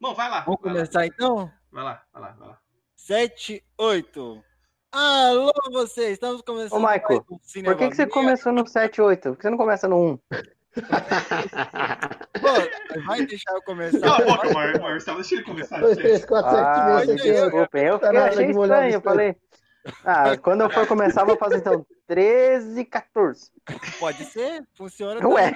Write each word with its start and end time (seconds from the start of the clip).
Bom, 0.00 0.14
vai 0.14 0.28
lá. 0.30 0.40
Vamos 0.40 0.60
vai 0.60 0.72
lá. 0.72 0.78
começar 0.78 1.06
então? 1.06 1.50
Vai 1.70 1.84
lá, 1.84 2.02
vai 2.12 2.22
lá, 2.22 2.28
vai 2.38 2.48
lá. 2.48 2.58
7, 2.96 3.64
8. 3.78 4.44
Alô, 4.92 5.52
vocês! 5.72 6.12
Estamos 6.12 6.42
começando. 6.42 6.78
Ô, 6.78 6.80
Michael, 6.80 7.24
um 7.30 7.38
Por 7.64 7.76
que, 7.76 7.88
que 7.88 7.96
você 7.96 8.06
começou 8.06 8.52
no 8.52 8.66
7, 8.66 9.00
8? 9.00 9.22
Por 9.30 9.36
que 9.36 9.42
você 9.42 9.50
não 9.50 9.56
começa 9.56 9.88
no 9.88 10.12
1? 10.12 10.18
Pô, 12.40 13.00
vai 13.06 13.24
deixar 13.26 13.52
eu 13.54 13.62
começar? 13.62 14.00
Cala 14.00 14.16
a 14.16 14.24
boca, 14.24 14.52
Mar- 14.52 14.80
Marcelo. 14.80 15.16
Deixa 15.18 15.34
ele 15.36 15.44
começar. 15.44 15.80
2, 15.80 15.94
gente. 15.96 16.02
3, 16.04 16.24
4, 16.26 16.50
7, 16.50 16.62
Ah, 16.62 16.98
6, 17.06 17.08
7, 17.22 17.30
8. 17.30 17.42
desculpa, 17.42 17.78
eu 17.78 17.98
Tá 17.98 18.08
achei 18.26 18.50
estranho. 18.50 18.92
Eu 18.94 19.00
falei, 19.00 19.36
ah, 20.04 20.36
quando 20.36 20.62
eu 20.62 20.70
for 20.70 20.86
começar, 20.86 21.22
eu 21.22 21.26
vou 21.26 21.36
fazer 21.36 21.56
então 21.56 21.84
13, 22.06 22.84
14. 22.84 23.50
Pode 23.98 24.24
ser? 24.24 24.64
Funciona 24.76 25.26
Ué, 25.26 25.54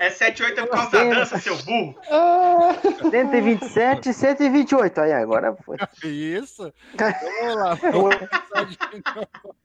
É 0.00 0.10
7 0.10 0.42
8 0.42 0.60
é 0.60 0.66
por 0.66 0.70
causa 0.70 0.90
da 0.90 1.04
dança, 1.04 1.38
seu 1.38 1.56
burro. 1.62 1.98
Ah, 2.10 2.74
127, 3.10 4.12
128. 4.12 5.00
Aí, 5.00 5.12
agora 5.12 5.56
foi. 5.64 5.76
Isso. 6.04 6.72
Vamos 6.96 7.56
lá. 7.56 7.74
Vamos 7.92 8.16
começar 8.16 8.64
de 8.64 8.78
novo. 9.14 9.56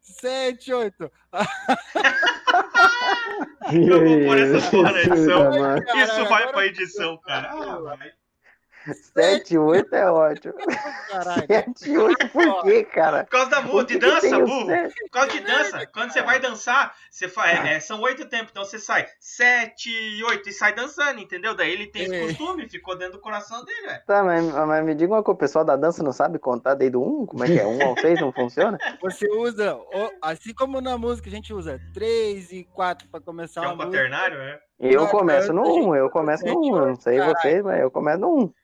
7, 0.00 0.72
8. 0.72 1.12
Eu 3.72 4.04
vou 4.04 4.26
pôr 4.26 4.38
essa 4.38 4.76
edição. 5.00 5.50
Isso 5.96 6.24
vai 6.28 6.50
pra 6.50 6.66
edição, 6.66 7.18
cara. 7.18 7.50
Ah, 7.50 7.78
vai. 7.80 8.12
7, 9.14 9.58
8 9.58 9.94
é 9.94 10.10
ótimo. 10.10 10.54
Caralho. 11.10 11.46
7, 11.46 11.96
8 11.98 12.28
por 12.28 12.62
quê, 12.62 12.84
cara? 12.84 13.24
Por 13.24 13.30
causa 13.30 13.50
da 13.50 13.62
Por 13.62 13.84
de 13.84 13.98
dança, 13.98 14.38
burro. 14.38 14.66
sete? 14.66 14.94
Por 15.00 15.10
causa 15.10 15.30
de 15.32 15.40
dança. 15.40 15.86
Quando 15.92 16.12
você 16.12 16.22
vai 16.22 16.40
dançar, 16.40 16.94
você 17.10 17.28
fa... 17.28 17.48
é, 17.48 17.74
é, 17.74 17.80
são 17.80 18.00
oito 18.02 18.26
tempos, 18.28 18.50
então 18.50 18.64
você 18.64 18.78
sai 18.78 19.06
7, 19.20 20.22
8 20.24 20.48
e 20.48 20.52
sai 20.52 20.74
dançando, 20.74 21.20
entendeu? 21.20 21.54
Daí 21.54 21.70
ele 21.72 21.86
tem 21.86 22.02
esse 22.02 22.14
Ei. 22.14 22.26
costume, 22.28 22.68
ficou 22.68 22.96
dentro 22.96 23.14
do 23.14 23.20
coração 23.20 23.64
dele, 23.64 23.86
velho. 23.88 24.02
Tá, 24.06 24.22
mas, 24.22 24.44
mas 24.44 24.84
me 24.84 24.94
diga 24.94 25.12
uma 25.14 25.22
coisa, 25.22 25.36
o 25.36 25.38
pessoal 25.38 25.64
da 25.64 25.76
dança 25.76 26.02
não 26.02 26.12
sabe 26.12 26.38
contar 26.38 26.74
desde 26.74 26.96
o 26.96 27.22
1? 27.22 27.26
Como 27.26 27.44
é 27.44 27.46
que 27.46 27.58
é? 27.58 27.66
1 27.66 27.82
ao 27.82 27.98
6 27.98 28.20
não 28.20 28.32
funciona? 28.32 28.78
Você 29.02 29.26
usa, 29.30 29.78
assim 30.22 30.54
como 30.54 30.80
na 30.80 30.96
música 30.98 31.28
a 31.28 31.32
gente 31.32 31.52
usa 31.52 31.80
3 31.94 32.52
e 32.52 32.64
4 32.64 33.08
pra 33.08 33.20
começar 33.20 33.60
Que 33.60 33.66
é 33.66 33.70
um 33.70 33.76
música. 33.76 33.92
quaternário, 33.92 34.38
né? 34.38 34.58
Eu 34.78 35.02
Não, 35.02 35.08
começo 35.08 35.52
no 35.52 35.64
eu- 35.64 35.88
1, 35.88 35.96
eu 35.96 36.10
começo 36.10 36.44
no 36.46 36.60
1. 36.60 36.78
Eu 36.78 36.86
não 36.88 36.96
sei 36.96 37.20
vocês, 37.20 37.62
mas 37.64 37.80
eu 37.80 37.90
começo 37.90 38.18
no 38.20 38.36
1. 38.44 38.54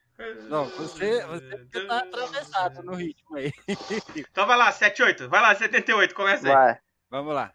Não, 0.47 0.65
você, 0.69 1.25
você 1.25 1.85
tá 1.87 1.97
atravessado 1.97 2.83
no 2.83 2.93
ritmo 2.95 3.35
aí. 3.35 3.51
Então 4.15 4.47
vai 4.47 4.57
lá, 4.57 4.71
7, 4.71 5.03
8. 5.03 5.27
Vai 5.27 5.41
lá, 5.41 5.53
78, 5.55 6.15
começa 6.15 6.47
aí. 6.47 6.53
Vai. 6.53 6.79
Vamos 7.09 7.35
lá. 7.35 7.51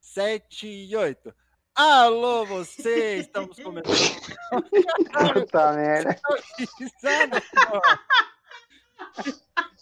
7 0.00 0.66
e 0.66 0.96
8. 0.96 1.32
Alô, 1.76 2.44
vocês! 2.46 3.26
Estamos 3.26 3.56
começando. 3.62 4.20
Puta 5.32 5.72
merda. 5.72 6.16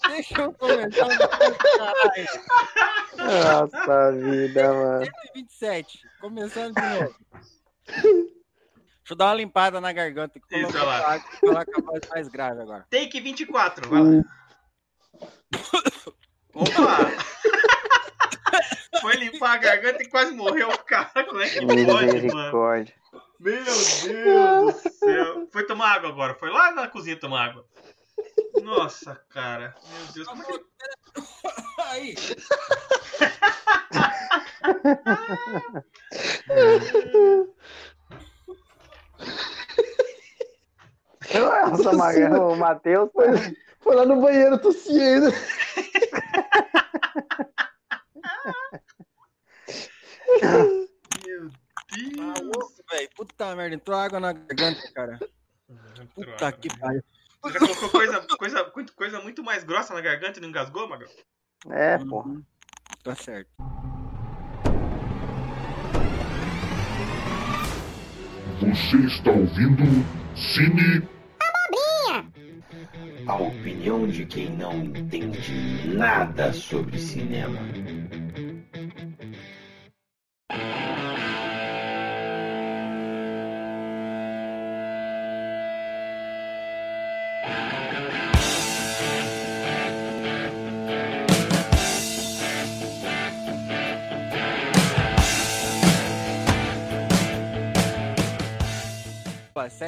Deixa 0.06 0.42
eu 0.42 0.52
começar 0.52 1.06
no 1.08 1.18
caralho. 1.58 2.28
Nossa 3.16 4.12
vida, 4.12 4.72
mano. 4.74 5.04
127. 5.04 6.00
Começando 6.20 6.74
de 6.74 6.82
novo. 6.82 7.14
Deixa 7.88 9.14
eu 9.14 9.16
dar 9.16 9.26
uma 9.26 9.34
limpada 9.34 9.80
na 9.80 9.92
garganta 9.92 10.38
que 10.38 10.56
Isso, 10.56 10.76
lá. 10.76 11.18
coloca 11.40 11.78
a 11.78 11.80
voz 11.80 12.00
mais 12.10 12.28
grave 12.28 12.60
agora. 12.60 12.86
Take 12.90 13.20
24, 13.20 13.88
vai 13.88 14.02
lá. 14.02 14.22
Opa! 16.54 16.98
Foi 19.00 19.14
limpar 19.16 19.54
a 19.54 19.56
garganta 19.56 20.02
e 20.02 20.08
quase 20.08 20.32
morreu 20.32 20.68
o 20.68 20.78
cara. 20.78 21.24
Como 21.24 21.40
é 21.40 21.48
que 21.48 21.64
pode, 21.86 22.26
mano? 22.26 22.84
Meu 23.40 23.64
Deus 23.64 24.02
do 24.02 24.72
céu. 24.90 25.48
Foi 25.52 25.64
tomar 25.64 25.94
água 25.94 26.10
agora. 26.10 26.34
Foi 26.34 26.50
lá 26.50 26.72
na 26.72 26.88
cozinha 26.88 27.18
tomar 27.18 27.46
água. 27.46 27.64
Nossa, 28.62 29.14
cara. 29.30 29.74
Meu 29.88 30.06
Deus. 30.12 30.26
Como 30.26 30.42
é 30.42 30.46
que... 30.46 30.60
Aí. 31.80 32.14
Nossa, 41.70 41.92
Magrão, 41.92 42.52
o 42.52 42.56
Matheus. 42.56 43.10
tá- 43.12 43.22
Foi 43.80 43.94
lá 43.94 44.04
no 44.04 44.20
banheiro 44.20 44.58
tossir 44.58 45.00
ainda. 45.00 45.30
Meu 50.42 50.88
Deus. 51.24 51.52
velho. 52.90 53.08
Puta 53.16 53.56
merda, 53.56 53.74
entrou 53.74 53.98
água 53.98 54.20
na 54.20 54.32
garganta, 54.32 54.92
cara. 54.92 55.18
Puta 56.14 56.52
que 56.52 56.68
pariu. 56.78 57.02
Você 57.42 57.52
já 57.52 57.58
colocou 57.60 57.88
coisa, 57.90 58.26
coisa, 58.38 58.72
muito- 58.74 58.94
coisa 58.94 59.20
muito 59.20 59.44
mais 59.44 59.62
grossa 59.64 59.94
na 59.94 60.00
garganta 60.00 60.38
e 60.38 60.42
não 60.42 60.48
engasgou, 60.48 60.88
Magrão? 60.88 61.08
É, 61.70 61.98
porra. 61.98 62.28
Uhum. 62.30 62.44
Tá 63.04 63.14
certo. 63.14 63.48
Você 68.60 68.96
está 69.06 69.30
ouvindo 69.30 69.84
Cine 70.34 71.02
A 73.28 73.36
opinião 73.36 74.08
de 74.08 74.24
quem 74.26 74.50
não 74.50 74.72
entende 74.82 75.86
nada 75.94 76.52
sobre 76.52 76.98
cinema. 76.98 77.60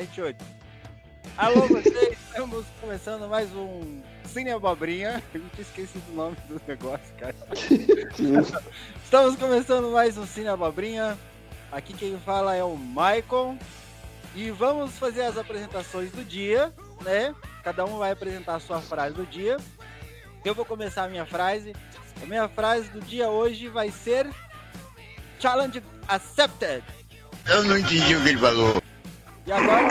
Opa, 0.01 0.07
7 0.07 0.23
8. 0.23 0.45
Alô, 1.37 1.67
vocês! 1.69 2.19
Estamos 2.29 2.65
começando 2.81 3.29
mais 3.29 3.55
um 3.55 4.01
Cine 4.25 4.51
Abobrinha. 4.51 5.23
Eu 5.35 5.43
tinha 5.51 5.63
esquecido 5.63 6.03
o 6.11 6.15
nome 6.15 6.37
do 6.49 6.61
negócio, 6.67 7.15
cara. 7.19 7.35
Estamos 9.05 9.37
começando 9.37 9.91
mais 9.91 10.17
um 10.17 10.27
Cine 10.27 10.49
Abobrinha. 10.49 11.19
Aqui 11.71 11.93
quem 11.93 12.19
fala 12.21 12.57
é 12.57 12.65
o 12.65 12.77
Michael. 12.77 13.59
E 14.35 14.51
vamos 14.51 14.99
fazer 14.99 15.23
as 15.23 15.37
apresentações 15.37 16.11
do 16.13 16.25
dia, 16.25 16.73
né? 17.03 17.35
Cada 17.63 17.85
um 17.85 17.99
vai 17.99 18.13
apresentar 18.13 18.55
a 18.55 18.61
sua 18.61 18.81
frase 18.81 19.15
do 19.15 19.27
dia. 19.27 19.59
Eu 20.45 20.55
vou 20.55 20.65
começar 20.65 21.05
a 21.05 21.09
minha 21.09 21.27
frase. 21.27 21.75
A 22.23 22.27
minha 22.27 22.49
frase 22.49 22.89
do 22.89 23.01
dia 23.01 23.29
hoje 23.29 23.69
vai 23.69 23.91
ser 23.91 24.27
Challenge 25.39 25.83
Accepted. 26.09 26.83
Eu 27.47 27.65
não 27.65 27.77
entendi 27.77 28.15
o 28.15 28.23
que 28.23 28.29
ele 28.31 28.39
falou. 28.39 28.81
E 29.47 29.53
agora, 29.53 29.89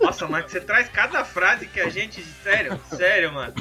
Nossa, 0.00 0.26
Marcos, 0.26 0.52
você 0.52 0.60
traz 0.60 0.88
cada 0.88 1.24
frase 1.24 1.66
que 1.66 1.80
a 1.80 1.88
gente. 1.88 2.22
Sério, 2.42 2.80
sério, 2.88 3.32
mano. 3.32 3.52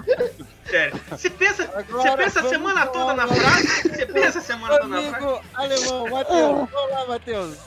Sério. 0.65 0.99
Você 1.09 1.29
pensa, 1.29 1.65
você 1.65 1.77
Agora 1.93 2.17
pensa 2.17 2.39
a 2.41 2.49
semana 2.49 2.85
toda 2.87 3.13
na 3.13 3.27
falar- 3.27 3.41
frase? 3.41 3.89
Você 3.89 4.05
pensa 4.05 4.39
a 4.39 4.41
semana 4.41 4.77
toda 4.79 4.87
na 4.87 5.01
frase? 5.01 5.15
amigo 5.25 5.41
alemão, 5.53 6.09
Matheus. 6.09 6.69
Olá, 6.73 7.05
Matheus. 7.07 7.57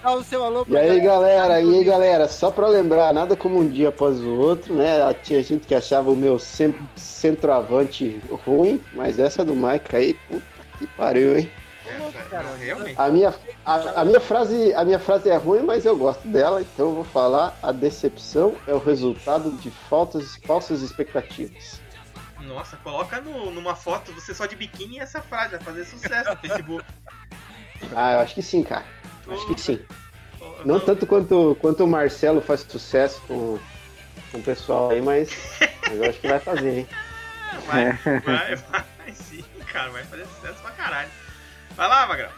Dá 0.00 0.12
o 0.12 0.22
seu 0.22 0.44
alô 0.44 0.64
E 0.68 0.76
aí, 0.76 1.00
galera, 1.00 1.60
e 1.60 1.74
aí, 1.74 1.82
galera, 1.84 2.28
só 2.28 2.52
pra 2.52 2.68
lembrar, 2.68 3.12
nada 3.12 3.34
como 3.34 3.58
um 3.58 3.68
dia 3.68 3.88
após 3.88 4.20
o 4.20 4.30
outro, 4.38 4.72
né? 4.74 5.12
Tinha 5.24 5.42
gente 5.42 5.66
que 5.66 5.74
achava 5.74 6.08
o 6.10 6.14
meu 6.16 6.38
cen- 6.38 6.74
centroavante 6.94 8.20
ruim, 8.46 8.80
mas 8.92 9.18
essa 9.18 9.44
do 9.44 9.56
Mike 9.56 9.96
aí, 9.96 10.14
puta 10.14 10.42
que 10.78 10.86
pariu, 10.86 11.36
hein? 11.36 11.50
Realmente. 12.30 12.94
A 12.96 13.08
minha, 13.08 13.34
a, 13.64 14.00
a 14.00 14.04
minha 14.04 14.20
frase, 14.20 14.74
a 14.74 14.84
minha 14.84 14.98
frase 14.98 15.28
é 15.30 15.36
ruim, 15.36 15.62
mas 15.62 15.84
eu 15.84 15.96
gosto 15.96 16.26
dela, 16.28 16.60
então 16.60 16.88
eu 16.88 16.94
vou 16.96 17.04
falar: 17.04 17.56
a 17.62 17.72
decepção 17.72 18.54
é 18.66 18.74
o 18.74 18.78
resultado 18.78 19.50
de 19.52 19.70
faltas, 19.70 20.36
falsas 20.46 20.82
expectativas. 20.82 21.80
Nossa, 22.40 22.76
coloca 22.78 23.20
no- 23.20 23.50
numa 23.50 23.74
foto 23.74 24.12
você 24.12 24.34
só 24.34 24.46
de 24.46 24.56
biquíni 24.56 24.96
e 24.96 25.00
essa 25.00 25.20
frase 25.20 25.50
vai 25.56 25.60
fazer 25.60 25.84
sucesso 25.84 26.30
no 26.30 26.36
Facebook. 26.36 26.84
Ah, 27.94 28.12
eu 28.14 28.20
acho 28.20 28.34
que 28.34 28.42
sim, 28.42 28.62
cara. 28.62 28.84
Acho 29.28 29.46
que 29.46 29.60
sim. 29.60 29.80
Não, 30.40 30.64
Não 30.64 30.80
tanto 30.80 31.06
quanto, 31.06 31.56
quanto 31.60 31.84
o 31.84 31.86
Marcelo 31.86 32.40
faz 32.40 32.60
sucesso 32.60 33.20
com, 33.28 33.58
com 34.32 34.38
o 34.38 34.42
pessoal 34.42 34.90
aí, 34.90 35.02
mas, 35.02 35.30
mas 35.86 35.96
eu 35.98 36.08
acho 36.08 36.20
que 36.20 36.28
vai 36.28 36.40
fazer, 36.40 36.78
hein? 36.80 36.88
Vai, 37.66 37.92
vai, 38.24 38.56
vai 38.56 38.84
sim, 39.14 39.44
cara, 39.72 39.90
vai 39.90 40.04
fazer 40.04 40.26
sucesso 40.26 40.60
pra 40.62 40.70
caralho. 40.72 41.10
Vai 41.78 41.88
lá, 41.88 42.06
Magrão. 42.08 42.28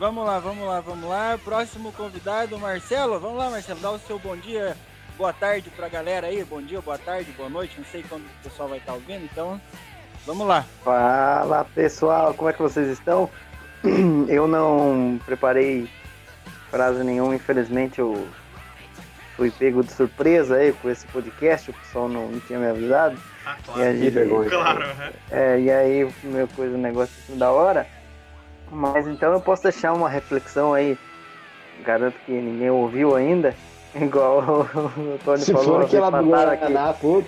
Vamos 0.00 0.24
lá, 0.26 0.38
vamos 0.38 0.66
lá, 0.66 0.80
vamos 0.80 1.06
lá. 1.10 1.38
Próximo 1.44 1.92
convidado, 1.92 2.58
Marcelo. 2.58 3.20
Vamos 3.20 3.36
lá, 3.36 3.50
Marcelo. 3.50 3.80
Dá 3.80 3.90
o 3.90 3.98
seu 3.98 4.18
bom 4.18 4.34
dia, 4.34 4.74
boa 5.18 5.30
tarde 5.30 5.68
pra 5.68 5.90
galera 5.90 6.28
aí. 6.28 6.42
Bom 6.42 6.62
dia, 6.62 6.80
boa 6.80 6.96
tarde, 6.96 7.30
boa 7.32 7.50
noite. 7.50 7.74
Não 7.76 7.84
sei 7.84 8.02
quando 8.08 8.22
o 8.22 8.42
pessoal 8.42 8.66
vai 8.70 8.78
estar 8.78 8.94
ouvindo, 8.94 9.24
então 9.26 9.60
vamos 10.24 10.46
lá. 10.46 10.64
Fala 10.82 11.66
pessoal, 11.74 12.32
como 12.32 12.48
é 12.48 12.54
que 12.54 12.62
vocês 12.62 12.88
estão? 12.88 13.28
Eu 14.26 14.48
não 14.48 15.20
preparei 15.26 15.86
frase 16.70 17.04
nenhuma, 17.04 17.34
infelizmente 17.36 17.98
eu 17.98 18.26
fui 19.36 19.50
pego 19.50 19.82
de 19.82 19.92
surpresa 19.92 20.56
aí 20.56 20.72
com 20.72 20.90
esse 20.90 21.06
podcast, 21.06 21.70
o 21.70 21.74
pessoal 21.74 22.08
não, 22.08 22.28
não 22.28 22.40
tinha 22.40 22.58
me 22.58 22.66
avisado. 22.66 23.18
Ah, 23.46 23.56
E 23.58 23.62
claro. 23.64 23.82
a 23.82 23.92
gente, 23.92 24.10
vergonha. 24.10 24.50
Claro, 24.50 24.80
né? 24.80 25.12
é, 25.30 25.60
e 25.60 25.70
aí, 25.70 26.14
meu 26.24 26.48
coisa, 26.48 26.76
negócio 26.76 27.14
assim 27.22 27.38
da 27.38 27.50
hora. 27.50 27.86
Mas 28.70 29.06
então 29.06 29.32
eu 29.32 29.40
posso 29.40 29.62
deixar 29.62 29.92
uma 29.92 30.08
reflexão 30.08 30.74
aí. 30.74 30.98
Garanto 31.84 32.16
que 32.26 32.32
ninguém 32.32 32.70
ouviu 32.70 33.14
ainda. 33.14 33.54
Igual 33.94 34.66
o 34.74 35.18
Tony 35.24 35.40
Se 35.40 35.52
falou 35.52 35.66
for 35.66 35.74
a 35.76 35.78
vez 35.78 35.94
aquela 35.94 36.10
passada 36.10 36.94
pô, 36.94 37.24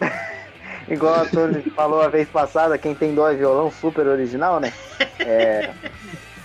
Igual 0.88 1.14
a 1.14 1.26
Tony 1.26 1.62
falou 1.70 2.02
a 2.02 2.08
vez 2.08 2.28
passada, 2.28 2.76
quem 2.76 2.94
tem 2.94 3.14
dó 3.14 3.28
é 3.30 3.34
violão, 3.34 3.70
super 3.70 4.06
original, 4.06 4.58
né? 4.58 4.72
É, 5.20 5.70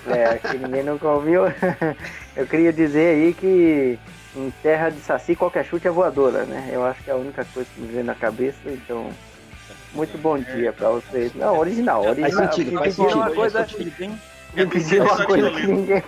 é, 0.08 0.36
que 0.38 0.58
ninguém 0.58 0.84
nunca 0.84 1.08
ouviu. 1.08 1.44
Eu 2.38 2.46
queria 2.46 2.72
dizer 2.72 3.16
aí 3.16 3.34
que 3.34 3.98
em 4.36 4.52
terra 4.62 4.90
de 4.90 5.00
saci 5.00 5.36
qualquer 5.36 5.66
chute 5.66 5.88
é 5.88 5.92
voadora, 5.92 6.44
né? 6.44 6.70
Eu 6.72 6.86
acho 6.86 7.02
que 7.04 7.10
é 7.10 7.14
a 7.14 7.18
única 7.18 7.46
coisa 7.54 7.68
que 7.74 7.82
me 7.82 7.88
vem 7.88 8.04
na 8.04 8.16
cabeça, 8.16 8.60
então. 8.66 9.10
Muito 9.94 10.18
bom 10.18 10.38
dia 10.38 10.74
pra 10.74 10.90
vocês. 10.90 11.34
Não, 11.34 11.58
original, 11.58 12.06
original. 12.06 12.52
sentido, 12.52 12.72
Me 12.72 12.78
faz 12.78 12.96
pediram 12.96 13.16
uma 13.16 13.24
sentido, 13.24 13.36
coisa, 13.36 13.68
pediram 14.68 15.06
uma 15.06 15.26
coisa 15.26 15.52
que 15.52 15.68
ninguém, 15.68 16.04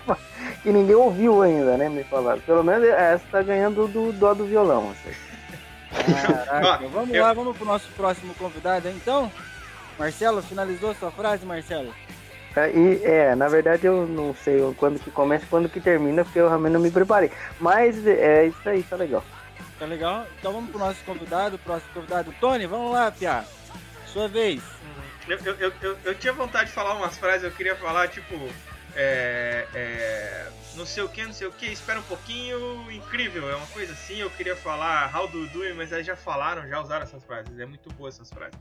que 0.64 0.72
ninguém 0.72 0.96
ouviu 0.96 1.42
ainda, 1.42 1.78
né? 1.78 1.90
Me 1.90 2.04
falaram. 2.04 2.40
Pelo 2.42 2.64
menos 2.64 2.88
essa 2.88 3.24
tá 3.32 3.42
ganhando 3.42 3.88
do 3.88 4.12
dó 4.14 4.34
do 4.34 4.46
violão. 4.46 4.92
Assim. 4.92 5.16
Caraca, 6.46 6.88
vamos 6.88 7.14
eu- 7.16 7.22
lá, 7.24 7.34
vamos 7.34 7.56
pro 7.58 7.66
nosso 7.66 7.88
próximo 7.96 8.34
convidado 8.36 8.88
então. 8.90 9.32
Marcelo, 9.98 10.42
finalizou 10.44 10.94
sua 10.96 11.12
frase, 11.12 11.46
Marcelo? 11.46 11.94
É, 12.56 12.72
E, 12.72 13.02
é, 13.04 13.36
na 13.36 13.48
verdade 13.48 13.86
eu 13.86 14.06
não 14.08 14.34
sei 14.44 14.60
quando 14.78 15.00
que 15.00 15.12
começa 15.12 15.46
e 15.46 15.48
quando 15.48 15.70
que 15.70 15.80
termina, 15.80 16.24
porque 16.24 16.40
eu 16.40 16.48
realmente 16.48 16.74
não 16.74 16.80
me 16.80 16.92
preparei. 16.92 17.32
Mas 17.60 18.06
é 18.06 18.46
isso 18.48 18.68
aí, 18.70 18.84
tá 18.84 18.96
legal. 18.96 19.24
Tá 19.80 19.86
legal? 19.86 20.26
Então 20.40 20.52
vamos 20.54 20.70
pro 20.72 20.80
nosso 20.80 21.04
convidado, 21.06 21.58
próximo 21.60 21.92
convidado. 21.94 22.34
Tony, 22.40 22.66
vamos 22.66 22.92
lá, 22.92 23.12
Pia. 23.12 23.44
Sua 24.08 24.28
vez. 24.28 24.60
Eu, 25.28 25.56
eu, 25.56 25.74
eu, 25.82 25.98
eu, 26.06 26.16
tinha 26.16 26.32
vontade 26.32 26.70
de 26.70 26.76
falar 26.76 26.94
umas 26.94 27.18
frases, 27.18 27.44
eu 27.44 27.52
queria 27.52 27.76
falar, 27.76 28.08
tipo, 28.08 28.34
é, 28.96 29.68
é, 29.74 30.48
não 30.76 30.86
sei 30.86 31.04
o 31.04 31.10
que, 31.10 31.26
não 31.26 31.34
sei 31.34 31.48
o 31.48 31.52
que, 31.52 31.66
espera 31.66 32.00
um 32.00 32.04
pouquinho, 32.04 32.90
incrível, 32.92 33.50
é 33.50 33.56
uma 33.56 33.68
coisa 33.68 33.92
assim, 33.92 34.18
eu 34.18 34.30
queria 34.30 34.56
falar 34.56 35.14
how 35.14 35.28
do 35.28 35.40
you 35.40 35.50
do, 35.50 35.76
mas 35.76 35.92
aí 35.92 36.04
já 36.04 36.16
falaram, 36.16 36.68
já 36.68 36.80
usaram 36.82 37.04
essas 37.04 37.24
frases, 37.26 37.60
é 37.60 37.66
muito 37.66 37.92
boa 37.94 38.08
essas 38.08 38.30
frases. 38.30 38.58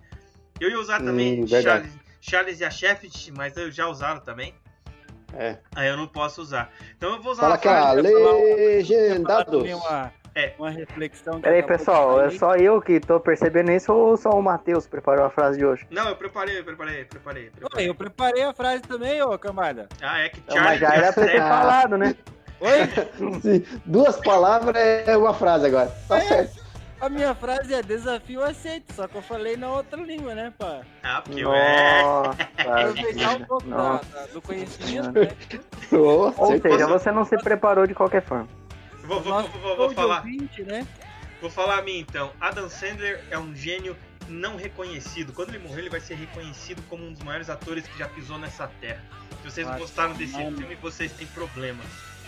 Eu 0.58 0.70
ia 0.70 0.80
usar 0.80 1.00
também 1.00 1.44
Hum. 1.44 1.46
Charles, 1.46 1.92
Charles 2.20 2.60
e 2.60 2.64
a 2.64 2.70
Sheffield, 2.70 3.32
mas 3.32 3.56
eu 3.56 3.70
já 3.70 3.86
usaram 3.86 4.20
também, 4.20 4.52
é. 5.34 5.58
aí 5.74 5.88
eu 5.88 5.96
não 5.96 6.08
posso 6.08 6.42
usar. 6.42 6.72
Então 6.96 7.14
eu 7.14 7.22
vou 7.22 7.32
usar 7.32 7.42
Fala 7.42 7.54
uma 7.54 7.58
que 7.58 7.68
frase... 7.68 8.02
Falar 8.12 8.32
legendados. 8.32 9.54
também 9.54 9.74
uma, 9.74 10.12
É. 10.36 10.52
uma 10.58 10.68
reflexão. 10.70 11.36
que 11.36 11.40
Peraí, 11.40 11.62
pessoal, 11.62 12.20
é 12.20 12.30
só 12.30 12.54
eu 12.56 12.80
que 12.82 13.00
tô 13.00 13.18
percebendo 13.18 13.72
isso 13.72 13.90
ou 13.92 14.16
só 14.18 14.30
o 14.30 14.42
Matheus 14.42 14.86
preparou 14.86 15.24
a 15.24 15.30
frase 15.30 15.58
de 15.58 15.64
hoje? 15.64 15.86
Não, 15.90 16.08
eu 16.10 16.14
preparei, 16.16 16.58
eu 16.58 16.64
preparei, 16.64 17.04
preparei, 17.06 17.44
Oi, 17.44 17.50
preparei. 17.58 17.88
eu 17.88 17.94
preparei 17.94 18.42
a 18.44 18.52
frase 18.52 18.82
também, 18.82 19.22
ô 19.22 19.38
cambada. 19.38 19.88
Ah, 20.02 20.20
é 20.20 20.28
que 20.28 20.42
Não, 20.46 20.62
mas 20.62 20.78
já 20.78 20.94
era 20.94 21.10
pra 21.12 21.24
ter 21.24 21.30
Sheffield... 21.30 21.48
falado, 21.48 21.96
né? 21.96 22.14
Oi? 22.60 23.40
Sim, 23.40 23.64
Duas 23.86 24.16
palavras 24.18 24.76
é 24.76 25.16
uma 25.16 25.32
frase 25.32 25.66
agora. 25.66 25.90
Tá 26.06 26.20
certo. 26.20 26.66
A 27.00 27.08
minha 27.10 27.34
frase 27.34 27.74
é 27.74 27.82
desafio 27.82 28.42
aceito, 28.42 28.92
só 28.94 29.06
que 29.06 29.14
eu 29.16 29.22
falei 29.22 29.56
na 29.56 29.70
outra 29.70 30.00
língua, 30.00 30.34
né, 30.34 30.52
pá? 30.58 30.80
Ah, 31.02 31.20
porque 31.22 31.40
eu 31.44 31.52
é... 31.52 32.02
Aproveitar 32.58 33.36
um 33.36 33.44
pouco 33.44 33.68
da- 33.68 34.00
da- 34.12 34.26
do 34.32 34.40
conhecimento, 34.42 35.12
né? 35.12 35.28
Ou 35.92 36.60
seja, 36.60 36.86
você 36.86 37.10
não 37.10 37.24
se 37.24 37.36
preparou 37.38 37.86
de 37.86 37.94
qualquer 37.94 38.22
forma. 38.22 38.48
Vou, 39.06 39.20
vou, 39.20 39.42
vou, 39.42 39.60
vou, 39.60 39.76
vou 39.76 39.90
falar. 39.92 40.18
ouvinte, 40.18 40.62
né? 40.62 40.86
Vou 41.40 41.50
falar 41.50 41.78
a 41.78 41.82
mim 41.82 41.98
então. 41.98 42.32
Adam 42.40 42.68
Sandler 42.68 43.22
é 43.30 43.38
um 43.38 43.54
gênio 43.54 43.96
não 44.28 44.56
reconhecido. 44.56 45.32
Quando 45.32 45.50
ele 45.50 45.58
morrer, 45.58 45.82
ele 45.82 45.90
vai 45.90 46.00
ser 46.00 46.14
reconhecido 46.14 46.82
como 46.88 47.06
um 47.06 47.12
dos 47.12 47.22
maiores 47.22 47.48
atores 47.50 47.86
que 47.86 47.98
já 47.98 48.08
pisou 48.08 48.38
nessa 48.38 48.68
terra. 48.80 49.00
Se 49.42 49.50
vocês 49.50 49.66
Nossa, 49.66 49.78
gostaram 49.78 50.14
desse 50.14 50.32
mano. 50.32 50.56
filme, 50.56 50.74
vocês 50.76 51.12
têm 51.12 51.26
problema. 51.28 51.82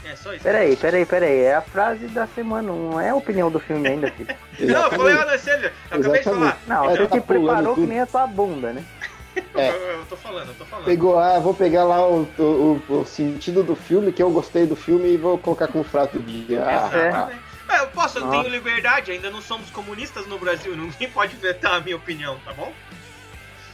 É 0.04 0.14
só 0.14 0.32
isso. 0.32 0.44
Peraí, 0.44 0.76
peraí, 0.76 1.04
peraí. 1.04 1.40
É 1.40 1.56
a 1.56 1.60
frase 1.62 2.06
da 2.06 2.26
semana, 2.28 2.68
não 2.72 3.00
é 3.00 3.08
a 3.10 3.14
opinião 3.16 3.50
do 3.50 3.58
filme 3.58 3.88
ainda, 3.88 4.08
filho. 4.12 4.28
Não, 4.60 4.84
eu 4.84 4.90
falei 4.92 5.14
Adam 5.18 5.38
Sandler. 5.38 5.72
Eu 5.90 5.98
acabei 6.00 6.18
de 6.18 6.24
falar. 6.24 6.58
Não, 6.68 6.84
É, 6.84 6.88
você 6.90 6.98
tá 6.98 7.08
preparou 7.08 7.40
pulando 7.42 7.68
que 7.70 7.74
tudo. 7.74 7.86
nem 7.88 8.00
a 8.00 8.06
sua 8.06 8.26
bunda, 8.28 8.72
né? 8.72 8.84
É. 9.54 9.70
Eu, 9.70 9.74
eu 9.98 10.04
tô 10.06 10.16
falando, 10.16 10.48
eu 10.48 10.54
tô 10.54 10.64
falando. 10.64 10.84
Pegou, 10.86 11.18
ah, 11.18 11.38
vou 11.38 11.54
pegar 11.54 11.84
lá 11.84 12.06
o, 12.08 12.22
o, 12.38 12.82
o 12.88 13.04
sentido 13.06 13.62
do 13.62 13.74
filme, 13.76 14.12
que 14.12 14.22
eu 14.22 14.30
gostei 14.30 14.66
do 14.66 14.76
filme, 14.76 15.08
e 15.08 15.16
vou 15.16 15.38
colocar 15.38 15.68
como 15.68 15.84
frase 15.84 16.12
do 16.12 16.22
dia. 16.22 16.64
Ah, 16.64 16.86
Exatamente. 16.88 17.40
É, 17.70 17.80
eu 17.80 17.88
posso, 17.88 18.18
eu 18.18 18.24
Nossa. 18.26 18.38
tenho 18.38 18.48
liberdade, 18.50 19.10
ainda 19.10 19.30
não 19.30 19.42
somos 19.42 19.68
comunistas 19.70 20.26
no 20.26 20.38
Brasil, 20.38 20.74
ninguém 20.76 21.10
pode 21.10 21.36
vetar 21.36 21.74
a 21.74 21.80
minha 21.80 21.96
opinião, 21.96 22.38
tá 22.44 22.52
bom? 22.54 22.72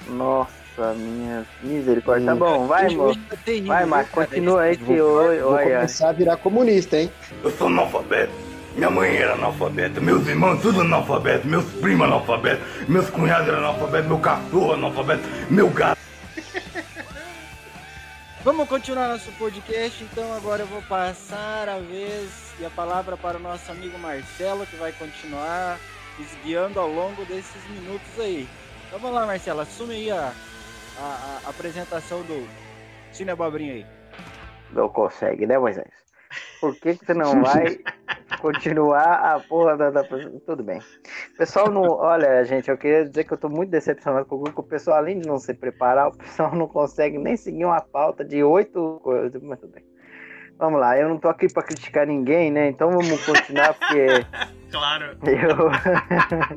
Nossa, 0.08 0.92
minha 0.96 1.46
misericórdia. 1.62 2.26
Tá 2.26 2.34
Hum. 2.34 2.38
bom, 2.38 2.66
vai, 2.66 2.88
tá 3.28 3.36
terrível, 3.44 3.68
Vai, 3.68 3.86
Marcos, 3.86 4.12
cara? 4.14 4.26
continua 4.26 4.62
aí 4.62 4.76
que 4.76 5.00
oi, 5.00 5.38
vou 5.40 5.52
olha. 5.52 5.62
começar 5.62 6.08
a 6.10 6.12
virar 6.12 6.36
comunista, 6.36 6.98
hein? 6.98 7.10
Eu 7.42 7.50
sou 7.52 7.68
analfabeto. 7.68 8.43
Minha 8.74 8.90
mãe 8.90 9.16
era 9.16 9.34
analfabeta, 9.34 10.00
meus 10.00 10.26
irmãos 10.26 10.60
tudo 10.60 10.80
analfabeto, 10.80 11.46
meus 11.46 11.64
primos 11.74 12.08
analfabetos, 12.08 12.66
meus 12.88 13.08
cunhados 13.08 13.46
eram 13.46 13.58
analfabetos, 13.58 14.08
meu 14.08 14.18
cachorro 14.18 14.72
analfabeto, 14.72 15.22
meu 15.48 15.70
gato. 15.70 16.00
Vamos 18.42 18.68
continuar 18.68 19.08
nosso 19.08 19.30
podcast, 19.38 20.02
então 20.02 20.34
agora 20.34 20.62
eu 20.62 20.66
vou 20.66 20.82
passar 20.82 21.68
a 21.68 21.78
vez 21.78 22.52
e 22.58 22.64
a 22.64 22.70
palavra 22.70 23.16
para 23.16 23.38
o 23.38 23.40
nosso 23.40 23.70
amigo 23.70 23.96
Marcelo, 23.96 24.66
que 24.66 24.74
vai 24.74 24.90
continuar 24.90 25.78
nos 26.18 26.28
guiando 26.44 26.80
ao 26.80 26.88
longo 26.88 27.24
desses 27.26 27.64
minutos 27.70 28.18
aí. 28.18 28.48
Então 28.88 28.98
vamos 28.98 29.14
lá, 29.14 29.24
Marcelo, 29.24 29.60
assume 29.60 29.94
aí 29.94 30.10
a, 30.10 30.32
a, 30.98 31.40
a 31.46 31.48
apresentação 31.48 32.22
do 32.22 32.44
Cine 33.12 33.30
Abobrinha 33.30 33.74
aí. 33.74 33.86
Não 34.72 34.88
consegue, 34.88 35.46
né, 35.46 35.56
Moisés? 35.56 36.03
Por 36.60 36.74
que, 36.76 36.96
que 36.96 37.04
você 37.04 37.14
não 37.14 37.42
vai 37.42 37.78
continuar 38.40 39.34
a 39.34 39.40
porra 39.40 39.76
da, 39.76 39.90
da. 39.90 40.04
Tudo 40.46 40.62
bem. 40.62 40.80
Pessoal, 41.36 41.70
não. 41.70 41.82
Olha, 41.82 42.44
gente, 42.44 42.70
eu 42.70 42.76
queria 42.76 43.04
dizer 43.04 43.24
que 43.24 43.32
eu 43.32 43.38
tô 43.38 43.48
muito 43.48 43.70
decepcionado 43.70 44.26
com 44.26 44.36
o. 44.36 44.44
O 44.54 44.62
pessoal, 44.62 44.98
além 44.98 45.20
de 45.20 45.28
não 45.28 45.38
se 45.38 45.52
preparar, 45.54 46.08
o 46.08 46.16
pessoal 46.16 46.54
não 46.54 46.68
consegue 46.68 47.18
nem 47.18 47.36
seguir 47.36 47.64
uma 47.64 47.80
pauta 47.80 48.24
de 48.24 48.42
oito 48.42 49.00
coisas. 49.02 49.40
Mas 49.42 49.60
tudo 49.60 49.72
bem. 49.72 49.84
Vamos 50.58 50.80
lá, 50.80 50.96
eu 50.96 51.08
não 51.08 51.18
tô 51.18 51.28
aqui 51.28 51.52
pra 51.52 51.64
criticar 51.64 52.06
ninguém, 52.06 52.50
né? 52.50 52.68
Então 52.68 52.90
vamos 52.90 53.26
continuar, 53.26 53.74
porque 53.74 54.06
Claro. 54.74 55.16
eu. 55.24 55.70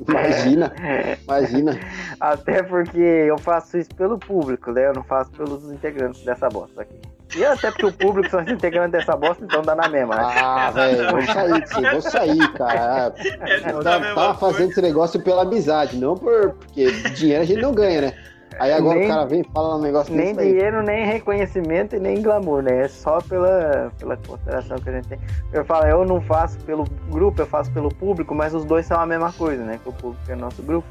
Imagina, 0.08 0.74
imagina. 1.24 1.80
Até 2.20 2.64
porque 2.64 2.98
eu 2.98 3.38
faço 3.38 3.78
isso 3.78 3.94
pelo 3.96 4.18
público, 4.18 4.72
né? 4.72 4.88
Eu 4.88 4.94
não 4.94 5.04
faço 5.04 5.30
pelos 5.32 5.72
integrantes 5.72 6.24
dessa 6.24 6.50
bosta 6.50 6.82
aqui. 6.82 7.00
E 7.36 7.46
até 7.46 7.70
porque 7.70 7.86
o 7.86 7.94
público 7.94 8.30
são 8.30 8.42
os 8.42 8.50
integrantes 8.50 8.92
dessa 8.92 9.16
bosta, 9.16 9.44
então 9.44 9.62
dá 9.62 9.76
na 9.76 9.88
mesma, 9.88 10.16
né? 10.16 10.24
Ah, 10.24 10.72
velho, 10.74 11.12
vou 11.12 11.22
sair 11.22 11.62
disso, 11.62 11.82
vou 11.82 12.02
sair, 12.02 12.54
cara. 12.54 13.14
É, 13.20 13.60
tá 13.60 14.34
foi. 14.34 14.52
fazendo 14.52 14.72
esse 14.72 14.82
negócio 14.82 15.22
pela 15.22 15.44
amizade, 15.44 15.98
não 15.98 16.16
por. 16.16 16.54
Porque 16.54 16.90
dinheiro 17.12 17.44
a 17.44 17.46
gente 17.46 17.62
não 17.62 17.74
ganha, 17.74 18.02
né? 18.02 18.14
Aí 18.60 18.72
agora 18.74 18.98
Nem- 19.00 19.06
o 19.06 19.10
cara 19.14 19.26
vem 19.26 19.42
e 19.42 19.44
fala 19.54 19.78
um 19.78 19.82
negócio 19.82 20.14
Nem 20.14 20.28
desse 20.34 20.40
aí. 20.40 20.54
dinheiro, 20.54 20.82
nem 20.84 21.06
reconhecimento 21.06 21.96
e 21.96 22.00
nem 22.00 22.22
glamour, 22.22 22.62
né? 22.64 22.84
É 22.86 22.88
só 22.88 23.20
pela, 23.22 23.92
pela 24.00 24.18
consideração 24.18 24.78
que 24.78 24.90
a 24.90 24.94
gente 24.94 25.08
tem. 25.08 25.20
Eu 25.54 25.64
falo, 25.66 25.86
eu 25.86 26.06
não 26.06 26.20
faço 26.22 26.58
pelo 26.66 26.84
grupo, 27.10 27.42
eu 27.42 27.48
faço 27.48 27.72
pelo 27.72 27.94
público, 27.94 28.34
mas 28.36 28.54
os 28.54 28.66
dois 28.66 28.86
são 28.86 29.00
a 29.00 29.06
mesma 29.06 29.32
coisa, 29.34 29.64
né? 29.64 29.80
Que 29.82 29.90
o 29.90 29.94
público 29.94 30.32
é 30.32 30.36
nosso 30.36 30.62
grupo. 30.64 30.88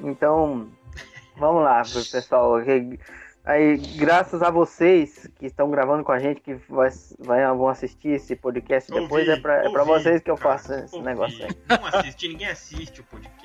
Então, 0.00 0.66
vamos 1.38 1.62
lá, 1.62 1.82
pessoal. 1.82 2.56
Aí, 3.44 3.76
graças 3.96 4.42
a 4.42 4.50
vocês 4.50 5.30
que 5.38 5.46
estão 5.46 5.70
gravando 5.70 6.02
com 6.02 6.10
a 6.10 6.18
gente, 6.18 6.40
que 6.40 6.54
vai, 6.68 6.88
vai, 7.20 7.46
vão 7.46 7.68
assistir 7.68 8.08
esse 8.08 8.34
podcast 8.34 8.90
Ouvi, 8.90 9.04
depois, 9.04 9.28
é 9.28 9.36
pra, 9.36 9.64
é 9.64 9.70
pra 9.70 9.82
ouvi, 9.84 9.92
vocês 9.92 10.20
que 10.20 10.28
eu 10.30 10.36
cara, 10.36 10.58
faço 10.58 10.72
esse 10.74 10.94
ouvi. 10.96 11.06
negócio 11.06 11.44
aí. 11.44 11.50
Não 11.78 11.86
assiste, 11.86 12.26
ninguém 12.28 12.48
assiste 12.48 13.00
o 13.00 13.04
podcast. 13.04 13.35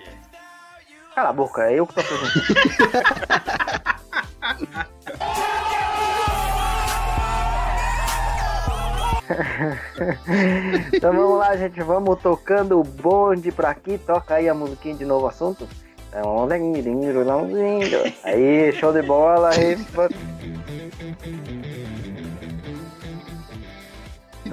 Cala 1.15 1.29
a 1.29 1.33
boca, 1.33 1.69
é 1.69 1.79
eu 1.79 1.85
que 1.85 1.93
tô 1.93 2.01
fazendo. 2.01 2.31
então 10.93 11.13
vamos 11.13 11.37
lá, 11.37 11.55
gente. 11.55 11.81
Vamos 11.81 12.19
tocando 12.21 12.79
o 12.79 12.83
bonde 12.83 13.51
pra 13.51 13.69
aqui. 13.69 13.97
Toca 13.97 14.35
aí 14.35 14.47
a 14.47 14.53
musiquinha 14.53 14.95
de 14.95 15.05
novo 15.05 15.27
assunto. 15.27 15.67
Aí, 18.23 18.71
show 18.73 18.91
de 18.91 19.01
bola. 19.01 19.51
Aí, 19.51 19.77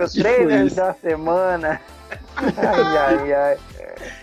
Os 0.01 0.13
trailers 0.13 0.75
da 0.75 0.95
semana. 0.95 1.81
Ai, 2.39 2.97
ai, 2.97 3.33
ai. 3.33 3.59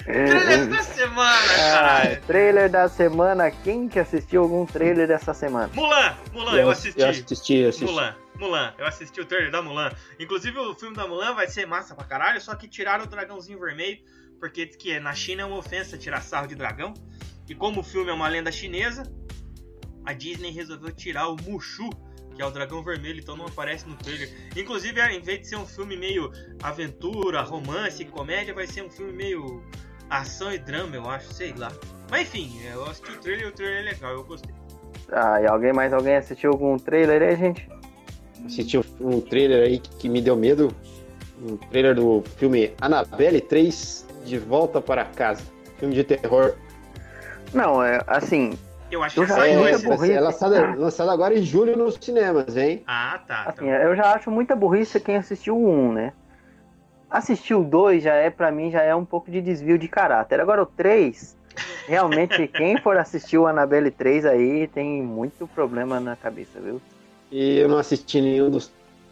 Trailer 0.03 0.67
da 0.69 0.83
semana, 0.83 1.51
Ah, 1.53 1.71
caralho. 1.71 2.21
trailer 2.21 2.69
da 2.69 2.87
semana. 2.89 3.51
Quem 3.51 3.87
que 3.87 3.99
assistiu 3.99 4.43
algum 4.43 4.65
trailer 4.65 5.07
dessa 5.07 5.33
semana? 5.33 5.69
Mulan, 5.73 6.15
Mulan, 6.33 6.55
eu 6.57 6.69
assisti. 6.69 6.99
Eu 7.01 7.09
assisti, 7.09 7.55
eu 7.55 7.69
assisti. 7.69 7.85
Mulan. 7.85 8.15
Mulan. 8.39 8.73
Eu 8.77 8.85
assisti 8.85 9.21
o 9.21 9.25
trailer 9.25 9.51
da 9.51 9.61
Mulan. 9.61 9.91
Inclusive, 10.19 10.57
o 10.59 10.75
filme 10.75 10.95
da 10.95 11.07
Mulan 11.07 11.33
vai 11.33 11.47
ser 11.47 11.65
massa 11.65 11.95
pra 11.95 12.05
caralho, 12.05 12.39
só 12.41 12.53
que 12.55 12.67
tiraram 12.67 13.05
o 13.05 13.07
dragãozinho 13.07 13.59
vermelho, 13.59 13.97
porque 14.39 14.65
diz 14.65 14.75
que 14.75 14.99
na 14.99 15.13
China 15.13 15.43
é 15.43 15.45
uma 15.45 15.57
ofensa 15.57 15.97
tirar 15.97 16.21
sarro 16.21 16.47
de 16.47 16.55
dragão. 16.55 16.93
E 17.47 17.55
como 17.55 17.79
o 17.81 17.83
filme 17.83 18.09
é 18.09 18.13
uma 18.13 18.27
lenda 18.27 18.51
chinesa, 18.51 19.03
a 20.05 20.13
Disney 20.13 20.51
resolveu 20.51 20.91
tirar 20.91 21.27
o 21.29 21.35
Mushu, 21.43 21.89
que 22.35 22.41
é 22.41 22.45
o 22.45 22.51
dragão 22.51 22.83
vermelho, 22.83 23.19
então 23.19 23.37
não 23.37 23.45
aparece 23.45 23.87
no 23.87 23.95
trailer. 23.95 24.29
Inclusive, 24.55 25.01
em 25.01 25.21
vez 25.21 25.41
de 25.41 25.47
ser 25.47 25.55
um 25.55 25.65
filme 25.65 25.95
meio 25.95 26.31
aventura, 26.61 27.41
romance, 27.41 28.03
comédia, 28.05 28.53
vai 28.53 28.67
ser 28.67 28.83
um 28.83 28.89
filme 28.89 29.13
meio 29.13 29.63
ação 30.09 30.51
e 30.51 30.57
drama, 30.57 30.95
eu 30.95 31.09
acho, 31.09 31.33
sei 31.33 31.53
lá. 31.57 31.71
Mas 32.09 32.23
enfim, 32.23 32.61
eu 32.71 32.83
assisti 32.85 33.11
o 33.11 33.19
trailer 33.19 33.45
e 33.45 33.49
o 33.49 33.51
trailer 33.51 33.79
é 33.79 33.83
legal, 33.91 34.11
eu 34.11 34.23
gostei. 34.23 34.53
Ah, 35.11 35.41
e 35.41 35.47
alguém 35.47 35.71
mais 35.71 35.93
alguém 35.93 36.15
assistiu 36.15 36.51
algum 36.51 36.77
trailer 36.77 37.21
aí, 37.21 37.35
gente? 37.35 37.69
Assisti 38.45 38.77
um, 38.77 38.83
um 38.99 39.21
trailer 39.21 39.63
aí 39.63 39.79
que, 39.79 39.89
que 39.95 40.09
me 40.09 40.21
deu 40.21 40.35
medo. 40.35 40.75
Um 41.41 41.57
trailer 41.57 41.95
do 41.95 42.23
filme 42.37 42.73
Annabelle 42.81 43.41
3 43.41 44.05
De 44.25 44.37
Volta 44.37 44.81
para 44.81 45.05
Casa. 45.05 45.43
Filme 45.77 45.93
de 45.93 46.03
terror. 46.03 46.55
Não, 47.53 47.83
é 47.83 48.01
assim, 48.07 48.57
Eu 48.95 49.03
acho 49.03 49.19
Eu 49.19 49.23
que 49.23 49.29
já 49.29 49.35
saiu 49.35 49.59
muita 49.59 49.75
esse. 49.75 49.85
burrice. 49.85 50.13
é 50.13 50.19
lançado, 50.21 50.79
lançado 50.79 51.11
agora 51.11 51.37
em 51.37 51.41
julho 51.43 51.77
nos 51.77 51.95
cinemas, 51.99 52.55
hein? 52.55 52.81
Ah, 52.87 53.19
tá. 53.27 53.41
assim, 53.47 53.65
então. 53.65 53.67
eu 53.81 53.93
já 53.95 54.13
acho 54.13 54.31
muita 54.31 54.55
burrice 54.55 54.99
quem 55.01 55.17
assistiu 55.17 55.57
o 55.57 55.69
1, 55.69 55.91
né? 55.91 56.13
Assistir 57.09 57.53
o 57.55 57.63
2 57.63 58.03
já 58.03 58.13
é, 58.13 58.29
pra 58.29 58.51
mim, 58.51 58.71
já 58.71 58.81
é 58.81 58.95
um 58.95 59.03
pouco 59.03 59.29
de 59.29 59.41
desvio 59.41 59.77
de 59.77 59.87
caráter. 59.89 60.39
Agora 60.39 60.63
o 60.63 60.65
3, 60.65 61.35
realmente, 61.87 62.47
quem 62.47 62.77
for 62.77 62.95
assistir 62.97 63.37
o 63.37 63.45
Annabelle 63.47 63.91
3 63.91 64.25
aí 64.25 64.67
tem 64.67 65.01
muito 65.03 65.45
problema 65.47 65.99
na 65.99 66.15
cabeça, 66.15 66.59
viu? 66.61 66.81
E 67.31 67.59
eu 67.59 67.67
não 67.67 67.77
assisti 67.77 68.21
nenhum 68.21 68.49
dos. 68.49 68.71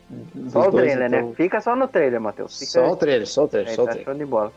dos 0.09 0.53
Só 0.53 0.67
o 0.67 0.71
dois, 0.71 0.85
trailer, 0.85 1.07
então- 1.07 1.29
né? 1.29 1.35
Fica 1.35 1.59
só 1.59 1.75
no 1.75 1.87
trailer, 1.89 2.21
Matheus. 2.21 2.57
Fica... 2.57 2.71
Só 2.71 2.89
o 2.91 2.95
trailer, 2.95 3.27
só 3.27 3.43
o 3.43 3.47
trailer, 3.49 3.71
É, 3.73 3.75
só 3.75 3.81
o 3.83 3.85
tá 3.85 3.91
trailer. 3.91 4.05
show 4.13 4.17
de 4.17 4.25
bola. 4.25 4.53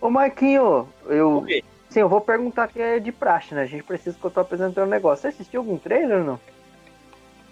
Ô 0.00 0.10
Marquinho, 0.10 0.86
eu. 1.06 1.38
O 1.38 1.44
quê? 1.46 1.64
Sim, 1.90 2.00
eu 2.00 2.08
vou 2.08 2.20
perguntar 2.20 2.68
que 2.68 2.80
é 2.80 2.98
de 2.98 3.10
praxe, 3.10 3.54
né? 3.54 3.62
A 3.62 3.66
gente 3.66 3.82
precisa 3.82 4.16
que 4.18 4.24
eu 4.24 4.30
tô 4.30 4.40
apresentando 4.40 4.86
um 4.86 4.90
negócio. 4.90 5.22
Você 5.22 5.28
assistiu 5.28 5.60
algum 5.60 5.78
trailer 5.78 6.18
ou 6.18 6.24
não? 6.24 6.40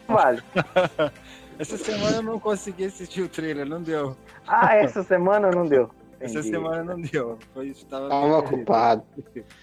Vale. 0.06 0.42
Essa 1.58 1.78
semana 1.78 2.16
eu 2.16 2.22
não 2.22 2.38
consegui 2.38 2.84
assistir 2.84 3.22
o 3.22 3.28
trailer, 3.28 3.66
não 3.66 3.82
deu. 3.82 4.14
Ah, 4.46 4.74
essa 4.74 5.02
semana 5.02 5.50
não 5.50 5.64
deu. 5.64 5.90
Essa 6.20 6.40
Entendi. 6.40 6.50
semana 6.50 6.84
não 6.84 7.00
deu. 7.00 7.38
Foi, 7.52 7.74
tava 7.88 8.08
Tava 8.08 8.38
ocupado. 8.38 9.04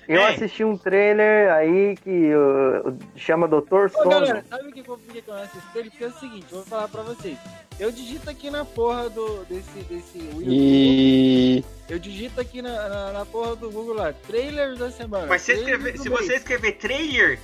Eu 0.08 0.22
Ei. 0.22 0.36
assisti 0.36 0.64
um 0.64 0.78
trailer 0.78 1.52
aí 1.52 1.96
que 1.98 2.32
uh, 2.34 2.98
chama 3.16 3.48
Doutor 3.48 3.90
Sono. 3.90 4.10
galera, 4.10 4.44
sabe 4.50 4.70
o 4.70 4.72
que 4.72 4.80
eu 4.82 5.00
não 5.28 5.36
assisti 5.36 5.78
ele? 5.78 5.90
Porque 5.90 6.04
é 6.04 6.08
o 6.08 6.14
seguinte, 6.14 6.46
eu 6.52 6.58
vou 6.58 6.66
falar 6.66 6.88
pra 6.88 7.02
vocês. 7.04 7.38
Eu 7.80 7.92
digito 7.92 8.30
aqui 8.30 8.52
na 8.52 8.66
porra 8.66 9.10
do, 9.10 9.44
desse, 9.46 9.80
desse 9.84 10.18
Will 10.36 10.52
E. 10.52 11.66
Eu 11.94 12.00
digito 12.00 12.42
aqui 12.42 12.60
na, 12.60 12.90
na, 12.90 13.12
na 13.12 13.24
porra 13.24 13.56
do 13.56 13.70
Google 13.70 13.94
lá, 13.94 14.12
trailers 14.26 14.80
da 14.80 14.90
semana. 14.90 15.28
Mas 15.28 15.44
se, 15.44 15.52
escrever, 15.54 15.96
se 16.00 16.10
você 16.10 16.38
escrever 16.38 16.72
trailer, 16.72 17.40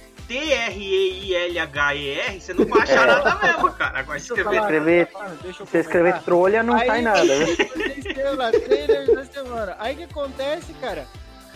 T-R-E-I-L-H-E-R, 1.19 2.41
você 2.41 2.53
não 2.55 2.65
vai 2.65 2.81
achar 2.81 3.03
É. 3.07 3.11
nada 3.23 3.35
mesmo, 3.45 3.71
cara. 3.73 3.99
Agora 3.99 4.17
se 4.19 4.25
escrever. 4.25 4.59
escrever- 4.59 5.07
Se 5.69 5.77
escrever 5.77 6.19
trolha, 6.23 6.63
não 6.63 6.73
Aí- 6.75 6.87
sai 6.87 7.01
nada, 7.03 7.23
né? 7.23 7.45
Você 7.45 7.63
escreve 7.99 8.35
lá, 8.35 8.51
trailers 8.51 9.13
da 9.13 9.25
semana. 9.25 9.75
Aí 9.77 9.93
o 9.93 9.97
que 9.97 10.03
acontece, 10.05 10.73
cara? 10.81 11.05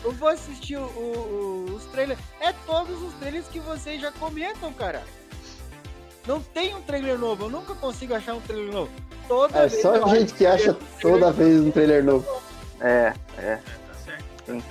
Eu 0.03 0.11
vou 0.11 0.27
assistir 0.27 0.77
o- 0.77 0.81
o- 0.81 1.65
o- 1.69 1.73
os 1.75 1.85
trailers. 1.85 2.19
É 2.41 2.53
todos 2.67 3.01
os 3.01 3.11
trailers 3.15 3.47
que 3.47 3.59
vocês 3.59 3.99
já 3.99 4.11
comentam, 4.11 4.71
cara. 4.71 5.01
Não 6.27 6.39
tem 6.39 6.75
um 6.75 6.81
trailer 6.83 7.17
novo. 7.17 7.45
Eu 7.45 7.49
nunca 7.49 7.73
consigo 7.73 8.13
achar 8.13 8.35
um 8.35 8.41
trailer 8.41 8.71
novo. 8.71 8.91
Toda 9.27 9.57
É 9.57 9.67
vez 9.67 9.81
só 9.81 9.95
a 10.05 10.15
gente 10.15 10.33
que 10.35 10.45
acha 10.45 10.77
toda 11.01 11.31
vez 11.31 11.59
um 11.59 11.71
trailer 11.71 12.03
novo. 12.03 12.27
É, 12.83 13.13
É, 13.37 13.55
tá 13.55 13.93
certo. 13.93 14.63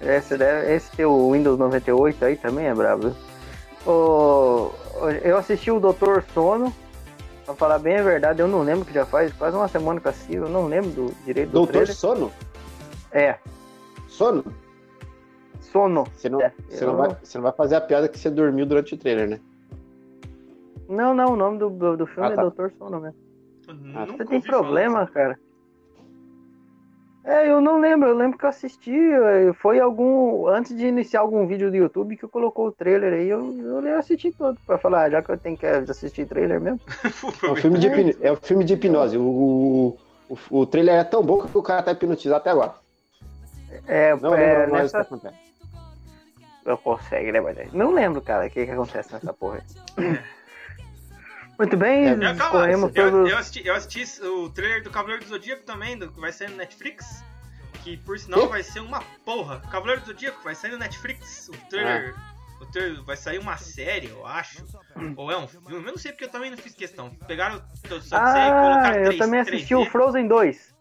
esse, 0.00 0.36
deve, 0.36 0.72
esse 0.74 0.90
teu 0.96 1.30
Windows 1.32 1.58
98 1.58 2.24
aí 2.24 2.36
também 2.36 2.66
é 2.66 2.74
brabo. 2.74 3.08
viu? 3.10 3.92
Ô, 3.92 4.70
eu 5.24 5.36
assisti 5.38 5.70
o 5.70 5.80
Doutor 5.80 6.22
Sono. 6.34 6.72
Pra 7.46 7.54
falar 7.54 7.78
bem 7.78 7.96
a 7.96 8.02
verdade, 8.02 8.40
eu 8.42 8.46
não 8.48 8.60
lembro 8.62 8.84
que 8.84 8.92
já 8.92 9.06
faz 9.06 9.32
quase 9.32 9.56
uma 9.56 9.68
semana 9.68 9.98
que 9.98 10.06
eu 10.06 10.10
assisti. 10.10 10.34
Eu 10.34 10.50
não 10.50 10.66
lembro 10.66 10.90
do 10.90 11.14
direito 11.24 11.48
do 11.48 11.52
Doutor 11.54 11.72
trailer. 11.72 11.94
Sono? 11.94 12.30
É, 13.10 13.38
Sono? 14.06 14.44
Sono. 15.62 16.04
Você 16.14 16.28
não, 16.28 16.42
É, 16.42 16.52
você, 16.68 16.84
não 16.84 16.96
vai, 16.96 17.08
você 17.22 17.38
não 17.38 17.42
vai 17.44 17.52
fazer 17.52 17.76
a 17.76 17.80
piada 17.80 18.06
que 18.08 18.18
você 18.18 18.28
dormiu 18.28 18.66
durante 18.66 18.94
o 18.94 18.98
trailer, 18.98 19.28
né? 19.30 19.40
Não, 20.86 21.14
não, 21.14 21.32
o 21.32 21.36
nome 21.36 21.58
do, 21.58 21.70
do, 21.70 21.96
do 21.96 22.06
filme 22.06 22.28
Ah, 22.28 22.32
é 22.32 22.36
tá. 22.36 22.42
Doutor 22.42 22.70
Sono 22.78 23.00
mesmo. 23.00 23.16
Ah, 23.94 24.04
Você 24.06 24.24
tem 24.26 24.40
falar 24.42 24.58
problema, 24.62 25.00
dessa- 25.00 25.12
cara? 25.12 25.38
É, 27.28 27.46
eu 27.50 27.60
não 27.60 27.78
lembro. 27.78 28.08
Eu 28.08 28.16
lembro 28.16 28.38
que 28.38 28.44
eu 28.46 28.48
assisti. 28.48 28.96
eh, 28.96 29.52
Foi 29.60 29.78
algum. 29.78 30.48
Antes 30.48 30.74
de 30.74 30.86
iniciar 30.86 31.20
algum 31.20 31.46
vídeo 31.46 31.70
do 31.70 31.76
YouTube 31.76 32.16
que 32.16 32.24
eu 32.24 32.28
colocou 32.28 32.68
o 32.68 32.72
trailer 32.72 33.12
aí. 33.12 33.28
Eu, 33.28 33.54
eu 33.84 33.98
assisti 33.98 34.32
todo. 34.32 34.58
Pra 34.66 34.78
falar, 34.78 35.02
ah, 35.02 35.10
já 35.10 35.22
que 35.22 35.30
eu 35.30 35.36
tenho 35.36 35.56
que 35.56 35.66
assistir 35.66 36.26
trailer 36.26 36.58
mesmo. 36.58 36.80
É 37.44 37.50
um 37.50 37.56
filme 37.56 37.78
de, 37.78 38.16
é 38.26 38.32
um 38.32 38.36
filme 38.36 38.64
de 38.64 38.72
hipnose. 38.72 39.18
O, 39.18 39.98
o, 40.30 40.38
o 40.50 40.66
trailer 40.66 40.94
é 40.94 41.04
tão 41.04 41.22
bom 41.22 41.42
que 41.46 41.58
o 41.58 41.62
cara 41.62 41.82
tá 41.82 41.92
hipnotizado 41.92 42.40
até 42.40 42.50
agora. 42.50 42.74
É, 43.86 44.16
Não 44.16 44.34
é 44.34 44.54
lembro 44.56 44.72
mais 44.72 44.88
o 44.88 44.92
que 44.92 44.96
nessa. 44.96 45.00
acontece. 45.00 45.36
Eu 46.64 46.78
consegue, 46.78 47.30
né, 47.32 47.40
mas 47.40 47.72
Não 47.74 47.92
lembro, 47.92 48.22
cara, 48.22 48.46
o 48.46 48.50
que, 48.50 48.64
que 48.64 48.70
acontece 48.72 49.12
nessa 49.12 49.32
porra. 49.34 49.60
Muito 51.58 51.76
bem, 51.76 52.06
É, 52.06 52.12
Eu, 52.12 52.90
eu, 52.94 53.26
eu 53.26 53.36
assisti, 53.36 53.66
eu 53.66 53.74
assisti 53.74 54.22
o 54.22 54.48
trailer 54.48 54.82
do 54.82 54.90
Cavaleiro 54.90 55.24
do 55.24 55.28
Zodíaco 55.28 55.64
também, 55.64 55.98
do, 55.98 56.10
que 56.12 56.20
vai 56.20 56.32
sair 56.32 56.50
no 56.50 56.56
Netflix. 56.56 57.24
Que 57.82 57.96
por 57.96 58.16
sinal 58.16 58.42
Quê? 58.42 58.46
vai 58.48 58.62
ser 58.62 58.80
uma 58.80 59.00
porra. 59.24 59.60
Cavaleiro 59.70 60.00
do 60.02 60.06
Zodíaco 60.06 60.42
vai 60.44 60.54
sair 60.54 60.70
no 60.70 60.78
Netflix. 60.78 61.48
O 61.48 61.68
trailer. 61.68 62.14
O 62.60 62.66
trailer 62.66 63.02
vai 63.02 63.16
sair 63.16 63.38
uma 63.38 63.56
série, 63.56 64.08
eu 64.08 64.24
acho. 64.24 64.64
Ou 65.16 65.32
é 65.32 65.36
um 65.36 65.48
filme. 65.48 65.66
Eu 65.72 65.82
não 65.82 65.98
sei 65.98 66.12
porque 66.12 66.26
eu 66.26 66.30
também 66.30 66.50
não 66.50 66.58
fiz 66.58 66.74
questão. 66.74 67.10
Pegaram 67.26 67.56
o 67.56 67.60
e 67.60 68.08
Ah, 68.12 68.50
colocaram 68.60 68.98
eu 68.98 69.04
3, 69.04 69.18
também 69.18 69.40
assisti 69.40 69.74
o 69.74 69.80
3D. 69.82 69.90
Frozen 69.90 70.28
2. 70.28 70.74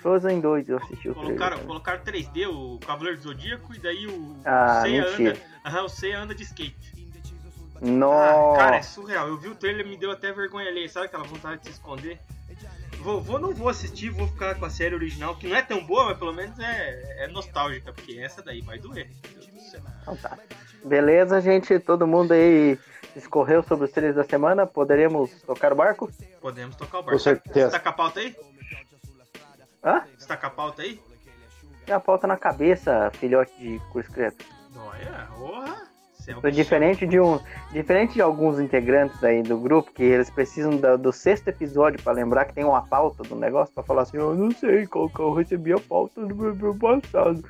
Frozen 0.00 0.40
2 0.40 0.68
eu 0.68 0.76
assisti 0.78 1.08
o 1.08 1.14
trailer. 1.14 1.38
Colocaram, 1.38 1.56
também. 1.56 1.66
colocaram 1.66 2.02
3D, 2.02 2.46
o 2.46 2.78
Cavaleiro 2.78 3.18
do 3.18 3.22
Zodíaco, 3.24 3.74
e 3.74 3.78
daí 3.78 4.06
o, 4.06 4.36
Ah, 4.44 4.78
o 4.78 4.82
Seiya 4.82 5.06
anda. 5.06 5.40
Aham, 5.64 5.84
o 5.84 5.88
Seiya 5.88 6.18
anda 6.20 6.34
de 6.34 6.42
skate. 6.42 6.93
Ah, 7.76 7.86
Nossa. 7.86 8.58
cara, 8.58 8.76
é 8.76 8.82
surreal. 8.82 9.28
Eu 9.28 9.36
vi 9.36 9.48
o 9.48 9.54
trailer 9.54 9.86
me 9.86 9.96
deu 9.96 10.10
até 10.10 10.32
vergonha 10.32 10.68
ali. 10.68 10.88
Sabe 10.88 11.06
aquela 11.06 11.24
vontade 11.24 11.60
de 11.62 11.66
se 11.68 11.72
esconder? 11.72 12.18
Vou, 12.98 13.20
vou, 13.20 13.38
não 13.38 13.52
vou 13.52 13.68
assistir, 13.68 14.08
vou 14.10 14.26
ficar 14.28 14.54
com 14.54 14.64
a 14.64 14.70
série 14.70 14.94
original, 14.94 15.36
que 15.36 15.46
não 15.46 15.54
é 15.54 15.60
tão 15.60 15.84
boa, 15.84 16.06
mas 16.06 16.16
pelo 16.18 16.32
menos 16.32 16.58
é, 16.58 17.24
é 17.24 17.28
nostálgica, 17.28 17.92
porque 17.92 18.18
essa 18.18 18.40
daí 18.42 18.62
vai 18.62 18.78
doer. 18.78 19.10
Meu 19.22 19.32
Deus 19.32 19.46
do 19.48 19.60
céu. 19.70 19.80
Então 20.02 20.16
tá. 20.16 20.38
Beleza, 20.82 21.40
gente. 21.40 21.78
Todo 21.78 22.06
mundo 22.06 22.32
aí 22.32 22.78
escorreu 23.14 23.62
sobre 23.62 23.84
os 23.86 23.90
trailers 23.90 24.16
da 24.16 24.24
semana. 24.24 24.66
Poderíamos 24.66 25.30
tocar 25.42 25.72
o 25.72 25.76
barco? 25.76 26.10
Podemos 26.40 26.76
tocar 26.76 26.98
o 26.98 27.02
Com 27.02 27.06
barco. 27.06 27.20
certeza. 27.20 27.66
Você 27.66 27.72
tá 27.72 27.80
com 27.80 27.88
a 27.90 27.92
pauta 27.92 28.20
aí? 28.20 28.36
Hã? 29.84 30.02
Você 30.18 30.26
tá 30.26 30.36
com 30.38 30.46
a 30.46 30.50
pauta 30.50 30.82
aí? 30.82 31.00
Tem 31.84 31.94
a 31.94 32.00
pauta 32.00 32.26
na 32.26 32.38
cabeça, 32.38 33.10
filhote 33.14 33.52
de 33.58 33.78
curso 33.90 34.10
credo. 34.10 34.36
Olha, 34.74 35.28
porra. 35.36 35.93
Bichão. 36.32 36.50
diferente 36.50 37.06
de 37.06 37.20
um, 37.20 37.38
diferente 37.72 38.14
de 38.14 38.22
alguns 38.22 38.58
integrantes 38.58 39.22
aí 39.22 39.42
do 39.42 39.58
grupo 39.58 39.92
que 39.92 40.02
eles 40.02 40.30
precisam 40.30 40.72
do 40.98 41.12
sexto 41.12 41.48
episódio 41.48 42.02
pra 42.02 42.12
lembrar 42.12 42.44
que 42.46 42.54
tem 42.54 42.64
uma 42.64 42.82
pauta 42.82 43.22
do 43.22 43.36
negócio 43.36 43.74
pra 43.74 43.84
falar 43.84 44.02
assim, 44.02 44.16
eu 44.16 44.34
não 44.34 44.50
sei 44.50 44.86
qual 44.86 45.08
que 45.08 45.20
eu 45.20 45.32
recebi 45.32 45.72
a 45.72 45.78
pauta 45.78 46.24
do 46.24 46.34
meu 46.34 46.74
passado. 46.74 47.44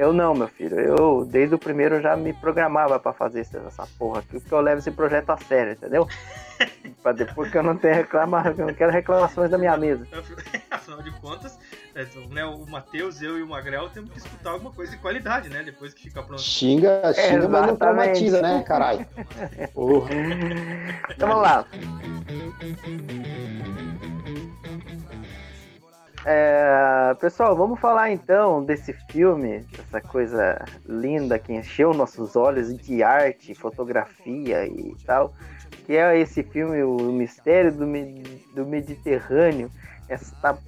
Eu 0.00 0.14
não, 0.14 0.34
meu 0.34 0.48
filho. 0.48 0.80
Eu 0.80 1.26
desde 1.26 1.54
o 1.54 1.58
primeiro 1.58 2.00
já 2.00 2.16
me 2.16 2.32
programava 2.32 2.98
pra 2.98 3.12
fazer 3.12 3.40
essa, 3.40 3.86
porra 3.98 4.20
aqui, 4.20 4.40
porque 4.40 4.54
eu 4.54 4.60
levo 4.62 4.78
esse 4.78 4.90
projeto 4.90 5.28
a 5.28 5.36
sério, 5.36 5.72
entendeu? 5.72 6.08
pra 7.02 7.12
depois 7.12 7.50
que 7.50 7.58
eu 7.58 7.62
não 7.62 7.76
tenho 7.76 7.96
reclama, 7.96 8.42
eu 8.56 8.66
não 8.66 8.72
quero 8.72 8.90
reclamações 8.90 9.50
da 9.50 9.58
minha 9.58 9.76
mesa. 9.76 10.06
Afinal 10.70 11.02
de 11.02 11.10
contas, 11.20 11.58
é, 11.94 12.06
né, 12.30 12.46
o 12.46 12.64
Matheus, 12.66 13.20
eu 13.20 13.38
e 13.38 13.42
o 13.42 13.48
Magrel 13.48 13.90
temos 13.90 14.10
que 14.10 14.16
escutar 14.16 14.52
alguma 14.52 14.72
coisa 14.72 14.90
de 14.90 14.96
qualidade, 14.96 15.50
né? 15.50 15.62
Depois 15.62 15.92
que 15.92 16.04
fica 16.04 16.22
pronto. 16.22 16.40
Xinga, 16.40 17.12
xinga, 17.12 17.46
mas 17.46 17.66
não 17.66 17.76
traumatiza, 17.76 18.40
né, 18.40 18.64
caralho? 18.66 19.06
Porra. 19.74 20.14
Então 21.10 21.28
vamos 21.28 21.42
lá. 21.42 21.66
É, 26.24 27.14
pessoal, 27.18 27.56
vamos 27.56 27.80
falar 27.80 28.10
então 28.10 28.62
desse 28.64 28.92
filme, 29.10 29.60
dessa 29.60 30.00
coisa 30.00 30.62
linda 30.86 31.38
que 31.38 31.52
encheu 31.52 31.94
nossos 31.94 32.36
olhos 32.36 32.76
de 32.76 33.02
arte, 33.02 33.54
fotografia 33.54 34.66
e 34.66 34.94
tal, 35.06 35.32
que 35.86 35.96
é 35.96 36.18
esse 36.18 36.42
filme, 36.42 36.82
O 36.82 36.96
Mistério 37.12 37.72
do, 37.72 37.86
do 38.54 38.66
Mediterrâneo. 38.66 39.70
Essa 40.08 40.58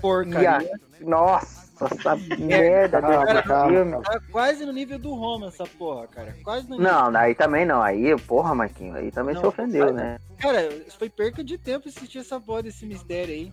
Porcaria. 0.00 0.70
Nossa 1.00 1.66
essa 1.84 2.16
merda 2.38 3.00
calma, 3.00 3.24
desse 3.26 3.42
calma, 3.42 3.68
filme. 3.70 4.02
Tá 4.02 4.20
quase 4.32 4.64
no 4.64 4.72
nível 4.72 4.98
do 4.98 5.14
Roma 5.14 5.48
essa 5.48 5.64
porra, 5.66 6.06
cara. 6.06 6.34
Quase 6.42 6.68
no 6.68 6.76
nível. 6.76 6.92
Não, 6.92 7.16
aí 7.16 7.34
também 7.34 7.66
não. 7.66 7.82
Aí, 7.82 8.16
porra, 8.20 8.54
Marquinhos, 8.54 8.96
aí 8.96 9.10
também 9.10 9.34
Não, 9.34 9.42
se 9.42 9.46
ofendeu, 9.46 9.84
vai- 9.86 9.92
né? 9.92 10.18
Cara, 10.38 10.68
foi 10.98 11.08
perca 11.10 11.44
de 11.44 11.58
tempo 11.58 11.88
assistir 11.88 12.18
essa 12.18 12.40
porra 12.40 12.62
desse 12.64 12.86
mistério 12.86 13.32
aí. 13.34 13.52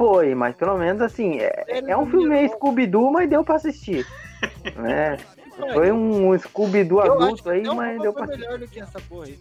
Foi, 0.00 0.34
mas 0.34 0.56
pelo 0.56 0.78
menos 0.78 1.02
assim, 1.02 1.40
é, 1.40 1.64
é 1.86 1.94
um 1.94 2.06
filme 2.06 2.26
meio 2.26 2.48
Scooby-Doo, 2.48 3.12
mas 3.12 3.28
deu 3.28 3.44
pra 3.44 3.56
assistir. 3.56 4.06
né? 4.76 5.18
Foi 5.74 5.92
um 5.92 6.38
Scooby-Doo 6.38 7.00
adulto 7.00 7.50
aí, 7.50 7.62
mas 7.64 8.00
deu 8.00 8.10
pra 8.14 8.26
melhor 8.26 8.58
do 8.58 8.66
que 8.66 8.80
essa 8.80 8.98
porra 8.98 9.26
aí. 9.26 9.38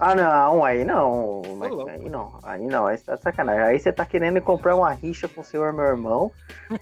Ah, 0.00 0.12
não, 0.16 0.64
aí 0.64 0.84
não. 0.84 1.42
Aí 1.88 2.08
não, 2.10 2.32
aí 2.42 2.66
não, 2.66 2.86
aí 2.88 2.98
tá 2.98 3.16
sacanagem. 3.16 3.62
Aí 3.62 3.78
você 3.78 3.92
tá 3.92 4.04
querendo 4.04 4.40
comprar 4.42 4.74
uma 4.74 4.90
rixa 4.90 5.28
com 5.28 5.42
o 5.42 5.44
senhor 5.44 5.72
meu 5.72 5.84
irmão, 5.84 6.32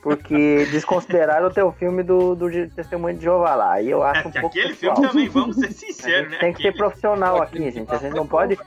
porque 0.03 0.65
desconsideraram 0.73 1.49
o 1.49 1.53
teu 1.53 1.71
filme 1.73 2.03
do, 2.03 2.35
do 2.35 2.49
Testemunho 2.71 3.15
de 3.19 3.25
Jeová 3.25 3.55
lá. 3.55 3.73
Aí 3.73 3.91
eu 3.91 4.03
É 4.03 4.11
acho 4.13 4.29
um 4.29 4.31
que 4.31 4.41
pouco 4.41 4.59
aquele 4.59 4.75
filme 4.75 4.97
pessoal. 4.97 5.13
também, 5.13 5.29
vamos 5.29 5.57
ser 5.57 5.71
sinceros, 5.73 6.31
né? 6.31 6.39
tem 6.39 6.55
que 6.55 6.63
ser 6.63 6.69
Aquele- 6.69 6.83
profissional 6.83 7.43
aqui, 7.43 7.71
gente. 7.71 7.93
A 7.95 7.99
gente 7.99 8.17
não 8.17 8.27
pode. 8.27 8.59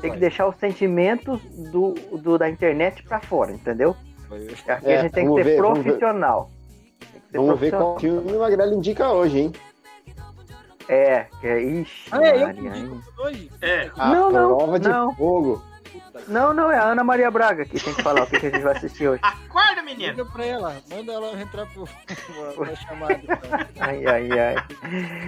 Tem 0.00 0.12
que 0.12 0.18
deixar 0.18 0.46
os 0.48 0.56
sentimentos 0.56 1.40
do, 1.70 1.92
do- 2.18 2.38
da 2.38 2.48
internet 2.48 3.02
pra 3.02 3.20
fora, 3.20 3.52
entendeu? 3.52 3.96
Aqui 4.68 4.86
É, 4.90 4.98
a 4.98 5.02
gente 5.02 5.12
tem 5.12 5.24
que 5.24 5.28
vamos 5.30 5.42
ser 5.42 5.44
ver, 5.44 5.60
vamos 5.62 5.78
ver. 5.78 5.84
profissional. 5.84 6.50
Tem 6.98 7.08
que 7.20 7.30
ser 7.30 7.38
Vamos 7.38 7.60
ver 7.60 7.70
qual 7.70 7.98
filme 8.00 8.32
o 8.32 8.38
Magrelo 8.40 8.74
indica 8.74 9.10
hoje, 9.12 9.38
hein? 9.40 9.52
É, 10.88 11.26
que 11.40 11.46
é. 11.46 11.62
Ixi, 11.62 12.08
Ah, 12.12 12.22
é, 12.22 12.28
eu 12.30 12.34
que 12.34 12.44
Maria, 12.62 12.76
hein? 12.76 12.82
digo 12.84 13.02
hoje. 13.22 13.50
É. 13.62 13.90
A 13.96 14.10
Não, 14.14 14.30
não, 14.30 14.56
prova 14.56 14.78
de 14.78 14.88
não. 14.88 15.14
fogo. 15.14 15.62
Não, 16.28 16.52
não, 16.54 16.70
é 16.70 16.78
a 16.78 16.84
Ana 16.84 17.04
Maria 17.04 17.30
Braga 17.30 17.64
que 17.64 17.78
tem 17.78 17.92
que 17.94 18.02
falar 18.02 18.22
o 18.22 18.26
que, 18.26 18.38
que 18.40 18.46
a 18.46 18.50
gente 18.50 18.62
vai 18.62 18.76
assistir 18.76 19.08
hoje. 19.08 19.20
Acorda, 19.22 19.82
menino! 19.82 20.10
Liga 20.12 20.24
pra 20.26 20.44
ela, 20.44 20.76
manda 20.90 21.12
ela 21.12 21.40
entrar 21.40 21.66
pro, 21.66 21.86
pra 22.56 22.76
chamada. 22.76 23.14
Então. 23.22 23.50
Ai, 23.80 24.06
ai, 24.06 24.38
ai. 24.38 24.54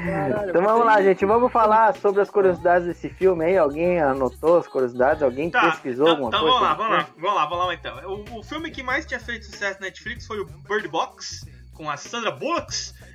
Caralho, 0.07 0.51
Então 0.51 0.63
vamos 0.63 0.87
lá, 0.87 1.03
gente. 1.03 1.25
Vamos 1.27 1.53
falar 1.53 1.95
sobre 1.97 2.23
as 2.23 2.31
curiosidades 2.31 2.87
desse 2.87 3.09
filme 3.09 3.45
aí. 3.45 3.57
Alguém 3.59 4.01
anotou 4.01 4.59
as 4.59 4.67
curiosidades? 4.69 5.23
Alguém 5.23 5.51
Tá, 5.51 5.71
pesquisou 5.71 6.07
então, 6.09 6.27
alguma 6.27 6.29
então 6.29 6.41
coisa? 6.41 6.55
vamos 6.59 6.69
lá, 6.69 6.75
vamos 6.75 6.97
lá, 6.97 7.09
vamos 7.19 7.37
lá, 7.37 7.47
vamos 7.47 7.67
lá 7.67 7.75
então. 7.75 8.11
O, 8.35 8.39
o 8.39 8.43
filme 8.43 8.71
que 8.71 8.83
mais 8.83 9.05
tinha 9.07 9.21
feito 9.21 9.47
sucesso 9.47 9.81
na 9.81 9.87
Netflix 9.87 10.27
foi 10.27 10.41
o 10.41 10.47
Bird 10.47 10.89
Box, 10.89 11.47
com 11.75 11.91
a 11.91 11.97
Sandra 11.97 12.31
Bullock, 12.31 12.73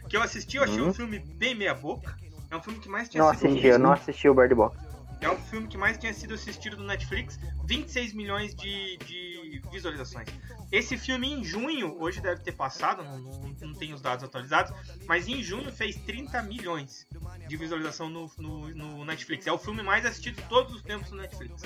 que 0.10 0.16
eu 0.18 0.22
assisti, 0.22 0.58
eu 0.58 0.64
achei 0.64 0.82
Uhum. 0.82 0.90
um 0.90 0.94
filme 0.94 1.20
bem 1.20 1.56
meia 1.56 1.74
boca. 1.74 2.16
É 2.50 2.56
um 2.56 2.62
filme 2.62 2.80
que 2.80 2.90
mais 2.90 3.08
tinha 3.10 3.24
Não 3.24 3.30
assisti, 3.30 3.66
eu 3.66 3.80
não 3.80 3.92
assisti 3.94 4.28
o 4.28 4.34
Bird 4.34 4.54
Box. 4.54 4.78
É 5.22 5.30
um 5.30 5.38
filme 5.38 5.68
que 5.68 5.78
mais 5.78 5.98
tinha 5.98 6.14
sido 6.14 6.34
assistido 6.34 6.78
no 6.78 6.84
Netflix, 6.84 7.40
26 7.66 8.14
milhões 8.14 8.56
de, 8.56 8.98
de 8.98 9.62
visualizações. 9.72 10.28
Esse 10.72 10.98
filme 10.98 11.32
em 11.32 11.44
junho, 11.44 11.96
hoje 12.00 12.22
deve 12.22 12.42
ter 12.42 12.54
passado, 12.54 13.04
não, 13.04 13.20
não, 13.20 13.56
não 13.62 13.74
tem 13.74 13.94
os 13.94 14.02
dados 14.02 14.24
atualizados, 14.24 14.74
mas 15.08 15.28
em 15.28 15.44
junho 15.44 15.72
fez 15.72 15.96
30 15.96 16.42
milhões 16.44 17.06
de 17.48 17.58
visualização 17.58 18.10
no, 18.10 18.32
no, 18.38 18.70
no 18.70 19.06
Netflix. 19.06 19.46
É 19.46 19.52
o 19.52 19.58
filme 19.58 19.84
mais 19.84 20.06
assistido 20.06 20.38
de 20.38 20.44
todos 20.44 20.76
os 20.76 20.82
tempos 20.82 21.12
no 21.12 21.18
Netflix. 21.18 21.64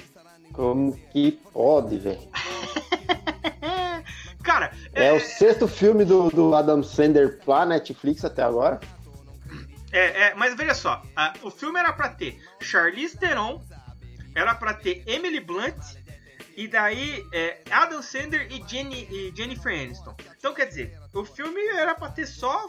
Como 0.52 0.98
que 1.12 1.32
pode, 1.54 1.98
velho? 1.98 2.20
Cara, 4.44 4.72
É 4.94 5.12
o 5.12 5.20
sexto 5.20 5.68
filme 5.68 6.06
do, 6.06 6.30
do 6.30 6.54
Adam 6.54 6.84
Sandler 6.84 7.40
pra 7.44 7.66
Netflix 7.66 8.24
até 8.24 8.44
agora. 8.44 8.80
É, 9.98 10.24
é, 10.28 10.36
mas 10.36 10.56
veja 10.56 10.74
só, 10.74 11.02
a- 11.16 11.34
o 11.42 11.50
filme 11.50 11.80
era 11.80 11.94
pra 11.94 12.10
ter 12.10 12.38
Charlize 12.62 13.18
Theron, 13.18 13.64
era 14.36 14.54
pra 14.54 14.74
ter 14.74 15.04
Emily 15.08 15.40
Blunt, 15.40 15.76
e 16.58 16.68
daí 16.68 17.26
é, 17.34 17.62
Adam 17.72 18.02
Sandler 18.02 18.48
e, 18.52 18.62
Jenny, 18.68 19.08
e 19.10 19.34
Jennifer 19.36 19.72
Aniston. 19.74 20.16
Então 20.38 20.54
quer 20.54 20.66
dizer, 20.66 20.98
o 21.14 21.24
filme 21.24 21.60
era 21.70 21.96
pra 21.96 22.10
ter 22.10 22.26
só 22.26 22.68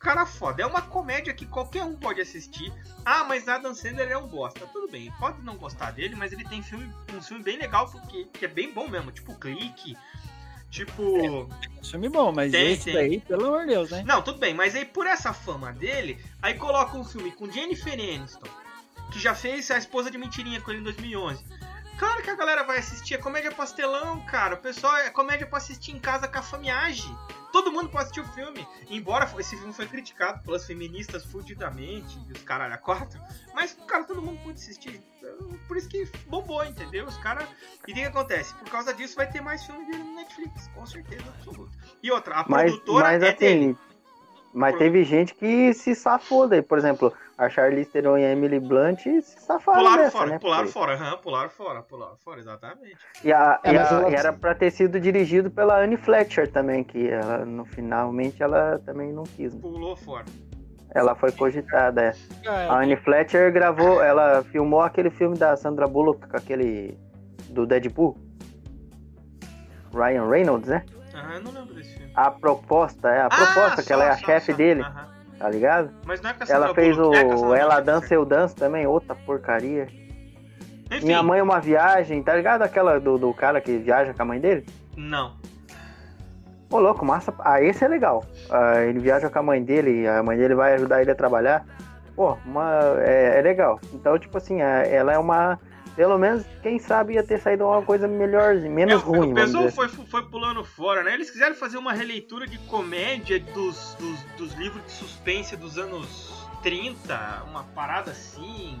cara 0.00 0.26
foda. 0.26 0.62
É 0.62 0.66
uma 0.66 0.82
comédia 0.82 1.32
que 1.32 1.46
qualquer 1.46 1.82
um 1.84 1.96
pode 1.96 2.20
assistir. 2.20 2.72
Ah, 3.04 3.24
mas 3.24 3.48
Adam 3.48 3.74
Sandler 3.74 4.10
é 4.10 4.18
um 4.18 4.26
bosta. 4.26 4.66
Tudo 4.66 4.90
bem, 4.90 5.10
pode 5.18 5.40
não 5.42 5.56
gostar 5.56 5.92
dele, 5.92 6.14
mas 6.14 6.32
ele 6.32 6.44
tem 6.44 6.62
filme, 6.62 6.92
um 7.12 7.22
filme 7.22 7.42
bem 7.42 7.56
legal 7.56 7.90
porque, 7.90 8.24
que 8.26 8.44
é 8.44 8.48
bem 8.48 8.72
bom 8.72 8.86
mesmo. 8.88 9.10
Tipo 9.10 9.34
Clique, 9.36 9.96
tipo. 10.74 11.48
Filme 11.82 12.08
bom, 12.08 12.32
mas 12.32 12.50
Tem, 12.50 12.72
esse 12.72 12.84
tem. 12.84 12.94
daí, 12.94 13.20
pelo 13.20 13.46
amor 13.46 13.60
de 13.60 13.68
Deus, 13.68 13.90
né? 13.90 14.02
Não, 14.06 14.20
tudo 14.22 14.38
bem, 14.38 14.52
mas 14.54 14.74
aí 14.74 14.84
por 14.84 15.06
essa 15.06 15.32
fama 15.32 15.72
dele, 15.72 16.18
aí 16.42 16.54
coloca 16.54 16.96
um 16.96 17.04
filme 17.04 17.30
com 17.30 17.50
Jennifer 17.50 17.92
Aniston, 17.92 18.48
que 19.12 19.20
já 19.20 19.34
fez 19.34 19.70
a 19.70 19.78
esposa 19.78 20.10
de 20.10 20.18
mentirinha 20.18 20.60
com 20.60 20.70
ele 20.70 20.80
em 20.80 20.84
2011. 20.84 21.44
Claro 21.98 22.22
que 22.22 22.30
a 22.30 22.34
galera 22.34 22.64
vai 22.64 22.78
assistir, 22.78 23.14
é 23.14 23.18
comédia 23.18 23.52
pastelão, 23.52 24.20
cara. 24.26 24.56
O 24.56 24.58
pessoal 24.58 24.96
é 24.96 25.10
comédia 25.10 25.46
pra 25.46 25.58
assistir 25.58 25.92
em 25.92 25.98
casa 25.98 26.26
com 26.26 26.38
a 26.38 26.42
famiagem. 26.42 27.16
Todo 27.52 27.70
mundo 27.70 27.88
pode 27.88 28.04
assistir 28.04 28.20
o 28.20 28.28
filme. 28.32 28.66
Embora 28.90 29.30
esse 29.38 29.56
filme 29.56 29.72
foi 29.72 29.86
criticado 29.86 30.42
pelas 30.42 30.66
feministas 30.66 31.24
fudidamente, 31.24 32.18
e 32.28 32.32
os 32.32 32.42
caralho 32.42 32.74
a 32.74 32.78
quatro. 32.78 33.20
Mas, 33.54 33.76
cara, 33.86 34.02
todo 34.02 34.20
mundo 34.20 34.40
pode 34.42 34.58
assistir. 34.58 35.00
Por 35.68 35.76
isso 35.76 35.88
que 35.88 36.04
bombou, 36.26 36.64
entendeu? 36.64 37.06
Os 37.06 37.16
caras. 37.18 37.48
E 37.86 37.92
o 37.92 37.94
que 37.94 38.02
acontece? 38.04 38.52
Por 38.54 38.68
causa 38.68 38.92
disso 38.92 39.14
vai 39.14 39.30
ter 39.30 39.40
mais 39.40 39.64
filme 39.64 39.86
dele 39.86 40.02
no 40.02 40.16
Netflix, 40.16 40.68
com 40.74 40.84
certeza 40.84 41.24
absoluta. 41.28 41.72
E 42.02 42.10
outra, 42.10 42.40
a 42.40 42.44
Mas, 42.48 42.72
produtora 42.72 43.04
mas 43.04 43.22
é 43.22 43.32
dele. 43.32 43.64
assim, 43.70 43.78
mas 44.52 44.76
teve 44.76 45.04
gente 45.04 45.32
que 45.34 45.72
se 45.74 45.94
safou 45.94 46.48
daí. 46.48 46.60
Por 46.60 46.76
exemplo, 46.76 47.14
a 47.36 47.48
Charlize 47.48 47.90
Theron 47.90 48.18
e 48.18 48.24
a 48.24 48.30
Emily 48.30 48.60
Blunt 48.60 49.00
se 49.00 49.22
safaram 49.22 49.78
Pularam 49.80 50.02
dessa, 50.04 50.10
fora, 50.18 50.30
né? 50.30 50.38
pularam 50.38 50.62
Porque- 50.64 50.72
fora, 50.78 50.94
aham, 50.94 51.16
pularam 51.18 51.50
fora, 51.50 51.82
pularam 51.82 52.16
fora, 52.16 52.40
exatamente. 52.40 52.96
E, 53.24 53.32
a, 53.32 53.60
É, 53.64 53.72
e 53.72 53.76
a- 53.76 53.80
ela- 53.82 54.10
e 54.10 54.14
era 54.14 54.32
pra 54.32 54.54
ter 54.54 54.70
sido 54.70 55.00
dirigido 55.00 55.50
pela 55.50 55.78
Anne 55.82 55.96
Fletcher 55.96 56.50
também, 56.50 56.84
que 56.84 57.08
ela, 57.08 57.44
no 57.44 57.64
finalmente 57.64 58.42
ela 58.42 58.78
também 58.84 59.12
não 59.12 59.24
quis. 59.24 59.52
né? 59.54 59.60
Pulou 59.60 59.96
fora. 59.96 60.24
Ela 60.90 61.14
foi 61.16 61.32
cogitada. 61.32 62.02
é. 62.02 62.08
A 62.10 62.44
Cara, 62.44 62.74
Anne 62.82 62.96
Fletcher 62.96 63.52
gravou, 63.52 64.00
ela 64.00 64.44
filmou 64.44 64.80
aquele 64.80 65.10
filme 65.10 65.36
da 65.36 65.56
Sandra 65.56 65.88
Bullock, 65.88 66.28
com 66.28 66.36
aquele 66.36 66.96
do 67.50 67.66
Deadpool. 67.66 68.16
Ryan 69.92 70.28
Reynolds, 70.28 70.68
né? 70.68 70.84
Aham, 71.14 71.34
eu 71.34 71.42
não 71.42 71.52
lembro 71.52 71.74
desse 71.74 71.96
filme. 71.96 72.12
A 72.14 72.30
proposta, 72.30 73.08
é 73.08 73.22
a 73.22 73.28
proposta, 73.28 73.76
que 73.82 73.88
só, 73.88 73.94
ela 73.94 74.04
é 74.04 74.10
a 74.10 74.16
chefe 74.16 74.52
dele, 74.52 74.82
Aham. 74.82 75.13
Tá 75.38 75.48
ligado? 75.48 75.90
Mas 76.06 76.20
não 76.20 76.30
é 76.30 76.34
Ela 76.48 76.74
fez 76.74 76.96
é 76.96 77.00
o 77.00 77.12
Sandra 77.38 77.58
Ela 77.58 77.80
Dança 77.80 78.14
Eu 78.14 78.24
Danço 78.24 78.56
também, 78.56 78.86
outra 78.86 79.14
porcaria. 79.14 79.88
Enfim, 80.90 81.06
Minha 81.06 81.22
mãe 81.22 81.40
é 81.40 81.42
uma 81.42 81.60
viagem, 81.60 82.22
tá 82.22 82.34
ligado? 82.34 82.62
Aquela 82.62 83.00
do, 83.00 83.18
do 83.18 83.32
cara 83.34 83.60
que 83.60 83.76
viaja 83.78 84.12
com 84.14 84.22
a 84.22 84.26
mãe 84.26 84.40
dele? 84.40 84.66
não. 84.96 85.32
Ô, 86.70 86.78
louco, 86.80 87.04
massa. 87.04 87.32
Ah, 87.38 87.62
esse 87.62 87.84
é 87.84 87.88
legal. 87.88 88.24
Ah, 88.50 88.80
ele 88.82 88.98
viaja 88.98 89.30
com 89.30 89.38
a 89.38 89.42
mãe 89.42 89.62
dele, 89.62 90.08
a 90.08 90.20
mãe 90.24 90.36
dele 90.36 90.56
vai 90.56 90.74
ajudar 90.74 91.02
ele 91.02 91.10
a 91.10 91.14
trabalhar. 91.14 91.64
Pô, 92.16 92.36
uma, 92.44 92.96
é, 92.98 93.38
é 93.38 93.42
legal. 93.42 93.78
Então, 93.92 94.18
tipo 94.18 94.36
assim, 94.38 94.60
é- 94.60 94.92
ela 94.92 95.12
é 95.12 95.18
uma. 95.18 95.60
Pelo 95.96 96.18
menos, 96.18 96.44
quem 96.62 96.78
sabe 96.78 97.14
ia 97.14 97.22
ter 97.22 97.38
saído 97.38 97.64
uma 97.66 97.80
coisa 97.82 98.08
melhor, 98.08 98.56
menos 98.56 99.00
É, 99.00 99.04
ruim. 99.04 99.30
o 99.30 99.34
pessoal 99.34 99.70
foi, 99.70 99.88
foi 99.88 100.22
pulando 100.28 100.64
fora, 100.64 101.04
né? 101.04 101.14
Eles 101.14 101.30
quiseram 101.30 101.54
fazer 101.54 101.78
uma 101.78 101.92
releitura 101.92 102.46
de 102.48 102.58
comédia 102.58 103.38
dos, 103.38 103.94
dos, 104.00 104.18
dos 104.36 104.52
livros 104.54 104.84
de 104.84 104.90
suspense 104.92 105.56
dos 105.56 105.78
anos 105.78 106.48
30, 106.64 107.44
uma 107.48 107.62
parada 107.74 108.10
assim. 108.10 108.76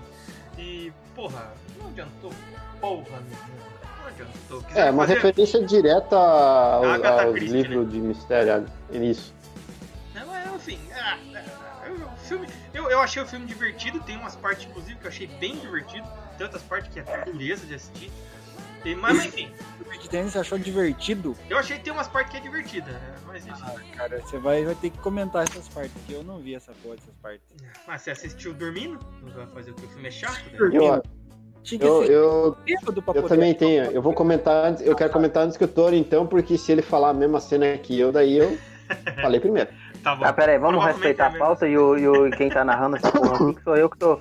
E, 0.58 0.92
porra, 1.14 1.52
não 1.80 1.88
adiantou 1.88 2.32
porra 2.80 3.20
nenhuma. 3.20 3.74
Adiantou. 4.08 4.64
É, 4.74 4.90
uma 4.90 5.06
fazer- 5.06 5.14
referência 5.14 5.64
direta 5.64 6.16
ao- 6.16 6.84
aos 6.84 7.32
Christie, 7.32 7.62
livros 7.62 7.90
de 7.92 7.98
mistério. 8.00 8.66
Isso. 8.90 9.32
Não, 10.14 10.26
mas, 10.26 10.54
enfim, 10.54 10.78
ah, 10.94 11.16
ah, 11.34 11.88
eu- 11.88 11.94
o 12.06 12.16
filme, 12.18 12.46
eu, 12.74 12.90
eu 12.90 13.00
achei 13.00 13.22
o 13.22 13.26
filme 13.26 13.46
divertido, 13.46 14.00
tem 14.00 14.16
umas 14.16 14.34
partes, 14.36 14.66
inclusive, 14.68 14.98
que 14.98 15.06
eu 15.06 15.10
achei 15.10 15.26
bem 15.26 15.56
divertido, 15.56 16.06
tem 16.34 16.46
outras 16.46 16.62
partes 16.62 16.92
que 16.92 16.98
é 16.98 17.02
até 17.02 17.30
dureza 17.30 17.66
de 17.66 17.74
assistir. 17.74 18.10
E, 18.84 18.94
mas, 18.94 19.16
mas, 19.16 19.26
enfim, 19.26 19.50
o 19.80 19.88
Big 19.88 20.30
você 20.30 20.38
achou 20.38 20.58
divertido? 20.58 21.34
eu 21.48 21.56
achei 21.56 21.78
que 21.78 21.84
tem 21.84 21.92
umas 21.92 22.06
partes 22.06 22.32
que 22.32 22.36
é 22.36 22.40
divertida, 22.40 22.92
né? 22.92 23.14
mas 23.26 23.46
enfim. 23.46 23.62
Ah, 23.64 23.96
cara, 23.96 24.20
você 24.20 24.38
vai, 24.38 24.62
vai 24.62 24.74
ter 24.74 24.90
que 24.90 24.98
comentar 24.98 25.42
essas 25.42 25.66
partes, 25.68 25.92
porque 25.92 26.12
eu 26.14 26.22
não 26.22 26.38
vi 26.38 26.54
essa 26.54 26.72
porra 26.82 26.96
dessas 26.96 27.14
partes. 27.22 27.40
Mas 27.86 28.02
você 28.02 28.10
assistiu 28.10 28.52
dormindo? 28.52 28.98
Não 29.22 29.32
vai 29.32 29.46
fazer 29.46 29.70
o 29.70 29.74
que 29.74 29.86
o 29.86 29.88
filme 29.88 30.08
é 30.08 30.10
chato? 30.10 30.44
né? 30.52 30.58
Eu, 30.58 31.02
Tinha 31.62 31.80
que 31.80 31.86
eu, 31.86 32.04
eu, 32.04 32.56
eu 33.14 33.22
também 33.26 33.54
tenho. 33.54 33.84
Eu 33.84 34.02
vou 34.02 34.12
comentar 34.12 34.66
antes. 34.66 34.86
Eu 34.86 34.94
quero 34.94 35.10
comentar 35.10 35.44
antes 35.44 35.56
que 35.56 35.64
o 35.64 35.68
Toro, 35.68 35.94
então, 35.94 36.26
porque 36.26 36.58
se 36.58 36.70
ele 36.70 36.82
falar 36.82 37.08
a 37.08 37.14
mesma 37.14 37.40
cena 37.40 37.78
que 37.78 37.98
eu, 37.98 38.12
daí 38.12 38.36
eu 38.36 38.58
falei 39.22 39.40
primeiro. 39.40 39.70
Tá 40.02 40.14
bom. 40.14 40.26
Ah, 40.26 40.32
pera 40.34 40.52
aí, 40.52 40.58
vamos 40.58 40.84
respeitar 40.84 41.28
a 41.28 41.38
pauta 41.38 41.66
e, 41.66 41.78
o, 41.78 41.96
e, 41.96 42.06
o, 42.06 42.30
quem 42.32 42.50
tá 42.50 42.62
narrando 42.62 42.96
essa 42.96 43.10
porra 43.10 43.34
aqui, 43.34 43.54
que 43.54 43.62
sou 43.62 43.76
eu 43.76 43.88
que 43.88 43.96
tô. 43.96 44.20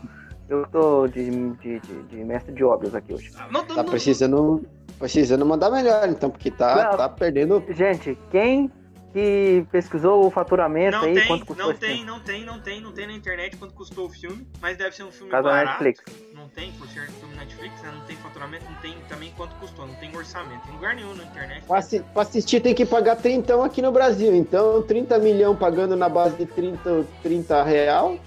Eu 0.53 0.67
tô 0.67 1.07
de, 1.07 1.31
de, 1.55 1.79
de, 1.79 2.03
de 2.03 2.15
mestre 2.23 2.53
de 2.53 2.63
óbvios 2.63 2.93
aqui 2.93 3.11
hoje. 3.13 3.31
Não, 3.35 3.49
não, 3.51 3.65
Tá 3.65 3.81
não- 3.81 3.85
precisando, 3.85 4.63
precisando 4.99 5.43
mandar 5.45 5.71
melhor, 5.71 6.07
então, 6.07 6.29
porque 6.29 6.51
tá, 6.51 6.91
Não. 6.91 6.97
tá 6.97 7.09
perdendo. 7.09 7.63
Gente, 7.69 8.15
quem 8.29 8.69
que 9.11 9.65
pesquisou 9.71 10.25
o 10.25 10.31
faturamento 10.31 10.97
não 10.97 11.05
aí, 11.05 11.13
tem, 11.15 11.27
quanto 11.27 11.45
custou 11.45 11.67
não 11.67 11.73
tem, 11.75 11.89
filme? 11.89 12.05
não 12.05 12.19
tem, 12.19 12.45
não 12.45 12.59
tem, 12.59 12.81
não 12.81 12.91
tem 12.91 13.07
na 13.07 13.13
internet 13.13 13.57
quanto 13.57 13.73
custou 13.73 14.05
o 14.07 14.09
filme, 14.09 14.47
mas 14.61 14.77
deve 14.77 14.95
ser 14.95 15.03
um 15.03 15.11
filme 15.11 15.31
causa 15.31 15.49
da 15.49 15.55
barato. 15.55 15.83
Netflix. 15.83 16.23
Não 16.35 16.47
tem, 16.49 16.71
por 16.73 16.87
ser 16.87 17.07
filme 17.09 17.35
Netflix, 17.35 17.81
né? 17.81 17.91
Não 17.95 18.01
tem 18.05 18.15
faturamento, 18.17 18.65
não 18.65 18.75
tem 18.81 18.95
também 19.09 19.31
quanto 19.37 19.55
custou, 19.55 19.87
não 19.87 19.95
tem 19.95 20.15
orçamento. 20.15 20.67
Em 20.69 20.71
lugar 20.73 20.95
nenhum 20.95 21.13
na 21.15 21.23
internet. 21.23 21.63
Pra, 21.65 21.77
assi- 21.79 22.03
pra 22.13 22.21
assistir 22.23 22.59
tem 22.61 22.73
que 22.75 22.85
pagar 22.85 23.15
30 23.15 23.63
aqui 23.65 23.81
no 23.81 23.91
Brasil. 23.91 24.35
Então, 24.35 24.81
30 24.83 25.17
milhões 25.19 25.57
pagando 25.57 25.95
na 25.95 26.09
base 26.09 26.35
de 26.35 26.45
30, 26.45 27.05
30 27.23 27.63
real 27.63 28.17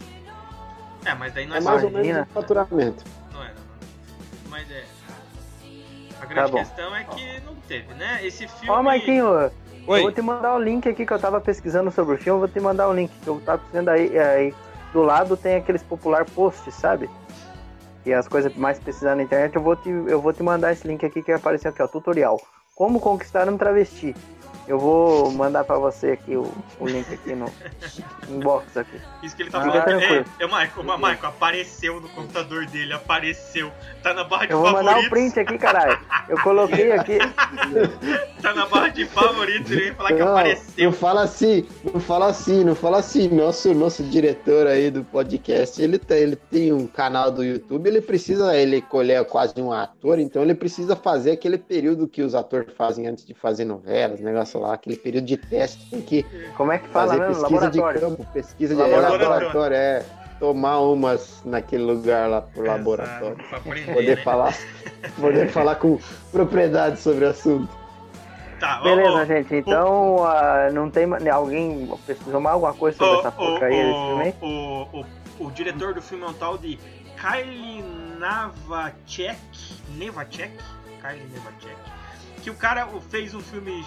É, 1.07 1.15
mas 1.15 1.33
daí 1.33 1.47
não 1.47 1.55
é, 1.55 1.59
é 1.59 1.63
mais 1.63 1.85
ou 1.85 1.91
Imagina. 1.91 2.15
menos 2.15 2.29
o 2.31 2.33
faturamento. 2.33 3.05
Não 3.33 3.43
é, 3.43 3.47
não, 3.49 3.55
não. 3.55 4.51
Mas 4.51 4.71
é. 4.71 4.85
A 6.21 6.27
grande 6.27 6.51
Tá 6.51 6.59
questão 6.59 6.97
é 6.97 7.05
que 7.05 7.41
não 7.41 7.55
teve, 7.69 7.95
né? 7.95 8.27
Esse 8.27 8.49
filme. 8.49 8.71
Ó, 8.71 8.83
Marquinho, 8.83 9.27
eu 9.27 9.53
Oi. 9.87 10.03
vou 10.03 10.13
te 10.13 10.21
mandar 10.21 10.55
o 10.55 10.59
link 10.59 10.89
aqui 10.89 11.07
que 11.07 11.13
eu 11.13 11.19
tava 11.19 11.41
pesquisando 11.41 11.91
sobre 11.93 12.17
o 12.17 12.19
filme, 12.19 12.37
eu 12.37 12.41
vou 12.41 12.49
te 12.49 12.59
mandar 12.59 12.89
o 12.89 12.93
link 12.93 13.11
que 13.23 13.29
eu 13.29 13.41
tava 13.45 13.59
precisando 13.59 13.89
aí, 13.89 14.19
aí. 14.19 14.55
Do 14.93 15.03
lado 15.03 15.37
tem 15.37 15.57
aqueles 15.57 15.83
popular 15.83 16.25
posts, 16.25 16.75
sabe? 16.75 17.09
E 18.05 18.13
as 18.13 18.27
coisas 18.27 18.55
mais 18.57 18.79
pesquisadas 18.79 19.19
na 19.19 19.25
internet, 19.25 19.55
eu 19.55 19.63
vou 19.63 19.77
te, 19.77 19.91
eu 19.91 20.21
vou 20.21 20.33
te 20.33 20.43
mandar 20.43 20.73
esse 20.73 20.87
link 20.89 21.05
aqui 21.05 21.23
que 21.23 21.33
apareceu 21.33 21.71
aqui, 21.71 21.83
ó, 21.83 21.87
tutorial. 21.87 22.41
Como 22.75 22.99
conquistar 22.99 23.49
um 23.49 23.59
travesti. 23.59 24.15
Eu 24.69 24.79
vou 24.79 25.31
mandar 25.31 25.63
pra 25.65 25.79
você 25.79 26.13
aqui 26.13 26.37
o, 26.37 26.53
o 26.81 26.87
link 26.87 27.07
aqui 27.13 27.35
no 27.35 27.47
inbox 28.29 28.77
aqui. 28.77 29.01
Isso 29.23 29.37
que 29.37 29.43
ele 29.43 29.51
tá 29.51 29.63
Fica 29.63 29.83
falando. 29.83 30.03
É, 30.03 30.25
é, 30.41 30.47
Michael, 30.47 30.83
ma- 30.85 30.97
Michael, 30.97 31.27
apareceu 31.27 32.01
no 32.01 32.09
computador 32.09 32.67
dele, 32.67 32.93
apareceu. 32.93 33.71
Tá 34.03 34.13
na 34.13 34.25
barra 34.25 34.47
de 34.47 34.53
Eu 34.53 34.59
vou 34.61 34.67
mandar 34.73 34.99
o 34.99 35.03
favoritos. 35.03 35.09
print 35.11 35.41
aqui, 35.41 35.59
caralho. 35.59 35.99
Eu 36.29 36.41
coloquei 36.43 36.93
aqui. 36.93 37.19
Tá 38.43 38.55
na 38.55 38.67
barra 38.67 38.89
de 38.89 39.07
favoritos, 39.07 39.71
ele 39.73 39.87
vai 39.87 39.95
falar 39.97 40.09
que 40.13 40.19
Não, 40.23 40.29
apareceu. 40.33 40.85
não 40.85 40.93
fala 40.93 41.23
assim, 41.23 41.67
não 41.93 42.01
fala 42.01 42.27
assim, 42.29 42.65
não 42.65 42.75
fala 42.77 42.99
assim. 42.99 43.29
Nosso, 43.29 43.75
nosso 43.75 44.03
diretor 44.05 44.67
aí 44.67 44.91
do 44.91 45.03
podcast, 45.03 45.83
ele 45.83 45.99
tem, 45.99 46.19
ele 46.19 46.37
tem 46.37 46.73
um 46.73 46.87
canal 46.87 47.31
do 47.31 47.43
YouTube, 47.43 47.89
ele 47.89 48.01
precisa, 48.01 48.55
ele 48.57 48.81
colher 48.83 49.25
quase 49.25 49.61
um 49.61 49.73
ator, 49.73 50.19
então 50.21 50.43
ele 50.43 50.55
precisa 50.55 50.95
fazer 50.95 51.33
aquele 51.33 51.59
período 51.59 52.07
que 52.07 52.23
os 52.23 52.35
atores 52.35 52.73
fazem 52.77 53.07
antes 53.09 53.27
de 53.27 53.35
fazer 53.35 53.65
novelas, 53.65 54.21
negócio 54.21 54.56
lá, 54.59 54.75
aquele 54.75 54.97
período 54.97 55.27
de 55.27 55.37
teste, 55.37 55.89
tem 55.91 56.01
que 56.01 56.25
Como 56.57 56.73
é 56.73 56.79
que 56.79 56.89
fala 56.89 57.09
fazer 57.09 57.21
mesmo? 57.21 57.35
pesquisa 57.43 57.71
de 57.71 57.79
Laboratório. 57.79 58.01
campo, 58.17 58.33
pesquisa 58.33 58.75
de 58.75 58.81
Laboratório. 58.81 59.29
laboratório, 59.29 59.77
é, 59.77 60.05
tomar 60.39 60.81
umas 60.81 61.43
naquele 61.45 61.83
lugar 61.85 62.29
lá 62.29 62.43
pro 62.43 62.63
laboratório. 62.65 63.33
Exato, 63.39 63.49
pra 63.49 63.59
aprender, 63.59 63.95
Poder 63.95 64.17
né? 64.17 64.23
falar, 64.23 64.57
poder 65.21 65.49
falar 65.49 65.75
com 65.77 65.99
propriedade 66.33 67.01
sobre 67.01 67.25
o 67.25 67.31
assunto. 67.31 67.69
Tá, 68.61 68.79
ó, 68.81 68.85
Beleza, 68.85 69.13
ó, 69.13 69.25
gente. 69.25 69.55
Então, 69.55 70.25
ah, 70.25 70.71
não 70.73 70.91
tem 70.91 71.07
alguém 71.31 71.91
pesquisou 72.07 72.41
mais 72.41 72.55
alguma 72.55 72.73
coisa 72.73 72.97
sobre 72.97 73.15
ó, 73.17 73.19
essa 73.21 73.29
ó, 73.29 73.33
porcaria 73.33 73.85
desse 73.85 74.07
filme 74.07 74.23
aí? 74.25 74.35
o, 74.41 74.47
o, 74.47 75.01
o, 75.41 75.47
o 75.47 75.51
diretor 75.51 75.93
do 75.93 76.01
filme 76.01 76.25
é 76.25 76.29
um 76.29 76.33
tal 76.33 76.57
de 76.57 76.79
Kylie 77.21 77.85
Navacek. 78.19 79.37
Nevacek? 79.97 80.53
Kylie 81.03 81.27
Nevacek. 81.33 81.77
Que 82.47 82.51
o 82.51 82.55
cara 82.55 82.87
fez 83.11 83.35
um 83.35 83.41
filme, 83.41 83.85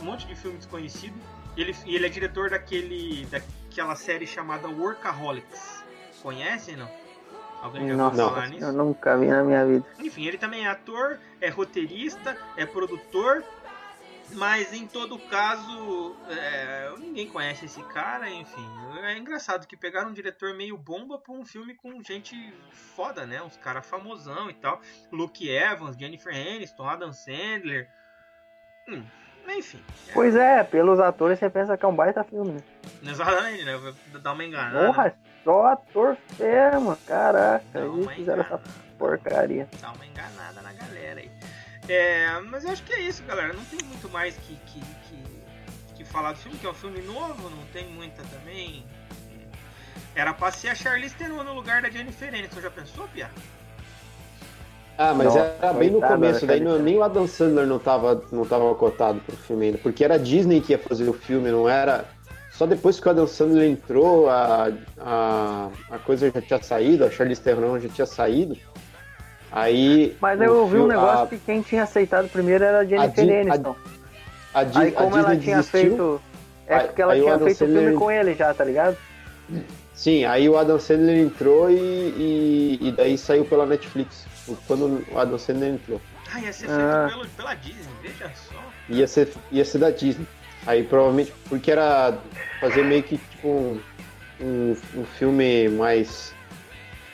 um 0.00 0.04
monte 0.04 0.24
de 0.24 0.36
filme 0.36 0.56
desconhecido. 0.56 1.16
Ele, 1.56 1.74
e 1.84 1.96
ele 1.96 2.06
é 2.06 2.08
diretor 2.08 2.48
daquele, 2.48 3.26
daquela 3.26 3.96
série 3.96 4.24
chamada 4.24 4.68
Workaholics. 4.68 5.82
Conhecem, 6.22 6.76
não? 6.76 6.88
Alguém 7.60 7.88
já 7.88 7.96
Nossa, 7.96 8.16
falar 8.16 8.50
nisso? 8.50 8.64
eu 8.64 8.72
nunca 8.72 9.18
vi 9.18 9.26
na 9.26 9.42
minha 9.42 9.66
vida. 9.66 9.84
Enfim, 9.98 10.26
ele 10.26 10.38
também 10.38 10.64
é 10.64 10.68
ator, 10.68 11.18
é 11.40 11.48
roteirista, 11.48 12.36
é 12.56 12.64
produtor, 12.64 13.42
mas 14.32 14.72
em 14.72 14.86
todo 14.86 15.18
caso, 15.18 16.16
é, 16.28 16.92
ninguém 16.98 17.28
conhece 17.28 17.64
esse 17.64 17.82
cara, 17.84 18.28
enfim. 18.30 18.66
É 19.02 19.16
engraçado 19.16 19.66
que 19.66 19.76
pegaram 19.76 20.10
um 20.10 20.12
diretor 20.12 20.54
meio 20.54 20.76
bomba 20.76 21.18
pra 21.18 21.32
um 21.32 21.44
filme 21.44 21.74
com 21.74 22.02
gente 22.02 22.36
foda, 22.70 23.26
né? 23.26 23.42
Uns 23.42 23.56
caras 23.56 23.86
famosão 23.86 24.50
e 24.50 24.54
tal. 24.54 24.80
Luke 25.10 25.48
Evans, 25.48 25.96
Jennifer 25.96 26.34
Aniston, 26.34 26.88
Adam 26.88 27.12
Sandler. 27.12 27.88
Hum, 28.88 29.02
enfim. 29.48 29.82
é, 30.08 30.12
Pois 30.12 30.36
é, 30.36 30.62
pelos 30.64 31.00
atores 31.00 31.38
você 31.38 31.48
pensa 31.48 31.76
que 31.76 31.84
é 31.84 31.88
um 31.88 31.94
baita 31.94 32.22
filme, 32.24 32.52
né? 32.52 32.62
Exatamente, 33.02 33.64
né? 33.64 33.94
Dar 34.22 34.32
uma 34.32 34.44
enganada. 34.44 34.86
Porra, 34.86 35.14
só 35.44 35.66
ator 35.66 36.16
fera, 36.36 36.78
mano. 36.78 36.98
Caraca, 37.06 37.64
eles 37.74 38.10
fizeram 38.12 38.42
essa 38.42 38.60
porcaria. 38.98 39.68
Dá 39.80 39.92
uma 39.92 40.04
enganada 40.06 40.60
na 40.60 40.72
galera 40.72 41.20
aí. 41.20 41.30
É, 41.88 42.28
mas 42.50 42.64
eu 42.64 42.70
acho 42.70 42.82
que 42.84 42.92
é 42.92 43.00
isso, 43.00 43.22
galera. 43.24 43.52
Não 43.52 43.64
tem 43.64 43.78
muito 43.86 44.08
mais 44.10 44.34
que, 44.36 44.54
que, 44.66 44.80
que, 44.80 45.94
que 45.96 46.04
falar 46.04 46.32
do 46.32 46.38
filme, 46.38 46.58
que 46.58 46.66
é 46.66 46.70
um 46.70 46.74
filme 46.74 47.00
novo, 47.02 47.48
não 47.50 47.64
tem 47.72 47.88
muita 47.88 48.22
também. 48.24 48.84
Era 50.14 50.34
pra 50.34 50.50
ser 50.50 50.68
a 50.68 50.74
Charlize 50.74 51.14
Theron 51.14 51.42
no 51.44 51.54
lugar 51.54 51.82
da 51.82 51.90
Jennifer 51.90 52.28
Aniston. 52.28 52.60
Já 52.60 52.70
pensou, 52.70 53.08
Pia? 53.08 53.30
Ah, 54.98 55.14
mas 55.14 55.26
Nossa, 55.28 55.38
era 55.62 55.72
bem 55.72 55.90
no 55.90 56.00
começo, 56.00 56.40
da 56.40 56.46
daí 56.48 56.60
não- 56.60 56.78
nem 56.80 56.96
o 56.98 57.04
Adam 57.04 57.26
Sandler 57.28 57.66
não 57.68 57.78
tava, 57.78 58.20
não 58.32 58.44
tava 58.44 58.74
cotado 58.74 59.20
pro 59.20 59.36
filme 59.36 59.66
ainda, 59.66 59.78
porque 59.78 60.02
era 60.04 60.14
a 60.14 60.18
Disney 60.18 60.60
que 60.60 60.72
ia 60.72 60.78
fazer 60.78 61.08
o 61.08 61.12
filme, 61.12 61.50
não 61.52 61.68
era. 61.68 62.04
Só 62.50 62.66
depois 62.66 62.98
que 62.98 63.06
o 63.06 63.10
Adam 63.12 63.28
Sandler 63.28 63.70
entrou, 63.70 64.28
a, 64.28 64.72
a, 64.98 65.68
a 65.88 65.98
coisa 66.00 66.28
já 66.32 66.42
tinha 66.42 66.60
saído, 66.60 67.04
a 67.04 67.10
Charlize 67.12 67.40
Theron 67.40 67.78
já 67.78 67.88
tinha 67.88 68.06
saído. 68.06 68.56
Aí. 69.50 70.16
Mas 70.20 70.40
eu 70.40 70.56
ouvi 70.58 70.76
um 70.78 70.86
negócio 70.86 71.24
a- 71.24 71.26
que 71.26 71.38
quem 71.38 71.62
tinha 71.62 71.82
aceitado 71.84 72.28
primeiro 72.28 72.62
era 72.64 72.80
a 72.80 72.84
Jennifer 72.84 73.24
Di- 73.24 73.32
a- 73.32 73.40
Aniston. 73.40 73.76
A, 74.54 74.64
Di- 74.64 74.78
Aí 74.78 74.92
como 74.92 75.08
Disney 75.10 75.24
ela 75.24 75.36
tinha 75.36 75.56
desistiu. 75.56 75.80
feito. 75.80 76.20
É 76.66 76.74
Aí- 76.74 76.86
porque 76.86 77.02
ela 77.02 77.14
tinha 77.14 77.38
feito 77.38 77.52
o 77.52 77.54
filme 77.56 77.74
Sandler- 77.74 77.94
com 77.98 78.10
ele 78.10 78.34
já, 78.34 78.52
tá 78.54 78.64
ligado? 78.64 78.96
Sim, 79.94 80.24
aí 80.26 80.48
o 80.48 80.56
Adam 80.58 80.78
Sandler 80.78 81.18
entrou 81.18 81.70
e, 81.70 81.74
e, 81.74 82.78
e 82.88 82.92
daí 82.92 83.16
saiu 83.18 83.44
pela 83.44 83.66
Netflix. 83.66 84.26
Quando 84.66 85.04
o 85.12 85.18
Adam 85.18 85.38
Sandler 85.38 85.74
entrou. 85.74 86.00
Ah, 86.32 86.40
ia 86.40 86.52
ser 86.52 86.68
Ah. 86.70 87.06
feito 87.08 87.18
pelo, 87.18 87.28
pela 87.30 87.54
Disney, 87.54 87.92
veja 88.02 88.30
só. 88.34 88.54
Ia 88.88 89.06
ser, 89.08 89.32
ia 89.50 89.64
ser 89.64 89.78
da 89.78 89.90
Disney. 89.90 90.26
Aí 90.66 90.82
provavelmente, 90.84 91.32
porque 91.48 91.70
era 91.70 92.18
fazer 92.60 92.84
meio 92.84 93.02
que 93.02 93.16
tipo 93.16 93.48
um, 93.48 93.80
um, 94.40 94.76
um 94.94 95.04
filme 95.18 95.68
mais, 95.70 96.34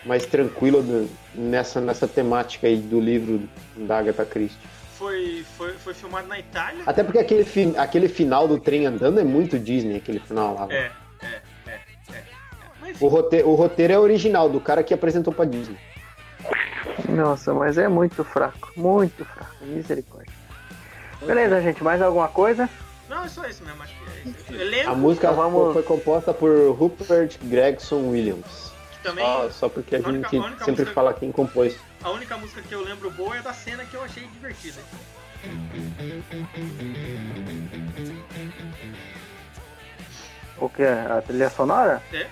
mais 0.04 0.26
tranquilo 0.26 0.82
do- 0.82 1.08
nessa, 1.34 1.80
nessa 1.80 2.06
temática 2.06 2.66
aí 2.66 2.76
do 2.76 3.00
livro 3.00 3.48
da 3.76 3.98
Agatha 3.98 4.24
Christie. 4.24 4.58
Foi, 4.98 5.44
foi, 5.56 5.72
foi 5.72 5.92
filmado 5.94 6.28
na 6.28 6.38
Itália. 6.38 6.82
Até 6.86 7.02
porque 7.02 7.18
aquele, 7.18 7.44
fi- 7.44 7.74
aquele 7.76 8.08
final 8.08 8.46
do 8.46 8.58
trem 8.58 8.86
andando 8.86 9.18
é 9.20 9.24
muito 9.24 9.58
Disney, 9.58 9.96
aquele 9.96 10.20
final 10.20 10.54
lá. 10.54 10.66
É, 10.70 10.76
é, 10.76 10.90
é, 11.22 11.40
é. 11.66 11.72
é. 12.12 12.22
Mas 12.80 13.00
O, 13.00 13.08
roteiro, 13.08 13.48
o 13.48 13.54
roteiro 13.54 13.92
é 13.92 13.98
original, 13.98 14.48
do 14.48 14.60
cara 14.60 14.82
que 14.82 14.94
apresentou 14.94 15.32
pra 15.32 15.44
Disney. 15.44 15.76
Nossa, 17.08 17.52
mas 17.54 17.76
é 17.78 17.88
muito 17.88 18.22
fraco. 18.24 18.70
Muito 18.76 19.24
fraco. 19.24 19.54
Misericórdia. 19.62 20.32
Beleza, 21.26 21.60
gente. 21.62 21.82
Mais 21.82 22.00
alguma 22.02 22.28
coisa? 22.28 22.68
não, 23.08 23.24
é 23.24 23.28
só 23.28 23.46
isso 23.46 23.64
mesmo, 23.64 23.82
acho 23.82 23.94
que 23.94 24.04
é 24.28 24.30
isso. 24.30 24.62
Elenco, 24.62 24.90
A 24.90 24.94
música 24.94 25.30
Então 25.30 25.36
vamos- 25.50 25.72
foi 25.72 25.82
composta 25.82 26.32
por 26.34 26.70
Rupert 26.72 27.36
Gregson 27.44 28.10
Williams. 28.10 28.72
Também. 29.04 29.24
Só, 29.24 29.50
só 29.50 29.68
porque 29.68 29.94
a 29.94 29.98
A 29.98 30.08
única- 30.08 30.28
gente 30.30 30.42
a 30.42 30.46
única 30.46 30.64
sempre 30.64 30.82
música- 30.82 30.92
fala 30.94 31.14
quem 31.14 31.30
compôs. 31.30 31.76
A 32.02 32.10
única 32.10 32.36
música 32.36 32.62
que 32.62 32.74
eu 32.74 32.82
lembro 32.82 33.10
boa 33.12 33.36
é 33.36 33.42
da 33.42 33.52
cena 33.52 33.84
que 33.84 33.94
eu 33.94 34.02
achei 34.02 34.26
divertida. 34.26 34.80
O 40.58 40.68
que? 40.68 40.82
A 40.84 41.20
trilha 41.22 41.50
sonora? 41.50 42.02
É. 42.12 42.28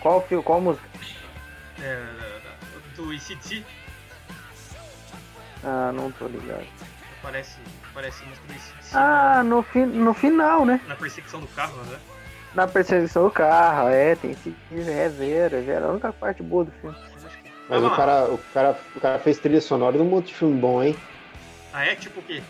Qual 0.00 0.26
fio? 0.26 0.42
Qual 0.42 0.60
música? 0.60 0.86
É, 1.82 2.04
do 2.94 3.12
ICT. 3.12 3.64
Ah, 5.64 5.90
não 5.92 6.10
tô 6.12 6.26
ligado. 6.26 6.66
Parece, 7.22 7.56
parece 7.92 8.24
música 8.24 8.46
do 8.46 8.52
ICT. 8.52 8.90
Ah, 8.94 9.42
no, 9.42 9.62
fi 9.62 9.80
no 9.80 10.14
final, 10.14 10.64
né? 10.64 10.80
Na 10.86 10.94
perseguição 10.94 11.40
do 11.40 11.48
carro, 11.48 11.76
né? 11.84 11.98
Na 12.56 12.66
perseguição 12.66 13.24
do 13.24 13.30
carro, 13.30 13.90
é, 13.90 14.16
tem 14.16 14.30
esse. 14.30 14.56
É 14.72 15.08
zero, 15.10 15.56
é 15.56 15.60
zero. 15.60 15.84
A 15.84 15.90
única 15.90 16.10
parte 16.10 16.42
boa 16.42 16.64
do 16.64 16.70
filme. 16.80 16.96
Mas 17.68 17.82
o 17.82 17.88
lá. 17.88 17.96
cara, 17.96 18.24
o, 18.32 18.38
cara, 18.54 18.78
o 18.96 19.00
cara 19.00 19.18
fez 19.18 19.38
trilha 19.38 19.60
sonora 19.60 19.98
de 19.98 20.02
um 20.02 20.06
monte 20.06 20.28
de 20.28 20.34
filme 20.34 20.58
bom, 20.58 20.82
hein? 20.82 20.96
Ah, 21.70 21.84
é? 21.84 21.94
Tipo 21.94 22.20
o 22.20 22.22
quê? 22.22 22.42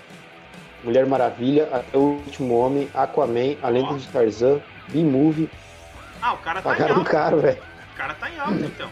Mulher 0.85 1.07
Maravilha, 1.07 1.69
Até 1.73 1.99
o 1.99 2.21
Último 2.25 2.57
Homem, 2.57 2.88
Aquaman, 2.95 3.57
A 3.61 3.69
Lenda 3.69 3.95
de 3.95 4.07
Tarzan, 4.07 4.61
B-Movie. 4.88 5.51
Ah, 6.23 6.35
o 6.35 6.38
cara 6.38 6.62
tá 6.62 6.71
em 6.71 6.73
Pagaram 6.77 6.97
alta. 6.99 7.11
caro, 7.11 7.40
velho. 7.40 7.62
O 7.92 7.97
cara 7.97 8.14
tá 8.14 8.31
em 8.31 8.38
alta, 8.38 8.55
então. 8.64 8.90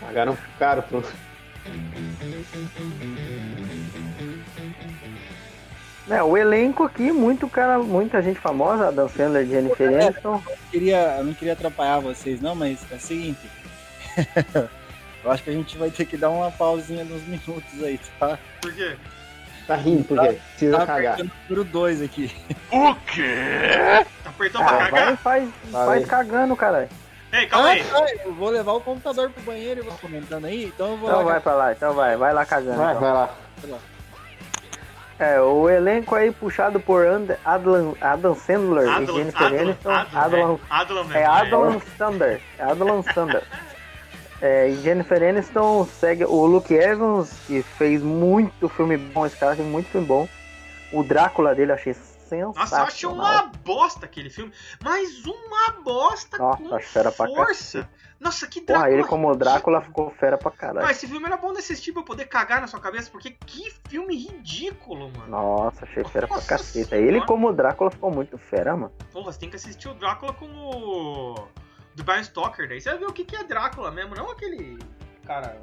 Pagaram 0.00 0.38
caro 0.56 0.82
pro. 0.82 1.02
É, 6.08 6.22
o 6.22 6.36
elenco 6.36 6.84
aqui, 6.84 7.10
muito 7.10 7.48
cara, 7.48 7.78
muita 7.78 8.22
gente 8.22 8.38
famosa, 8.38 8.88
Adam 8.88 9.08
Sandler, 9.08 9.44
Jennifer 9.46 9.88
Aniston. 9.88 10.40
Eu, 10.48 10.56
queria, 10.70 11.16
eu 11.18 11.24
não 11.24 11.34
queria 11.34 11.52
atrapalhar 11.54 11.98
vocês, 11.98 12.40
não, 12.40 12.54
mas 12.54 12.78
é 12.92 12.94
o 12.94 13.00
seguinte. 13.00 13.40
eu 15.24 15.30
acho 15.32 15.42
que 15.42 15.50
a 15.50 15.52
gente 15.52 15.76
vai 15.76 15.90
ter 15.90 16.04
que 16.04 16.16
dar 16.16 16.30
uma 16.30 16.50
pausinha 16.52 17.04
nos 17.04 17.22
minutos 17.22 17.82
aí, 17.82 17.98
tá? 18.20 18.38
Por 18.62 18.72
quê? 18.72 18.96
Tá 19.66 19.74
rindo 19.74 20.04
porque 20.04 20.28
precisa 20.34 20.78
Tá 20.78 20.86
cagar. 20.86 21.14
apertando 21.14 21.32
o 21.32 21.50
número 21.50 21.64
2 21.64 22.02
aqui. 22.02 22.32
Apertou 24.24 24.62
pra 24.62 24.70
Ah, 24.70 24.78
vai, 24.78 24.90
cagar? 24.90 25.16
faz, 25.16 25.48
Vai. 25.70 25.86
faz 25.86 26.06
cagando, 26.06 26.54
caralho. 26.56 26.88
Ei, 27.32 27.46
calma 27.48 27.68
Ah, 27.68 27.72
aí. 27.72 27.82
tá, 27.82 28.06
eu 28.24 28.32
vou 28.32 28.48
levar 28.50 28.72
o 28.74 28.80
computador 28.80 29.28
pro 29.30 29.42
banheiro 29.42 29.80
e 29.80 29.82
vou 29.82 29.98
comentando 29.98 30.44
aí, 30.44 30.66
então 30.66 30.92
eu 30.92 30.96
vou 30.98 31.08
Então 31.08 31.22
lá. 31.24 31.32
vai 31.32 31.40
pra 31.40 31.54
lá, 31.54 31.72
então 31.72 31.92
vai, 31.94 32.16
vai 32.16 32.32
lá 32.32 32.46
cagando. 32.46 32.76
Vai, 32.78 32.90
então. 32.94 33.00
vai 33.02 33.12
lá. 33.12 33.34
É, 35.18 35.40
o 35.40 35.68
elenco 35.68 36.14
aí 36.14 36.30
puxado 36.30 36.78
por 36.78 37.06
And 37.06 37.36
Adam, 37.44 37.96
Adam 38.00 38.34
Sandler 38.34 38.86
e 38.86 38.90
Adlan, 38.90 39.14
Jennifer 39.14 39.46
Adlan, 39.46 39.60
Aniston. 39.60 39.90
Adlan, 39.90 40.58
Adlan, 40.68 41.06
é, 41.14 41.14
Adlan 41.14 41.14
é 41.14 41.24
Adam 41.24 41.82
Sander. 41.96 42.42
É 42.58 42.62
Adam 42.62 43.02
Sander. 43.02 43.42
É, 44.42 44.68
e 44.68 44.76
Jennifer 44.82 45.22
Aniston 45.22 45.86
segue 45.86 46.24
o 46.24 46.44
Luke 46.44 46.74
Evans, 46.74 47.32
que 47.46 47.62
fez 47.62 48.02
muito 48.02 48.68
filme 48.68 48.98
bom. 48.98 49.24
Esse 49.24 49.36
cara 49.36 49.56
tem 49.56 49.64
muito 49.64 49.88
filme 49.88 50.06
bom. 50.06 50.28
O 50.92 51.02
Drácula 51.02 51.54
dele 51.54 51.72
eu 51.72 51.76
achei 51.76 51.94
sensacional. 52.26 52.52
Nossa, 52.54 52.76
eu 52.76 52.82
achei 52.82 53.08
uma 53.08 53.50
bosta 53.64 54.06
aquele 54.06 54.30
filme. 54.30 54.52
Mas 54.82 55.24
uma 55.24 55.82
bosta 55.82 56.36
Nossa, 56.36 57.12
com 57.12 57.34
força. 57.34 57.88
Nossa, 58.18 58.46
que 58.46 58.60
Porra, 58.60 58.78
Drácula. 58.80 58.94
ele 58.98 59.04
como 59.08 59.36
Drácula 59.36 59.80
ficou 59.82 60.10
fera 60.10 60.38
pra 60.38 60.50
caralho. 60.50 60.86
Mas 60.86 60.96
esse 60.96 61.06
filme 61.06 61.26
era 61.26 61.36
bom 61.36 61.52
nesse 61.52 61.72
assistir 61.72 61.92
pra 61.92 62.00
eu 62.00 62.06
poder 62.06 62.24
cagar 62.26 62.60
na 62.60 62.66
sua 62.66 62.80
cabeça, 62.80 63.10
porque 63.10 63.30
que 63.30 63.70
filme 63.88 64.16
ridículo, 64.16 65.10
mano. 65.10 65.28
Nossa, 65.28 65.84
achei 65.84 66.02
fera 66.04 66.26
pra 66.26 66.36
Nossa 66.36 66.48
caceta. 66.48 66.88
Senhora. 66.90 67.08
Ele 67.08 67.20
como 67.26 67.52
Drácula 67.52 67.90
ficou 67.90 68.10
muito 68.10 68.38
fera, 68.38 68.74
mano. 68.74 68.92
Porra, 69.12 69.32
você 69.32 69.38
tem 69.38 69.50
que 69.50 69.56
assistir 69.56 69.88
o 69.88 69.94
Drácula 69.94 70.32
com 70.32 70.46
o. 70.46 71.34
do 71.94 72.02
Brian 72.04 72.22
Stoker, 72.24 72.68
daí 72.68 72.80
você 72.80 72.90
vai 72.90 72.98
ver 72.98 73.06
o 73.06 73.12
que, 73.12 73.24
que 73.24 73.36
é 73.36 73.44
Drácula 73.44 73.90
mesmo, 73.90 74.14
não 74.14 74.30
aquele 74.30 74.78
cara 75.26 75.56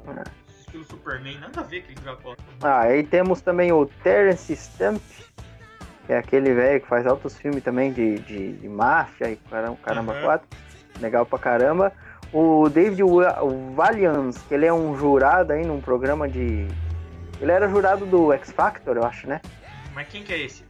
estilo 0.60 0.84
Superman, 0.84 1.38
nada 1.38 1.60
a 1.60 1.64
ver 1.64 1.78
aquele 1.78 2.00
Drácula. 2.00 2.36
Ah, 2.62 2.80
aí 2.82 3.02
temos 3.04 3.40
também 3.40 3.72
o 3.72 3.86
Terence 4.04 4.52
Stamp, 4.54 5.00
que 6.06 6.12
é 6.12 6.18
aquele 6.18 6.52
velho 6.54 6.80
que 6.80 6.86
faz 6.88 7.04
altos 7.06 7.36
filmes 7.36 7.64
também 7.64 7.92
de, 7.92 8.18
de, 8.20 8.52
de 8.52 8.68
máfia 8.68 9.30
e 9.30 9.36
caramba, 9.36 9.76
caramba 9.82 10.12
Uhum. 10.14 10.22
quatro. 10.22 10.48
Legal 11.00 11.26
pra 11.26 11.38
caramba. 11.40 11.92
O 12.34 12.68
David 12.68 13.00
Walliams, 13.04 14.38
que 14.48 14.54
ele 14.54 14.66
é 14.66 14.72
um 14.72 14.98
jurado 14.98 15.52
aí 15.52 15.64
num 15.64 15.80
programa 15.80 16.28
de. 16.28 16.66
Ele 17.40 17.52
era 17.52 17.68
jurado 17.68 18.04
do 18.04 18.32
X 18.32 18.50
Factor, 18.50 18.96
eu 18.96 19.04
acho, 19.04 19.28
né? 19.28 19.40
Mas 19.94 20.08
quem 20.08 20.24
que 20.24 20.32
é 20.32 20.40
esse? 20.44 20.64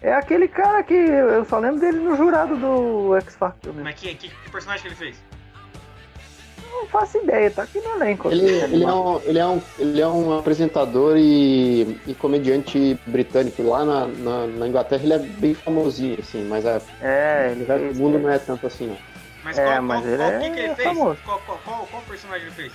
É 0.00 0.12
aquele 0.14 0.46
cara 0.46 0.84
que 0.84 0.94
eu 0.94 1.44
só 1.44 1.58
lembro 1.58 1.80
dele 1.80 1.98
no 1.98 2.16
jurado 2.16 2.56
do 2.56 3.16
X 3.16 3.34
Factor. 3.34 3.74
Né? 3.74 3.82
Mas 3.82 3.98
quem, 3.98 4.14
que, 4.14 4.28
que 4.28 4.50
personagem 4.52 4.82
que 4.82 4.88
ele 4.88 4.94
fez? 4.94 5.16
Não 6.70 6.86
faço 6.86 7.18
ideia, 7.18 7.50
tá 7.50 7.62
aqui 7.62 7.80
no 7.80 7.96
elenco. 7.96 8.30
Ele, 8.30 8.46
ele, 8.46 8.84
é 8.84 8.92
um, 8.92 9.20
ele, 9.24 9.38
é 9.38 9.46
um, 9.46 9.62
ele 9.78 10.00
é 10.00 10.06
um 10.06 10.38
apresentador 10.38 11.16
e, 11.16 11.98
e 12.06 12.14
comediante 12.14 12.98
britânico. 13.06 13.62
Lá 13.62 13.84
na, 13.84 14.06
na, 14.06 14.46
na 14.46 14.68
Inglaterra 14.68 15.02
ele 15.02 15.14
é 15.14 15.18
bem 15.18 15.54
famosinho, 15.54 16.18
assim, 16.20 16.44
mas 16.44 16.64
a, 16.66 16.80
É, 17.00 17.54
no 17.56 17.62
ele 17.62 17.64
fez. 17.64 17.96
do 17.96 18.02
mundo 18.02 18.18
não 18.20 18.30
é 18.30 18.38
tanto 18.38 18.66
assim, 18.66 18.86
não. 18.88 19.13
Mas 19.44 19.58
É, 19.58 19.64
qual, 19.64 19.82
mas 19.82 20.00
qual, 20.00 20.08
ele 20.08 20.16
qual 20.16 20.30
é 20.30 20.38
que, 20.40 20.50
que 20.50 20.60
ele 20.60 20.74
fez? 20.74 20.88
famoso. 20.88 21.18
Qual, 21.24 21.38
qual, 21.40 21.60
qual, 21.64 21.86
qual 21.90 22.02
personagem 22.02 22.46
ele 22.46 22.54
fez? 22.54 22.72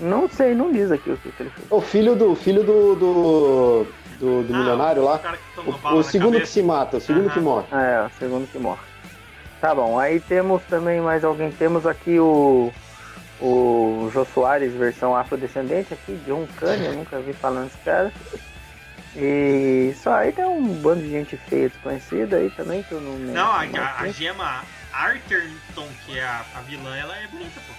Não 0.00 0.28
sei, 0.28 0.54
não 0.54 0.72
diz 0.72 0.90
aqui 0.90 1.10
o 1.10 1.16
que, 1.16 1.30
que 1.30 1.42
ele 1.42 1.50
fez. 1.50 1.66
O 1.70 1.80
filho 1.80 2.14
do 2.16 2.34
filho 2.34 2.64
do, 2.64 2.94
do, 2.96 3.86
do, 4.18 4.42
do 4.42 4.54
Ah, 4.54 4.58
milionário 4.58 5.02
o 5.02 5.04
lá, 5.04 5.18
que 5.18 5.60
o, 5.60 5.94
o 5.98 6.02
segundo 6.02 6.32
que 6.32 6.38
cabeça. 6.38 6.52
se 6.52 6.62
mata, 6.62 6.96
o 6.96 7.00
segundo 7.00 7.26
Aham. 7.26 7.34
que 7.34 7.40
morre. 7.40 7.66
É, 7.72 8.06
o 8.06 8.10
segundo 8.18 8.50
que 8.50 8.58
morre. 8.58 8.80
Tá 9.60 9.72
bom, 9.74 9.96
aí 9.98 10.18
temos 10.18 10.60
também 10.64 11.00
mais 11.00 11.22
alguém. 11.24 11.50
Temos 11.52 11.86
aqui 11.86 12.18
o. 12.18 12.72
O 13.40 14.08
Jô 14.12 14.24
Soares, 14.24 14.72
versão 14.72 15.16
afrodescendente 15.16 15.92
aqui, 15.92 16.14
John 16.26 16.46
Kanye, 16.60 16.86
eu 16.86 16.92
nunca 16.92 17.18
vi 17.18 17.32
falando 17.32 17.64
desse 17.64 17.78
cara. 17.78 18.12
E 19.16 19.92
só 20.00 20.14
aí 20.14 20.32
tem 20.32 20.44
um 20.44 20.62
bando 20.80 21.00
de 21.02 21.10
gente 21.10 21.36
feia 21.36 21.68
desconhecida 21.68 22.36
aí 22.36 22.50
também, 22.50 22.82
que 22.84 22.92
eu 22.92 23.00
não 23.00 23.12
lembro. 23.12 23.32
Não, 23.34 23.52
a, 23.52 23.66
é 23.66 23.76
a, 23.78 23.84
a 23.84 24.02
que 24.04 24.08
é. 24.08 24.12
Gemma 24.12 24.62
Arterton, 24.92 25.88
que 26.06 26.18
é 26.18 26.24
a, 26.24 26.44
a 26.56 26.60
vilã, 26.62 26.96
ela 26.96 27.16
é 27.16 27.26
bonita, 27.26 27.60
pô. 27.66 27.72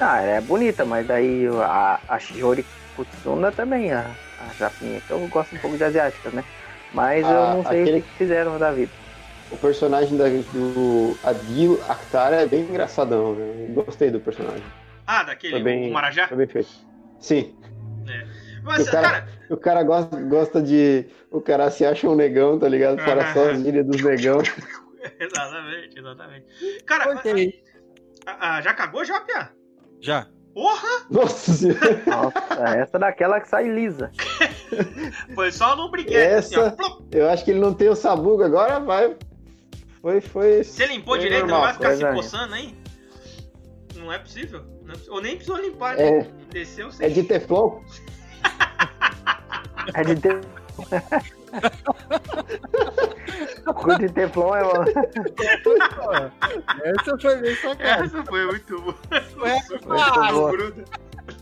Ah, 0.00 0.20
ela 0.20 0.30
é 0.32 0.40
bonita, 0.40 0.84
mas 0.84 1.06
daí 1.06 1.46
a, 1.62 2.00
a 2.08 2.18
Shiori 2.18 2.64
Kutsuna 2.96 3.50
também, 3.52 3.92
a, 3.92 4.10
a 4.38 4.54
Japinha, 4.58 5.00
que 5.00 5.12
eu 5.12 5.26
gosto 5.28 5.54
um 5.54 5.58
pouco 5.58 5.76
de 5.76 5.84
asiáticas, 5.84 6.32
né? 6.32 6.44
Mas 6.92 7.26
eu 7.28 7.42
Ah, 7.42 7.54
não 7.54 7.64
sei 7.64 7.82
aquele- 7.82 7.98
o 8.00 8.02
que 8.02 8.12
fizeram 8.18 8.58
da 8.58 8.70
vida. 8.72 8.92
O 9.50 9.56
personagem 9.56 10.16
da, 10.16 10.24
do 10.28 11.16
Adil 11.22 11.82
Akhtar 11.86 12.32
é 12.32 12.46
bem 12.46 12.62
engraçadão, 12.62 13.34
né? 13.34 13.66
Gostei 13.74 14.10
do 14.10 14.18
personagem. 14.18 14.64
Ah, 15.06 15.22
daquele, 15.22 15.52
Foi 15.52 15.62
bem, 15.62 15.90
o 15.90 15.92
Marajá? 15.92 16.26
foi 16.28 16.36
bem 16.38 16.46
feito. 16.46 16.70
Sim. 17.20 17.54
Mas, 18.64 18.88
o 18.88 18.90
cara- 18.90 19.08
cara, 19.10 19.28
O 19.50 19.56
cara 19.56 19.82
gosta, 19.82 20.16
gosta 20.22 20.62
de. 20.62 21.04
O 21.30 21.40
cara 21.40 21.70
se 21.70 21.84
acha 21.84 22.08
um 22.08 22.14
negão, 22.14 22.58
tá 22.58 22.68
ligado? 22.68 22.98
Fala 23.00 23.26
só 23.34 23.50
as 23.50 23.62
gírias 23.62 23.84
dos 23.86 24.02
negão. 24.02 24.38
exatamente, 25.20 25.98
exatamente. 25.98 26.46
Cara, 26.86 27.04
a- 28.26 28.56
a- 28.56 28.60
já 28.62 28.74
cagou 28.74 29.04
já, 29.04 29.20
Pia? 29.20 29.50
Já. 30.00 30.26
Porra! 30.54 31.06
Nossa 31.10 31.52
senhora. 31.52 32.02
Nossa, 32.06 32.76
essa 32.76 32.98
daquela 32.98 33.40
que 33.40 33.48
sai 33.48 33.68
lisa. 33.68 34.10
Foi 35.34 35.50
só 35.50 35.74
no 35.74 35.90
briguete, 35.90 36.34
assim, 36.34 36.56
ó. 36.56 36.66
Essa- 36.66 36.76
Plop. 36.76 37.02
Eu 37.10 37.28
acho 37.30 37.44
que 37.44 37.50
ele 37.52 37.60
não 37.60 37.72
tem 37.72 37.88
o 37.88 37.94
sabugo 37.96 38.42
agora, 38.42 38.78
vai. 38.80 39.16
Foi, 40.02 40.20
foi. 40.20 40.62
Você 40.64 40.84
limpou 40.86 41.14
foi 41.14 41.22
direito, 41.24 41.42
não 41.46 41.48
normal. 41.58 41.62
vai 41.64 41.74
ficar 41.74 41.96
se 41.96 42.04
aí. 42.04 42.14
coçando 42.14 42.54
aí? 42.54 42.76
Não 43.96 44.12
é 44.12 44.18
possível. 44.18 44.62
Não 44.82 44.90
é 44.90 44.92
possível. 44.92 45.14
Ou 45.14 45.22
nem 45.22 45.36
precisou 45.36 45.58
limpar, 45.60 45.98
É. 45.98 46.10
né? 46.22 46.30
Desceu 46.50 46.90
sem. 46.90 47.06
É 47.06 47.08
de 47.08 47.22
Teflon? 47.22 47.80
É 49.94 50.02
de 50.04 50.16
ter. 50.20 50.40
O 53.66 53.94
de 53.98 54.08
Teflon 54.12 54.54
é 54.56 54.62
uma... 54.62 54.84
Essa 56.84 57.18
foi 57.18 57.36
bem 57.36 57.54
sacada. 57.56 58.04
Essa 58.04 58.24
foi 58.24 58.46
muito 58.46 58.80
boa. 58.80 58.96
Essa 59.10 59.78
foi 59.78 59.98
Ah, 60.00 60.16
Não 60.16 60.32
boa. 60.32 60.50
gruda. 60.52 60.84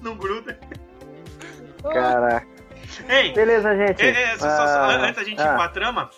Não 0.03 0.17
gruda. 0.17 0.61
Caraca. 1.83 2.47
Ei, 3.09 3.33
Beleza, 3.33 3.77
gente. 3.77 4.03
é, 4.03 4.11
é, 4.11 4.39
só- 4.39 4.49
só- 4.49 4.67
só- 4.67 4.81
Ah, 4.81 4.97
antes 4.97 5.17
da 5.17 5.25
gente 5.25 5.41
ah, 5.41 5.53
ir 5.53 5.57
pra 5.57 5.69
trama, 5.69 6.11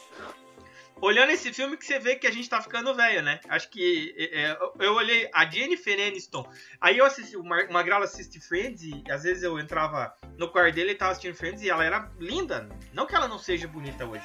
olhando 1.00 1.30
esse 1.30 1.52
filme 1.52 1.76
que 1.76 1.84
você 1.84 1.98
vê 1.98 2.16
que 2.16 2.26
a 2.26 2.30
gente 2.32 2.48
tá 2.48 2.60
ficando 2.62 2.94
velho, 2.94 3.22
né? 3.22 3.40
Acho 3.48 3.68
que 3.70 4.14
é, 4.18 4.50
é, 4.52 4.58
eu 4.80 4.94
olhei 4.94 5.28
a 5.34 5.44
Jennifer 5.48 5.94
Aniston, 6.08 6.44
aí 6.80 6.98
eu 6.98 7.04
assisti, 7.04 7.36
o 7.36 7.44
Magrela 7.44 8.04
assiste 8.04 8.40
Friends 8.40 8.82
e 8.82 9.04
às 9.10 9.22
vezes 9.22 9.42
eu 9.42 9.58
entrava 9.58 10.12
no 10.38 10.48
quarto 10.48 10.74
dele 10.74 10.92
e 10.92 10.94
tava 10.94 11.12
assistindo 11.12 11.34
Friends 11.34 11.62
e 11.62 11.70
ela 11.70 11.84
era 11.84 12.08
linda. 12.18 12.68
Não 12.92 13.06
que 13.06 13.14
ela 13.14 13.28
não 13.28 13.38
seja 13.38 13.66
bonita 13.68 14.04
hoje. 14.04 14.24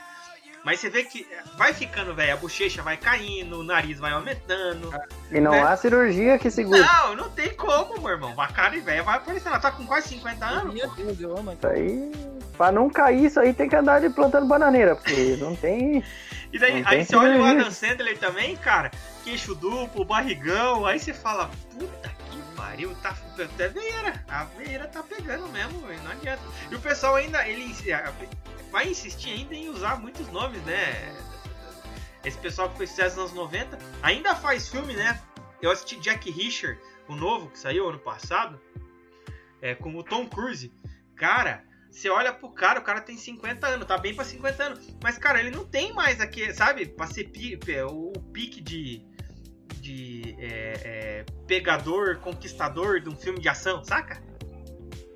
Mas 0.63 0.81
você 0.81 0.89
vê 0.89 1.03
que 1.03 1.25
vai 1.55 1.73
ficando 1.73 2.13
velho, 2.13 2.33
a 2.33 2.35
bochecha 2.35 2.81
vai 2.81 2.97
caindo, 2.97 3.59
o 3.59 3.63
nariz 3.63 3.99
vai 3.99 4.11
aumentando. 4.11 4.91
E 5.31 5.39
não 5.39 5.51
né? 5.51 5.61
há 5.61 5.77
cirurgia 5.77 6.37
que 6.37 6.51
segure. 6.51 6.81
Não, 6.81 7.15
não 7.15 7.29
tem 7.29 7.55
como, 7.55 8.01
meu 8.01 8.09
irmão. 8.09 8.33
A 8.37 8.47
cara 8.47 8.77
velha 8.81 9.01
vai 9.01 9.15
aparecendo. 9.15 9.47
Ela 9.49 9.59
tá 9.59 9.71
com 9.71 9.85
quase 9.85 10.09
50 10.09 10.45
anos. 10.45 10.73
Meu 10.73 10.89
Deus, 10.91 11.21
eu 11.21 11.37
amo 11.37 11.53
Isso 11.53 11.67
aí, 11.67 12.11
pra 12.57 12.69
não 12.69 12.89
cair 12.89 13.25
isso 13.25 13.39
aí, 13.39 13.53
tem 13.53 13.69
que 13.69 13.75
andar 13.75 14.01
de 14.01 14.09
plantando 14.09 14.45
bananeira, 14.45 14.95
porque 14.95 15.37
não 15.39 15.55
tem. 15.55 16.03
E 16.51 16.59
daí, 16.59 16.83
aí 16.85 16.97
tem 16.97 17.05
você 17.05 17.15
olha 17.15 17.39
o. 17.39 17.45
Adam 17.45 17.71
Sandler 17.71 18.17
também, 18.17 18.55
cara, 18.57 18.91
queixo 19.23 19.55
duplo, 19.55 20.03
barrigão, 20.03 20.85
aí 20.85 20.99
você 20.99 21.13
fala, 21.13 21.49
puta 21.77 22.06
pariu, 22.77 22.95
tá 23.01 23.17
até 23.43 23.69
veira, 23.69 24.23
a 24.27 24.43
veira 24.43 24.87
tá 24.87 25.01
pegando 25.01 25.47
mesmo, 25.49 25.81
não 25.81 26.11
adianta. 26.11 26.43
E 26.69 26.75
o 26.75 26.79
pessoal 26.79 27.15
ainda, 27.15 27.47
ele 27.47 27.73
vai 28.71 28.87
insistir 28.87 29.31
ainda 29.31 29.55
em 29.55 29.69
usar 29.69 29.99
muitos 29.99 30.27
nomes, 30.27 30.61
né? 30.63 31.15
Esse 32.23 32.37
pessoal 32.37 32.69
que 32.69 32.77
fez 32.77 32.91
sucesso 32.91 33.19
nos 33.19 33.31
anos 33.31 33.51
90, 33.51 33.79
ainda 34.03 34.35
faz 34.35 34.69
filme, 34.69 34.93
né? 34.93 35.19
Eu 35.59 35.71
assisti 35.71 35.99
Jack 35.99 36.29
Reacher, 36.29 36.79
o 37.07 37.15
novo 37.15 37.49
que 37.49 37.57
saiu 37.57 37.89
ano 37.89 37.99
passado, 37.99 38.61
é, 39.59 39.73
com 39.73 39.95
o 39.95 40.03
Tom 40.03 40.27
Cruise. 40.27 40.71
Cara, 41.15 41.63
você 41.89 42.09
olha 42.09 42.31
pro 42.31 42.51
cara, 42.51 42.79
o 42.79 42.83
cara 42.83 43.01
tem 43.01 43.17
50 43.17 43.65
anos, 43.65 43.87
tá 43.87 43.97
bem 43.97 44.13
pra 44.13 44.23
50 44.23 44.63
anos. 44.63 44.95
Mas, 45.01 45.17
cara, 45.17 45.39
ele 45.39 45.49
não 45.49 45.65
tem 45.65 45.93
mais 45.93 46.21
aqui, 46.21 46.53
sabe? 46.53 46.85
Pra 46.85 47.07
ser 47.07 47.31
é, 47.69 47.85
o, 47.85 48.11
o 48.15 48.21
pique 48.31 48.61
de. 48.61 49.03
De. 49.87 50.35
é, 50.39 50.73
é, 50.83 51.25
pegador, 51.47 52.17
conquistador 52.17 52.99
de 52.99 53.09
um 53.09 53.15
filme 53.15 53.39
de 53.39 53.47
ação, 53.49 53.83
saca? 53.83 54.21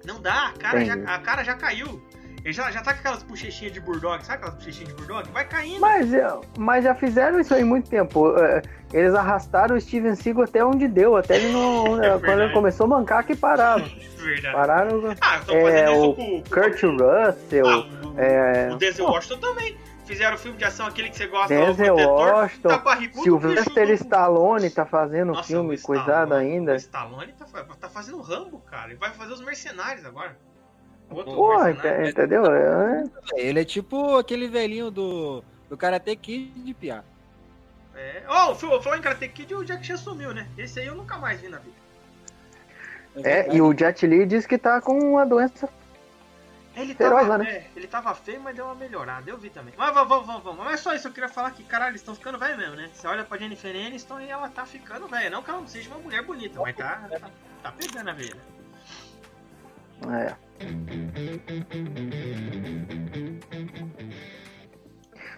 Não 0.06 0.20
dá, 0.22 0.48
a 0.48 0.52
cara, 0.54 0.84
já, 0.86 0.94
a 0.96 1.20
cara 1.20 1.44
já 1.44 1.54
caiu. 1.56 2.02
Ele 2.44 2.54
já, 2.54 2.72
já 2.72 2.82
tá 2.82 2.92
com 2.94 3.02
aquelas 3.02 3.22
bochechinhas 3.22 3.72
de 3.72 3.80
Bulldog, 3.80 4.26
sabe 4.26 4.38
aquelas 4.40 4.56
bochechinhas 4.56 4.90
de 4.90 4.96
Bulldog? 4.96 5.30
Vai 5.30 5.48
caindo. 5.48 5.80
Mas, 5.80 6.12
é, 6.12 6.28
mas 6.58 6.84
já 6.84 6.96
fizeram 6.96 7.40
isso 7.40 7.54
aí 7.54 7.62
há 7.62 7.66
muito 7.66 7.88
tempo. 7.88 8.36
É, 8.40 8.64
Eles 8.92 9.14
arrastaram 9.14 9.76
o 9.76 9.80
Steven 9.82 10.16
Seagal 10.16 10.46
até 10.46 10.66
onde 10.66 10.88
deu, 10.88 11.16
até 11.16 11.36
ele 11.38 11.52
não. 11.54 12.02
É 12.04 12.18
quando 12.18 12.42
ele 12.42 12.52
começou 12.54 12.86
a 12.88 12.90
mancar 12.90 13.24
que 13.24 13.36
pararam. 13.36 13.86
Verdade. 14.18 14.56
Pararam. 14.56 15.16
Ah, 15.22 15.38
estão 15.38 15.56
É, 15.56 15.62
fazendo 15.86 15.92
o 15.92 16.04
isso 16.06 16.14
com 16.16 16.38
o 16.38 16.44
Kurt 16.50 16.82
Russell, 16.84 17.68
Ah, 17.68 18.08
o, 18.08 18.20
é, 18.20 18.70
o 18.74 18.78
Denzel 18.78 19.06
Washington 19.06 19.38
também. 19.40 19.78
Fizeram 20.12 20.36
o 20.36 20.38
filme 20.40 20.58
de 20.58 20.66
ação, 20.66 20.88
aquele 20.88 21.10
que 21.10 21.16
você 21.16 21.26
gosta, 21.28 21.48
Denzel. 21.48 21.96
Washington, 21.96 22.68
tá 22.68 22.78
barrigudo, 22.80 23.24
Sylvester. 23.24 23.90
Stallone 23.92 24.70
tá 24.70 24.86
fazendo 24.86 25.32
Nossa, 25.32 25.48
filme 25.48 25.78
coisado 25.78 26.34
ainda. 26.34 26.74
O 26.74 26.76
Stallone 26.76 27.32
tá, 27.32 27.46
tá 27.80 27.90
fazendo 27.90 28.20
Rambo, 28.20 28.60
cara. 28.60 28.90
Ele 28.90 29.00
vai 29.00 29.12
fazer 29.12 29.32
os 29.32 29.40
mercenários 29.40 30.06
agora. 30.06 30.38
Outro 31.10 31.34
Porra, 31.34 31.66
mercenário. 31.72 32.02
ente- 32.02 32.12
entendeu? 32.12 32.46
É, 32.46 33.04
Ele 33.36 33.62
é 33.62 33.64
tipo 33.64 34.18
aquele 34.18 34.50
velhinho 34.50 34.92
do, 34.92 35.42
do 35.70 35.78
Karate 35.78 36.14
Kid 36.18 36.62
de 36.62 36.74
piar. 36.74 37.06
É. 37.96 38.24
Oh, 38.30 38.54
vou 38.54 38.82
falar 38.82 38.98
em 38.98 39.02
Karate 39.02 39.30
Kid, 39.30 39.56
o 39.56 39.64
Jack 39.64 39.86
Chan 39.86 39.96
sumiu, 39.96 40.34
né? 40.34 40.46
Esse 40.58 40.82
aí 40.82 40.88
eu 40.88 40.96
nunca 40.96 41.18
mais 41.18 41.40
vi 41.40 41.48
na 41.48 41.60
vida. 41.60 41.76
É, 43.24 43.54
e 43.54 43.62
o 43.62 43.74
Jet 43.78 44.06
Li 44.08 44.26
diz 44.26 44.46
que 44.46 44.58
tá 44.58 44.82
com 44.82 44.98
uma 44.98 45.26
doença. 45.26 45.70
Ele 46.76 46.96
tava, 46.96 47.22
lá, 47.22 47.38
né? 47.38 47.50
é, 47.50 47.68
ele 47.76 47.88
tava 47.88 48.16
feio, 48.16 48.40
mas 48.42 48.56
deu 48.56 48.66
uma 48.66 48.76
melhorada. 48.76 49.30
Eu 49.30 49.38
vi 49.38 49.50
também. 49.50 49.74
Mas 49.78 49.94
vamos, 49.94 50.26
vamos, 50.26 50.44
vamos. 50.44 50.64
Mas 50.64 50.80
só 50.80 50.96
isso, 50.96 51.08
eu 51.08 51.12
queria 51.12 51.28
falar 51.28 51.52
que, 51.52 51.64
caralho, 51.64 51.92
eles 51.92 52.02
estão 52.02 52.16
ficando 52.16 52.40
velho 52.40 52.58
mesmo, 52.58 52.76
né? 52.76 52.90
Você 52.94 53.06
olha 53.08 53.26
pra 53.26 53.38
Jennifer 53.38 53.76
Aniston 53.76 54.22
e 54.22 54.30
ela 54.30 54.50
tá 54.50 54.66
ficando 54.66 55.08
velha. 55.08 55.30
Não 55.30 55.44
que 55.44 55.50
ela 55.50 55.60
não 55.60 55.68
seja 55.68 55.90
uma 55.90 56.00
mulher 56.00 56.24
bonita, 56.24 56.60
mas 56.62 56.76
tá, 56.76 57.08
tá, 57.10 57.30
tá 57.62 57.72
pegando 57.74 58.10
a 58.10 58.14
velha. 58.14 58.38
É. 60.10 60.36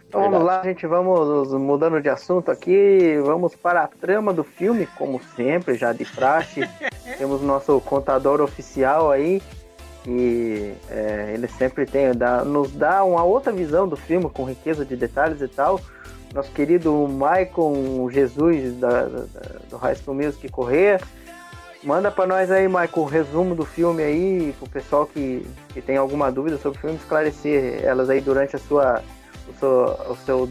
Então 0.07 0.21
vamos 0.29 0.43
lá, 0.43 0.61
gente, 0.63 0.85
vamos 0.85 1.51
mudando 1.53 1.99
de 1.99 2.07
assunto 2.07 2.51
aqui, 2.51 3.17
vamos 3.23 3.55
para 3.55 3.83
a 3.83 3.87
trama 3.87 4.31
do 4.31 4.43
filme, 4.43 4.85
como 4.95 5.19
sempre, 5.35 5.75
já 5.75 5.91
de 5.91 6.05
praxe. 6.05 6.61
Temos 7.17 7.41
nosso 7.41 7.81
contador 7.81 8.39
oficial 8.39 9.11
aí, 9.11 9.41
que 10.03 10.73
é, 10.89 11.31
ele 11.33 11.47
sempre 11.47 11.85
tem, 11.85 12.11
dá- 12.13 12.43
nos 12.43 12.71
dá 12.71 13.03
uma 13.03 13.23
outra 13.23 13.51
visão 13.51 13.87
do 13.87 13.95
filme, 13.95 14.29
com 14.29 14.43
riqueza 14.43 14.83
de 14.85 14.95
detalhes 14.95 15.41
e 15.41 15.47
tal. 15.47 15.79
Nosso 16.33 16.51
querido 16.51 16.91
Maicon 17.07 18.09
Jesus, 18.11 18.75
da, 18.79 19.03
da- 19.05 19.25
do 19.69 19.77
High 19.77 19.95
School 19.95 20.15
Music 20.17 20.49
Correia. 20.49 20.99
Manda 21.83 22.09
pra 22.09 22.25
nós 22.25 22.49
aí, 22.49 22.67
Maicon, 22.67 23.01
o 23.01 23.05
resumo 23.05 23.55
do 23.55 23.65
filme 23.65 24.01
aí, 24.03 24.55
pro 24.57 24.69
pessoal 24.69 25.05
que, 25.05 25.45
que 25.73 25.81
tem 25.81 25.97
alguma 25.97 26.31
dúvida 26.31 26.57
sobre 26.57 26.77
o 26.77 26.81
filme, 26.81 26.95
esclarecer 26.97 27.83
elas 27.83 28.09
aí 28.09 28.21
durante 28.21 28.55
a 28.55 28.59
sua, 28.59 29.01
o 29.49 29.53
seu, 29.59 29.69
o 30.09 30.15
seu, 30.25 30.49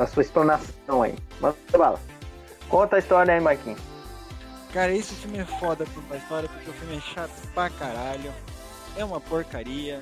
a 0.00 0.06
sua 0.06 0.22
explanação 0.22 1.02
aí. 1.02 1.14
Manda 1.40 1.56
bala. 1.76 2.00
Conta 2.68 2.96
a 2.96 2.98
história 2.98 3.34
aí, 3.34 3.40
Maiquinho. 3.40 3.76
Cara, 4.72 4.92
esse 4.94 5.14
filme 5.14 5.38
é 5.38 5.44
foda 5.44 5.84
por 5.86 6.02
uma 6.04 6.16
história, 6.16 6.48
porque 6.48 6.70
o 6.70 6.72
filme 6.74 6.96
é 6.96 7.00
chato 7.00 7.48
pra 7.52 7.68
caralho. 7.70 8.32
É 8.96 9.04
uma 9.04 9.20
porcaria. 9.20 10.00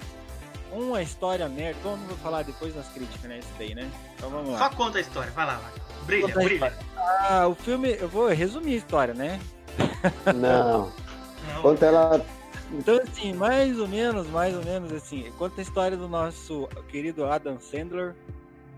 Uma 0.70 1.02
história 1.02 1.48
merda. 1.48 1.78
Como 1.82 2.02
eu 2.02 2.08
vou 2.08 2.16
falar 2.18 2.42
depois 2.42 2.76
nas 2.76 2.86
críticas, 2.88 3.22
né? 3.22 3.38
Isso 3.38 3.52
daí, 3.58 3.74
né? 3.74 3.90
Então 4.14 4.28
vamos 4.28 4.50
lá. 4.50 4.58
Só 4.58 4.70
conta 4.70 4.98
a 4.98 5.00
história, 5.00 5.30
vai 5.32 5.46
lá, 5.46 5.56
vai. 5.56 5.72
Brilha, 6.04 6.26
Conta 6.26 6.44
brilha. 6.44 6.78
Ah, 6.96 7.46
o 7.48 7.54
filme, 7.54 7.96
eu 7.98 8.08
vou 8.08 8.28
resumir 8.28 8.74
a 8.74 8.76
história, 8.76 9.14
né? 9.14 9.40
Não. 10.36 10.92
Não, 11.54 11.62
Conta 11.62 11.86
ela. 11.86 12.24
Então, 12.72 13.00
assim, 13.00 13.32
mais 13.32 13.78
ou 13.78 13.88
menos, 13.88 14.26
mais 14.28 14.54
ou 14.54 14.62
menos 14.62 14.92
assim, 14.92 15.32
conta 15.38 15.60
a 15.60 15.62
história 15.62 15.96
do 15.96 16.06
nosso 16.06 16.68
querido 16.88 17.24
Adam 17.24 17.58
Sandler, 17.58 18.14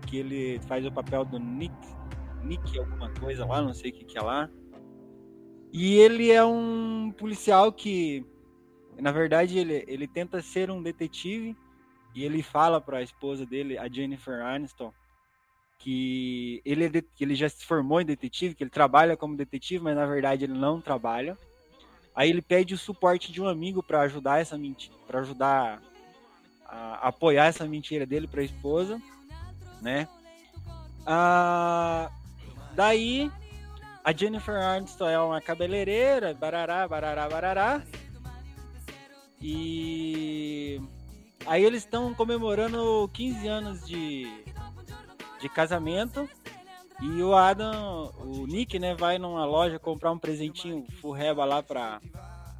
que 0.07 0.17
ele 0.17 0.61
faz 0.65 0.85
o 0.85 0.91
papel 0.91 1.25
do 1.25 1.37
Nick, 1.37 1.75
Nick 2.41 2.79
alguma 2.79 3.09
coisa 3.09 3.45
lá, 3.45 3.61
não 3.61 3.73
sei 3.73 3.91
o 3.91 3.93
que 3.93 4.05
que 4.05 4.17
é 4.17 4.21
lá. 4.21 4.49
E 5.71 5.95
ele 5.95 6.31
é 6.31 6.43
um 6.43 7.13
policial 7.17 7.71
que, 7.71 8.25
na 8.99 9.11
verdade, 9.11 9.57
ele, 9.57 9.85
ele 9.87 10.07
tenta 10.07 10.41
ser 10.41 10.69
um 10.69 10.83
detetive 10.83 11.55
e 12.13 12.23
ele 12.25 12.43
fala 12.43 12.81
para 12.81 12.97
a 12.97 13.03
esposa 13.03 13.45
dele, 13.45 13.77
a 13.77 13.87
Jennifer 13.87 14.43
Aniston, 14.43 14.93
que 15.79 16.61
ele, 16.65 16.85
é 16.85 16.89
que 16.89 17.23
ele 17.23 17.35
já 17.35 17.47
se 17.47 17.65
formou 17.65 18.01
em 18.01 18.05
detetive, 18.05 18.53
que 18.53 18.63
ele 18.63 18.69
trabalha 18.69 19.15
como 19.15 19.37
detetive, 19.37 19.83
mas 19.83 19.95
na 19.95 20.05
verdade 20.05 20.43
ele 20.43 20.53
não 20.53 20.81
trabalha. 20.81 21.37
Aí 22.13 22.29
ele 22.29 22.41
pede 22.41 22.73
o 22.73 22.77
suporte 22.77 23.31
de 23.31 23.41
um 23.41 23.47
amigo 23.47 23.81
para 23.81 24.01
ajudar 24.01 24.41
essa 24.41 24.57
mentira, 24.57 24.95
para 25.07 25.21
ajudar 25.21 25.81
a 26.65 27.07
apoiar 27.07 27.45
essa 27.45 27.65
mentira 27.65 28.05
dele 28.05 28.27
para 28.27 28.41
a 28.41 28.45
esposa, 28.45 29.01
né? 29.81 30.07
Ah, 31.05 32.11
daí 32.75 33.31
a 34.03 34.11
Jennifer 34.11 34.55
Aniston 34.55 35.07
é 35.07 35.19
uma 35.19 35.41
cabeleireira, 35.41 36.33
barará, 36.33 36.87
barará, 36.87 37.29
barará. 37.29 37.83
E 39.39 40.79
aí 41.45 41.63
eles 41.63 41.83
estão 41.83 42.13
comemorando 42.13 43.09
15 43.13 43.47
anos 43.47 43.87
de, 43.87 44.43
de 45.39 45.49
casamento. 45.49 46.29
E 47.01 47.23
o 47.23 47.35
Adam, 47.35 48.13
o 48.19 48.45
Nick, 48.45 48.77
né, 48.77 48.93
vai 48.93 49.17
numa 49.17 49.43
loja 49.43 49.79
comprar 49.79 50.11
um 50.11 50.19
presentinho 50.19 50.85
furreba 50.99 51.45
lá 51.45 51.63
pra. 51.63 51.99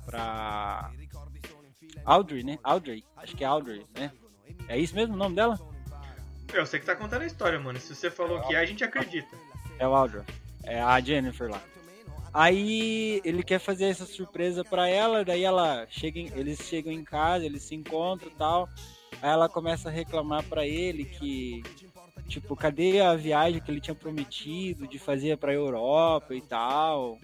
pra. 0.06 0.92
Audrey, 2.04 2.44
né? 2.44 2.58
Audrey, 2.64 3.04
acho 3.18 3.36
que 3.36 3.44
é 3.44 3.48
Audrey, 3.48 3.86
né? 3.96 4.12
É 4.68 4.78
isso 4.80 4.96
mesmo 4.96 5.14
o 5.14 5.18
nome 5.18 5.36
dela? 5.36 5.60
Eu 6.52 6.66
sei 6.66 6.80
que 6.80 6.86
tá 6.86 6.96
contando 6.96 7.22
a 7.22 7.28
história, 7.28 7.60
mano. 7.60 7.80
Se 7.80 7.94
você 7.94 8.10
falou 8.10 8.42
que 8.42 8.56
é, 8.56 8.60
a 8.60 8.66
gente 8.66 8.84
acredita. 8.84 9.38
É 9.78 9.88
o 9.88 9.94
Audrey. 9.94 10.24
É 10.63 10.82
a 10.82 11.00
Jennifer 11.00 11.50
lá. 11.50 11.62
Aí 12.34 13.21
ele 13.26 13.43
quer 13.43 13.60
fazer 13.60 13.86
essa 13.86 14.06
surpresa 14.06 14.63
pra 14.63 14.88
ela, 14.88 15.26
daí 15.26 15.43
ela 15.43 15.86
chega 15.89 16.19
em- 16.19 16.32
eles 16.34 16.60
chegam 16.62 16.91
em 16.93 17.04
casa, 17.04 17.45
eles 17.45 17.63
se 17.63 17.76
encontram 17.76 18.30
e 18.30 18.36
tal. 18.36 18.69
Aí 19.21 19.30
ela 19.30 19.50
começa 19.50 19.89
a 19.89 19.91
reclamar 19.91 20.43
pra 20.43 20.65
ele 20.65 21.04
que 21.04 21.62
tipo, 22.30 22.56
cadê 22.56 23.02
a 23.02 23.13
viagem 23.13 23.60
que 23.62 23.69
ele 23.69 23.82
tinha 23.82 23.93
prometido 23.93 24.88
de 24.88 24.97
fazer 24.97 25.38
pra 25.38 25.54
Europa 25.54 26.34
e 26.34 26.39
tal. 26.41 27.17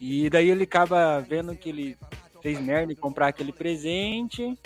E 0.00 0.28
daí 0.28 0.50
ele 0.50 0.64
acaba 0.64 1.20
vendo 1.20 1.56
que 1.56 1.68
ele 1.68 1.96
fez 2.42 2.60
merda 2.60 2.92
em 2.92 2.96
comprar 2.96 3.28
aquele 3.28 3.52
presente. 3.52 4.58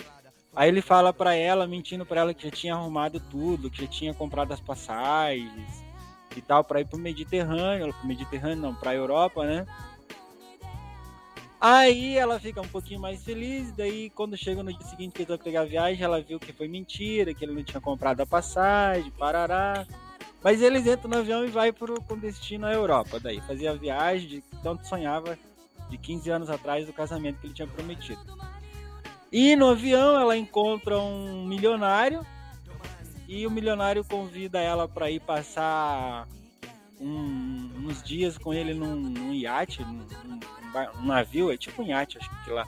Aí 0.55 0.67
ele 0.67 0.81
fala 0.81 1.13
pra 1.13 1.35
ela, 1.35 1.67
mentindo 1.67 2.03
pra 2.03 2.21
ela 2.21 2.33
que 2.33 2.43
já 2.43 2.49
tinha 2.49 2.73
arrumado 2.73 3.19
tudo, 3.19 3.69
que 3.69 3.83
já 3.83 3.87
tinha 3.87 4.13
comprado 4.15 4.51
as 4.51 4.59
passagens 4.59 5.87
e 6.35 6.41
tal 6.41 6.63
para 6.63 6.81
ir 6.81 6.85
pro 6.85 6.97
Mediterrâneo, 6.97 7.93
pro 7.93 8.07
Mediterrâneo 8.07 8.61
não, 8.61 8.75
pra 8.75 8.93
Europa, 8.93 9.45
né? 9.45 9.65
Aí 11.61 12.17
ela 12.17 12.39
fica 12.39 12.61
um 12.61 12.67
pouquinho 12.67 13.01
mais 13.01 13.21
feliz, 13.23 13.71
daí 13.73 14.09
quando 14.11 14.37
chega 14.37 14.63
no 14.63 14.71
dia 14.71 14.87
seguinte 14.87 15.11
que 15.11 15.23
ele 15.23 15.29
vai 15.29 15.37
pegar 15.37 15.61
a 15.61 15.65
viagem, 15.65 16.01
ela 16.01 16.21
viu 16.21 16.39
que 16.39 16.53
foi 16.53 16.69
mentira, 16.69 17.33
que 17.33 17.43
ele 17.43 17.53
não 17.53 17.63
tinha 17.63 17.81
comprado 17.81 18.21
a 18.21 18.25
passagem, 18.25 19.11
parará. 19.11 19.85
Mas 20.41 20.61
eles 20.61 20.87
entram 20.87 21.09
no 21.09 21.17
avião 21.17 21.43
e 21.43 21.49
vai 21.49 21.73
pro, 21.73 22.01
com 22.03 22.17
destino 22.17 22.65
à 22.65 22.71
Europa, 22.71 23.19
daí 23.19 23.41
fazia 23.41 23.71
a 23.71 23.75
viagem 23.75 24.29
de 24.29 24.43
tanto 24.63 24.87
sonhava 24.87 25.37
de 25.89 25.97
15 25.97 26.29
anos 26.29 26.49
atrás 26.49 26.85
do 26.85 26.93
casamento 26.93 27.39
que 27.41 27.47
ele 27.47 27.53
tinha 27.53 27.67
prometido. 27.67 28.21
E 29.29 29.55
no 29.57 29.67
avião 29.67 30.17
ela 30.17 30.37
encontra 30.37 30.97
um 30.97 31.45
milionário 31.45 32.25
e 33.29 33.45
o 33.45 33.51
milionário 33.51 34.03
convida 34.03 34.59
ela 34.59 34.87
para 34.87 35.11
ir 35.11 35.19
passar 35.19 36.27
um- 36.99 37.69
uns 37.85 38.01
dias 38.01 38.39
com 38.39 38.51
ele 38.51 38.73
num, 38.73 38.95
num 38.95 39.31
iate, 39.31 39.83
num, 39.85 40.03
num 40.95 41.05
navio, 41.05 41.51
é 41.51 41.55
tipo 41.55 41.83
um 41.83 41.85
iate, 41.85 42.17
acho 42.17 42.43
que 42.43 42.49
lá. 42.49 42.65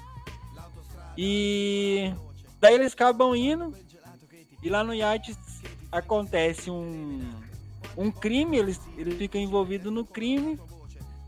E 1.17 2.13
daí 2.59 2.75
eles 2.75 2.93
acabam 2.93 3.35
indo 3.35 3.73
e 4.61 4.69
lá 4.69 4.83
no 4.83 4.93
iate 4.93 5.35
acontece 5.91 6.69
um, 6.69 7.27
um 7.97 8.11
crime, 8.11 8.55
eles, 8.55 8.79
ele 8.95 9.15
fica 9.15 9.39
envolvido 9.39 9.89
no 9.89 10.05
crime. 10.05 10.59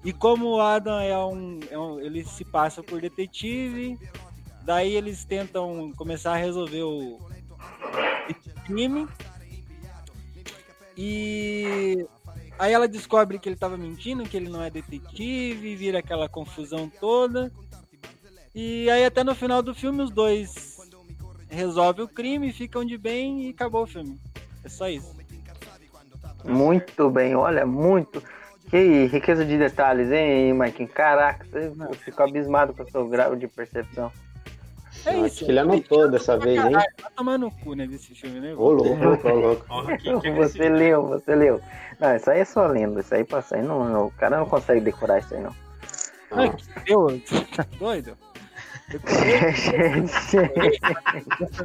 E 0.06 0.14
como 0.14 0.48
o 0.48 0.62
Adam 0.62 1.00
é 1.00 1.18
um, 1.18 1.60
é 1.72 1.78
um- 1.80 2.00
ele 2.00 2.24
se 2.24 2.46
passa 2.46 2.84
por 2.84 3.02
detetive, 3.02 3.98
daí 4.64 4.94
eles 4.94 5.26
tentam 5.26 5.92
começar 5.96 6.34
a 6.34 6.38
resolver 6.38 6.84
o 6.84 7.20
crime. 8.74 9.08
E 10.98 12.06
aí 12.60 12.74
ela 12.74 12.88
descobre 12.88 13.40
que 13.40 13.50
ele 13.50 13.56
tava 13.56 13.78
mentindo, 13.78 14.24
que 14.24 14.38
ele 14.38 14.50
não 14.50 14.62
é 14.62 14.70
detetive, 14.70 15.76
vira 15.76 16.00
aquela 16.00 16.28
confusão 16.30 16.92
toda. 17.00 17.52
E 18.54 18.90
aí 18.90 19.06
até 19.06 19.24
no 19.24 19.34
final 19.34 19.62
do 19.64 19.74
filme 19.74 20.02
os 20.04 20.12
dois 20.12 20.78
resolvem 21.50 22.06
o 22.06 22.08
crime, 22.08 22.52
ficam 22.52 22.84
de 22.86 22.98
bem 22.98 23.48
e 23.48 23.50
acabou 23.50 23.84
o 23.84 23.88
filme. 23.88 24.20
É 24.64 24.70
só 24.70 24.90
isso. 24.90 25.14
Muito 26.44 27.10
bem, 27.10 27.36
olha, 27.36 27.66
muito. 27.66 28.22
Que 28.70 29.06
riqueza 29.06 29.46
de 29.46 29.58
detalhes, 29.58 30.12
hein, 30.12 30.54
Maiquinho? 30.54 30.90
Caraca, 30.90 31.46
você- 31.46 31.68
eu 31.68 31.94
fico 31.94 32.22
abismado 32.24 32.74
com 32.74 32.84
o 32.84 32.92
seu 32.92 33.08
grau 33.08 33.36
de 33.36 33.48
percepção. 33.48 34.12
É 35.06 35.10
Acho 35.12 35.26
isso. 35.26 35.46
que 35.46 35.52
ele 35.52 35.60
anotou 35.60 36.10
dessa 36.10 36.38
vez, 36.38 36.64
hein? 36.64 36.72
Vai 36.72 36.86
tomar 37.16 37.38
no 37.38 37.52
cu, 37.52 37.74
né, 37.74 37.86
desse 37.86 38.16
filme, 38.16 38.40
né? 38.40 38.54
Ô 38.56 38.70
louco, 38.72 39.28
ô 39.28 39.34
louco. 39.34 39.66
Que- 39.98 40.20
que 40.22 40.32
Você 40.32 40.70
leu, 40.70 41.06
você 41.08 41.36
leu. 41.36 41.60
Não, 42.00 42.16
isso 42.16 42.30
aí 42.30 42.40
é 42.40 42.46
só 42.46 42.66
lenda. 42.68 43.02
Isso 43.02 43.14
aí 43.14 43.24
passa 43.24 43.56
aí. 43.58 43.62
Não, 43.62 43.84
não, 43.86 44.06
o 44.08 44.12
cara 44.12 44.38
não 44.38 44.46
consegue 44.46 44.80
decorar 44.82 45.20
isso 45.20 45.34
aí, 45.36 45.42
não. 45.42 45.54
Ai, 46.32 46.50
que 46.86 46.94
eu, 46.94 47.08
você 47.10 47.42
tá 47.56 47.66
doido? 47.78 48.18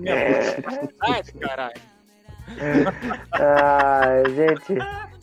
Minha 0.01 0.81
vontade, 0.81 1.33
caralho. 1.33 1.81
Ai, 3.33 4.25
gente. 4.35 4.79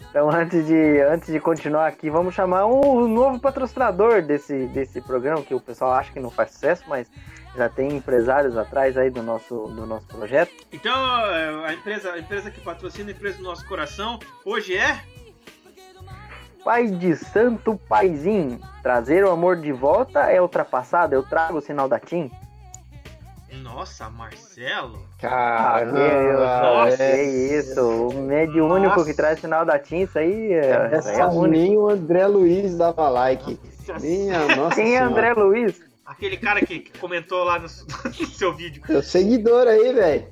Então, 0.10 0.30
antes 0.30 0.66
de, 0.66 1.02
antes 1.02 1.32
de 1.32 1.40
continuar 1.40 1.88
aqui, 1.88 2.10
vamos 2.10 2.34
chamar 2.34 2.66
um 2.68 3.08
novo 3.08 3.40
patrocinador 3.40 4.22
desse, 4.22 4.68
desse 4.68 5.02
programa, 5.02 5.42
que 5.42 5.54
o 5.54 5.60
pessoal 5.60 5.92
acha 5.94 6.12
que 6.14 6.20
não 6.20 6.30
faz 6.30 6.52
sucesso, 6.52 6.84
mas 6.88 7.08
já 7.56 7.70
tem 7.70 7.96
empresários 7.96 8.58
atrás 8.58 8.98
aí 8.98 9.10
do 9.10 9.24
nosso, 9.24 9.68
do 9.68 9.86
nosso 9.86 10.06
projeto. 10.08 10.52
Então, 10.72 10.94
é, 10.94 11.70
a 11.70 11.74
empresa, 11.74 12.12
a 12.12 12.20
empresa 12.20 12.52
que 12.52 12.60
patrocina 12.62 13.10
a 13.10 13.14
empresa 13.14 13.38
do 13.38 13.44
nosso 13.44 13.66
coração 13.68 14.20
hoje 14.44 14.76
é 14.76 15.00
Pai 16.66 16.88
de 16.88 17.16
Santo 17.16 17.80
Paizinho. 17.88 18.60
Trazer 18.82 19.24
o 19.24 19.30
amor 19.30 19.56
de 19.58 19.72
volta 19.72 20.32
é 20.32 20.42
ultrapassado. 20.42 21.14
Eu 21.14 21.22
trago 21.22 21.60
o 21.60 21.62
sinal 21.62 21.88
da 21.88 22.00
TIM. 22.00 22.32
Nossa, 23.62 24.10
Marcelo? 24.10 24.98
Que, 25.18 25.28
Caramba, 25.28 26.62
nossa. 26.62 26.98
que 26.98 27.04
é. 27.04 27.24
isso. 27.60 28.10
O 28.10 28.14
mediúnico 28.14 28.96
Nossa. 28.96 29.06
que 29.06 29.14
traz 29.14 29.38
o 29.38 29.42
sinal 29.42 29.64
da 29.64 29.78
TIM, 29.78 30.02
isso 30.02 30.18
aí 30.18 30.54
é, 30.54 30.90
é 31.20 31.26
único. 31.28 31.48
nem 31.48 31.78
o 31.78 31.88
André 31.88 32.26
Luiz 32.26 32.76
dava 32.76 33.10
like. 33.10 33.60
Minha 34.02 34.56
nossa 34.56 34.76
Quem 34.76 34.96
é. 34.96 35.00
André 35.00 35.34
Luiz? 35.34 35.80
Aquele 36.18 36.38
cara 36.38 36.66
que, 36.66 36.80
que 36.80 36.98
comentou 37.00 37.44
lá 37.44 37.60
no, 37.60 37.68
no 38.06 38.26
seu 38.28 38.54
vídeo. 38.54 38.82
Seu 38.88 39.04
seguidor 39.04 39.68
aí, 39.68 39.94
velho. 39.94 40.28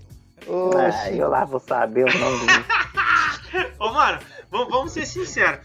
Ah, 0.78 1.12
eu 1.12 1.30
lá 1.30 1.46
vou 1.46 1.60
saber 1.60 2.04
o 2.06 2.20
nome 2.20 2.40
dele. 2.46 3.70
Ô, 3.80 3.92
mano, 3.92 4.20
vamos, 4.52 4.70
vamos 4.70 4.92
ser 4.92 5.06
sinceros. 5.06 5.60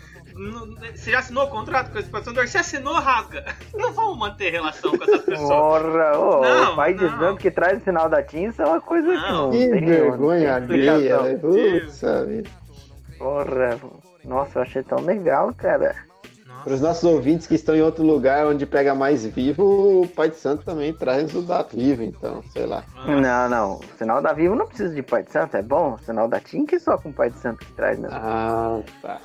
Você 0.95 1.11
já 1.11 1.19
assinou 1.19 1.45
o 1.47 1.51
contrato 1.51 1.91
com 1.91 1.99
esse 1.99 2.09
patrocinador? 2.09 2.47
Se 2.47 2.59
assinou, 2.59 2.95
rasga. 2.95 3.45
Não 3.75 3.93
vamos 3.93 4.19
manter 4.19 4.51
relação 4.53 4.97
com 4.97 5.03
essas 5.03 5.23
pessoas. 5.23 5.49
Porra, 5.49 6.16
ô, 6.19 6.41
Não, 6.43 6.73
o 6.75 6.77
pai 6.77 6.95
de 6.95 7.05
não. 7.05 7.19
santo 7.19 7.41
que 7.41 7.51
traz 7.51 7.81
o 7.81 7.85
sinal 7.85 8.09
da 8.09 8.23
TIM, 8.23 8.45
isso 8.51 8.62
é 8.62 8.66
uma 8.66 8.81
coisa 8.81 9.09
que 9.09 9.14
Não. 9.16 9.33
não 9.47 9.51
Que 9.51 9.69
tem 9.69 9.85
vergonha 9.85 10.61
não 10.61 10.69
tem 10.69 10.89
alheia. 10.89 11.16
explicação. 11.16 11.25
velho. 11.25 11.41
Putz, 11.81 12.01
vida. 12.29 12.51
Porra, 13.19 13.79
nossa, 14.25 14.59
eu 14.59 14.62
achei 14.62 14.83
tão 14.85 15.01
legal, 15.01 15.53
cara. 15.55 15.97
Para 16.65 16.75
os 16.75 16.81
nossos 16.81 17.05
ouvintes 17.05 17.47
que 17.47 17.55
estão 17.55 17.75
em 17.75 17.83
outro 17.83 18.05
lugar 18.05 18.47
onde 18.47 18.67
pega 18.67 18.95
mais 18.95 19.25
vivo, 19.25 20.03
o 20.03 20.09
Pai 20.09 20.31
de 20.31 20.37
Santo 20.37 20.65
também 20.65 20.93
traz 20.93 21.35
o 21.35 21.43
da 21.43 21.63
vivo, 21.63 22.03
então, 22.03 22.43
sei 22.53 22.67
lá. 22.67 22.85
Não, 23.07 23.49
não, 23.49 23.77
o 23.77 23.99
sinal 23.99 24.21
da 24.21 24.33
Vivo 24.33 24.55
não 24.55 24.67
precisa 24.67 24.95
de 24.95 25.03
pai 25.03 25.23
de 25.23 25.31
santo, 25.31 25.57
é 25.57 25.63
bom. 25.63 25.95
O 25.95 25.99
sinal 25.99 26.29
da 26.29 26.41
TIM 26.41 26.67
que 26.67 26.79
só 26.79 26.99
com 26.99 27.11
o 27.11 27.13
pai 27.13 27.31
de 27.31 27.39
santo 27.39 27.65
que 27.65 27.73
traz 27.73 27.99
mesmo. 27.99 28.17
Ah, 28.17 28.81
tá. 29.03 29.21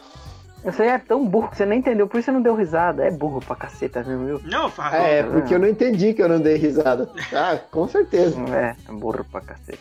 Você 0.63 0.83
é 0.83 0.97
tão 0.97 1.25
burro 1.27 1.49
que 1.49 1.57
você 1.57 1.65
nem 1.65 1.79
entendeu, 1.79 2.07
por 2.07 2.17
isso 2.17 2.25
você 2.25 2.31
não 2.31 2.41
deu 2.41 2.55
risada. 2.55 3.03
É 3.05 3.11
burro 3.11 3.41
pra 3.45 3.55
caceta 3.55 4.03
mesmo, 4.03 4.25
viu? 4.25 4.41
Não, 4.45 4.69
Fábio. 4.69 4.97
É, 4.99 5.21
porque 5.23 5.53
eu 5.53 5.59
não 5.59 5.67
entendi 5.67 6.13
que 6.13 6.21
eu 6.21 6.29
não 6.29 6.39
dei 6.39 6.55
risada. 6.55 7.09
Ah, 7.33 7.57
com 7.69 7.87
certeza. 7.87 8.39
É, 8.55 8.75
é 8.87 8.91
burro 8.91 9.25
pra 9.29 9.41
caceta. 9.41 9.77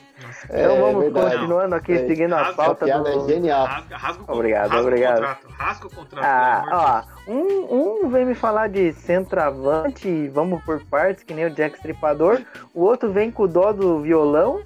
É, 0.50 0.64
então 0.64 0.80
vamos 0.80 1.02
verdade. 1.04 1.36
continuando 1.36 1.74
aqui, 1.74 1.92
É, 1.92 2.06
seguindo 2.06 2.32
a 2.32 2.38
rasga, 2.42 2.54
pauta 2.54 2.94
a 2.94 2.98
do... 2.98 3.08
é 3.08 3.28
genial. 3.28 3.66
Rasga, 3.66 3.96
rasga 3.96 4.22
o, 4.26 4.34
Obrigado, 4.34 4.70
rasga 4.70 4.80
obrigado. 4.82 5.18
o 5.18 5.20
contrato. 5.20 5.46
Rasga 5.58 5.86
o 5.86 5.90
contrato, 5.90 6.24
Ah, 6.24 7.04
ó, 7.28 7.30
um, 7.32 8.04
um 8.04 8.08
vem 8.08 8.24
me 8.24 8.34
falar 8.34 8.68
de 8.68 8.92
centroavante, 8.92 10.28
vamos 10.28 10.62
por 10.64 10.80
partes, 10.84 11.22
que 11.24 11.34
nem 11.34 11.46
o 11.46 11.50
Jack 11.50 11.76
Stripador. 11.76 12.40
O 12.74 12.82
outro 12.82 13.10
vem 13.12 13.30
com 13.30 13.44
o 13.44 13.48
dó 13.48 13.72
do 13.72 14.00
violão. 14.00 14.60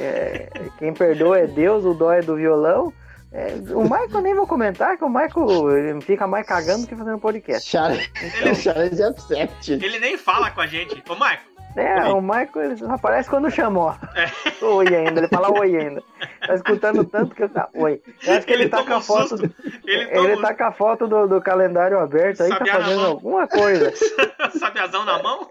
É, 0.00 0.48
quem 0.78 0.92
perdoa 0.92 1.38
é 1.38 1.46
Deus, 1.46 1.84
o 1.84 1.94
dó 1.94 2.12
é 2.12 2.20
do 2.20 2.36
violão. 2.36 2.92
É, 3.36 3.48
o 3.74 3.82
Michael 3.82 4.08
eu 4.14 4.20
nem 4.20 4.34
vou 4.34 4.46
comentar, 4.46 4.96
que 4.96 5.02
o 5.04 5.08
Michael 5.08 5.70
ele 5.76 6.00
fica 6.00 6.24
mais 6.24 6.46
cagando 6.46 6.82
do 6.82 6.86
que 6.88 6.94
fazendo 6.94 7.18
podcast. 7.18 7.68
Challenge, 7.68 8.10
challenge 8.62 9.02
accepted. 9.02 9.82
Ele 9.84 9.98
nem 9.98 10.16
fala 10.16 10.52
com 10.52 10.60
a 10.60 10.66
gente. 10.68 11.02
Ô, 11.08 11.14
Michael, 11.14 11.40
É, 11.76 12.04
o 12.12 12.22
Michael 12.22 12.72
ele 12.72 12.84
aparece 12.88 13.28
quando 13.28 13.50
chama, 13.50 13.80
ó. 14.62 14.66
Oi 14.76 14.86
ainda, 14.94 15.18
ele 15.20 15.26
fala 15.28 15.50
oi 15.50 15.76
ainda. 15.76 16.00
Tá 16.46 16.54
escutando 16.54 17.04
tanto 17.04 17.34
que 17.34 17.42
eu 17.42 17.48
tá. 17.48 17.68
Oi. 17.74 18.00
Eu 18.24 18.34
acho 18.34 18.46
que 18.46 18.52
ele, 18.52 18.62
Ele 18.62 18.70
tá 18.70 18.84
com 18.84 18.94
a 18.94 19.00
foto. 19.00 19.36
do- 19.36 19.54
ele 19.84 20.16
Ele 20.16 20.36
tá 20.40 20.54
com 20.54 20.64
a 20.64 20.70
foto 20.72 21.08
do, 21.08 21.26
do 21.26 21.40
calendário 21.42 21.98
aberto 21.98 22.40
aí, 22.44 22.50
tá 22.50 22.58
Sabiá 22.58 22.74
na 22.78 22.84
fazendo 22.84 23.04
alguma 23.04 23.48
coisa. 23.48 23.92
sabiazão 24.56 25.04
na 25.04 25.20
mão. 25.20 25.48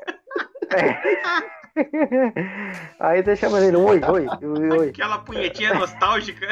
Aí 3.00 3.24
você 3.24 3.36
chama 3.36 3.60
ele, 3.60 3.78
oi, 3.78 4.00
oi, 4.04 4.28
oi, 4.42 4.70
oi. 4.80 4.90
Aquela 4.90 5.20
punhetinha 5.20 5.74
nostálgica. 5.74 6.48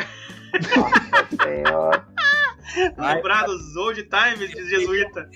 Senhora. 1.42 2.06
Lembrar 2.98 3.46
dos 3.46 3.76
old 3.76 4.02
times 4.04 4.50
de 4.50 4.70
jesuíta. 4.70 5.30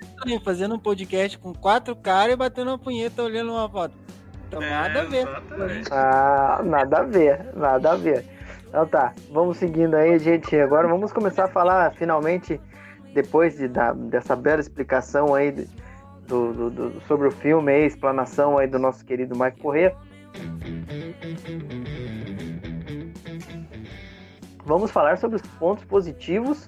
Fazendo 0.43 0.75
um 0.75 0.79
podcast 0.79 1.37
com 1.37 1.53
quatro 1.53 1.95
caras 1.95 2.33
e 2.33 2.37
batendo 2.37 2.71
uma 2.71 2.79
punheta 2.79 3.21
olhando 3.23 3.51
uma 3.51 3.69
foto. 3.69 3.93
Então, 4.47 4.61
É, 4.61 4.69
nada 4.69 5.01
a 5.01 5.03
ver. 5.03 5.27
exatamente. 5.27 5.89
Ah, 5.91 6.61
nada 6.63 6.97
a 6.99 7.03
ver, 7.03 7.45
nada 7.55 7.91
a 7.91 7.95
ver. 7.95 8.25
Então 8.67 8.87
tá, 8.87 9.13
vamos 9.31 9.57
seguindo 9.57 9.95
aí, 9.95 10.17
gente. 10.19 10.55
Agora 10.55 10.87
vamos 10.87 11.11
começar 11.11 11.45
a 11.45 11.49
falar 11.49 11.93
finalmente, 11.93 12.59
depois 13.13 13.57
de, 13.57 13.67
da, 13.67 13.91
dessa 13.93 14.35
bela 14.35 14.61
explicação 14.61 15.33
aí 15.35 15.51
de- 15.51 15.67
do, 16.27 16.53
do- 16.53 16.69
do- 16.69 17.01
sobre 17.07 17.27
o 17.27 17.31
filme 17.31 17.71
aí, 17.71 17.85
explanação 17.85 18.57
aí 18.57 18.67
do 18.67 18.79
nosso 18.79 19.03
querido 19.05 19.37
Mike 19.37 19.59
Corrêa. 19.61 19.95
Vamos 24.65 24.91
falar 24.91 25.17
sobre 25.17 25.35
os 25.37 25.41
pontos 25.59 25.85
positivos. 25.85 26.67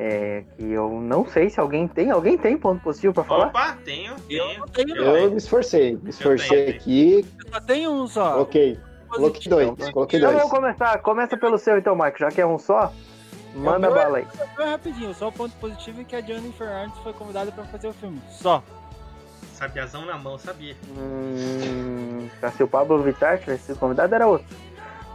é, 0.00 0.44
que 0.56 0.62
eu 0.70 0.88
não 1.00 1.26
sei 1.26 1.50
se 1.50 1.58
alguém 1.58 1.88
tem. 1.88 2.10
Alguém 2.12 2.38
tem 2.38 2.56
ponto 2.56 2.80
positivo 2.82 3.12
pra 3.12 3.24
falar? 3.24 3.48
Opa, 3.48 3.76
tenho, 3.84 4.14
Eu 4.30 4.46
tenho. 4.46 4.58
não 4.60 4.66
tenho, 4.68 4.96
Eu-. 4.96 5.16
Eu 5.16 5.30
me 5.32 5.36
esforcei, 5.38 5.96
me 6.00 6.10
esforcei 6.10 6.66
tenho. 6.66 6.76
aqui, 6.76 7.26
Eu 7.44 7.52
só 7.52 7.60
tenho 7.60 7.90
um 7.90 8.06
só. 8.06 8.32
coloquei, 8.34 8.78
coloquei 9.08 9.50
dois, 9.50 9.90
coloquei 9.90 10.18
Então 10.20 10.30
dois. 10.30 10.42
vamos 10.44 10.56
começar. 10.56 10.98
Começa 10.98 11.36
pelo 11.36 11.58
seu 11.58 11.76
então, 11.78 11.96
Mike, 11.96 12.20
já 12.20 12.28
que 12.30 12.40
é 12.40 12.46
um 12.46 12.58
só. 12.58 12.92
Manda 13.56 13.90
bala 13.90 14.18
aí. 14.18 14.26
Foi 14.54 14.64
rapidinho, 14.66 15.12
só 15.14 15.28
o 15.28 15.32
ponto 15.32 15.56
positivo 15.56 16.02
é 16.02 16.04
que 16.04 16.14
a 16.14 16.20
Jennifer 16.20 16.68
Aniston 16.68 17.02
foi 17.02 17.12
convidada 17.14 17.50
pra 17.50 17.64
fazer 17.64 17.88
o 17.88 17.92
filme. 17.92 18.20
Só. 18.30 18.62
Sabiazão 19.58 20.06
na 20.06 20.16
mão, 20.16 20.38
sabia. 20.38 20.76
Hum, 20.96 22.28
se 22.56 22.62
o 22.62 22.68
Pablo 22.68 23.02
Vittar 23.02 23.40
tivesse 23.40 23.64
sido 23.64 23.78
convidado, 23.78 24.14
era 24.14 24.26
outro. 24.26 24.46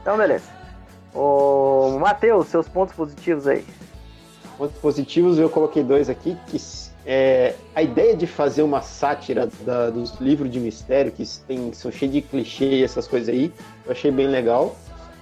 Então, 0.02 0.18
beleza. 0.18 0.44
Ô, 1.14 1.98
Matheus, 2.00 2.48
seus 2.48 2.68
pontos 2.68 2.94
positivos 2.94 3.48
aí. 3.48 3.66
Pontos 4.58 4.78
positivos, 4.80 5.40
eu 5.40 5.50
coloquei 5.50 5.82
dois 5.82 6.10
aqui, 6.10 6.38
que 6.48 6.58
é, 7.06 7.56
a 7.74 7.82
ideia 7.82 8.18
de 8.18 8.28
fazer 8.28 8.64
uma 8.64 8.82
sátira 8.82 9.48
da- 9.62 9.90
dos 9.90 10.20
livros 10.20 10.52
de 10.52 10.60
mistério, 10.60 11.12
que 11.12 11.24
tem, 11.48 11.72
são 11.72 11.90
cheios 11.90 12.14
de 12.14 12.22
clichê 12.22 12.66
e 12.66 12.84
essas 12.84 13.08
coisas 13.08 13.30
aí, 13.30 13.52
eu 13.86 13.94
achei 13.94 14.12
bem 14.12 14.28
legal, 14.28 14.76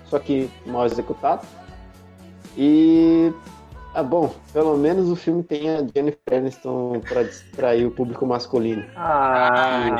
só 0.10 0.18
que 0.18 0.50
mal 0.66 0.86
executado. 0.88 1.46
E, 2.58 3.32
ah, 3.94 4.04
bom, 4.04 4.34
pelo 4.54 4.78
menos 4.78 5.10
o 5.10 5.16
filme 5.16 5.44
tem 5.44 5.70
a 5.70 5.80
Jennifer 5.94 6.20
Aniston 6.38 7.02
para 7.08 7.24
distrair 7.24 7.86
o 7.86 7.92
público 7.92 8.26
masculino. 8.26 8.84
Ai, 8.96 9.92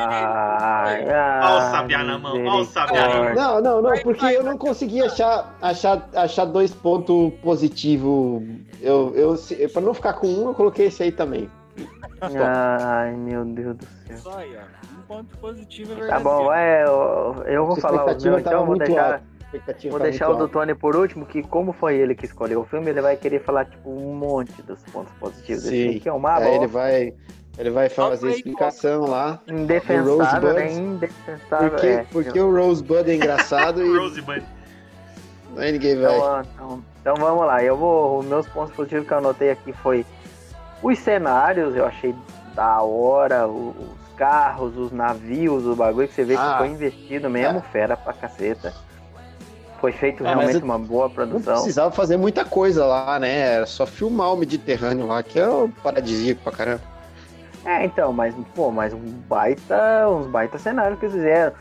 Ó 1.42 1.58
o 1.58 1.60
sabiá 1.70 2.02
na 2.04 2.18
mão, 2.18 2.44
ó 2.46 2.60
o 2.60 2.64
sabiá 2.64 3.08
na 3.08 3.14
mão. 3.22 3.34
Não, 3.34 3.60
não, 3.60 3.82
não, 3.82 3.98
porque 4.02 4.24
eu 4.24 4.42
não 4.42 4.56
consegui 4.56 5.02
achar, 5.02 5.54
achar, 5.60 6.08
achar 6.14 6.44
dois 6.46 6.72
pontos 6.72 7.32
positivos. 7.42 8.42
Eu, 8.80 9.12
eu, 9.14 9.36
pra 9.72 9.82
não 9.82 9.94
ficar 9.94 10.14
com 10.14 10.26
um, 10.26 10.48
eu 10.48 10.54
coloquei 10.54 10.86
esse 10.86 11.02
aí 11.02 11.12
também. 11.12 11.48
Ai, 12.20 13.12
meu 13.12 13.44
Deus 13.44 13.76
do 13.76 13.84
céu. 14.06 14.16
Só 14.18 14.38
aí, 14.38 14.56
ó. 14.56 14.60
Um 14.98 15.02
ponto 15.02 15.36
positivo 15.38 15.92
é 15.92 15.94
Tá 15.94 16.00
verdade. 16.00 16.24
bom, 16.24 16.44
vai, 16.44 16.84
eu, 16.84 17.42
eu 17.46 17.66
vou 17.66 17.76
falar 17.76 18.04
o 18.04 18.22
meu, 18.22 18.38
então 18.38 18.64
vou 18.66 18.78
deixar, 18.78 19.04
alta. 19.14 19.22
Vou 19.52 19.98
tava 19.98 19.98
deixar 20.04 20.30
o 20.30 20.36
do. 20.36 20.48
Tony 20.48 20.74
por 20.74 20.96
último, 20.96 21.26
que 21.26 21.42
como 21.42 21.72
foi 21.72 21.96
ele 21.96 22.14
que 22.14 22.24
escolheu 22.24 22.60
o 22.60 22.64
filme, 22.64 22.88
ele 22.90 23.02
vai 23.02 23.16
querer 23.16 23.40
falar 23.42 23.66
tipo 23.66 23.90
um 23.90 24.14
monte 24.14 24.62
dos 24.62 24.80
pontos 24.84 25.12
positivos. 25.20 25.64
Sim. 25.64 25.70
filme 25.70 26.00
que 26.00 26.08
é 26.08 26.12
uma 26.12 26.36
Aí 26.36 26.54
ele 26.54 26.66
vai, 26.66 27.12
ele 27.58 27.70
vai 27.70 27.88
fazer 27.90 28.28
a 28.28 28.30
explicação 28.30 29.02
lá. 29.06 29.38
indefensável, 29.46 30.54
né? 30.54 30.62
Rosebud. 30.64 30.80
Indefensável. 30.80 31.70
Porque, 31.70 31.86
é. 31.86 32.06
porque 32.10 32.40
o 32.40 32.50
Rosebud 32.54 33.10
é 33.10 33.14
engraçado 33.14 33.82
e 33.84 33.88
Rosebud. 33.98 34.42
aí 35.58 35.72
ninguém 35.72 36.00
vai. 36.00 36.16
Então, 36.16 36.40
então, 36.40 36.84
então 37.00 37.14
vamos 37.16 37.44
lá, 37.46 37.62
eu 37.62 37.76
vou. 37.76 38.20
Os 38.20 38.26
meus 38.26 38.46
pontos 38.48 38.74
positivos 38.74 39.06
que 39.06 39.12
eu 39.12 39.18
anotei 39.18 39.50
aqui 39.50 39.72
foi 39.74 40.06
os 40.82 40.98
cenários, 40.98 41.76
eu 41.76 41.84
achei 41.84 42.14
da 42.54 42.80
hora, 42.82 43.46
o- 43.46 43.74
os 43.78 44.14
carros, 44.16 44.76
os 44.78 44.92
navios, 44.92 45.66
o 45.66 45.74
bagulho 45.76 46.08
que 46.08 46.14
você 46.14 46.24
vê 46.24 46.36
Ah. 46.36 46.52
que 46.52 46.58
foi 46.58 46.68
investido 46.68 47.28
mesmo, 47.28 47.60
fera 47.70 47.96
pra 47.98 48.12
caceta. 48.14 48.72
Foi 49.82 49.90
feito 49.90 50.24
Ah, 50.24 50.28
realmente 50.28 50.54
eu- 50.60 50.64
uma 50.64 50.78
boa 50.78 51.08
Não 51.08 51.10
produção. 51.10 51.54
precisava 51.54 51.90
fazer 51.90 52.16
muita 52.16 52.44
coisa 52.44 52.86
lá, 52.86 53.18
né? 53.18 53.56
Era 53.56 53.66
só 53.66 53.84
filmar 53.84 54.32
o 54.32 54.36
Mediterrâneo 54.36 55.08
lá, 55.08 55.24
que 55.24 55.40
é 55.40 55.48
o 55.48 55.68
paradisíaco 55.82 56.40
pra 56.44 56.52
caramba. 56.52 56.80
É, 57.64 57.84
então, 57.84 58.12
mas, 58.12 58.32
pô, 58.54 58.70
mas 58.70 58.92
um 58.94 59.00
baita, 59.28 60.08
uns 60.08 60.28
baita 60.28 60.56
cenários 60.56 61.00
que 61.00 61.06
eles 61.06 61.16
fizeram. 61.16 61.52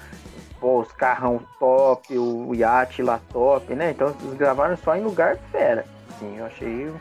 Pô, 0.59 0.81
os 0.81 0.91
carrão 0.91 1.41
top, 1.59 2.15
o 2.15 2.53
iate 2.53 3.01
lá 3.01 3.19
top, 3.33 3.73
né? 3.73 3.89
Então 3.89 4.15
eles 4.23 4.37
gravaram 4.37 4.77
só 4.77 4.95
em 4.95 5.01
lugar 5.01 5.37
fera. 5.51 5.83
Assim, 6.11 6.37
eu 6.37 6.45
achei 6.45 6.91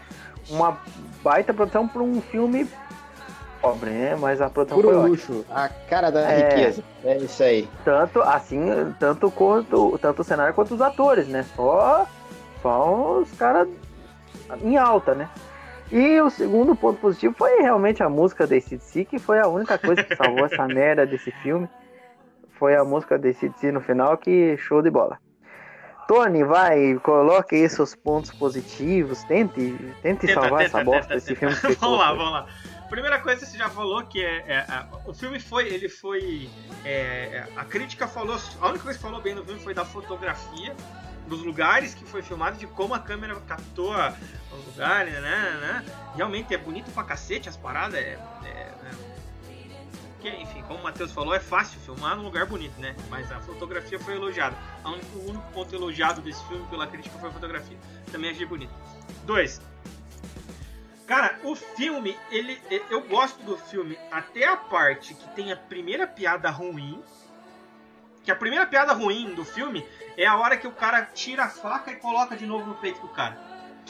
uma 0.48 0.78
baita 1.22 1.52
produção 1.52 1.86
para 1.86 2.00
um 2.02 2.22
filme 2.22 2.66
pobre, 3.60 3.90
né? 3.90 4.16
Mas 4.18 4.40
a 4.40 4.48
produção 4.50 4.76
Puro 4.78 4.88
foi 4.88 4.96
ótima. 4.96 5.08
luxo, 5.10 5.44
a 5.50 5.68
cara 5.68 6.10
da 6.10 6.20
É. 6.30 6.36
riqueza. 6.48 6.82
É 7.04 7.16
isso 7.18 7.42
aí. 7.42 7.68
Tanto 7.84 8.20
assim, 8.22 8.60
tanto 8.98 9.30
quanto 9.30 9.98
tanto 9.98 10.20
o 10.20 10.24
cenário 10.24 10.54
quanto 10.54 10.74
os 10.74 10.80
atores, 10.80 11.28
né? 11.28 11.44
Só, 11.56 12.06
só 12.62 13.18
os 13.20 13.30
caras 13.32 13.68
em 14.62 14.76
alta, 14.76 15.14
né? 15.14 15.28
E 15.92 16.20
o 16.20 16.30
segundo 16.30 16.74
ponto 16.76 17.00
positivo 17.00 17.34
foi 17.36 17.60
realmente 17.62 18.02
a 18.02 18.08
música 18.08 18.46
da 18.46 18.54
ACDC, 18.56 19.04
que 19.04 19.18
foi 19.18 19.40
a 19.40 19.48
única 19.48 19.76
coisa 19.76 20.02
que 20.04 20.14
salvou 20.14 20.44
essa 20.46 20.66
merda 20.68 21.04
desse 21.04 21.30
filme. 21.42 21.68
Foi 22.58 22.76
a 22.76 22.84
música 22.84 23.18
da 23.18 23.28
ACDC 23.28 23.72
no 23.72 23.80
final, 23.80 24.16
que 24.16 24.56
show 24.58 24.82
de 24.82 24.90
bola. 24.90 25.18
Tony, 26.06 26.42
vai, 26.44 26.94
coloque 27.02 27.54
aí 27.54 27.68
seus 27.68 27.94
pontos 27.94 28.32
positivos, 28.32 29.22
tente, 29.24 29.76
tente 30.02 30.26
Tenta, 30.26 30.34
salvar 30.40 30.50
tenta, 30.64 30.64
essa 30.64 30.84
bosta 30.84 31.02
tenta, 31.02 31.14
desse 31.14 31.34
tenta. 31.36 31.54
filme 31.56 31.76
vamos 31.80 31.98
lá, 31.98 32.12
vamos 32.12 32.32
lá. 32.32 32.46
Primeira 32.90 33.20
coisa 33.20 33.40
que 33.44 33.52
você 33.52 33.56
já 33.56 33.70
falou 33.70 34.04
que 34.04 34.22
é, 34.22 34.44
é, 34.48 34.58
a- 34.68 34.86
o 35.06 35.14
filme 35.14 35.38
foi, 35.38 35.68
ele 35.68 35.88
foi, 35.88 36.50
é, 36.84 37.46
a 37.56 37.64
crítica 37.64 38.06
falou, 38.08 38.36
a 38.60 38.66
única 38.68 38.82
coisa 38.84 38.98
que 38.98 39.02
falou 39.02 39.20
bem 39.22 39.34
no 39.34 39.44
filme 39.44 39.60
foi 39.60 39.72
da 39.72 39.84
fotografia, 39.84 40.74
dos 41.28 41.40
lugares 41.42 41.94
que 41.94 42.04
foi 42.04 42.20
filmado, 42.22 42.58
de 42.58 42.66
como 42.66 42.92
a 42.92 42.98
câmera 42.98 43.36
captou 43.46 43.94
os 44.52 44.66
lugares, 44.66 45.14
né, 45.14 45.58
né? 45.60 45.84
Realmente 46.16 46.52
é 46.52 46.58
bonito 46.58 46.90
pra 46.90 47.04
cacete 47.04 47.48
as 47.48 47.56
paradas, 47.56 47.94
é, 48.00 48.18
é, 48.44 48.74
né? 48.82 48.90
Enfim, 50.40 50.62
como 50.66 50.80
o 50.80 50.82
Matheus 50.82 51.12
falou, 51.12 51.32
é 51.32 51.40
fácil 51.40 51.80
filmar 51.80 52.14
num 52.16 52.24
lugar 52.24 52.44
bonito, 52.44 52.78
né? 52.78 52.94
Mas 53.08 53.30
a 53.32 53.40
fotografia 53.40 53.98
foi 53.98 54.16
elogiada. 54.16 54.54
O 54.84 55.30
único 55.30 55.50
ponto 55.52 55.74
elogiado 55.74 56.20
desse 56.20 56.44
filme 56.46 56.66
pela 56.66 56.86
crítica 56.86 57.16
foi 57.18 57.30
a 57.30 57.32
fotografia. 57.32 57.78
Também 58.12 58.30
achei 58.30 58.44
bonito. 58.44 58.72
Dois. 59.24 59.62
Cara, 61.10 61.40
o 61.42 61.56
filme, 61.56 62.16
ele, 62.30 62.62
eu 62.88 63.00
gosto 63.00 63.42
do 63.42 63.58
filme 63.58 63.98
até 64.12 64.46
a 64.46 64.56
parte 64.56 65.12
que 65.12 65.28
tem 65.30 65.50
a 65.50 65.56
primeira 65.56 66.06
piada 66.06 66.48
ruim. 66.50 67.02
Que 68.22 68.30
a 68.30 68.36
primeira 68.36 68.64
piada 68.64 68.92
ruim 68.92 69.34
do 69.34 69.44
filme 69.44 69.84
é 70.16 70.24
a 70.24 70.36
hora 70.36 70.56
que 70.56 70.68
o 70.68 70.72
cara 70.72 71.02
tira 71.06 71.46
a 71.46 71.48
faca 71.48 71.90
e 71.90 71.96
coloca 71.96 72.36
de 72.36 72.46
novo 72.46 72.64
no 72.64 72.76
peito 72.76 73.00
do 73.00 73.08
cara. 73.08 73.36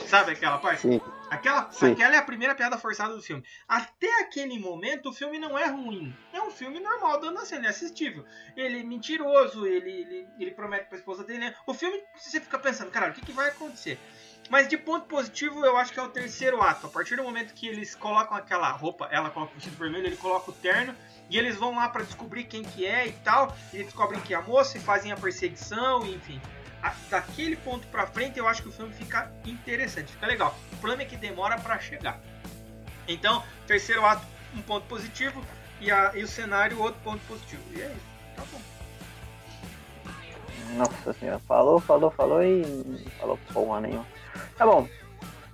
Sabe 0.06 0.32
aquela 0.32 0.56
parte? 0.56 0.80
Sim. 0.80 1.00
Aquela, 1.30 1.70
Sim. 1.70 1.92
aquela 1.92 2.14
é 2.14 2.18
a 2.18 2.22
primeira 2.22 2.54
piada 2.54 2.78
forçada 2.78 3.14
do 3.14 3.20
filme. 3.20 3.44
Até 3.68 4.22
aquele 4.22 4.58
momento, 4.58 5.10
o 5.10 5.12
filme 5.12 5.38
não 5.38 5.58
é 5.58 5.66
ruim. 5.66 6.16
É 6.32 6.40
um 6.40 6.50
filme 6.50 6.80
normal, 6.80 7.20
dando 7.20 7.38
a 7.38 7.44
cena, 7.44 7.66
é 7.66 7.68
assistível. 7.68 8.24
Ele 8.56 8.80
é 8.80 8.82
mentiroso, 8.82 9.66
ele, 9.66 9.90
ele, 9.90 10.28
ele 10.38 10.50
promete 10.52 10.86
pra 10.88 10.96
esposa 10.96 11.22
dele. 11.22 11.40
né? 11.40 11.54
O 11.66 11.74
filme, 11.74 12.02
você 12.16 12.40
fica 12.40 12.58
pensando, 12.58 12.90
cara, 12.90 13.10
o 13.10 13.12
que, 13.12 13.20
que 13.20 13.32
vai 13.32 13.50
acontecer? 13.50 13.98
Mas 14.50 14.66
de 14.66 14.76
ponto 14.76 15.06
positivo, 15.06 15.64
eu 15.64 15.76
acho 15.76 15.92
que 15.92 16.00
é 16.00 16.02
o 16.02 16.08
terceiro 16.08 16.60
ato. 16.60 16.88
A 16.88 16.90
partir 16.90 17.14
do 17.14 17.22
momento 17.22 17.54
que 17.54 17.68
eles 17.68 17.94
colocam 17.94 18.36
aquela 18.36 18.68
roupa, 18.72 19.08
ela 19.12 19.30
coloca 19.30 19.52
o 19.52 19.54
vestido 19.54 19.76
vermelho, 19.76 20.06
ele 20.06 20.16
coloca 20.16 20.50
o 20.50 20.54
terno, 20.54 20.92
e 21.30 21.38
eles 21.38 21.54
vão 21.56 21.76
lá 21.76 21.88
pra 21.88 22.02
descobrir 22.02 22.42
quem 22.44 22.64
que 22.64 22.84
é 22.84 23.06
e 23.06 23.12
tal. 23.12 23.56
E 23.72 23.84
descobrem 23.84 24.20
que 24.20 24.34
é 24.34 24.36
a 24.36 24.42
moça 24.42 24.76
e 24.76 24.80
fazem 24.80 25.12
a 25.12 25.16
perseguição, 25.16 26.04
enfim. 26.04 26.40
A- 26.82 26.92
daquele 27.08 27.54
ponto 27.56 27.86
pra 27.88 28.08
frente, 28.08 28.40
eu 28.40 28.48
acho 28.48 28.62
que 28.62 28.68
o 28.68 28.72
filme 28.72 28.92
fica 28.92 29.30
interessante, 29.46 30.10
fica 30.12 30.26
legal. 30.26 30.52
O 30.72 30.76
problema 30.78 31.02
é 31.02 31.06
que 31.06 31.16
demora 31.16 31.56
pra 31.60 31.78
chegar. 31.78 32.18
Então, 33.06 33.44
terceiro 33.68 34.04
ato, 34.04 34.26
um 34.52 34.62
ponto 34.62 34.84
positivo, 34.88 35.44
e, 35.80 35.92
a- 35.92 36.10
e 36.16 36.24
o 36.24 36.28
cenário, 36.28 36.80
outro 36.80 37.00
ponto 37.04 37.20
positivo. 37.28 37.62
E 37.72 37.82
é 37.82 37.86
isso, 37.86 38.06
tá 38.34 38.42
bom. 38.50 38.60
Nossa 40.76 41.12
senhora, 41.14 41.38
falou, 41.40 41.80
falou, 41.80 42.10
falou 42.10 42.42
e 42.42 42.62
não 42.86 42.98
falou 43.18 43.38
porra 43.52 43.80
nenhuma. 43.80 44.06
Tá 44.56 44.64
bom. 44.66 44.86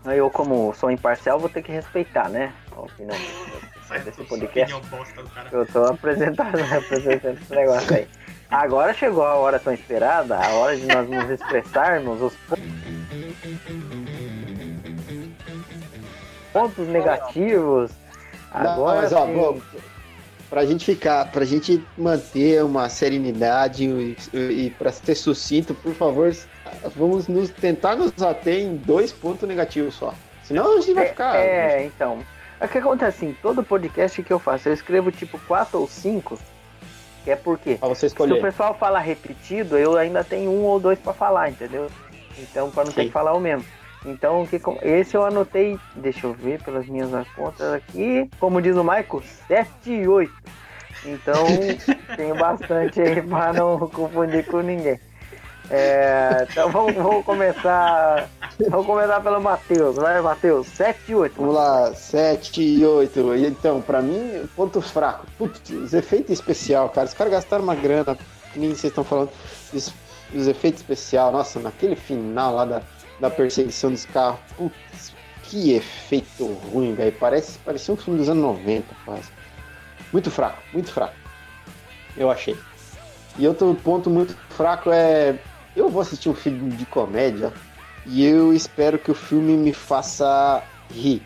Eu, 0.05 0.31
como 0.31 0.73
sou 0.75 0.91
imparcial, 0.91 1.39
vou 1.39 1.49
ter 1.49 1.63
que 1.63 1.73
respeitar, 1.73 2.29
né? 2.29 2.53
A 2.77 2.81
opinião 2.81 3.17
Sai 3.89 4.01
desse 4.01 4.23
podcast. 4.25 4.75
Eu 5.53 5.67
tô 5.67 5.85
apresentando, 5.85 6.59
apresentando 6.77 7.39
esse 7.41 7.55
negócio 7.55 7.95
aí. 7.97 8.09
Agora 8.51 8.93
chegou 8.95 9.25
a 9.25 9.35
hora 9.35 9.59
tão 9.59 9.73
esperada, 9.73 10.37
a 10.39 10.49
hora 10.55 10.77
de 10.77 10.87
nós 10.87 11.09
nos 11.09 11.31
expressarmos 11.31 12.21
os 12.23 12.35
po- 12.49 12.57
pontos 16.53 16.87
negativos. 16.89 17.91
Não, 18.55 18.61
Agora 18.73 19.03
mas 19.03 19.13
ó, 19.13 19.27
sim. 19.27 19.63
Pra 20.49 20.65
gente 20.65 20.85
ficar, 20.85 21.31
pra 21.31 21.45
gente 21.45 21.83
manter 21.97 22.65
uma 22.65 22.89
serenidade 22.89 23.85
e, 23.85 24.17
e 24.33 24.71
pra 24.79 24.93
ser 24.93 25.15
sucinto, 25.15 25.75
por 25.75 25.95
favor, 25.95 26.35
vamos 26.95 27.29
nos 27.29 27.51
tentar 27.51 27.97
nos 27.97 28.23
ater 28.23 28.61
em 28.61 28.77
dois 28.77 29.13
pontos 29.13 29.49
negativos 29.49 29.95
só. 29.95 30.15
Senão 30.45 30.79
a 30.79 30.81
gente 30.81 30.95
vai 30.95 31.07
ficar. 31.07 31.37
É, 31.37 31.85
então. 31.85 32.21
O 32.61 32.69
que 32.69 32.79
acontece 32.79 33.25
assim, 33.25 33.37
todo 33.43 33.63
podcast 33.63 34.23
que 34.23 34.33
eu 34.33 34.39
faço, 34.39 34.69
eu 34.69 34.73
escrevo 34.73 35.13
tipo 35.13 35.39
quatro 35.41 35.79
ou 35.79 35.87
cinco, 35.87 36.39
que 37.23 37.31
é 37.31 37.37
porque 37.37 37.79
se 37.95 38.07
o 38.07 38.41
pessoal 38.41 38.75
fala 38.79 38.99
repetido, 38.99 39.77
eu 39.77 39.97
ainda 39.99 40.25
tenho 40.25 40.51
um 40.51 40.63
ou 40.63 40.81
dois 40.81 40.99
pra 40.99 41.13
falar, 41.13 41.51
entendeu? 41.51 41.91
Então, 42.39 42.71
pra 42.71 42.85
não 42.85 42.93
ter 42.93 43.03
Sim. 43.03 43.07
que 43.09 43.13
falar 43.13 43.35
o 43.35 43.41
mesmo. 43.41 43.65
Então, 44.07 44.47
que, 44.47 44.61
esse 44.83 45.17
eu 45.17 45.25
anotei, 45.25 45.79
deixa 45.97 46.27
eu 46.27 46.33
ver 46.33 46.63
pelas 46.63 46.87
minhas 46.87 47.11
contas 47.31 47.73
aqui, 47.73 48.31
como 48.39 48.63
diz 48.63 48.77
o 48.77 48.85
Michael, 48.85 49.23
7 49.49 49.91
e 49.91 50.07
8. 50.07 50.33
Então, 51.05 51.45
tenho 52.17 52.35
bastante 52.37 53.01
aí 53.01 53.21
pra 53.21 53.53
não 53.53 53.79
confundir 53.89 54.47
com 54.47 54.61
ninguém. 54.61 54.99
É, 55.69 56.47
então, 56.49 56.71
vamos, 56.71 56.95
vamos 56.95 57.25
começar. 57.25 58.29
Vamos 58.71 58.87
começar 58.87 59.21
pelo 59.21 59.41
Matheus. 59.41 59.97
Vai, 59.97 60.21
Matheus, 60.21 60.69
7 60.69 60.99
e 61.09 61.15
8. 61.15 61.35
Vamos 61.37 61.55
lá, 61.55 61.93
7 61.93 62.63
e 62.63 62.87
8. 62.87 63.35
E 63.35 63.47
Então, 63.47 63.83
pra 63.83 64.01
mim, 64.01 64.49
ponto 64.55 64.81
fraco. 64.81 65.27
Putz, 65.37 65.71
os 65.71 65.93
efeitos 65.93 66.31
especial, 66.31 66.89
cara. 66.91 67.09
Os 67.09 67.15
caras 67.15 67.33
gastaram 67.33 67.65
uma 67.65 67.75
grana, 67.75 68.17
que 68.53 68.59
nem 68.59 68.71
vocês 68.71 68.85
estão 68.85 69.03
falando, 69.03 69.31
os, 69.75 69.93
os 70.33 70.47
efeitos 70.47 70.81
especial. 70.81 71.33
Nossa, 71.33 71.59
naquele 71.59 71.97
final 71.97 72.55
lá 72.55 72.65
da, 72.65 72.83
da 73.21 73.31
perseguição 73.31 73.91
dos 73.91 74.05
carros. 74.05 74.41
Putz, 74.57 75.15
que 75.45 75.73
efeito 75.73 76.47
ruim, 76.47 76.95
velho. 76.95 77.13
Parece, 77.13 77.59
parecia 77.59 77.93
um 77.95 77.97
filme 77.97 78.19
dos 78.19 78.29
anos 78.29 78.43
90, 78.43 78.95
quase. 79.05 79.31
Muito 80.13 80.31
fraco, 80.31 80.63
muito 80.73 80.91
fraco. 80.93 81.15
Eu 82.17 82.31
achei. 82.31 82.57
E 83.39 83.47
outro 83.47 83.75
ponto 83.83 84.09
muito 84.09 84.37
fraco 84.51 84.91
é. 84.91 85.39
Eu 85.75 85.91
vou 85.91 86.01
assistir 86.01 86.29
um 86.31 86.35
filme 86.35 86.71
de 86.71 86.87
comédia 86.87 87.53
e 88.07 88.25
eu 88.25 88.53
espero 88.53 88.99
que 88.99 89.11
o 89.11 89.15
filme 89.15 89.57
me 89.57 89.75
faça 89.75 90.63
rir. 90.91 91.23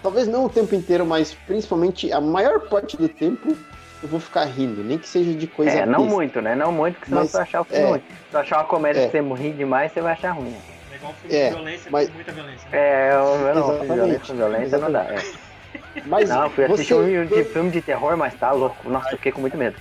Talvez 0.00 0.28
não 0.28 0.44
o 0.44 0.48
tempo 0.48 0.74
inteiro, 0.74 1.04
mas 1.04 1.34
principalmente 1.46 2.12
a 2.12 2.20
maior 2.20 2.68
parte 2.68 2.96
do 2.96 3.08
tempo 3.08 3.56
eu 4.02 4.08
vou 4.08 4.20
ficar 4.20 4.44
rindo, 4.44 4.84
nem 4.84 4.98
que 4.98 5.08
seja 5.08 5.32
de 5.34 5.46
coisa 5.46 5.70
É, 5.72 5.86
não 5.86 6.00
besta. 6.02 6.14
muito, 6.14 6.40
né? 6.42 6.54
Não 6.54 6.70
muito, 6.72 6.94
porque 6.94 7.08
senão 7.08 7.22
Mas, 7.22 7.30
você 7.30 7.36
vai 7.38 7.46
achar 7.46 7.60
o 7.60 7.64
filme 7.64 7.82
é. 7.84 7.88
ruim. 7.88 8.00
Se 8.00 8.30
você 8.30 8.36
achar 8.36 8.58
uma 8.58 8.64
comédia 8.64 9.00
É. 9.00 9.04
que 9.06 9.10
você 9.12 9.20
morrer 9.22 9.52
demais, 9.52 9.92
você 9.92 10.00
vai 10.00 10.12
achar 10.12 10.32
ruim. 10.32 10.54
É 10.92 10.96
igual 10.96 11.12
um 11.12 11.14
filme 11.16 11.36
É, 11.36 11.48
de 11.48 11.54
violência 11.54 11.90
mas- 11.90 12.08
com 12.08 12.14
muita 12.14 12.32
violência. 12.32 12.70
né? 12.70 12.78
É, 12.78 13.10
eu, 13.12 13.16
eu 13.48 13.54
não, 13.54 13.62
Exatamente, 13.70 13.94
violência 13.94 14.20
com 14.26 14.34
violência 14.34 14.78
não 14.78 14.92
dá. 14.92 15.02
É. 15.04 15.22
Mas 16.06 16.28
Não, 16.28 16.50
fui 16.50 16.64
assistir 16.64 16.94
você, 16.94 17.18
um 17.18 17.26
de 17.26 17.44
filme 17.44 17.70
de 17.70 17.80
terror, 17.80 18.16
mas 18.16 18.34
tá 18.34 18.52
louco. 18.52 18.88
Nossa, 18.88 19.08
eu 19.12 19.16
fiquei 19.16 19.32
com 19.32 19.40
muito 19.40 19.56
medo. 19.56 19.76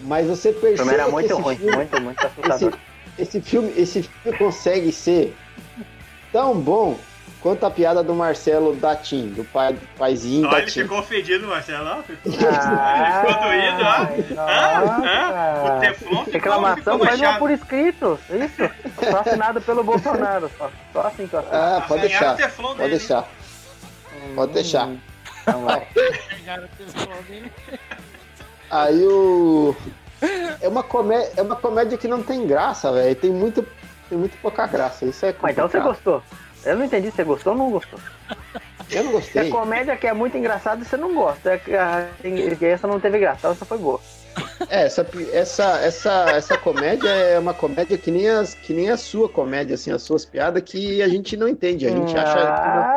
mas 0.00 0.26
você 0.28 0.50
O 0.50 0.52
filme 0.54 0.76
percebe 0.76 0.94
era 0.94 1.04
que 1.04 1.10
muito 1.10 1.32
esse 1.32 1.42
ruim, 1.42 1.56
filme, 1.56 1.72
muito, 1.76 2.00
muito 2.00 2.24
assustador. 2.26 2.72
esse 3.18 3.40
filme, 3.42 3.72
esse 3.76 4.02
filme 4.04 4.38
consegue 4.38 4.92
ser 4.92 5.36
tão 6.32 6.54
bom 6.58 6.96
quanto 7.40 7.64
a 7.64 7.70
piada 7.70 8.02
do 8.02 8.14
Marcelo 8.14 8.74
Datim, 8.76 9.28
do 9.28 9.44
pai, 9.44 9.72
do 9.72 9.80
paizinho 9.98 10.46
ele 10.46 10.56
Datim. 10.60 10.82
ficou 10.82 10.98
ofendido, 10.98 11.46
Marcelo. 11.46 11.88
ó. 11.88 12.02
Ficou, 12.02 12.48
Ah, 12.50 13.24
ficou 13.26 13.42
doído, 13.42 13.82
ó. 13.82 14.40
Ah, 14.40 14.80
nossa. 14.84 15.76
O 15.76 15.80
Teflon 15.80 16.10
ficou, 16.24 16.32
Reclamação 16.32 16.92
ficou 16.98 17.06
faz 17.06 17.20
uma 17.20 17.38
por 17.38 17.50
escrito, 17.50 18.18
isso. 18.30 18.70
Só 19.10 19.18
assinado 19.20 19.60
pelo 19.62 19.82
Bolsonaro, 19.82 20.50
só, 20.58 20.70
só 20.92 21.00
assim 21.06 21.26
que 21.26 21.34
eu 21.34 21.40
assino. 21.40 21.54
Ah, 21.56 21.84
pode 21.88 22.04
Arranharam 22.06 22.36
deixar, 22.36 22.52
pode 22.56 22.78
dele, 22.78 22.90
deixar, 22.90 23.28
pode 24.34 24.52
deixar. 24.52 24.88
Então 25.42 25.64
vai. 25.64 25.86
Pegaram 26.36 26.64
o 26.64 26.68
telefone 26.68 27.22
dele. 27.28 27.52
Aí 28.70 29.04
o. 29.06 29.74
É 30.60 30.68
uma, 30.68 30.82
comé... 30.82 31.30
é 31.36 31.40
uma 31.42 31.56
comédia 31.56 31.96
que 31.96 32.06
não 32.06 32.22
tem 32.22 32.46
graça, 32.46 32.92
velho. 32.92 33.16
Tem 33.16 33.30
muito, 33.30 33.66
tem 34.08 34.18
muito 34.18 34.36
pouca 34.42 34.66
graça. 34.66 35.06
Isso 35.06 35.24
é 35.24 35.34
Mas 35.40 35.52
então 35.52 35.66
você 35.66 35.78
complicado. 35.78 35.84
gostou. 35.84 36.22
Eu 36.64 36.76
não 36.76 36.84
entendi 36.84 37.10
se 37.10 37.16
você 37.16 37.24
gostou 37.24 37.52
ou 37.52 37.58
não 37.58 37.70
gostou. 37.70 37.98
Eu 38.90 39.04
não 39.04 39.10
Se 39.10 39.16
gostei. 39.18 39.48
a 39.48 39.52
comédia 39.52 39.96
que 39.96 40.04
é 40.08 40.12
muito 40.12 40.36
engraçada, 40.36 40.84
você 40.84 40.96
não 40.96 41.14
gosta. 41.14 41.52
É 41.52 41.58
que 41.58 41.76
a- 41.76 42.08
tem- 42.20 42.56
que 42.56 42.66
essa 42.66 42.88
não 42.88 42.98
teve 42.98 43.20
graça, 43.20 43.46
essa 43.48 43.64
foi 43.64 43.78
boa. 43.78 44.00
É, 44.68 44.84
essa, 44.86 45.06
essa, 45.32 45.78
essa, 45.80 46.30
essa 46.30 46.58
comédia 46.58 47.08
é 47.08 47.38
uma 47.38 47.54
comédia 47.54 47.96
que 47.96 48.10
nem, 48.10 48.28
as, 48.28 48.52
que 48.54 48.72
nem 48.72 48.90
a 48.90 48.96
sua 48.96 49.28
comédia, 49.28 49.74
assim, 49.74 49.92
as 49.92 50.02
suas 50.02 50.24
piadas 50.24 50.62
que 50.64 51.00
a 51.02 51.08
gente 51.08 51.36
não 51.36 51.46
entende. 51.48 51.86
A 51.86 51.90
gente 51.90 52.16
acha. 52.16 52.38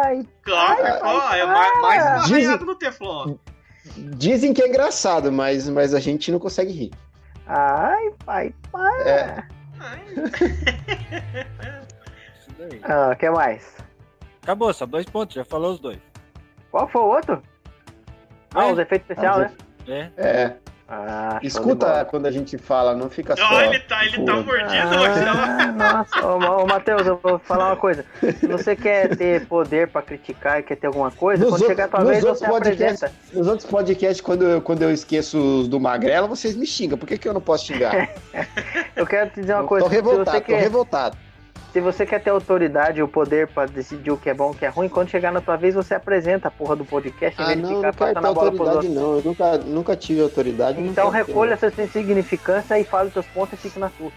Ai, 0.03 0.25
Claro, 0.41 0.81
ó, 1.03 1.33
é 1.33 1.45
mais, 1.45 1.81
mais 1.81 2.23
Dizem- 2.25 2.57
no 2.59 2.73
Teflon. 2.75 3.35
Dizem 4.17 4.51
que 4.51 4.63
é 4.63 4.67
engraçado, 4.67 5.31
mas, 5.31 5.69
mas 5.69 5.93
a 5.93 5.99
gente 5.99 6.31
não 6.31 6.39
consegue 6.39 6.71
rir. 6.73 6.91
ai, 7.45 8.09
pai, 8.25 8.53
pai. 8.71 9.01
É, 9.07 9.43
Ai. 9.79 10.01
Ah, 12.83 13.15
que 13.15 13.29
mais? 13.29 13.75
Acabou, 14.41 14.73
só 14.73 14.85
dois 14.85 15.05
pontos, 15.05 15.35
já 15.35 15.45
falou 15.45 15.71
os 15.73 15.79
dois. 15.79 15.99
Qual 16.71 16.87
foi 16.89 17.01
o 17.01 17.05
outro? 17.05 17.41
Ah, 18.53 18.65
É. 18.67 18.71
os 18.73 18.79
efeitos 18.79 19.09
especiais, 19.09 19.51
né? 19.87 20.11
É. 20.17 20.23
é. 20.27 20.55
Ah, 20.95 21.39
Escuta 21.41 22.05
quando 22.05 22.25
a 22.27 22.31
gente 22.31 22.55
fala, 22.57 22.93
não 22.93 23.09
fica 23.09 23.35
só. 23.35 23.43
Ó, 23.55 23.61
ele 23.61 23.79
tá, 23.79 24.05
ele 24.05 24.23
tá 24.25 24.33
mordido. 24.33 24.69
Ah, 24.69 25.71
nossa, 25.71 26.27
ô, 26.27 26.61
ô 26.63 26.67
Matheus, 26.67 27.07
eu 27.07 27.17
vou 27.17 27.39
falar 27.39 27.67
uma 27.69 27.75
coisa. 27.77 28.05
Se 28.37 28.45
você 28.45 28.75
quer 28.75 29.15
ter 29.15 29.47
poder 29.47 29.87
pra 29.87 30.01
criticar 30.03 30.59
e 30.59 30.63
quer 30.63 30.75
ter 30.75 30.87
alguma 30.87 31.09
coisa, 31.09 31.45
Nos 31.45 31.51
quando 31.53 31.61
outros- 31.61 31.69
chegar 31.71 31.85
a 31.85 31.87
tua 31.87 31.99
nos 32.01 32.09
vez, 32.09 32.23
outros 32.23 32.39
você 32.41 32.47
podcasts- 32.51 33.03
apresenta. 33.03 33.37
Nos 33.39 33.47
outros 33.47 33.67
podcasts, 33.69 34.21
quando 34.21 34.43
eu, 34.43 34.61
quando 34.61 34.81
eu 34.83 34.91
esqueço 34.91 35.37
os 35.61 35.67
do 35.67 35.79
Magrela, 35.79 36.27
vocês 36.27 36.55
me 36.55 36.65
xingam. 36.65 36.97
Por 36.97 37.07
que, 37.07 37.17
que 37.17 37.27
eu 37.27 37.33
não 37.33 37.41
posso 37.41 37.65
xingar? 37.65 38.09
Eu 38.95 39.07
quero 39.07 39.29
te 39.31 39.39
dizer 39.41 39.53
uma 39.53 39.63
Eu 39.63 39.67
coisa. 39.67 39.85
tô 39.85 39.91
revoltado, 39.91 40.37
tô 40.41 40.45
quer, 40.45 40.59
revoltado. 40.61 41.17
Se 41.71 41.79
você 41.81 42.05
quer 42.05 42.21
ter 42.21 42.29
autoridade 42.29 42.99
e 42.99 43.03
o 43.03 43.07
poder 43.07 43.47
pra 43.47 43.65
decidir 43.65 44.11
o 44.11 44.17
que 44.17 44.29
é 44.29 44.33
bom 44.33 44.49
e 44.49 44.51
o 44.51 44.53
que 44.55 44.65
é 44.65 44.69
ruim, 44.69 44.87
quando 44.87 45.09
chegar 45.09 45.31
na 45.31 45.41
tua 45.41 45.55
vez, 45.55 45.73
você 45.73 45.95
apresenta 45.95 46.47
a 46.47 46.51
porra 46.51 46.75
do 46.75 46.85
podcast 46.85 47.41
em 47.41 47.45
Ah, 47.45 47.55
de 47.55 47.61
não, 47.61 47.69
ficar 47.75 47.87
não 47.87 47.93
quero 47.93 47.93
ter 47.93 48.13
passando 48.21 48.27
a 48.27 48.51
bola 48.51 48.71
outros. 48.73 48.91
não. 48.93 49.15
Eu 49.17 49.21
nunca, 49.23 49.57
nunca 49.57 49.95
tive 49.95 50.21
autoridade. 50.21 50.79
Então 50.81 51.09
recolha 51.09 51.53
essa 51.53 51.73
insignificância 51.81 52.77
e 52.79 52.83
fale 52.83 53.07
os 53.07 53.13
teus 53.13 53.25
pontos 53.27 53.53
e 53.57 53.61
fique 53.61 53.79
na 53.79 53.89
tua. 53.89 54.11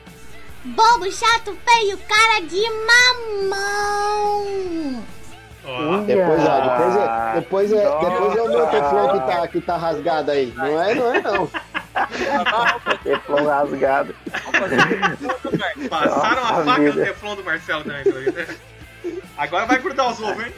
Bobo, 0.64 1.10
chato, 1.12 1.56
feio, 1.64 1.96
cara 2.08 2.40
de 2.40 2.60
mamão. 3.46 5.02
Ó, 5.66 5.96
Depois, 6.04 6.44
ó, 6.46 6.60
depois, 6.60 6.96
é, 6.96 7.34
depois, 7.34 7.72
é, 7.72 7.84
Nossa. 7.84 8.08
depois 8.10 8.36
é 8.36 8.42
o 8.42 8.48
meu 8.48 8.66
teflon 8.68 9.08
que 9.12 9.26
tá, 9.26 9.48
que 9.48 9.60
tá 9.60 9.76
rasgado 9.76 10.30
aí. 10.30 10.52
Não 10.56 10.82
é, 10.82 10.94
não 10.94 11.14
é, 11.14 11.20
não. 11.20 11.50
Teflon 13.02 13.44
rasgado. 13.46 14.14
passaram 15.90 16.44
a 16.44 16.52
Nossa 16.52 16.64
faca 16.64 16.82
no 16.82 16.92
vida. 16.92 17.04
teflon 17.06 17.34
do 17.36 17.44
Marcelo 17.44 17.84
também. 17.84 18.04
jeito. 18.04 18.60
Agora 19.36 19.66
vai 19.66 19.78
grudar 19.78 20.10
os 20.12 20.22
ovos, 20.22 20.44
hein? 20.46 20.52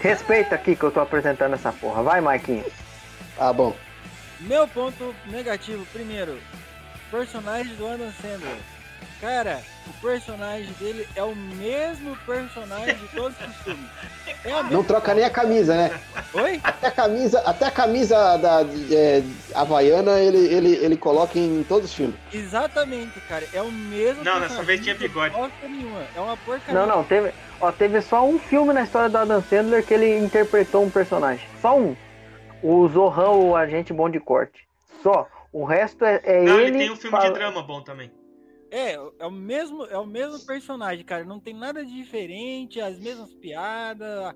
Respeita 0.00 0.54
aqui 0.54 0.76
que 0.76 0.82
eu 0.84 0.90
tô 0.90 1.00
apresentando 1.00 1.54
essa 1.54 1.72
porra. 1.72 2.02
Vai, 2.02 2.20
Marquinhos. 2.20 2.66
Tá 3.36 3.52
bom. 3.52 3.74
Meu 4.40 4.66
ponto 4.68 5.14
negativo, 5.26 5.84
primeiro, 5.92 6.38
personagem 7.10 7.74
do 7.76 7.86
Adam 7.86 8.12
Sandler. 8.20 8.56
Cara, 9.24 9.62
o 9.86 9.92
personagem 10.02 10.70
dele 10.78 11.08
é 11.16 11.22
o 11.22 11.34
mesmo 11.34 12.14
personagem 12.26 12.94
de 12.94 13.08
todos 13.08 13.34
os 13.40 13.56
filmes. 13.62 13.90
É 14.44 14.50
Não 14.50 14.64
mesma... 14.64 14.84
troca 14.84 15.14
nem 15.14 15.24
a 15.24 15.30
camisa, 15.30 15.74
né? 15.74 15.98
Oi? 16.34 16.60
Até 16.62 16.88
a 16.88 16.90
camisa, 16.90 17.40
até 17.40 17.64
a 17.64 17.70
camisa 17.70 18.36
da 18.36 18.60
é, 18.94 19.22
Havaiana 19.54 20.20
ele, 20.20 20.36
ele, 20.36 20.74
ele 20.74 20.96
coloca 20.98 21.38
em 21.38 21.64
todos 21.66 21.88
os 21.88 21.96
filmes. 21.96 22.14
Exatamente, 22.34 23.18
cara. 23.22 23.48
É 23.54 23.62
o 23.62 23.72
mesmo 23.72 24.22
Não, 24.22 24.32
personagem. 24.32 24.48
dessa 24.48 24.62
vez 24.62 24.82
tinha 24.82 24.94
bigode. 24.94 25.32
Não 25.32 25.40
bosta 25.40 25.68
nenhuma. 25.68 26.02
É 26.14 26.20
uma 26.20 26.36
porcaria. 26.36 26.74
Não, 26.74 26.86
não, 26.86 27.02
teve, 27.02 27.32
ó, 27.62 27.72
teve 27.72 28.02
só 28.02 28.28
um 28.28 28.38
filme 28.38 28.74
na 28.74 28.82
história 28.82 29.08
do 29.08 29.16
Adam 29.16 29.42
Sandler 29.42 29.86
que 29.86 29.94
ele 29.94 30.18
interpretou 30.18 30.84
um 30.84 30.90
personagem. 30.90 31.48
Só 31.62 31.78
um. 31.78 31.96
O 32.62 32.86
Zohan, 32.88 33.30
o 33.30 33.56
agente 33.56 33.90
bom 33.90 34.10
de 34.10 34.20
corte. 34.20 34.68
Só. 35.02 35.26
O 35.50 35.64
resto 35.64 36.04
é, 36.04 36.20
é 36.24 36.42
Não, 36.42 36.60
ele. 36.60 36.76
ele 36.76 36.78
tem 36.78 36.90
um 36.90 36.96
filme 36.96 37.16
fala- 37.16 37.28
de 37.32 37.38
drama 37.38 37.62
bom 37.62 37.80
também. 37.80 38.12
É, 38.76 38.94
é 38.94 39.26
o 39.26 39.30
mesmo, 39.30 39.84
é 39.86 39.96
o 39.96 40.04
mesmo 40.06 40.44
personagem, 40.44 41.04
cara. 41.04 41.24
Não 41.24 41.38
tem 41.38 41.54
nada 41.54 41.84
de 41.84 41.94
diferente, 41.94 42.80
as 42.80 42.98
mesmas 42.98 43.32
piadas. 43.34 44.34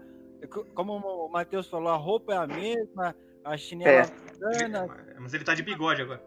Co- 0.49 0.65
Como 0.75 0.93
o 0.97 1.29
Matheus 1.29 1.67
falou, 1.69 1.89
a 1.89 1.97
roupa 1.97 2.33
é 2.35 2.37
a 2.37 2.47
mesma, 2.47 3.17
a 3.45 3.57
chinela 3.57 3.91
É. 3.91 4.03
bacana. 4.07 4.87
Mas 5.19 5.35
ele 5.35 5.43
tá 5.43 5.55
de 5.55 5.63
bigode 5.65 6.03
agora. 6.03 6.23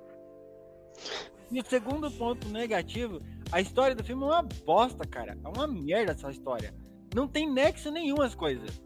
E 1.49 1.59
o 1.61 1.65
segundo 1.65 2.11
ponto 2.11 2.49
negativo, 2.49 3.21
a 3.51 3.61
história 3.61 3.95
do 3.95 4.03
filme 4.03 4.23
é 4.23 4.27
uma 4.27 4.43
bosta, 4.65 5.07
cara. 5.07 5.37
É 5.43 5.47
uma 5.47 5.65
merda 5.65 6.11
essa 6.11 6.29
história. 6.29 6.73
Não 7.15 7.27
tem 7.29 7.49
nexo 7.49 7.89
nenhum 7.91 8.21
as 8.21 8.35
coisas. 8.35 8.81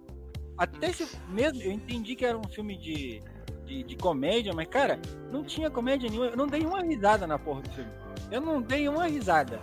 Até 0.56 0.92
se 0.94 1.06
mesmo 1.30 1.62
eu 1.64 1.72
entendi 1.72 2.16
que 2.16 2.26
era 2.26 2.38
um 2.38 2.48
filme 2.48 2.78
de, 2.78 3.22
de, 3.66 3.84
de 3.84 3.96
comédia, 3.96 4.54
mas 4.54 4.68
cara, 4.68 5.00
não 5.32 5.44
tinha 5.44 5.70
comédia 5.70 6.10
nenhuma. 6.10 6.30
Eu 6.30 6.38
não 6.38 6.48
dei 6.48 6.66
uma 6.66 6.82
risada 6.82 7.26
na 7.28 7.38
porra 7.40 7.62
do 7.62 7.70
filme. 7.72 7.92
Eu 8.32 8.42
não 8.42 8.62
dei 8.62 8.88
uma 8.88 9.08
risada. 9.08 9.60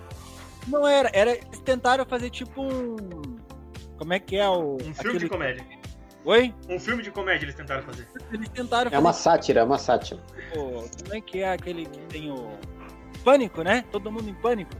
Não 0.68 0.86
era, 0.86 1.10
era 1.12 1.32
eles 1.32 1.60
tentaram 1.60 2.04
fazer 2.04 2.30
tipo 2.30 2.62
um 2.62 2.96
como 3.96 4.12
é 4.12 4.18
que 4.18 4.36
é 4.36 4.48
o 4.48 4.76
Um 4.76 4.94
filme 4.94 5.18
de 5.18 5.28
comédia. 5.28 5.64
Oi? 6.24 6.54
Um 6.68 6.78
filme 6.78 7.02
de 7.02 7.10
comédia 7.10 7.44
eles 7.46 7.54
tentaram 7.54 7.82
fazer. 7.82 8.06
Eles 8.32 8.48
tentaram 8.48 8.88
É 8.88 8.90
fazer 8.90 9.02
uma 9.04 9.12
sátira, 9.12 9.60
é 9.60 9.64
uma 9.64 9.78
sátira. 9.78 10.20
o- 10.56 10.88
como 11.02 11.14
é 11.14 11.20
que 11.20 11.40
é 11.40 11.52
aquele 11.52 11.86
que 11.86 11.98
tem 12.06 12.30
o 12.30 12.48
pânico, 13.24 13.62
né? 13.62 13.84
Todo 13.90 14.10
mundo 14.10 14.28
em 14.28 14.34
pânico. 14.34 14.70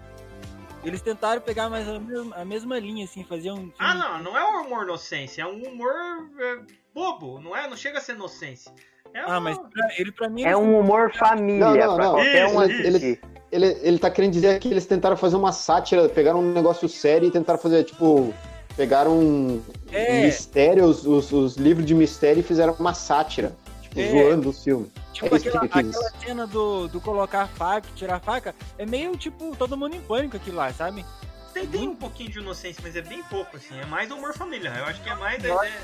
Eles 0.85 1.01
tentaram 1.01 1.41
pegar 1.41 1.69
mais 1.71 1.89
a 1.89 1.99
mesma, 2.01 2.35
a 2.37 2.45
mesma 2.45 2.79
linha, 2.79 3.05
assim, 3.05 3.23
fazer 3.25 3.53
um 3.53 3.57
filme. 3.57 3.75
Ah, 3.79 3.95
não, 3.95 4.23
não 4.23 4.37
é 4.39 4.45
um 4.45 4.67
humor 4.67 4.83
inocência, 4.85 5.43
é 5.43 5.47
um 5.47 5.63
humor 5.63 5.93
é, 6.41 6.59
bobo, 6.93 7.41
não 7.41 7.57
é? 7.57 7.69
Não 7.69 7.77
chega 7.77 7.99
a 7.99 8.01
ser 8.01 8.15
inocência. 8.15 8.73
É 9.15 9.21
Ah, 9.27 9.41
mas 9.41 9.59
pra, 9.59 9.89
ele 9.99 10.13
pra 10.13 10.29
mim. 10.29 10.45
É 10.45 10.57
um 10.57 10.79
humor 10.79 11.13
família. 11.15 11.59
Não, 11.61 11.75
não, 11.77 11.97
não. 11.99 12.13
qualquer 12.15 12.47
um 12.49 12.61
assistir. 12.61 13.21
Ele, 13.51 13.67
ele 13.83 13.99
tá 13.99 14.11
querendo 14.11 14.33
dizer 14.33 14.59
que 14.59 14.69
eles 14.69 14.87
tentaram 14.87 15.17
fazer 15.17 15.37
uma 15.37 15.53
sátira, 15.53 16.09
pegaram 16.09 16.41
um 16.41 16.53
negócio 16.55 16.89
sério 16.89 17.29
e 17.29 17.31
tentaram 17.31 17.59
fazer, 17.59 17.85
tipo, 17.85 18.33
pegaram 18.75 19.13
um, 19.13 19.61
É. 19.91 20.23
mistério, 20.23 20.85
os, 20.87 21.07
os, 21.07 21.31
os 21.33 21.57
livros 21.59 21.85
de 21.85 21.95
mistério 21.95 22.41
e 22.41 22.43
fizeram 22.43 22.75
uma 22.79 22.95
sátira, 22.95 23.53
tipo, 23.83 24.01
É. 24.01 24.09
zoando 24.11 24.49
o 24.49 24.53
filme. 24.55 24.91
Tipo, 25.13 25.35
É 25.35 25.39
aquela, 25.39 25.65
ele 25.65 25.91
aquela 25.91 26.11
cena 26.19 26.47
do, 26.47 26.89
do 26.89 26.99
colocar 26.99 27.43
a 27.43 27.47
faca, 27.47 27.87
tirar 27.95 28.17
a 28.17 28.21
faca, 28.21 28.55
é 28.79 28.87
meio 28.87 29.15
tipo 29.19 29.55
todo 29.57 29.77
mundo 29.77 29.95
em 29.95 30.01
pânico 30.01 30.35
aquilo 30.39 30.57
lá, 30.57 30.73
sabe? 30.73 31.05
Tem, 31.53 31.67
tem 31.67 31.89
um 31.89 31.95
pouquinho 31.97 32.31
de 32.31 32.39
inocência, 32.39 32.81
mas 32.83 32.97
é 32.97 33.03
bem 33.03 33.23
pouco, 33.25 33.57
assim. 33.57 33.79
É 33.79 33.85
mais 33.85 34.11
humor 34.11 34.33
família. 34.35 34.71
Eu 34.79 34.85
acho 34.87 35.03
que 35.03 35.09
é 35.11 35.15
mais 35.15 35.43
Nossa. 35.43 35.67
ideia. 35.67 35.83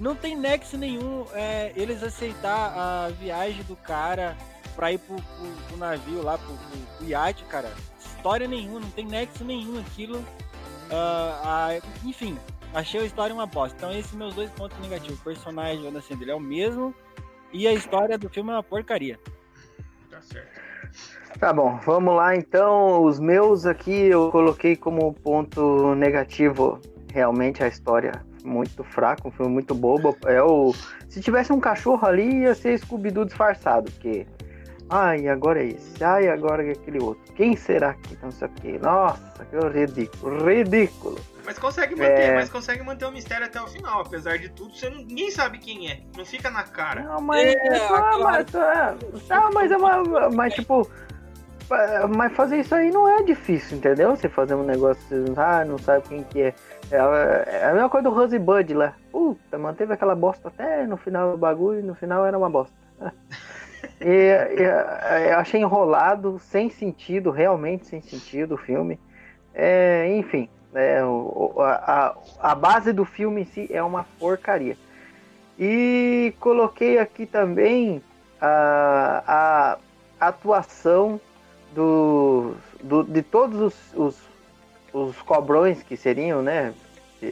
Não 0.00 0.14
tem 0.16 0.34
nexo 0.36 0.76
nenhum 0.78 1.26
é, 1.32 1.72
eles 1.76 2.02
aceitar 2.02 2.72
a 2.76 3.08
viagem 3.10 3.62
do 3.64 3.76
cara 3.76 4.36
pra 4.74 4.90
ir 4.92 4.98
pro, 4.98 5.14
pro- 5.16 5.56
pro 5.68 5.76
navio 5.76 6.22
lá, 6.22 6.38
pro, 6.38 6.48
pro, 6.54 6.78
pro 6.98 7.06
iate, 7.06 7.44
cara. 7.44 7.70
História 8.16 8.48
nenhuma, 8.48 8.80
não 8.80 8.90
tem 8.90 9.04
nexo 9.06 9.44
nenhum 9.44 9.78
aquilo. 9.80 10.24
Ah, 10.90 11.78
enfim, 12.04 12.38
achei 12.72 13.00
a 13.00 13.04
história 13.04 13.34
uma 13.34 13.46
bosta. 13.46 13.76
Então 13.76 13.92
esses 13.92 14.12
meus 14.12 14.34
dois 14.34 14.50
pontos 14.50 14.78
negativos. 14.78 15.20
O 15.20 15.24
personagem 15.24 15.86
Adam 15.86 16.00
Sandler 16.00 16.30
é 16.30 16.34
o 16.34 16.40
mesmo 16.40 16.94
e 17.52 17.66
a 17.68 17.72
história 17.72 18.16
do 18.16 18.28
filme 18.30 18.50
é 18.50 18.54
uma 18.54 18.62
porcaria. 18.62 19.18
Tá 20.10 20.20
certo. 20.22 20.53
Tá 21.38 21.52
bom, 21.52 21.78
vamos 21.84 22.14
lá 22.14 22.34
então. 22.36 23.02
Os 23.02 23.18
meus 23.18 23.66
aqui 23.66 24.06
eu 24.08 24.30
coloquei 24.30 24.76
como 24.76 25.12
ponto 25.14 25.94
negativo 25.94 26.80
realmente 27.12 27.62
a 27.62 27.68
história 27.68 28.12
muito 28.44 28.84
fraca, 28.84 29.26
um 29.28 29.30
filme 29.30 29.52
muito 29.52 29.74
bobo. 29.74 30.16
É 30.26 30.42
o 30.42 30.72
se 31.08 31.20
tivesse 31.20 31.52
um 31.52 31.60
cachorro 31.60 32.06
ali 32.06 32.42
ia 32.42 32.54
ser 32.54 32.78
Scooby-Doo 32.78 33.24
disfarçado, 33.24 33.90
porque 33.92 34.26
ai, 34.90 35.28
agora 35.28 35.62
é 35.62 35.68
esse, 35.68 36.02
ai, 36.02 36.28
agora 36.28 36.64
é 36.66 36.72
aquele 36.72 37.02
outro. 37.02 37.32
Quem 37.34 37.56
será 37.56 37.94
que 37.94 38.16
não 38.22 38.30
sei 38.30 38.48
o 38.48 38.50
que? 38.52 38.78
Nossa, 38.78 39.44
que 39.44 39.56
ridículo, 39.78 40.44
ridículo. 40.46 41.18
Mas 41.44 41.58
consegue 41.58 41.94
manter, 41.94 42.30
É. 42.30 42.34
mas 42.34 42.48
consegue 42.48 42.82
manter 42.82 43.04
o 43.04 43.12
mistério 43.12 43.44
até 43.46 43.60
o 43.60 43.66
final. 43.66 44.00
Apesar 44.00 44.38
de 44.38 44.48
tudo, 44.50 44.74
você 44.74 44.88
não- 44.88 44.98
ninguém 44.98 45.30
sabe 45.30 45.58
quem 45.58 45.90
é. 45.90 46.00
Não 46.16 46.24
fica 46.24 46.48
na 46.50 46.62
cara. 46.62 47.02
Não, 47.02 47.20
mas, 47.20 47.54
É, 47.54 47.68
ah, 47.76 47.84
aquela- 47.98 48.18
mas, 48.24 48.54
ah, 48.54 48.96
tá, 49.28 49.50
mas 49.52 49.70
é 49.70 49.76
uma, 49.76 50.30
mas 50.30 50.54
tipo, 50.54 50.88
mas 52.14 52.32
fazer 52.32 52.58
isso 52.58 52.74
aí 52.74 52.90
não 52.90 53.08
é 53.08 53.22
difícil, 53.22 53.78
entendeu? 53.78 54.10
Você 54.14 54.28
fazer 54.28 54.54
um 54.54 54.64
negócio, 54.64 55.02
você 55.08 55.32
ah, 55.40 55.64
não 55.64 55.78
sabe 55.78 56.08
quem 56.08 56.22
que 56.24 56.42
é. 56.42 56.54
É, 56.90 56.98
a- 56.98 57.44
é 57.46 57.72
mesma 57.72 57.88
coisa 57.88 58.08
do 58.08 58.14
Rose 58.14 58.38
Bud 58.38 58.74
lá. 58.74 58.94
Puta, 59.10 59.58
manteve 59.58 59.92
aquela 59.92 60.14
bosta 60.14 60.48
até 60.48 60.86
no 60.86 60.96
final 60.96 61.32
do 61.32 61.38
bagulho 61.38 61.82
no 61.82 61.94
final 61.94 62.24
era 62.26 62.36
uma 62.36 62.50
bosta. 62.50 62.74
E, 64.00 64.06
e, 64.06 65.30
eu 65.30 65.38
achei 65.38 65.60
enrolado, 65.60 66.38
sem 66.38 66.68
sentido, 66.70 67.30
realmente 67.30 67.86
sem 67.86 68.00
sentido 68.00 68.54
o 68.54 68.58
filme. 68.58 68.98
É, 69.54 70.14
enfim, 70.16 70.48
é, 70.74 70.98
a, 71.58 71.62
a, 72.40 72.50
a 72.50 72.54
base 72.54 72.92
do 72.92 73.04
filme 73.04 73.42
em 73.42 73.44
si 73.44 73.68
é 73.70 73.82
uma 73.82 74.04
porcaria. 74.18 74.76
E 75.58 76.34
coloquei 76.40 76.98
aqui 76.98 77.26
também 77.26 78.02
a, 78.40 79.76
a 80.20 80.28
atuação 80.28 81.20
do, 81.74 82.54
do- 82.82 83.04
de 83.04 83.22
todos 83.22 83.60
os, 83.60 83.74
os, 83.94 84.18
os 84.92 85.22
cobrões 85.22 85.82
que 85.82 85.96
seriam, 85.96 86.42
né? 86.42 86.72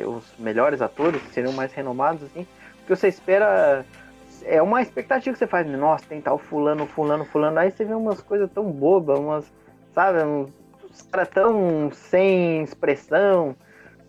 Os 0.06 0.24
melhores 0.38 0.80
atores, 0.80 1.20
que 1.22 1.32
seriam 1.34 1.52
mais 1.52 1.72
renomados, 1.72 2.22
assim. 2.24 2.46
Porque 2.78 2.96
você 2.96 3.08
espera. 3.08 3.84
É 4.44 4.60
uma 4.60 4.82
expectativa 4.82 5.32
que 5.32 5.38
você 5.38 5.46
faz, 5.46 5.66
nossa, 5.68 6.04
tem 6.08 6.20
tal 6.20 6.36
fulano, 6.38 6.86
fulano, 6.86 7.24
fulano. 7.24 7.58
Aí 7.58 7.70
você 7.70 7.84
vê 7.84 7.94
umas 7.94 8.20
coisas 8.20 8.50
tão 8.50 8.64
bobas, 8.70 9.18
umas. 9.18 9.44
Sabe? 9.94 10.22
Uns 10.24 11.02
caras 11.10 11.28
tão 11.28 11.90
sem 11.92 12.62
expressão. 12.62 13.54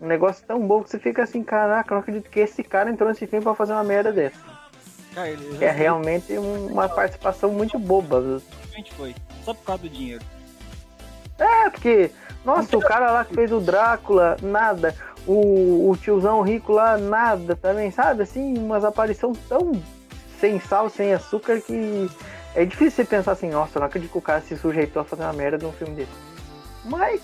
Um 0.01 0.07
negócio 0.07 0.45
tão 0.47 0.59
bobo 0.65 0.85
que 0.85 0.89
você 0.89 0.99
fica 0.99 1.23
assim, 1.23 1.43
caraca, 1.43 1.93
não 1.93 2.01
acredito 2.01 2.29
que 2.29 2.39
esse 2.39 2.61
cara 2.63 2.89
entrou 2.89 3.07
nesse 3.09 3.25
filme 3.27 3.43
pra 3.43 3.53
fazer 3.55 3.73
uma 3.73 3.83
merda 3.83 4.11
dessa. 4.11 4.39
Cara, 5.13 5.29
É 5.61 5.69
realmente 5.71 6.37
um- 6.37 6.67
uma 6.67 6.89
participação 6.89 7.51
muito 7.51 7.77
boba. 7.79 8.19
realmente 8.63 8.93
foi. 8.95 9.15
Só 9.43 9.53
por 9.53 9.63
causa 9.65 9.83
do 9.83 9.89
dinheiro. 9.89 10.23
É, 11.37 11.69
porque, 11.69 12.11
nossa, 12.45 12.77
o 12.77 12.81
cara 12.81 13.11
lá 13.11 13.25
que 13.25 13.33
fez 13.33 13.51
o 13.51 13.59
Drácula, 13.59 14.37
nada. 14.41 14.95
O, 15.25 15.89
o 15.89 15.97
tiozão 15.97 16.41
rico 16.41 16.73
lá, 16.73 16.97
nada 16.97 17.55
também, 17.55 17.91
sabe? 17.91 18.23
Assim, 18.23 18.57
umas 18.57 18.83
aparições 18.83 19.37
tão 19.47 19.71
sem 20.39 20.59
sal, 20.59 20.89
sem 20.89 21.13
açúcar 21.13 21.61
que 21.61 22.09
É 22.55 22.65
difícil 22.65 22.91
você 22.91 23.05
pensar 23.05 23.31
assim, 23.31 23.49
nossa, 23.49 23.77
eu 23.77 23.79
não 23.79 23.87
acredito 23.87 24.11
que 24.11 24.17
o 24.17 24.21
cara 24.21 24.41
se 24.41 24.57
sujeitou 24.57 25.01
a 25.01 25.05
fazer 25.05 25.23
uma 25.23 25.33
merda 25.33 25.57
de 25.57 25.65
um 25.65 25.71
filme 25.71 25.95
desse. 25.95 26.11
Mas, 26.85 27.21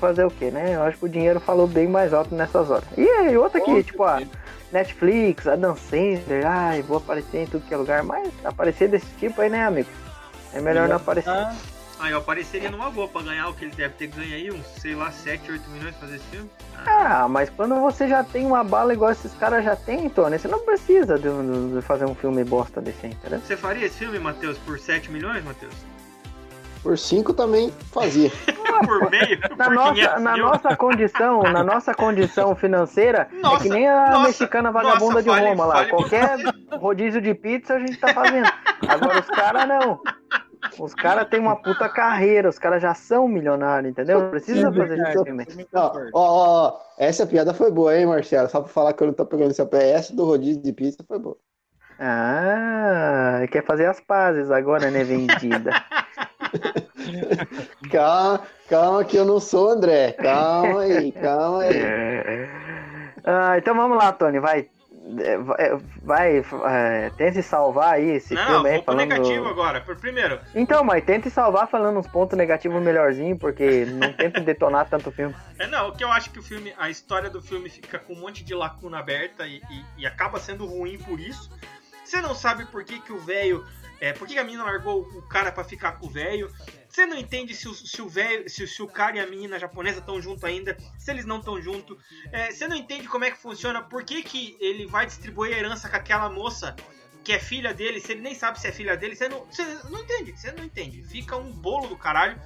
fazer 0.00 0.24
o 0.24 0.30
quê, 0.30 0.50
né? 0.50 0.74
Eu 0.74 0.82
acho 0.82 0.98
que 0.98 1.04
o 1.04 1.08
dinheiro 1.08 1.38
falou 1.38 1.66
bem 1.66 1.86
mais 1.86 2.12
alto 2.12 2.34
nessas 2.34 2.70
horas. 2.70 2.88
E 2.96 3.06
aí, 3.06 3.36
outra 3.36 3.60
aqui, 3.60 3.82
tipo, 3.82 4.02
a 4.02 4.22
Netflix, 4.72 5.46
a 5.46 5.54
Dan 5.54 5.76
Sandler, 5.76 6.46
ai, 6.46 6.82
vou 6.82 6.96
aparecer 6.96 7.42
em 7.42 7.46
tudo 7.46 7.66
que 7.66 7.74
é 7.74 7.76
lugar, 7.76 8.02
mas 8.02 8.32
aparecer 8.44 8.88
desse 8.88 9.06
tipo 9.18 9.40
aí, 9.40 9.48
né, 9.50 9.64
amigo? 9.64 9.88
É 10.54 10.60
melhor 10.60 10.88
não 10.88 10.96
aparecer. 10.96 11.30
Ah, 11.30 11.54
Aí 11.98 12.12
eu 12.12 12.18
apareceria 12.18 12.70
numa 12.70 12.90
boa 12.90 13.06
pra 13.08 13.22
ganhar 13.22 13.48
o 13.48 13.54
que 13.54 13.64
ele 13.64 13.74
deve 13.74 13.94
ter 13.94 14.08
ganho 14.08 14.34
aí, 14.34 14.50
uns, 14.50 14.66
sei 14.80 14.94
lá, 14.94 15.10
7, 15.12 15.52
8 15.52 15.70
milhões 15.70 15.94
pra 15.94 16.00
fazer 16.06 16.16
esse 16.16 16.24
filme. 16.26 16.50
Ah, 16.86 17.28
mas 17.28 17.48
quando 17.50 17.76
você 17.76 18.08
já 18.08 18.24
tem 18.24 18.44
uma 18.44 18.64
bala 18.64 18.92
igual 18.92 19.12
esses 19.12 19.32
caras 19.34 19.64
já 19.64 19.76
tem, 19.76 20.08
Tony, 20.08 20.38
você 20.38 20.48
não 20.48 20.64
precisa 20.64 21.18
de, 21.18 21.28
de 21.74 21.80
fazer 21.82 22.04
um 22.04 22.14
filme 22.14 22.42
bosta 22.44 22.80
desse, 22.80 23.06
entendeu? 23.06 23.40
Você 23.40 23.56
faria 23.56 23.86
esse 23.86 23.98
filme, 23.98 24.18
Matheus, 24.18 24.58
por 24.58 24.78
7 24.78 25.10
milhões, 25.10 25.44
Matheus? 25.44 25.74
Por 26.84 26.98
cinco 26.98 27.32
também 27.32 27.70
fazia. 27.90 28.30
por 28.86 29.10
meio? 29.10 29.40
Na 29.56 29.64
por 29.64 29.74
nossa, 29.74 29.94
500 29.94 30.22
na 30.22 30.36
nossa 30.36 30.76
condição, 30.76 31.42
na 31.44 31.64
nossa 31.64 31.94
condição 31.94 32.54
financeira, 32.54 33.26
Nossa, 33.42 33.56
é 33.56 33.62
que 33.62 33.68
nem 33.70 33.88
a 33.88 34.10
nossa, 34.10 34.26
mexicana 34.26 34.70
vagabunda 34.70 35.14
nossa, 35.14 35.22
de 35.22 35.30
fale- 35.30 35.48
Roma 35.48 35.64
lá. 35.64 35.74
fale 35.76 35.88
Qualquer 35.90 36.38
rodízio 36.78 37.22
de 37.22 37.32
pizza 37.34 37.72
a 37.74 37.78
gente 37.78 37.96
tá 37.98 38.12
fazendo. 38.12 38.46
Agora 38.86 39.18
os 39.18 39.26
caras 39.30 39.66
não. 39.66 39.98
Os 40.78 40.94
caras 40.94 41.26
têm 41.28 41.40
uma 41.40 41.56
puta 41.56 41.88
carreira, 41.88 42.50
os 42.50 42.58
caras 42.58 42.82
já 42.82 42.92
são 42.94 43.26
milionários, 43.26 43.90
entendeu? 43.90 44.20
Não 44.20 44.30
precisa 44.30 44.70
fazer 44.70 44.98
esse 44.98 45.24
filme. 45.24 45.46
Não, 45.72 45.82
ó, 45.82 46.20
ó, 46.20 46.68
ó, 46.68 46.78
essa 46.98 47.26
piada 47.26 47.54
foi 47.54 47.70
boa, 47.70 47.96
hein, 47.96 48.04
Marcelo? 48.06 48.48
Só 48.50 48.60
pra 48.60 48.68
falar 48.68 48.92
que 48.92 49.02
eu 49.02 49.06
não 49.06 49.14
tô 49.14 49.24
pegando 49.24 49.52
esse 49.52 49.64
pé. 49.66 49.90
Essa 49.92 50.14
do 50.14 50.24
rodízio 50.26 50.62
de 50.62 50.72
pizza 50.72 51.02
foi 51.08 51.18
boa. 51.18 51.36
Ah, 51.98 53.42
quer 53.50 53.64
fazer 53.64 53.86
as 53.86 54.00
pazes 54.00 54.50
agora, 54.50 54.90
né, 54.90 55.02
vendida? 55.04 55.70
Calma, 57.90 58.42
calma 58.68 59.04
que 59.04 59.16
eu 59.16 59.24
não 59.24 59.38
sou 59.40 59.68
o 59.68 59.70
André. 59.70 60.12
Calma 60.12 60.80
aí, 60.82 61.12
calma 61.12 61.62
aí. 61.62 62.48
Ah, 63.24 63.58
então 63.58 63.74
vamos 63.74 63.96
lá, 63.98 64.12
Tony, 64.12 64.38
vai. 64.38 64.68
É, 65.18 65.36
Vai, 66.02 66.40
vai 66.40 66.44
é, 67.06 67.10
tente 67.10 67.42
salvar 67.42 67.94
aí 67.94 68.12
esse 68.12 68.34
Não, 68.34 68.46
filme 68.46 68.68
aí 68.70 68.74
vou 68.76 68.84
pro 68.84 68.94
falando. 68.94 69.08
negativo 69.08 69.48
agora. 69.48 69.80
Por 69.82 69.96
primeiro, 69.96 70.40
Então, 70.54 70.82
mas 70.82 71.04
tente 71.04 71.28
salvar 71.28 71.68
falando 71.68 71.98
uns 71.98 72.06
pontos 72.06 72.38
negativos 72.38 72.82
melhorzinho, 72.82 73.38
porque 73.38 73.84
não 73.84 74.10
tenta 74.16 74.40
detonar 74.40 74.88
tanto 74.88 75.10
o 75.10 75.12
filme. 75.12 75.34
É, 75.58 75.66
não, 75.66 75.88
o 75.88 75.92
que 75.92 76.02
eu 76.02 76.10
acho 76.10 76.30
que 76.30 76.38
o 76.38 76.42
filme, 76.42 76.72
a 76.78 76.88
história 76.88 77.28
do 77.28 77.42
filme 77.42 77.68
fica 77.68 77.98
com 77.98 78.14
um 78.14 78.20
monte 78.20 78.42
de 78.42 78.54
lacuna 78.54 78.98
aberta 78.98 79.46
e, 79.46 79.56
e- 79.56 79.84
e 79.98 80.06
acaba 80.06 80.38
sendo 80.40 80.64
ruim 80.64 80.96
por 80.96 81.20
isso. 81.20 81.50
Você 82.02 82.20
não 82.22 82.34
sabe 82.34 82.64
por 82.66 82.82
que, 82.84 82.98
que 83.00 83.12
o 83.12 83.18
velho. 83.18 83.64
É, 84.00 84.12
por 84.12 84.26
que 84.26 84.38
a 84.38 84.44
menina 84.44 84.64
largou 84.64 85.02
o 85.02 85.22
cara 85.22 85.50
pra 85.52 85.64
ficar 85.64 85.92
com 85.92 86.06
o 86.06 86.10
velho? 86.10 86.52
Você 86.88 87.06
não 87.06 87.16
entende 87.16 87.54
se 87.54 87.68
o, 87.68 87.74
se 87.74 88.02
o 88.02 88.10
se, 88.48 88.66
se 88.66 88.82
o 88.82 88.86
cara 88.86 89.16
e 89.16 89.20
a 89.20 89.26
menina 89.26 89.58
japonesa 89.58 89.98
estão 89.98 90.20
juntos 90.20 90.44
ainda, 90.44 90.76
se 90.98 91.10
eles 91.10 91.24
não 91.24 91.38
estão 91.38 91.60
juntos. 91.60 91.96
É, 92.32 92.50
você 92.50 92.68
não 92.68 92.76
entende 92.76 93.08
como 93.08 93.24
é 93.24 93.30
que 93.30 93.38
funciona, 93.38 93.82
por 93.82 94.04
que, 94.04 94.22
que 94.22 94.56
ele 94.60 94.86
vai 94.86 95.06
distribuir 95.06 95.54
a 95.54 95.58
herança 95.58 95.88
com 95.88 95.96
aquela 95.96 96.28
moça 96.28 96.74
que 97.24 97.32
é 97.32 97.38
filha 97.38 97.72
dele, 97.72 98.00
se 98.00 98.12
ele 98.12 98.20
nem 98.20 98.34
sabe 98.34 98.60
se 98.60 98.68
é 98.68 98.72
filha 98.72 98.96
dele, 98.96 99.16
você 99.16 99.28
não, 99.28 99.46
você 99.46 99.64
não 99.88 100.00
entende, 100.00 100.38
você 100.38 100.52
não 100.52 100.62
entende. 100.62 101.02
Fica 101.02 101.36
um 101.36 101.50
bolo 101.50 101.88
do 101.88 101.96
caralho. 101.96 102.38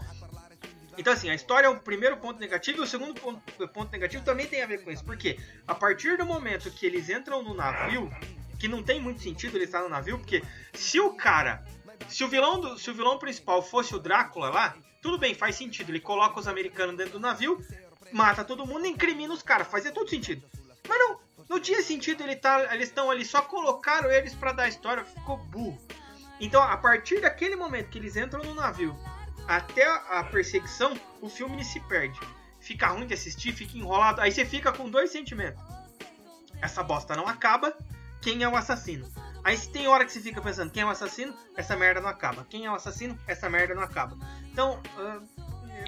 Então, 0.97 1.13
assim, 1.13 1.31
a 1.31 1.35
história 1.35 1.67
é 1.67 1.71
o 1.71 1.79
primeiro 1.79 2.17
ponto 2.17 2.41
negativo 2.41 2.79
e 2.79 2.81
o 2.81 2.87
segundo 2.87 3.15
ponto, 3.21 3.69
ponto 3.69 3.93
negativo 3.93 4.25
também 4.25 4.47
tem 4.47 4.63
a 4.63 4.67
ver 4.67 4.83
com 4.83 4.91
isso. 4.91 5.05
Porque 5.05 5.39
a 5.67 5.75
partir 5.75 6.17
do 6.17 6.25
momento 6.25 6.71
que 6.71 6.87
eles 6.87 7.09
entram 7.09 7.43
no 7.43 7.55
navio, 7.55 8.11
que 8.59 8.69
não 8.69 8.83
tem 8.83 9.01
muito 9.01 9.23
sentido 9.23 9.57
ele 9.57 9.65
estar 9.65 9.81
no 9.83 9.89
navio, 9.89 10.19
porque 10.19 10.43
se 10.73 10.99
o 11.01 11.15
cara. 11.15 11.65
Se 12.09 12.25
o 12.25 12.29
vilão, 12.29 12.61
do, 12.61 12.79
se 12.79 12.91
o 12.91 12.95
vilão 12.95 13.19
principal 13.19 13.61
fosse 13.61 13.95
o 13.95 13.99
Drácula 13.99 14.49
lá, 14.49 14.77
tudo 15.03 15.19
bem, 15.19 15.35
faz 15.35 15.57
sentido. 15.57 15.91
Ele 15.91 16.01
coloca 16.01 16.39
os 16.39 16.49
americanos 16.49 16.97
dentro 16.97 17.15
do 17.15 17.21
navio, 17.21 17.63
mata 18.13 18.45
todo 18.45 18.67
mundo 18.67 18.87
e 18.87 18.91
incrimina 18.91 19.33
os 19.35 19.43
caras. 19.43 19.67
Fazia 19.67 19.93
todo 19.93 20.09
sentido. 20.09 20.43
Mas 20.89 20.99
não, 20.99 21.19
não 21.49 21.61
tinha 21.61 21.83
sentido 21.83 22.23
ele 22.23 22.37
tá, 22.37 22.73
eles 22.75 22.89
estão 22.89 23.11
ali, 23.11 23.25
só 23.25 23.43
colocaram 23.43 24.11
eles 24.11 24.35
pra 24.35 24.53
dar 24.53 24.65
a 24.65 24.69
história, 24.69 25.05
ficou 25.05 25.37
burro. 25.37 25.79
Então, 26.41 26.63
a 26.63 26.77
partir 26.77 27.21
daquele 27.21 27.57
momento 27.57 27.91
que 27.91 27.99
eles 27.99 28.17
entram 28.17 28.43
no 28.43 28.55
navio 28.55 28.97
até 29.47 29.85
a 29.87 30.23
perseguição, 30.25 30.99
o 31.21 31.29
filme 31.29 31.65
se 31.65 31.81
perde. 31.81 32.19
Fica 32.61 32.89
ruim 32.89 33.07
de 33.07 33.15
assistir, 33.15 33.53
fica 33.53 33.77
enrolado. 33.77 34.21
Aí 34.21 34.31
você 34.31 34.45
fica 34.45 34.73
com 34.73 34.89
dois 34.89 35.11
sentimentos. 35.11 35.63
Essa 36.61 36.83
bosta 36.83 37.17
não 37.17 37.27
acaba, 37.27 37.77
quem 38.29 38.43
é 38.43 38.49
o 38.49 38.55
assassino? 38.55 39.11
Aí 39.43 39.57
se 39.57 39.71
tem 39.71 39.89
hora 39.89 40.05
que 40.05 40.13
você 40.13 40.21
fica 40.21 40.43
pensando, 40.43 40.71
quem 40.71 40.83
é 40.83 40.87
o 40.87 40.91
assassino? 40.91 41.35
Essa 41.57 41.75
merda 41.75 41.99
não 41.99 42.11
acaba. 42.11 42.45
Quem 42.45 42.67
é 42.67 42.71
o 42.71 42.75
assassino? 42.75 43.19
Essa 43.27 43.49
merda 43.49 43.75
não 43.75 43.83
acaba. 43.83 44.19
Então, 44.53 44.79
ah, 44.99 45.21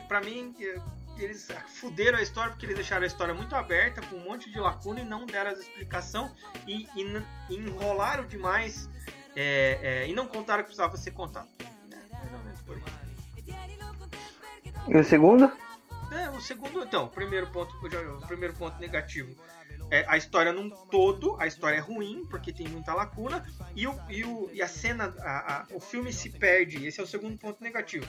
pra 0.09 0.23
mim, 0.23 0.55
eh, 0.59 0.81
eles 1.19 1.49
fuderam 1.67 2.19
a 2.19 2.23
história 2.23 2.51
porque 2.53 2.65
eles 2.65 2.77
deixaram 2.77 3.03
a 3.03 3.07
história 3.07 3.35
muito 3.35 3.55
aberta, 3.55 4.01
com 4.01 4.17
um 4.17 4.25
monte 4.25 4.51
de 4.51 4.59
lacuna 4.59 5.01
e 5.01 5.05
não 5.05 5.27
deram 5.27 5.51
as 5.51 5.59
explicação 5.59 6.35
e, 6.67 6.89
e 6.97 7.23
e 7.51 7.57
enrolaram 7.57 8.27
demais 8.27 8.89
é, 9.37 9.79
é, 9.83 10.09
e 10.09 10.15
não 10.15 10.27
contaram 10.27 10.61
o 10.61 10.65
que 10.65 10.69
precisava 10.69 10.97
ser 10.97 11.11
contado. 11.11 11.49
É. 11.59 11.71
E 14.89 14.97
o 14.97 15.05
segundo? 15.05 15.53
É, 16.11 16.31
o 16.31 16.41
segundo, 16.41 16.83
então, 16.83 17.07
primeiro 17.09 17.49
ponto, 17.49 17.77
o 17.77 18.27
primeiro 18.27 18.55
ponto 18.55 18.81
negativo 18.81 19.37
é 19.91 20.05
a 20.09 20.17
história 20.17 20.53
num 20.53 20.71
todo, 20.71 21.37
a 21.39 21.47
história 21.47 21.77
é 21.77 21.81
ruim, 21.81 22.25
porque 22.31 22.53
tem 22.53 22.69
muita 22.69 22.95
lacuna, 22.95 23.45
e, 23.75 23.87
o, 23.87 23.95
e, 24.09 24.25
o, 24.25 24.49
e 24.53 24.63
a 24.63 24.69
cena, 24.69 25.15
a, 25.21 25.55
a- 25.59 25.67
o 25.73 25.81
filme 25.81 26.13
se 26.13 26.31
perde, 26.31 26.87
esse 26.87 27.01
é 27.01 27.03
o 27.03 27.07
segundo 27.07 27.37
ponto 27.39 27.63
negativo. 27.63 28.07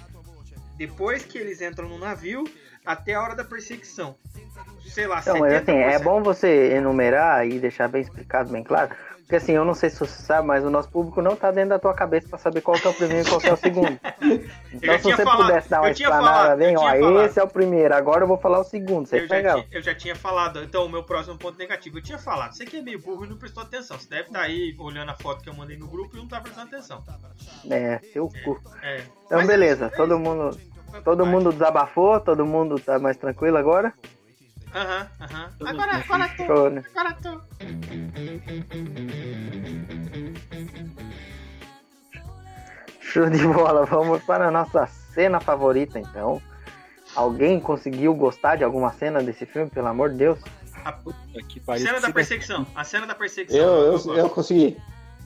Depois 0.77 1.23
que 1.23 1.38
eles 1.38 1.61
entram 1.61 1.88
no 1.89 1.97
navio, 1.99 2.43
até 2.86 3.13
a 3.13 3.21
hora 3.21 3.36
da 3.36 3.43
perseguição. 3.43 4.15
Sei 4.86 5.05
lá, 5.07 5.19
Então, 5.19 5.38
mas 5.39 5.53
assim, 5.53 5.71
é 5.77 5.97
70%. 5.99 6.03
bom 6.03 6.23
você 6.23 6.73
enumerar 6.73 7.47
e 7.47 7.59
deixar 7.59 7.88
bem 7.88 8.01
explicado, 8.01 8.51
bem 8.51 8.63
claro. 8.63 8.95
Porque 9.32 9.45
assim, 9.45 9.53
eu 9.53 9.63
não 9.63 9.73
sei 9.73 9.89
se 9.89 9.97
você 9.97 10.21
sabe, 10.23 10.45
mas 10.45 10.61
o 10.65 10.69
nosso 10.69 10.89
público 10.89 11.21
não 11.21 11.38
tá 11.38 11.51
dentro 11.51 11.69
da 11.69 11.79
tua 11.79 11.93
cabeça 11.93 12.27
pra 12.27 12.38
saber 12.38 12.59
qual 12.59 12.77
que 12.77 12.86
é 12.86 12.89
o 12.89 12.93
primeiro 12.93 13.25
e 13.25 13.29
qual 13.29 13.39
que 13.39 13.47
é 13.47 13.53
o 13.53 13.55
segundo. 13.55 13.97
Então, 14.73 14.95
se 14.95 15.01
tinha 15.03 15.15
você 15.17 15.23
falado, 15.23 15.45
pudesse 15.47 15.69
dar 15.69 15.82
uma 15.82 15.93
tinha 15.93 16.07
explanada 16.09 16.55
bem, 16.55 16.73
eu 16.73 16.79
ó, 16.79 16.89
tinha 16.89 17.01
falado. 17.01 17.25
esse 17.25 17.39
é 17.39 17.43
o 17.43 17.47
primeiro, 17.47 17.93
agora 17.93 18.23
eu 18.23 18.27
vou 18.27 18.38
falar 18.38 18.59
o 18.59 18.63
segundo, 18.63 19.05
você 19.05 19.19
Eu 19.19 19.27
já, 19.27 19.36
legal. 19.36 19.61
ti- 19.61 19.67
eu 19.71 19.82
já 19.82 19.93
tinha 19.95 20.15
falado, 20.15 20.63
então 20.63 20.86
o 20.86 20.89
meu 20.89 21.03
próximo 21.03 21.38
ponto 21.38 21.57
negativo, 21.57 21.97
eu 21.97 22.01
tinha 22.01 22.17
falado, 22.17 22.53
você 22.55 22.65
que 22.65 22.77
é 22.77 22.82
meio 22.82 22.99
burro 22.99 23.25
e 23.25 23.29
não 23.29 23.38
prestou 23.38 23.63
atenção, 23.63 23.97
você 23.99 24.07
deve 24.09 24.27
estar 24.27 24.39
aí 24.41 24.73
olhando 24.79 25.09
a 25.09 25.13
foto 25.15 25.43
que 25.43 25.49
eu 25.49 25.53
mandei 25.53 25.77
no 25.77 25.88
grupo 25.88 26.15
e 26.15 26.19
não 26.19 26.27
tá 26.27 26.39
prestando 26.39 26.67
atenção. 26.67 27.03
É, 27.69 27.99
seu 28.13 28.29
cu. 28.43 28.59
É. 28.82 28.97
Então, 29.25 29.38
Mas 29.39 29.43
é 29.43 29.47
beleza, 29.47 29.86
é 29.88 29.89
todo 29.89 30.17
mundo, 30.17 30.57
todo 31.03 31.25
mundo 31.25 31.51
desabafou, 31.51 32.19
todo 32.21 32.45
mundo 32.45 32.79
tá 32.79 32.97
mais 32.97 33.17
tranquilo 33.17 33.57
agora? 33.57 33.93
Aham, 34.74 35.07
aham. 35.19 35.51
Todo 35.59 35.67
Agora, 35.67 35.95
agora 35.97 36.30
tô, 36.30 36.45
Show, 36.45 36.69
né? 36.69 36.84
agora 36.95 37.13
tô. 37.22 37.41
Show 43.01 43.30
de 43.30 43.45
bola, 43.45 43.86
vamos 43.86 44.24
para 44.24 44.47
a 44.47 44.51
nossa 44.51 44.88
cena 44.88 45.39
favorita 45.39 45.99
então. 45.99 46.41
Alguém 47.15 47.59
conseguiu 47.59 48.13
gostar 48.13 48.55
de 48.55 48.63
alguma 48.63 48.93
cena 48.93 49.22
desse 49.22 49.45
filme, 49.45 49.69
pelo 49.69 49.88
amor 49.88 50.11
de 50.11 50.17
Deus? 50.17 50.39
que 51.49 51.59
pariu. 51.59 51.86
Cena 51.86 51.99
da 51.99 52.07
Se- 52.07 52.13
perseguição, 52.13 52.65
a 52.74 52.84
cena 52.84 53.05
da 53.05 53.13
perseguição. 53.13 53.59
Eu, 53.59 53.99
eu, 54.07 54.15
eu 54.17 54.30
consegui. 54.30 54.78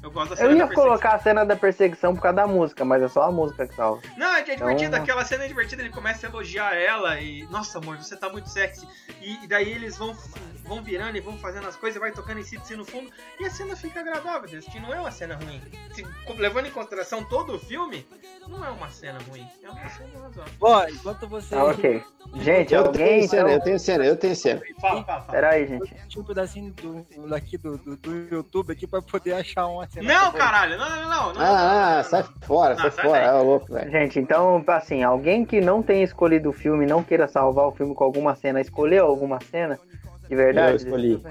Eu 0.05 0.11
gosto 0.11 0.29
da 0.29 0.35
cena 0.35 0.51
Eu 0.51 0.57
ia 0.57 0.67
colocar 0.67 1.15
a 1.15 1.19
cena 1.19 1.43
da 1.43 1.55
perseguição 1.55 2.13
por 2.13 2.21
causa 2.21 2.35
da 2.35 2.45
música, 2.45 2.85
mas 2.85 3.01
é 3.01 3.07
só 3.07 3.23
a 3.23 3.31
música 3.31 3.67
que 3.67 3.73
salva. 3.73 4.03
Não, 4.15 4.35
é 4.35 4.43
que 4.43 4.51
é 4.51 4.55
divertido, 4.55 4.89
Então- 4.89 5.01
aquela 5.01 5.25
cena 5.25 5.45
é 5.45 5.47
divertida, 5.47 5.81
ele 5.81 5.89
começa 5.91 6.27
a 6.27 6.29
elogiar 6.29 6.75
ela 6.75 7.19
e. 7.19 7.41
Nossa, 7.49 7.79
amor, 7.79 7.97
você 7.97 8.15
tá 8.15 8.29
muito 8.29 8.47
sexy. 8.47 8.87
E, 9.19 9.43
e 9.43 9.47
daí 9.47 9.71
eles 9.71 9.97
vão, 9.97 10.15
vão 10.63 10.83
virando 10.83 11.17
e 11.17 11.21
vão 11.21 11.35
fazendo 11.39 11.67
as 11.67 11.75
coisas, 11.75 11.99
vai 11.99 12.11
tocando 12.11 12.39
em 12.39 12.43
si 12.43 12.59
no 12.75 12.85
fundo, 12.85 13.09
e 13.39 13.45
a 13.45 13.49
cena 13.49 13.75
fica 13.75 13.99
agradável, 14.01 14.47
Destiny 14.47 14.79
não 14.79 14.93
é 14.93 14.99
uma 14.99 15.09
cena 15.09 15.35
ruim. 15.43 15.59
Se- 15.95 16.05
levando 16.37 16.67
em 16.67 16.71
consideração 16.71 17.23
todo 17.23 17.55
o 17.55 17.59
filme, 17.59 18.07
não 18.47 18.63
é 18.63 18.69
uma 18.69 18.89
cena 18.89 19.17
ruim. 19.27 19.47
É 19.63 19.69
uma 19.71 19.89
cena 19.89 20.09
razoável. 20.21 20.53
Ó, 20.61 20.87
enquanto 20.87 21.27
você. 21.27 21.55
Ah, 21.55 21.63
ok. 21.65 22.03
Gente, 22.35 22.73
Eu 22.75 22.85
alguém 22.85 23.05
tenho 23.19 23.29
cena, 23.29 23.41
então... 23.43 23.53
eu 23.55 23.61
tenho 23.63 23.79
cena, 23.79 24.05
eu 24.05 24.17
tenho 24.17 24.35
cena. 24.35 24.61
Fala, 24.79 25.03
fala, 25.03 25.21
fala. 25.21 25.31
Pera 25.31 25.49
aí, 25.49 25.67
gente. 25.67 25.95
Tinha 26.07 26.21
um 26.21 26.25
pedacinho 26.25 26.73
do, 26.73 27.27
daqui 27.27 27.57
do, 27.57 27.77
do, 27.77 27.95
do 27.97 28.15
YouTube 28.35 28.71
aqui 28.71 28.85
pra 28.85 29.01
poder 29.01 29.33
achar 29.33 29.65
uma 29.67 29.87
cena. 29.87 29.94
Não, 30.01 30.31
caralho, 30.31 30.77
não, 30.77 30.89
não, 30.89 31.09
não. 31.09 31.33
não, 31.33 31.41
Ah, 31.41 31.93
ah, 31.93 31.95
não, 31.97 32.03
sai 32.03 32.25
fora, 32.41 32.75
Não, 32.75 32.81
sai 32.81 32.91
sai 32.91 33.05
fora. 33.05 33.23
É 33.23 33.31
louco, 33.31 33.73
velho. 33.73 33.91
Gente, 33.91 34.19
então, 34.19 34.63
assim, 34.67 35.03
alguém 35.03 35.45
que 35.45 35.61
não 35.61 35.81
tenha 35.81 36.03
escolhido 36.03 36.49
o 36.49 36.53
filme, 36.53 36.85
não 36.85 37.03
queira 37.03 37.27
salvar 37.27 37.67
o 37.67 37.71
filme 37.71 37.95
com 37.95 38.03
alguma 38.03 38.35
cena, 38.35 38.59
escolheu 38.59 39.05
alguma 39.05 39.39
cena? 39.51 39.79
De 40.27 40.35
verdade? 40.35 40.71
Eu 40.71 40.75
escolhi. 40.75 41.23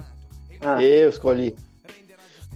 Ah, 0.60 0.82
Eu 0.82 1.08
escolhi. 1.10 1.56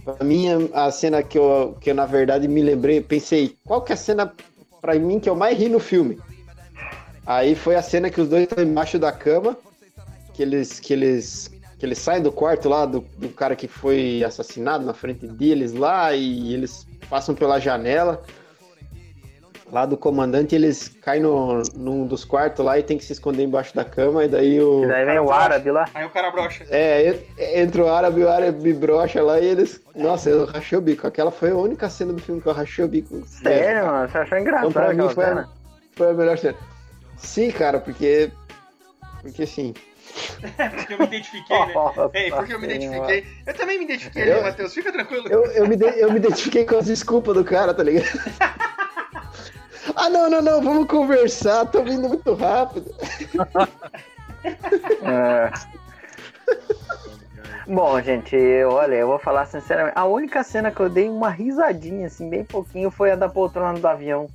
Pra 0.03 0.23
mim, 0.25 0.69
a 0.73 0.89
cena 0.91 1.21
que 1.21 1.37
eu, 1.37 1.77
que 1.79 1.91
eu, 1.91 1.95
na 1.95 2.05
verdade, 2.05 2.47
me 2.47 2.61
lembrei, 2.61 3.01
pensei, 3.01 3.55
qual 3.65 3.81
que 3.81 3.91
é 3.91 3.95
a 3.95 3.97
cena, 3.97 4.31
pra 4.81 4.95
mim, 4.95 5.19
que 5.19 5.29
eu 5.29 5.35
mais 5.35 5.57
ri 5.57 5.69
no 5.69 5.79
filme? 5.79 6.19
Aí 7.25 7.53
foi 7.53 7.75
a 7.75 7.81
cena 7.81 8.09
que 8.09 8.19
os 8.19 8.27
dois 8.27 8.43
estão 8.43 8.63
embaixo 8.63 8.97
da 8.97 9.11
cama, 9.11 9.55
que 10.33 10.41
eles, 10.41 10.79
que 10.79 10.93
eles, 10.93 11.51
que 11.79 11.85
eles 11.85 11.97
saem 11.97 12.21
do 12.21 12.31
quarto 12.31 12.67
lá 12.69 12.85
do, 12.85 12.99
do 13.17 13.29
cara 13.29 13.55
que 13.55 13.67
foi 13.67 14.21
assassinado 14.23 14.85
na 14.85 14.93
frente 14.93 15.25
deles 15.25 15.73
lá, 15.73 16.13
e 16.13 16.53
eles 16.53 16.85
passam 17.09 17.33
pela 17.33 17.57
janela. 17.59 18.21
lá 19.71 19.85
do 19.85 19.95
comandante, 19.95 20.55
eles 20.55 20.89
caem 21.01 21.21
no, 21.21 21.61
num 21.75 22.05
dos 22.05 22.25
quartos 22.25 22.65
lá 22.65 22.77
e 22.77 22.83
tem 22.83 22.97
que 22.97 23.05
se 23.05 23.13
esconder 23.13 23.43
embaixo 23.43 23.73
da 23.75 23.85
cama, 23.85 24.25
e 24.25 24.27
daí 24.27 24.59
o. 24.59 24.83
E 24.83 24.87
daí 24.87 25.05
vem 25.05 25.19
o 25.19 25.31
árabe 25.31 25.71
lá. 25.71 25.85
Aí 25.93 26.05
o 26.05 26.09
cara 26.09 26.29
brocha. 26.31 26.65
É, 26.69 27.11
en- 27.11 27.61
entra 27.61 27.83
o 27.83 27.87
árabe, 27.87 28.23
o 28.23 28.29
árabe 28.29 28.73
brocha 28.73 29.21
lá 29.23 29.39
e 29.39 29.45
eles. 29.45 29.79
Nossa, 29.95 30.29
eu 30.29 30.45
rachei 30.45 30.77
o 30.77 30.81
bico. 30.81 31.07
Aquela 31.07 31.31
foi 31.31 31.51
a 31.51 31.55
única 31.55 31.89
cena 31.89 32.11
do 32.11 32.21
filme 32.21 32.41
que 32.41 32.47
eu 32.47 32.53
rachei 32.53 32.83
o 32.83 32.87
bico. 32.89 33.23
Sério, 33.25 33.85
mano? 33.87 34.09
Você 34.09 34.17
achou 34.17 34.37
Então, 34.37 34.41
engraçado 34.41 34.73
pra 34.73 34.93
mim 34.93 35.09
foi 35.13 35.23
cena? 35.25 35.41
a, 35.41 35.95
foi 35.97 36.09
a 36.09 36.13
melhor 36.13 36.37
cena. 36.37 36.55
Sim, 37.17 37.51
cara, 37.51 37.79
porque. 37.79 38.31
Porque 39.21 39.45
sim. 40.13 40.39
Porque 40.75 40.93
eu 40.93 40.97
me 40.99 41.05
identifiquei, 41.05 41.59
né? 41.65 41.73
Nossa 41.73 42.09
Ei, 42.13 42.29
porque 42.31 42.53
eu 42.53 42.59
me 42.59 42.65
identifiquei. 42.67 43.25
Eu 43.45 43.53
também 43.53 43.77
me 43.77 43.85
identifiquei 43.85 44.29
Eu- 44.29 44.35
ali, 44.35 44.43
Matheus. 44.43 44.73
Fica 44.73 44.91
tranquilo. 44.91 45.27
Eu, 45.29 45.45
eu, 45.51 45.67
me, 45.67 45.75
de- 45.75 45.99
eu 45.99 46.11
me 46.11 46.17
identifiquei 46.17 46.65
com 46.65 46.77
as 46.77 46.85
desculpas 46.85 47.33
do 47.35 47.43
cara, 47.43 47.73
tá 47.73 47.83
ligado? 47.83 48.05
ah, 49.95 50.09
não, 50.09 50.29
não, 50.29 50.41
não, 50.41 50.61
vamos 50.61 50.87
conversar, 50.87 51.65
tô 51.65 51.83
vindo 51.83 52.07
muito 52.07 52.33
rápido. 52.33 52.93
É. 55.01 55.51
Bom, 57.67 58.01
gente, 58.01 58.35
olha, 58.63 58.95
eu 58.95 59.07
vou 59.07 59.19
falar 59.19 59.45
sinceramente. 59.45 59.93
A 59.97 60.05
única 60.05 60.43
cena 60.43 60.71
que 60.71 60.79
eu 60.79 60.89
dei 60.89 61.09
uma 61.09 61.29
risadinha, 61.29 62.07
assim, 62.07 62.29
bem 62.29 62.43
pouquinho, 62.43 62.89
foi 62.89 63.11
a 63.11 63.15
da 63.15 63.27
poltrona 63.29 63.77
do 63.77 63.85
avião. 63.87 64.29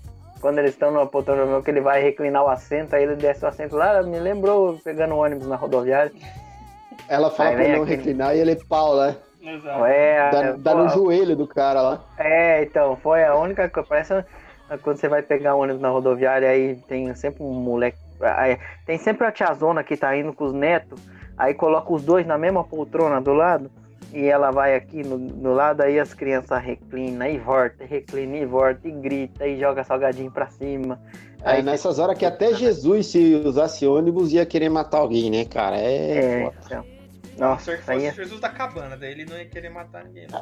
Quando 0.44 0.58
eles 0.58 0.72
estão 0.72 0.90
na 0.90 1.06
poltrona 1.06 1.62
que 1.62 1.70
ele 1.70 1.80
vai 1.80 2.02
reclinar 2.02 2.44
o 2.44 2.48
assento, 2.48 2.94
aí 2.94 3.02
ele 3.04 3.16
desce 3.16 3.42
o 3.46 3.48
assento 3.48 3.74
lá, 3.76 4.02
me 4.02 4.18
lembrou 4.20 4.78
pegando 4.84 5.14
o 5.14 5.16
ônibus 5.16 5.46
na 5.46 5.56
rodoviária. 5.56 6.12
Ela 7.08 7.30
fala 7.30 7.48
Aí 7.48 7.56
pra 7.56 7.68
não 7.68 7.82
aquele- 7.82 7.96
reclinar 7.96 8.36
e 8.36 8.40
ele 8.40 8.54
pau, 8.68 8.94
né? 8.94 9.16
Exato. 9.40 9.84
É, 9.86 10.30
Dá, 10.30 10.44
é, 10.44 10.52
dá 10.58 10.72
pô, 10.72 10.78
no 10.82 10.88
joelho 10.90 11.34
do 11.34 11.46
cara 11.46 11.80
lá. 11.80 12.00
É, 12.18 12.62
então, 12.62 12.94
foi 12.96 13.24
a 13.24 13.34
única 13.34 13.70
coisa. 13.70 13.88
Parece 13.88 14.24
quando 14.82 14.98
você 14.98 15.08
vai 15.08 15.22
pegar 15.22 15.56
um 15.56 15.60
ônibus 15.60 15.80
na 15.80 15.88
rodoviária, 15.88 16.50
aí 16.50 16.74
tem 16.88 17.14
sempre 17.14 17.42
um 17.42 17.50
moleque. 17.50 17.96
aí 18.20 18.58
tem 18.84 18.98
sempre 18.98 19.26
a 19.26 19.32
tiazona 19.32 19.82
que 19.82 19.96
tá 19.96 20.14
indo 20.14 20.34
com 20.34 20.44
os 20.44 20.52
netos, 20.52 21.00
aí 21.38 21.54
coloca 21.54 21.90
os 21.90 22.02
dois 22.04 22.26
na 22.26 22.36
mesma 22.36 22.62
poltrona 22.62 23.18
do 23.18 23.32
lado, 23.32 23.70
e 24.12 24.26
ela 24.26 24.50
vai 24.50 24.74
aqui 24.74 25.02
no, 25.02 25.18
no 25.18 25.54
lado, 25.54 25.82
aí 25.82 25.98
as 25.98 26.14
crianças 26.14 26.62
reclinam, 26.62 27.26
e 27.26 27.38
volta, 27.38 27.84
reclina 27.84 28.36
e 28.36 28.46
volta, 28.46 28.86
e 28.86 28.92
grita, 28.92 29.46
e 29.46 29.58
joga 29.58 29.84
salgadinho 29.84 30.30
pra 30.30 30.46
cima. 30.48 31.00
Aí 31.42 31.56
Aí 31.56 31.62
nessas 31.62 31.98
horas 31.98 32.16
que 32.16 32.24
até 32.24 32.54
Jesus, 32.54 33.08
se 33.08 33.34
usasse 33.34 33.86
ônibus, 33.86 34.32
ia 34.32 34.46
querer 34.46 34.68
matar 34.68 34.98
alguém, 34.98 35.30
né, 35.30 35.44
cara? 35.44 35.76
É. 35.76 36.16
É, 36.16 36.44
foda. 36.44 36.56
então. 36.64 36.94
Não, 37.38 37.48
Nossa, 37.48 37.64
se 37.64 37.70
aí 37.90 37.96
fosse 38.00 38.06
é 38.06 38.12
Jesus 38.12 38.40
da 38.40 38.48
cabana, 38.48 38.96
daí 38.96 39.10
ele 39.10 39.24
não 39.24 39.36
ia 39.36 39.44
querer 39.46 39.68
matar 39.68 40.04
ninguém. 40.04 40.26
Não. 40.30 40.40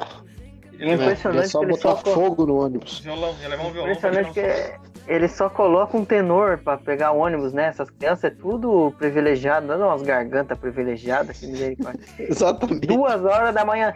Ele 0.72 0.84
ia 0.84 0.90
levar 0.90 1.04
impressionante 1.04 1.44
É 1.44 1.48
só 1.48 1.58
que 1.60 1.64
ele 1.64 1.72
botar 1.72 1.96
só 1.96 1.96
fogo 1.96 2.46
no 2.46 2.56
ônibus. 2.56 3.00
violão, 3.00 3.34
ia 3.40 3.48
levar 3.48 3.64
um 3.64 3.72
violão. 3.72 3.92
Impressionante 3.92 4.32
que 4.32 4.40
um 4.40 4.91
ele 5.06 5.28
só 5.28 5.48
coloca 5.48 5.96
um 5.96 6.04
tenor 6.04 6.58
pra 6.58 6.76
pegar 6.76 7.12
o 7.12 7.18
ônibus, 7.18 7.52
né? 7.52 7.66
Essas 7.66 7.90
crianças 7.90 8.24
é 8.24 8.30
tudo 8.30 8.92
privilegiado, 8.98 9.66
dando 9.66 9.84
umas 9.84 10.02
gargantas 10.02 10.56
privilegiadas, 10.58 11.38
que 11.38 11.46
misericórdia. 11.46 12.00
Exatamente. 12.18 12.86
Duas 12.86 13.24
horas 13.24 13.54
da 13.54 13.64
manhã. 13.64 13.92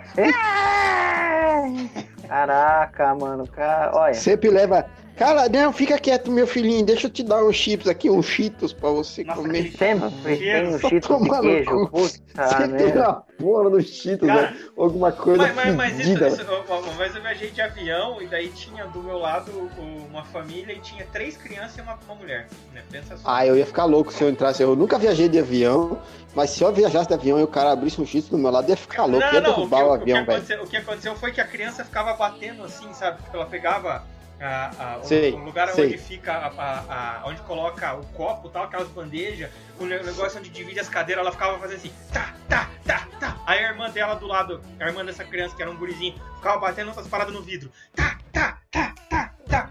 Caraca, 2.26 3.14
mano, 3.14 3.46
cara, 3.46 3.90
olha. 3.94 4.14
Sempre 4.14 4.50
leva. 4.50 4.86
Cara, 5.16 5.48
não, 5.48 5.72
fica 5.72 5.98
quieto, 5.98 6.30
meu 6.30 6.46
filhinho. 6.46 6.84
Deixa 6.84 7.06
eu 7.06 7.10
te 7.10 7.22
dar 7.22 7.42
uns 7.42 7.56
chips 7.56 7.86
aqui, 7.88 8.10
uns 8.10 8.26
cheetos 8.26 8.72
pra 8.72 8.90
você 8.90 9.24
Nossa, 9.24 9.40
comer. 9.40 9.72
Sempre 9.72 10.36
tem 10.36 10.66
um 10.66 10.78
cheetos 10.78 11.08
de 11.20 11.30
queijo. 11.40 11.88
Puta 11.88 12.46
Sempre 12.46 12.92
tem 12.92 13.02
a 13.02 13.12
porra 13.38 13.70
do 13.70 13.80
cheetos, 13.80 14.28
Cara, 14.28 14.50
né? 14.52 14.56
Alguma 14.76 15.10
coisa 15.12 15.46
Mas, 15.46 15.54
mas, 15.54 15.74
mas 15.74 15.92
isso, 16.00 16.02
fedida. 16.02 16.28
isso, 16.28 16.44
ó, 16.68 16.78
uma 16.80 16.92
vez 16.92 17.14
eu 17.16 17.22
viajei 17.22 17.50
de 17.50 17.62
avião 17.62 18.20
e 18.20 18.26
daí 18.26 18.48
tinha 18.48 18.84
do 18.86 19.02
meu 19.02 19.18
lado 19.18 19.50
o- 19.52 20.06
uma 20.10 20.22
família 20.24 20.72
e 20.74 20.80
tinha 20.80 21.06
três 21.06 21.36
crianças 21.36 21.78
e 21.78 21.80
uma, 21.80 21.98
uma 22.06 22.14
mulher. 22.14 22.46
Né? 22.74 22.82
Pensa 22.90 23.16
só. 23.16 23.22
Ah, 23.24 23.46
eu 23.46 23.56
ia 23.56 23.64
ficar 23.66 23.84
louco 23.86 24.12
se 24.12 24.22
eu 24.22 24.28
entrasse. 24.28 24.62
Eu 24.62 24.76
nunca 24.76 24.98
viajei 24.98 25.28
de 25.30 25.38
avião, 25.38 25.98
mas 26.34 26.50
se 26.50 26.62
eu 26.62 26.72
viajasse 26.72 27.08
de 27.08 27.14
avião 27.14 27.38
e 27.38 27.42
o 27.42 27.48
cara 27.48 27.72
abrisse 27.72 28.00
um 28.00 28.06
cheetos 28.06 28.28
do 28.28 28.36
meu 28.36 28.50
lado, 28.50 28.68
ia 28.68 28.76
ficar 28.76 29.06
louco. 29.06 29.26
ia 29.32 29.40
não, 29.40 29.40
não, 29.40 29.50
o 29.50 29.54
derrubar 29.54 29.78
que, 29.78 29.84
o, 29.84 29.86
o 29.86 29.96
que 29.96 30.02
avião, 30.02 30.24
velho. 30.26 30.38
aconteceu, 30.38 30.62
o 30.62 30.66
que 30.66 30.76
aconteceu 30.76 31.16
foi 31.16 31.32
que 31.32 31.40
a 31.40 31.46
criança 31.46 31.84
ficava 31.84 32.12
batendo 32.14 32.64
assim, 32.64 32.92
sabe? 32.92 33.22
Tipo, 33.22 33.36
ela 33.36 33.46
pegava 33.46 34.04
a- 34.40 34.70
a- 34.78 34.98
o- 34.98 35.04
Sei, 35.04 35.32
o, 35.32 35.36
lugar 35.38 35.68
sei. 35.68 35.86
onde 35.86 35.98
fica, 35.98 36.32
a, 36.32 36.46
a- 36.48 36.84
a- 37.22 37.26
onde 37.26 37.40
coloca 37.42 37.94
o 37.94 38.04
copo 38.08 38.48
tal, 38.48 38.64
aquelas 38.64 38.88
bandejas, 38.88 39.50
o 39.78 39.84
ne- 39.84 40.02
negócio 40.02 40.38
onde 40.38 40.50
divide 40.50 40.78
as 40.80 40.88
cadeiras, 40.88 41.22
ela 41.22 41.32
ficava 41.32 41.58
fazendo 41.58 41.76
assim, 41.78 41.92
tá, 42.12 42.34
tá, 42.48 42.68
tá, 42.84 43.06
tá. 43.18 43.36
Aí 43.46 43.64
a 43.64 43.68
irmã 43.70 43.88
dela 43.90 44.14
do 44.14 44.26
lado, 44.26 44.60
a 44.78 44.84
irmã 44.86 45.04
dessa 45.04 45.24
criança, 45.24 45.54
que 45.56 45.62
era 45.62 45.70
um 45.70 45.76
gurizinho, 45.76 46.14
ficava 46.36 46.58
batendo 46.58 46.90
essas 46.90 47.08
paradas 47.08 47.32
no 47.32 47.42
vidro. 47.42 47.70
Tá, 47.94 48.18
tá, 48.32 48.58
tá, 48.70 48.94
tá, 49.08 49.32
tá. 49.48 49.70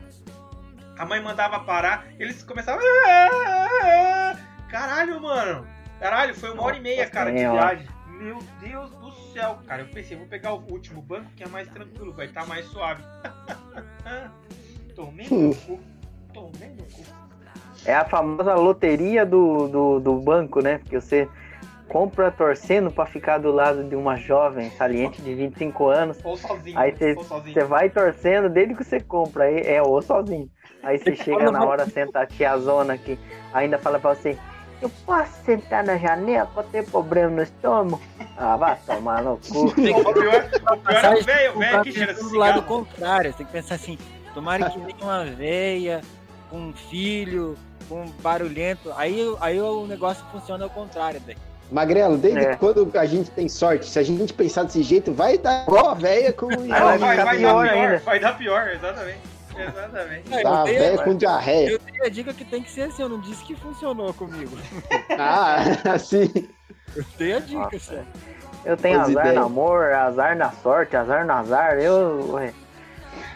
A 0.98 1.06
mãe 1.06 1.22
mandava 1.22 1.60
parar, 1.60 2.06
eles 2.18 2.42
começavam. 2.44 2.82
"Ah, 3.08 4.36
Caralho, 4.70 5.22
mano. 5.22 5.68
Caralho, 6.00 6.36
foi 6.36 6.52
uma 6.52 6.64
hora 6.64 6.78
e 6.78 6.82
meia, 6.82 7.10
cara, 7.10 7.32
de 7.32 7.38
Senhora. 7.40 7.76
viagem. 7.76 7.88
Meu 8.08 8.40
Deus 8.60 8.90
do 8.92 9.05
céu, 9.36 9.60
cara. 9.68 9.82
Eu 9.82 9.88
pensei, 9.88 10.16
vou 10.18 10.26
pegar 10.26 10.54
o 10.54 10.64
último 10.72 11.02
banco 11.02 11.30
que 11.36 11.44
é 11.44 11.48
mais 11.48 11.68
tranquilo, 11.68 12.14
vai 12.14 12.28
estar 12.28 12.48
mais 12.48 12.66
suave. 12.68 13.04
Tomei 14.96 15.28
no 15.30 15.54
cu. 15.54 15.80
Tomei 16.34 16.70
no 16.70 16.84
cu. 16.86 17.04
É 17.86 17.94
a 17.94 18.06
famosa 18.06 18.56
loteria 18.56 19.26
do, 19.26 19.68
do, 19.68 20.00
do 20.00 20.16
banco, 20.16 20.62
né? 20.62 20.78
Porque 20.78 21.00
você 21.00 21.28
compra 21.90 22.32
torcendo 22.32 22.90
pra 22.90 23.06
ficar 23.06 23.38
do 23.38 23.52
lado 23.52 23.84
de 23.84 23.96
uma 23.96 24.16
jovem 24.16 24.72
saliente 24.72 25.22
de 25.22 25.36
25 25.36 25.88
anos. 25.88 26.18
Ou 26.24 26.38
sozinho. 26.38 26.80
Aí 26.80 26.92
você 26.92 27.64
vai 27.66 27.90
torcendo 27.90 28.50
desde 28.50 28.74
que 28.74 28.84
você 28.84 29.00
compra, 29.02 29.44
aí 29.44 29.60
é 29.60 29.82
ou 29.82 30.02
sozinho. 30.02 30.50
Aí 30.82 30.98
você 30.98 31.16
chega 31.16 31.52
na 31.52 31.64
hora, 31.64 31.86
senta 31.86 32.22
a 32.22 32.26
tiazona 32.26 32.98
que 32.98 33.20
ainda 33.54 33.78
fala 33.78 34.00
pra 34.00 34.16
você, 34.16 34.38
eu 34.82 34.90
posso 35.06 35.32
sentar 35.46 35.84
na 35.84 35.98
janela 35.98 36.50
pra 36.54 36.64
ter 36.64 36.86
problema 36.86 37.30
no 37.30 37.42
estômago? 37.44 38.02
Ah, 38.38 38.58
vai 38.58 38.78
tomar 38.86 39.22
no 39.24 39.38
cu. 39.38 39.66
O 39.70 39.74
pior, 39.74 40.50
o 40.72 40.78
pior 40.78 41.06
é 41.06 41.22
velho, 41.22 41.58
velho 41.60 41.84
que 41.84 41.92
cheira 41.92 42.14
pensando 42.14 42.30
do 42.32 42.38
lado 42.38 42.62
contrário. 42.64 43.32
Você 43.32 43.38
tem 43.38 43.46
que 43.46 43.52
pensar 43.52 43.76
assim: 43.76 43.98
tomara 44.34 44.70
que 44.70 44.80
venha 44.80 44.96
uma 45.02 45.26
veia 45.26 46.02
com 46.50 46.58
um 46.58 46.74
filho, 46.74 47.58
com 47.90 48.02
um 48.04 48.12
barulhento. 48.22 48.92
Aí, 48.98 49.20
aí 49.42 49.60
o 49.60 49.86
negócio 49.88 50.24
funciona 50.32 50.64
ao 50.66 50.70
contrário, 50.70 51.20
velho. 51.22 51.40
Magrelo, 51.72 52.16
desde 52.18 52.46
É. 52.46 52.56
quando 52.56 52.92
a 52.96 53.06
gente 53.08 53.32
tem 53.32 53.50
sorte? 53.50 53.88
Se 53.88 53.98
a 53.98 54.04
gente 54.04 54.32
pensar 54.34 54.64
desse 54.64 54.84
jeito, 54.84 55.12
vai 55.12 55.36
dar 55.38 55.64
igual 55.64 55.90
a 55.90 55.94
velha 55.96 56.32
com. 56.32 56.48
Não, 56.48 56.68
vai 56.68 56.98
vai, 57.00 57.18
vai 57.18 57.38
pior 57.38 57.64
dar 57.66 57.72
pior, 57.74 57.84
ainda. 57.86 57.98
vai 58.00 58.20
dar 58.20 58.38
pior, 58.38 58.68
exatamente. 58.70 59.20
Exatamente. 59.58 60.44
Tá 60.44 60.64
velha 60.64 61.04
com 61.04 61.16
diarreia. 61.16 61.70
eu 61.72 61.80
dei 61.80 62.06
a 62.06 62.10
dica 62.10 62.34
que 62.34 62.46
tem 62.46 62.62
que 62.64 62.72
ser 62.72 62.84
assim, 62.84 63.02
eu 63.02 63.10
não 63.10 63.20
disse 63.22 63.44
que 63.44 63.56
funcionou 63.56 64.14
comigo. 64.14 64.58
Ah, 65.18 65.58
assim. 65.94 66.30
Eu 66.96 67.06
dei 67.18 67.34
a 67.34 67.40
dica, 67.40 67.60
Nossa. 67.60 67.80
sério. 67.80 68.08
Eu 68.66 68.76
tenho 68.76 69.00
azar 69.00 69.12
ideias. 69.12 69.36
no 69.36 69.46
amor, 69.46 69.94
azar 69.94 70.36
na 70.36 70.52
sorte, 70.52 70.96
azar 70.98 71.26
no 71.26 71.34
azar. 71.34 71.78
Eu. 71.78 72.40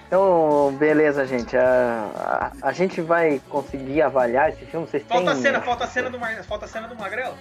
Então, 0.07 0.75
beleza, 0.79 1.25
gente. 1.27 1.55
A, 1.55 2.51
a, 2.61 2.69
a 2.69 2.71
gente 2.73 2.99
vai 2.99 3.39
conseguir 3.47 4.01
avaliar 4.01 4.49
esse 4.49 4.65
filme. 4.65 4.87
Vocês 4.87 5.03
Falta 5.03 5.29
a 5.31 5.33
têm. 5.33 5.43
cena, 5.43 5.61
falta 5.61 5.83
a 5.83 5.87
cena 5.87 6.09
do, 6.09 6.19
Mar... 6.19 6.43
falta 6.43 6.65
a 6.65 6.67
cena 6.67 6.87
do 6.87 6.95
Magrelo. 6.95 7.35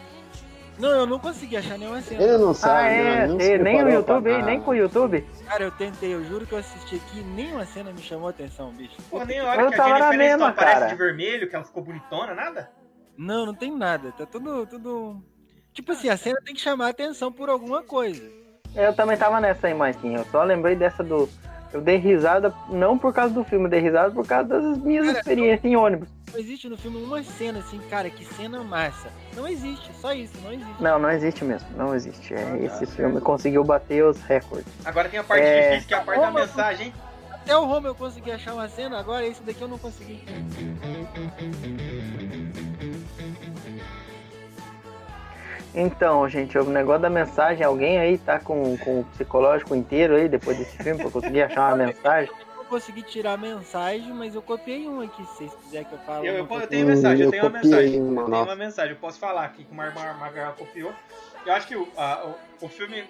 Não, 0.79 0.89
eu 0.91 1.07
não 1.07 1.18
consegui 1.18 1.57
achar 1.57 1.76
nenhuma 1.76 2.01
cena. 2.01 2.22
Ele 2.22 2.39
não 2.39 2.51
Ah, 2.51 2.55
sabe, 2.55 2.89
é, 2.95 3.20
não, 3.26 3.29
não 3.33 3.39
tem- 3.39 3.47
se 3.47 3.59
nem 3.59 3.74
o 3.74 3.79
preparou 3.79 3.91
YouTube, 3.93 4.22
pra 4.22 4.33
hein, 4.33 4.45
nem 4.45 4.61
com 4.61 4.70
o 4.70 4.74
YouTube. 4.74 5.26
Cara, 5.47 5.64
eu 5.64 5.70
tentei, 5.72 6.14
eu 6.14 6.24
juro 6.24 6.47
que 6.47 6.53
eu 6.53 6.59
assisti 6.59 6.97
aqui, 6.97 7.20
nenhuma 7.22 7.64
cena 7.66 7.91
me 7.93 8.01
chamou 8.01 8.29
a 8.29 8.31
atenção, 8.31 8.70
bicho. 8.70 8.97
Porra, 9.11 9.24
nem 9.24 9.41
a 9.41 9.43
Eu 9.43 9.49
hora 9.49 9.68
que 9.68 9.74
a 9.74 9.76
tava 9.76 9.89
na 9.91 9.95
Jennifer 9.97 10.09
Aniston 10.20 10.29
mesma, 10.39 10.49
aparece 10.49 10.81
cara. 10.81 10.87
de 10.91 10.95
vermelho, 10.95 11.49
que 11.49 11.55
ela 11.57 11.64
ficou 11.64 11.83
bonitona, 11.83 12.35
nada? 12.35 12.70
Não, 13.16 13.45
não 13.47 13.55
tem 13.55 13.76
nada. 13.76 14.12
Tá 14.16 14.24
tudo, 14.24 14.66
tudo. 14.66 15.22
Tipo 15.72 15.93
assim, 15.93 16.09
a 16.09 16.16
cena 16.16 16.39
tem 16.45 16.55
que 16.55 16.61
chamar 16.61 16.87
a 16.87 16.91
atenção 16.91 17.33
por 17.33 17.49
alguma 17.49 17.83
coisa. 17.83 18.22
Eu 18.76 18.93
também 18.95 19.16
tava 19.16 19.41
nessa 19.41 19.66
aí, 19.66 19.74
Marquinhos. 19.74 20.20
Eu 20.20 20.26
só 20.31 20.45
lembrei 20.45 20.76
dessa 20.76 21.03
do. 21.03 21.29
Eu 21.72 21.81
dei 21.81 21.97
risada, 21.97 22.55
não 22.70 22.97
por 22.97 23.12
causa 23.12 23.35
do 23.35 23.45
filme, 23.45 23.66
eu 23.66 23.70
dei 23.70 23.81
risada 23.81 24.11
por 24.12 24.26
causa 24.26 24.49
das 24.49 24.79
minhas 24.79 25.07
Cara, 25.07 25.18
experiências 25.18 25.64
em 25.64 25.76
ônibus. 25.76 26.09
Não 26.33 26.39
existe 26.39 26.68
no 26.68 26.76
filme 26.76 26.99
uma 27.03 27.22
cena 27.22 27.61
assim, 27.61 27.81
cara, 27.89 28.11
que 28.11 28.24
cena 28.35 28.62
massa. 28.62 29.11
Não 29.35 29.47
existe, 29.49 29.91
só 30.01 30.12
isso, 30.12 30.35
não 30.43 30.53
existe. 30.53 30.83
Não, 30.83 30.99
não 30.99 31.11
existe 31.11 31.45
mesmo, 31.45 31.68
não 31.76 31.95
existe. 31.95 32.35
É, 32.35 32.43
Ah, 32.43 32.51
tá, 32.59 32.64
esse 32.64 32.87
filme 32.87 33.20
conseguiu 33.20 33.64
bater 33.64 34.05
os 34.05 34.20
recordes. 34.22 34.72
Agora 34.85 35.09
tem 35.09 35.18
a 35.18 35.24
parte 35.24 35.43
É. 35.45 35.70
difícil, 35.70 35.89
que 35.89 35.95
é 35.95 35.97
a 35.97 36.01
parte 36.03 36.20
da 36.20 36.31
mensagem, 36.31 36.87
hein? 36.89 36.95
Até 37.33 37.57
o 37.57 37.66
Home 37.68 37.87
eu 37.87 37.95
consegui 37.95 38.31
achar 38.31 38.53
uma 38.55 38.68
cena, 38.68 38.99
agora 38.99 39.26
esse 39.26 39.43
daqui 39.43 39.62
eu 39.62 39.68
não 39.68 39.79
consegui. 39.79 40.22
Então, 45.74 46.29
gente, 46.29 46.57
o 46.59 46.64
negócio 46.64 47.03
da 47.03 47.11
mensagem, 47.11 47.64
alguém 47.64 47.99
aí 47.99 48.18
tá 48.18 48.39
com, 48.39 48.76
com 48.79 49.01
o 49.01 49.05
psicológico 49.05 49.74
inteiro 49.74 50.16
aí 50.16 50.29
depois 50.29 50.57
desse 50.59 50.76
filme 50.83 51.01
pra 51.01 51.11
conseguir 51.11 51.43
achar 51.43 51.68
uma 51.74 51.76
mensagem? 51.87 52.31
Consegui 52.69 53.03
tirar 53.03 53.33
a 53.33 53.37
mensagem, 53.37 54.12
mas 54.12 54.35
eu 54.35 54.43
copiei 54.43 54.87
um 54.87 55.01
aqui, 55.01 55.25
se 55.25 55.37
vocês 55.37 55.55
quiserem 55.55 55.87
que 55.87 55.95
eu 55.95 55.99
fale. 56.01 56.29
Eu, 56.29 56.35
eu, 56.35 56.47
eu 56.51 56.66
tenho 56.66 56.87
mensagem, 56.87 57.25
eu 57.25 57.31
tenho 57.31 57.43
uma 57.45 57.51
mensagem. 57.51 58.01
uma 58.03 58.21
Eu 58.23 58.27
tenho 58.31 58.43
uma 58.45 58.57
mensagem, 58.57 58.93
eu 58.95 59.01
posso 59.01 59.19
falar 59.19 59.45
aqui 59.45 59.64
que 59.64 59.73
o 59.73 59.75
Mar 59.75 59.95
Mar 59.95 60.19
Magal 60.19 60.53
copiou. 60.55 60.93
Eu 61.47 61.53
acho 61.55 61.66
que 61.66 61.75
o, 61.77 61.89
a- 61.97 62.27
o, 62.61 62.66
o 62.66 62.69
filme. 62.69 63.05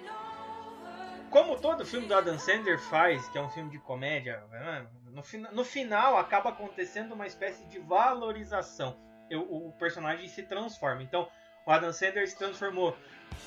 Como 1.29 1.57
todo 1.59 1.85
filme 1.85 2.07
do 2.07 2.15
Adam 2.15 2.39
Sandler 2.39 2.79
faz, 2.79 3.27
que 3.29 3.37
é 3.37 3.41
um 3.41 3.49
filme 3.49 3.69
de 3.69 3.77
comédia, 3.79 4.41
né, 4.49 4.85
No, 5.11 5.21
no 5.51 5.63
final 5.63 6.17
acaba 6.17 6.49
acontecendo 6.49 7.13
uma 7.13 7.27
espécie 7.27 7.63
de 7.65 7.79
valorização. 7.79 8.95
Eu- 9.29 9.41
o 9.41 9.71
personagem 9.73 10.27
se 10.27 10.41
transforma. 10.43 11.03
Então, 11.03 11.27
o 11.67 11.71
Adam 11.71 11.91
Sandler 11.93 12.27
se 12.27 12.35
transformou 12.37 12.95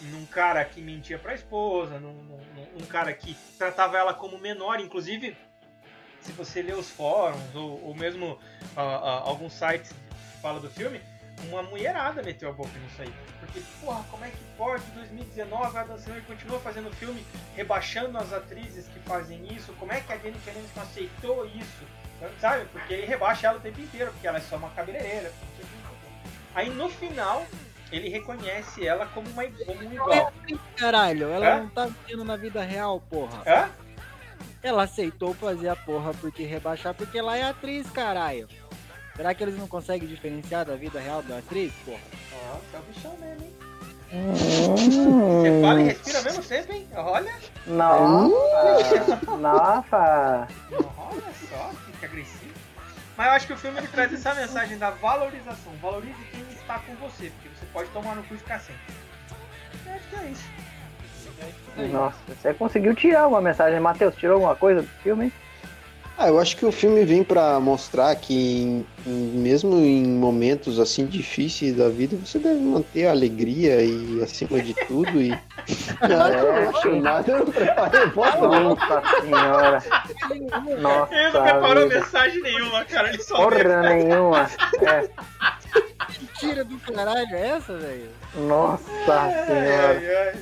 num 0.03 0.25
cara 0.27 0.65
que 0.65 0.81
mentia 0.81 1.19
pra 1.19 1.35
esposa, 1.35 1.99
num- 1.99 2.23
num- 2.23 2.69
num 2.79 2.87
cara 2.87 3.13
que 3.13 3.35
tratava 3.59 3.99
ela 3.99 4.15
como 4.15 4.39
menor, 4.39 4.79
inclusive 4.79 5.37
se 6.23 6.33
você 6.33 6.63
ler 6.63 6.77
os 6.77 6.89
fóruns 6.89 7.55
ou, 7.55 7.85
ou 7.85 7.95
mesmo 7.95 8.39
ah, 8.77 8.83
ah, 8.83 9.23
alguns 9.25 9.53
sites 9.53 9.93
que 9.93 10.41
falam 10.41 10.61
do 10.61 10.71
filme, 10.71 11.01
uma 11.49 11.63
mulherada 11.63 12.23
meteu 12.23 12.49
a 12.49 12.53
boca 12.53 12.71
nisso 12.79 13.03
aí. 13.03 13.13
Porque, 13.41 13.61
porra, 13.81 14.05
como 14.11 14.25
é 14.25 14.29
que 14.29 14.45
pode? 14.57 14.85
2019 14.95 15.77
a 15.77 15.81
Adam 15.81 15.99
Sandler 15.99 16.23
continua 16.25 16.61
fazendo 16.61 16.91
filme 16.95 17.25
rebaixando 17.57 18.17
as 18.19 18.33
atrizes 18.33 18.87
que 18.87 19.01
fazem 19.01 19.53
isso. 19.53 19.73
Como 19.75 19.93
é 19.93 20.01
que 20.01 20.13
a 20.13 20.19
Jennifer 20.19 20.55
Aniston 20.57 20.81
aceitou 20.81 21.47
isso? 21.47 21.85
Sabe? 22.41 22.67
Porque 22.67 22.95
ele 22.95 23.07
rebaixa 23.07 23.49
ela 23.49 23.59
o 23.59 23.61
tempo 23.61 23.81
inteiro, 23.81 24.13
porque 24.13 24.27
ela 24.27 24.39
é 24.39 24.41
só 24.43 24.57
uma 24.57 24.71
cabeleireira. 24.71 25.33
Aí 26.55 26.71
no 26.71 26.89
final, 26.89 27.45
ele 27.91 28.09
reconhece 28.09 28.87
ela 28.87 29.07
como, 29.07 29.29
uma, 29.31 29.43
como 29.67 29.81
um 29.81 29.93
igual. 29.93 30.33
Caralho, 30.77 31.29
ela 31.29 31.57
Hã? 31.57 31.61
não 31.63 31.69
tá 31.71 31.87
vivendo 31.87 32.25
na 32.25 32.37
vida 32.37 32.63
real, 32.63 33.01
porra. 33.01 33.43
Hã? 33.47 33.71
Ela 34.63 34.85
aceitou 34.85 35.35
fazer 35.35 35.69
a 35.69 35.77
porra 35.77 36.13
porque 36.15 36.45
rebaixar, 36.45 36.95
porque 36.95 37.19
ela 37.19 37.37
é 37.37 37.43
atriz, 37.43 37.91
caralho. 37.91 38.49
Será 39.17 39.35
que 39.35 39.43
eles 39.43 39.59
não 39.59 39.67
conseguem 39.67 40.09
diferenciar 40.09 40.65
da 40.65 40.77
vida 40.77 41.01
real 41.01 41.23
da 41.23 41.39
atriz, 41.39 41.73
porra? 41.85 42.01
Ó, 42.33 42.59
tá 42.71 42.79
o 42.79 42.83
bichão 42.83 43.17
mesmo, 43.19 43.45
hein? 43.45 43.73
Você 44.13 45.63
fala 45.63 45.81
e 45.81 45.85
respira 45.85 46.23
mesmo 46.23 46.43
sempre, 46.43 46.77
hein? 46.77 46.89
Olha, 46.95 47.33
Nossa! 47.67 49.21
Nossa! 49.39 50.49
olha 50.99 51.33
só, 51.49 51.71
fica 51.87 52.07
agressivo. 52.07 52.53
Mas 53.17 53.27
eu 53.27 53.33
acho 53.33 53.47
que 53.47 53.53
o 53.53 53.57
filme 53.57 53.79
ele 53.79 53.89
traz 53.89 54.13
essa 54.13 54.35
mensagem 54.35 54.79
da 54.79 54.91
valorização. 54.91 55.73
Valorize 55.81 56.15
quem 56.31 56.43
está 56.53 56.79
com 56.81 56.95
você, 56.97 57.31
porque 57.31 57.49
você 57.49 57.67
pode 57.73 57.89
tomar 57.91 58.15
no 58.15 58.23
cu 58.25 58.35
e 58.35 58.39
ficar 58.39 58.61
sem. 58.61 58.77
Eu 59.87 59.95
acho 59.95 60.09
que 60.09 60.17
é 60.17 60.25
isso. 60.31 60.45
Nossa, 61.77 62.17
você 62.29 62.53
conseguiu 62.55 62.95
tirar 62.95 63.27
uma 63.29 63.41
mensagem. 63.41 63.81
Matheus, 63.81 64.15
tirou 64.17 64.35
alguma 64.35 64.55
coisa 64.55 64.83
do 64.83 64.89
filme? 65.03 65.25
hein? 65.27 65.33
Ah, 66.19 66.29
eu 66.29 66.39
acho 66.39 66.57
que 66.59 66.67
o 66.67 66.71
filme 66.71 67.05
vem 67.07 67.25
pra 67.25 67.59
mostrar 67.59 68.15
que 68.17 68.35
em- 68.63 68.87
em- 69.07 69.11
mesmo 69.39 69.75
em 69.79 70.07
momentos 70.07 70.79
assim 70.79 71.07
difíceis 71.07 71.75
da 71.75 71.89
vida, 71.89 72.17
você 72.17 72.39
deve 72.39 72.61
manter 72.61 73.07
a 73.07 73.11
alegria 73.13 73.83
e 73.83 74.23
acima 74.23 74.61
de 74.61 74.75
tudo 74.87 75.21
e 75.21 75.31
É, 76.03 76.69
acho 76.69 76.95
nada, 77.01 77.33
eu 77.33 77.47
preparei 77.47 78.07
voz 78.09 78.35
não. 78.35 78.63
Nossa 78.75 79.03
senhora! 79.23 79.83
Nossa! 80.81 81.15
Ele 81.15 81.31
não 81.33 81.43
preparou 81.43 81.89
vida. 81.89 82.01
mensagem 82.01 82.43
nenhuma, 82.43 82.85
cara. 82.85 83.09
Ele 83.09 83.23
só 83.23 83.49
veio. 83.49 83.63
Porra 83.65 83.83
nenhuma! 83.95 84.51
É, 84.83 85.09
Mentira 86.21 86.65
do 86.65 86.77
caralho 86.81 87.27
é 87.35 87.49
essa, 87.49 87.73
velho? 87.79 88.11
nossa 88.37 88.85
senhora! 89.47 89.99
Ai, 89.99 90.17
ai. 90.29 90.35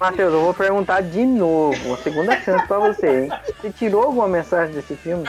Matheus, 0.00 0.32
eu 0.32 0.40
vou 0.42 0.54
perguntar 0.54 1.02
de 1.02 1.24
novo. 1.24 1.94
A 1.94 1.96
segunda 1.98 2.40
chance 2.40 2.66
pra 2.66 2.78
você, 2.78 3.24
hein? 3.24 3.30
Você 3.60 3.70
tirou 3.70 4.04
alguma 4.04 4.28
mensagem 4.28 4.74
desse 4.74 4.94
filme? 4.94 5.28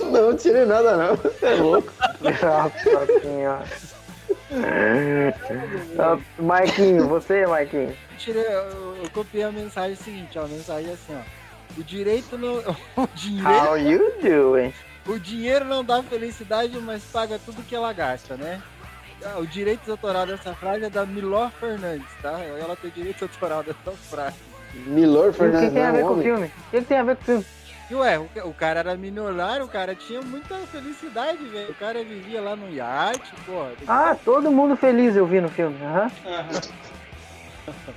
Não, 0.00 0.36
tirei 0.36 0.64
nada 0.66 0.96
não. 0.96 1.16
Você 1.16 1.46
é 1.46 1.54
louco. 1.54 1.92
Nossa 2.20 3.20
senhora! 3.22 3.64
Ah, 5.98 6.18
Marquinho, 6.38 7.08
você, 7.08 7.46
Marquinho? 7.46 7.96
Tirei, 8.18 8.46
eu, 8.46 8.96
eu 9.02 9.10
copiei 9.12 9.44
a 9.44 9.52
mensagem 9.52 9.96
seguinte, 9.96 10.38
ó. 10.38 10.44
A 10.44 10.48
mensagem 10.48 10.90
é 10.90 10.94
assim, 10.94 11.14
ó. 11.16 11.80
O 11.80 11.84
direito 11.84 12.36
não. 12.36 12.56
O 12.96 13.08
dinheiro, 13.14 13.48
How 13.48 13.78
you 13.78 14.12
doing? 14.22 14.74
o 15.06 15.18
dinheiro 15.18 15.64
não 15.64 15.82
dá 15.82 16.02
felicidade, 16.02 16.78
mas 16.80 17.02
paga 17.04 17.38
tudo 17.42 17.62
que 17.62 17.74
ela 17.74 17.92
gasta, 17.94 18.36
né? 18.36 18.60
Ah, 19.24 19.38
O 19.38 19.46
direito 19.46 19.90
autoral 19.90 20.26
dessa 20.26 20.54
frase 20.54 20.84
é 20.84 20.90
da 20.90 21.04
Miló 21.04 21.48
Fernandes, 21.60 22.06
tá? 22.22 22.40
Ela 22.40 22.76
tem 22.76 22.90
direito 22.90 23.24
autoral 23.24 23.62
dessa 23.62 23.92
frase. 24.10 24.36
Milor 24.86 25.26
E 25.26 25.28
o 25.28 25.32
que 25.32 25.38
Fernandes 25.38 25.72
tem 25.72 25.82
a 25.82 25.92
ver 25.92 26.02
não, 26.02 26.08
com 26.08 26.20
o 26.20 26.22
filme? 26.22 26.46
O 26.46 26.70
que 26.70 26.82
tem 26.82 26.98
a 26.98 27.02
ver 27.02 27.16
com 27.16 27.22
o 27.22 27.24
filme? 27.24 27.46
E 27.90 27.94
ué, 27.94 28.18
o, 28.18 28.28
o 28.44 28.54
cara 28.54 28.80
era 28.80 28.96
milionário, 28.96 29.64
o 29.64 29.68
cara 29.68 29.94
tinha 29.94 30.20
muita 30.20 30.54
felicidade, 30.66 31.42
velho. 31.44 31.70
O 31.70 31.74
cara 31.74 32.04
vivia 32.04 32.40
lá 32.40 32.54
no 32.54 32.70
iate, 32.70 33.32
porra. 33.46 33.72
Ah, 33.86 34.14
todo 34.24 34.50
mundo 34.50 34.76
feliz 34.76 35.16
eu 35.16 35.26
vi 35.26 35.40
no 35.40 35.48
filme. 35.48 35.76
Aham. 35.82 36.10
Aham. 36.26 37.94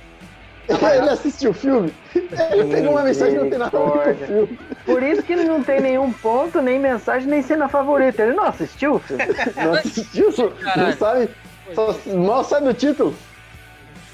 Ele 0.68 1.08
assistiu 1.10 1.50
o 1.50 1.54
filme. 1.54 1.92
Ele 2.14 2.74
pegou 2.74 2.92
uma 2.92 3.02
mensagem 3.02 3.34
que 3.34 3.40
não 3.40 3.50
tem 3.50 3.58
nada 3.58 3.76
a 3.78 3.80
ver 3.80 4.16
com 4.16 4.22
o 4.22 4.26
filme. 4.26 4.58
Por 4.86 5.02
isso 5.02 5.22
que 5.22 5.34
não 5.36 5.62
tem 5.62 5.80
nenhum 5.80 6.12
ponto, 6.12 6.62
nem 6.62 6.78
mensagem, 6.78 7.28
nem 7.28 7.42
cena 7.42 7.68
favorita. 7.68 8.22
Ele 8.22 8.34
não 8.34 8.44
assistiu 8.44 8.94
o 8.94 8.98
filme. 9.00 9.24
Não 9.56 9.74
assistiu, 9.74 10.30
só- 10.32 10.52
não 10.76 10.92
sabe. 10.96 11.28
Só, 11.74 11.96
mal 12.14 12.44
sabe 12.44 12.68
o 12.68 12.74
título. 12.74 13.14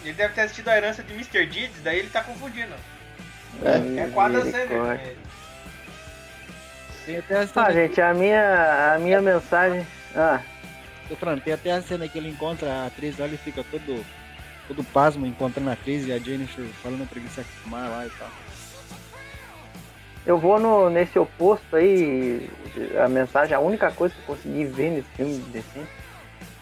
Ele 0.04 0.12
deve 0.14 0.32
ter 0.34 0.40
assistido 0.42 0.68
a 0.68 0.76
herança 0.76 1.02
de 1.02 1.12
Mr. 1.12 1.44
Deeds, 1.46 1.80
daí 1.82 1.98
ele 1.98 2.08
tá 2.08 2.22
confundindo. 2.22 2.72
É 3.64 4.06
com 4.08 4.20
a 4.20 4.26
Adam 4.26 4.42
Sandler. 4.42 4.62
Misericórdia. 4.68 5.06
né? 5.06 5.12
Tem 7.06 7.16
até 7.18 7.34
a 7.36 7.46
cena, 7.46 7.66
Ah, 7.66 7.72
gente, 7.72 8.00
a 8.00 8.14
minha, 8.14 8.94
a 8.94 8.98
minha 8.98 9.20
mensagem. 9.20 9.86
Ah, 10.14 10.40
tô 11.08 11.16
falando, 11.16 11.40
tem 11.42 11.52
até 11.54 11.72
a 11.72 11.82
cena 11.82 12.06
que 12.08 12.18
ele 12.18 12.28
encontra 12.28 12.70
a 12.70 12.86
atriz 12.86 13.18
lá, 13.18 13.26
ele 13.26 13.36
fica 13.38 13.64
todo, 13.70 14.04
todo 14.68 14.84
pasmo 14.84 15.26
encontrando 15.26 15.70
a 15.70 15.72
atriz 15.72 16.06
e 16.06 16.12
a 16.12 16.18
Jennifer 16.18 16.64
falando 16.82 17.08
pra 17.08 17.18
ele 17.18 17.28
se 17.30 17.40
acostumar 17.40 17.88
lá 17.88 18.06
e 18.06 18.10
tal. 18.10 18.28
eu 20.26 20.38
vou 20.38 20.60
no, 20.60 20.90
nesse 20.90 21.18
oposto 21.18 21.74
aí. 21.74 22.48
A 23.02 23.08
mensagem, 23.08 23.54
a 23.56 23.60
única 23.60 23.90
coisa 23.90 24.14
que 24.14 24.20
eu 24.20 24.36
consegui 24.36 24.64
ver 24.66 24.90
nesse 24.90 25.08
filme 25.16 25.38
decente 25.50 25.88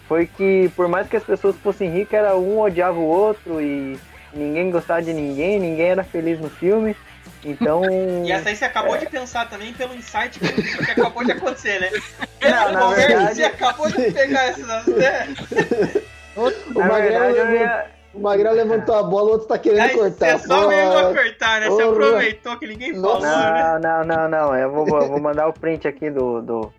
foi 0.08 0.26
que, 0.26 0.70
por 0.76 0.86
mais 0.88 1.08
que 1.08 1.16
as 1.16 1.24
pessoas 1.24 1.56
fossem 1.56 1.90
ricas, 1.90 2.20
era 2.20 2.36
um 2.36 2.60
odiava 2.60 2.96
o 2.98 3.04
outro 3.04 3.60
e 3.60 3.98
ninguém 4.32 4.70
gostava 4.70 5.02
de 5.02 5.12
ninguém, 5.12 5.58
ninguém 5.58 5.86
era 5.88 6.04
feliz 6.04 6.38
no 6.40 6.48
filme. 6.48 6.96
Então. 7.44 7.82
E 8.24 8.30
essa 8.32 8.48
aí 8.48 8.56
você 8.56 8.64
acabou 8.64 8.96
de 8.96 9.06
pensar 9.06 9.48
também 9.48 9.72
pelo 9.72 9.94
insight 9.94 10.38
que, 10.38 10.62
que 10.84 10.90
acabou 10.92 11.24
de 11.24 11.32
acontecer, 11.32 11.80
né? 11.80 11.90
Não, 12.42 12.72
na 12.72 12.94
verdade- 12.94 13.34
Você 13.34 13.44
acabou 13.44 13.88
de 13.90 14.12
pegar 14.12 14.44
essas. 14.44 14.86
né? 14.86 15.28
O 16.36 16.50
na 16.78 16.88
verdade, 17.00 17.38
eu 17.38 17.44
levantou, 17.46 17.54
ia, 17.54 17.86
o 18.16 18.20
Magrelo 18.22 18.54
levantou 18.56 18.94
a 18.96 19.02
bola, 19.02 19.28
o 19.28 19.32
outro 19.32 19.46
tá 19.48 19.58
querendo 19.58 19.80
Aí 19.82 19.94
cortar. 19.94 20.38
você 20.38 20.46
só 20.48 20.68
veio 20.68 20.90
pra 20.90 21.22
cortar, 21.22 21.60
né? 21.60 21.66
Você 21.68 21.82
Porra. 21.82 21.92
aproveitou 21.92 22.58
que 22.58 22.66
ninguém 22.66 22.94
falou, 22.94 23.20
né? 23.20 23.28
Não, 23.28 23.80
não, 23.80 24.04
não, 24.16 24.28
não. 24.28 24.56
Eu 24.56 24.70
vou, 24.72 24.86
vou 24.86 25.20
mandar 25.20 25.46
o 25.48 25.52
print 25.52 25.86
aqui 25.86 26.10
do. 26.10 26.40
do, 26.42 26.72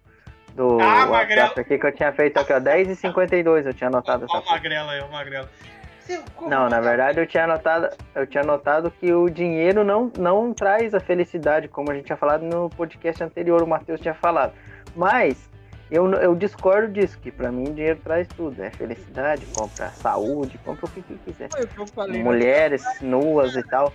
do 0.55 0.77
Ah, 0.81 1.05
WhatsApp 1.09 1.59
aqui 1.59 1.77
que 1.77 1.85
eu 1.85 1.91
tinha 1.95 2.11
feito 2.11 2.37
aqui, 2.39 2.51
ó. 2.53 2.59
10h52 2.59 3.65
eu 3.67 3.73
tinha 3.73 3.87
anotado 3.89 4.25
Ó 4.29 4.37
essa 4.37 4.47
o 4.47 4.51
magrelo 4.51 4.89
aí, 4.89 5.01
o 5.01 5.07
como- 6.35 6.49
Não, 6.49 6.69
na 6.69 6.79
verdade 6.79 7.19
eu 7.19 7.27
tinha 7.27 7.43
anotado, 7.43 7.89
eu 8.15 8.25
tinha 8.25 8.43
notado 8.43 8.89
que 8.89 9.13
o 9.13 9.29
dinheiro 9.29 9.83
não, 9.83 10.09
não 10.17 10.53
traz 10.53 10.95
a 10.95 10.99
felicidade, 11.01 11.67
como 11.67 11.91
a 11.91 11.93
gente 11.95 12.05
tinha 12.05 12.17
falado 12.17 12.43
no 12.43 12.69
podcast 12.69 13.21
anterior, 13.23 13.61
o 13.61 13.67
Matheus 13.67 13.99
tinha 13.99 14.13
falado. 14.13 14.53
Mas 14.95 15.49
eu, 15.89 16.09
eu 16.13 16.35
discordo 16.35 16.91
disso, 16.93 17.17
que 17.19 17.31
pra 17.31 17.51
mim 17.51 17.69
o 17.69 17.73
dinheiro 17.73 17.99
traz 18.03 18.27
tudo. 18.35 18.61
É 18.61 18.69
felicidade, 18.69 19.45
compra 19.47 19.91
saúde, 19.91 20.57
compra 20.57 20.85
o 20.85 20.89
que, 20.89 21.01
que 21.01 21.17
quiser. 21.19 21.49
Falei. 21.95 22.17
né? 22.17 22.23
Mulheres 22.23 22.83
nuas 23.01 23.55
e 23.55 23.63
tal. 23.63 23.93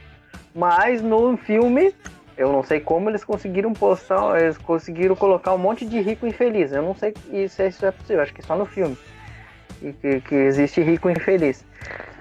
Mas 0.55 1.03
no 1.03 1.37
filme, 1.37 1.95
eu 2.37 2.53
não 2.53 2.63
sei 2.63 2.81
como 2.81 3.09
eles 3.11 3.25
conseguiram 3.25 3.73
postar, 3.75 4.41
eles 4.41 4.59
conseguiram 4.59 5.15
colocar 5.17 5.55
um 5.55 5.59
monte 5.59 5.87
de 5.87 6.01
rico 6.01 6.27
infeliz. 6.27 6.73
Eu 6.73 6.83
não 6.83 6.95
sei 6.95 7.15
se 7.49 7.67
isso 7.67 7.85
é 7.87 7.91
possível, 7.91 8.23
acho 8.23 8.35
que 8.35 8.43
só 8.43 8.57
no 8.57 8.67
filme. 8.67 8.97
E 9.83 9.93
que, 9.95 10.21
que 10.21 10.35
existe 10.35 10.81
rico 10.81 11.11
infeliz. 11.11 11.65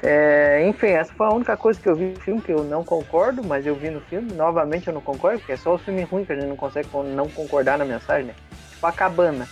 É, 0.02 0.66
enfim, 0.68 0.88
essa 0.88 1.14
foi 1.14 1.28
a 1.28 1.32
única 1.32 1.56
coisa 1.56 1.80
que 1.80 1.88
eu 1.88 1.96
vi 1.96 2.06
no 2.06 2.20
filme 2.20 2.42
que 2.42 2.52
eu 2.52 2.64
não 2.64 2.84
concordo, 2.84 3.44
mas 3.44 3.66
eu 3.68 3.76
vi 3.76 3.90
no 3.92 4.02
filme. 4.02 4.34
Novamente 4.34 4.88
eu 4.88 4.94
não 4.94 5.02
concordo, 5.02 5.40
porque 5.40 5.52
é 5.52 5.58
só 5.58 5.76
o 5.76 5.78
filme 5.78 6.02
ruim 6.04 6.26
que 6.26 6.32
a 6.32 6.36
gente 6.36 6.48
não 6.48 6.56
consegue 6.56 6.90
con- 6.90 7.04
não 7.04 7.28
concordar 7.30 7.78
na 7.78 7.86
mensagem, 7.86 8.26
né? 8.28 8.34
Tipo 8.72 8.88
a 8.88 8.92
cabana. 8.92 9.48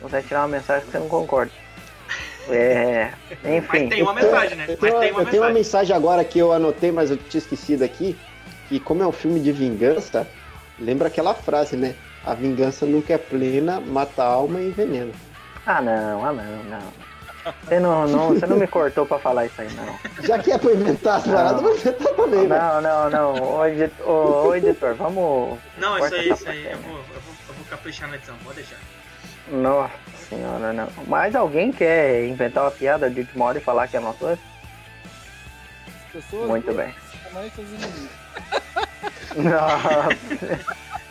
Você 0.00 0.22
tirar 0.22 0.40
uma 0.40 0.48
mensagem 0.48 0.86
que 0.86 0.92
você 0.92 0.98
não 0.98 1.08
concorda. 1.08 1.52
É, 2.48 3.10
enfim. 3.44 3.84
Mas 3.84 3.88
tem 3.88 4.02
uma 4.02 4.14
mensagem, 4.14 4.56
né? 4.56 4.64
Eu 4.68 4.76
tenho, 4.76 4.98
tem 4.98 5.12
uma 5.12 5.20
eu 5.20 5.26
tenho 5.26 5.42
uma 5.42 5.48
mensagem. 5.48 5.54
mensagem 5.54 5.96
agora 5.96 6.24
que 6.24 6.38
eu 6.38 6.52
anotei, 6.52 6.90
mas 6.90 7.10
eu 7.10 7.16
tinha 7.16 7.38
esquecido 7.38 7.84
aqui. 7.84 8.16
Que 8.68 8.80
como 8.80 9.02
é 9.02 9.06
um 9.06 9.12
filme 9.12 9.40
de 9.40 9.52
vingança, 9.52 10.26
lembra 10.78 11.08
aquela 11.08 11.34
frase, 11.34 11.76
né? 11.76 11.94
A 12.24 12.34
vingança 12.34 12.86
nunca 12.86 13.12
é 13.12 13.18
plena, 13.18 13.80
mata 13.80 14.22
a 14.22 14.26
alma 14.26 14.60
e 14.60 14.68
envenena. 14.68 15.12
Ah 15.66 15.80
não, 15.80 16.24
ah 16.24 16.32
não, 16.32 16.64
não. 16.64 17.10
Você 17.64 17.80
não, 17.80 18.06
não, 18.06 18.28
você 18.28 18.46
não 18.46 18.56
me 18.56 18.66
cortou 18.66 19.06
pra 19.06 19.18
falar 19.18 19.46
isso 19.46 19.60
aí, 19.60 19.68
não. 19.72 20.24
Já 20.24 20.38
que 20.38 20.52
é 20.52 20.58
pra 20.58 20.72
inventar 20.72 21.16
as 21.18 21.26
paradas, 21.26 21.62
vou 21.62 21.74
inventar 21.74 22.14
também, 22.14 22.46
né? 22.46 22.58
Não, 22.58 22.80
não, 22.80 23.10
não. 23.10 23.58
Ô, 23.58 23.66
editor, 23.66 24.08
ô, 24.08 24.54
editor 24.54 24.94
vamos. 24.94 25.58
Não, 25.78 25.98
isso 25.98 26.14
aí, 26.14 26.30
isso 26.30 26.48
aí. 26.48 26.66
Eu 26.66 26.78
vou, 26.78 26.96
eu, 26.96 27.04
vou, 27.04 27.34
eu 27.48 27.54
vou 27.54 27.64
caprichar 27.70 28.08
na 28.08 28.16
edição, 28.16 28.36
pode 28.44 28.56
deixar. 28.56 28.76
Nossa 29.50 29.92
senhora, 30.28 30.72
não. 30.72 30.88
Mas 31.06 31.34
alguém 31.34 31.72
quer 31.72 32.24
inventar 32.26 32.64
uma 32.64 32.70
piada 32.70 33.10
de 33.10 33.20
última 33.20 33.46
hora 33.46 33.58
e 33.58 33.60
falar 33.60 33.88
que 33.88 33.96
é 33.96 34.00
nosso? 34.00 34.38
Pessoas 36.12 36.48
Muito 36.48 36.72
bem. 36.72 36.94
Nossa. 39.36 40.08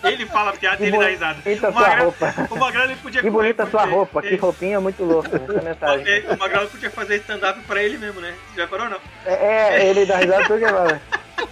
Ele 0.03 0.25
fala 0.25 0.53
piada 0.53 0.75
e 0.75 0.77
Que 0.77 0.83
ele 0.95 0.97
dá 0.97 1.07
risada. 1.09 1.41
bonita 1.41 1.69
O 1.69 1.73
sua 1.73 1.95
roupa. 1.97 2.33
o 2.49 2.79
ele 2.83 2.95
podia 2.97 3.21
Que 3.21 3.29
bonita 3.29 3.65
sua 3.69 3.81
podia- 3.81 3.95
roupa, 3.95 4.21
que 4.21 4.27
ele- 4.27 4.37
roupinha 4.37 4.79
muito 4.79 5.03
louca. 5.03 5.35
Essa 5.35 5.59
é 5.59 5.61
mensagem. 5.73 6.07
ele- 6.07 6.27
O 6.33 6.37
Magrelo 6.37 6.69
podia 6.69 6.89
fazer 6.91 7.15
stand-up 7.17 7.59
pra 7.63 7.83
ele 7.83 7.97
mesmo, 7.97 8.21
né? 8.21 8.33
Já 8.55 8.67
parou 8.67 8.89
não? 8.89 8.99
É, 9.25 9.33
é, 9.79 9.89
ele 9.89 10.05
dá 10.05 10.17
risada 10.17 10.45
porque 10.45 10.65
fala. 10.67 11.01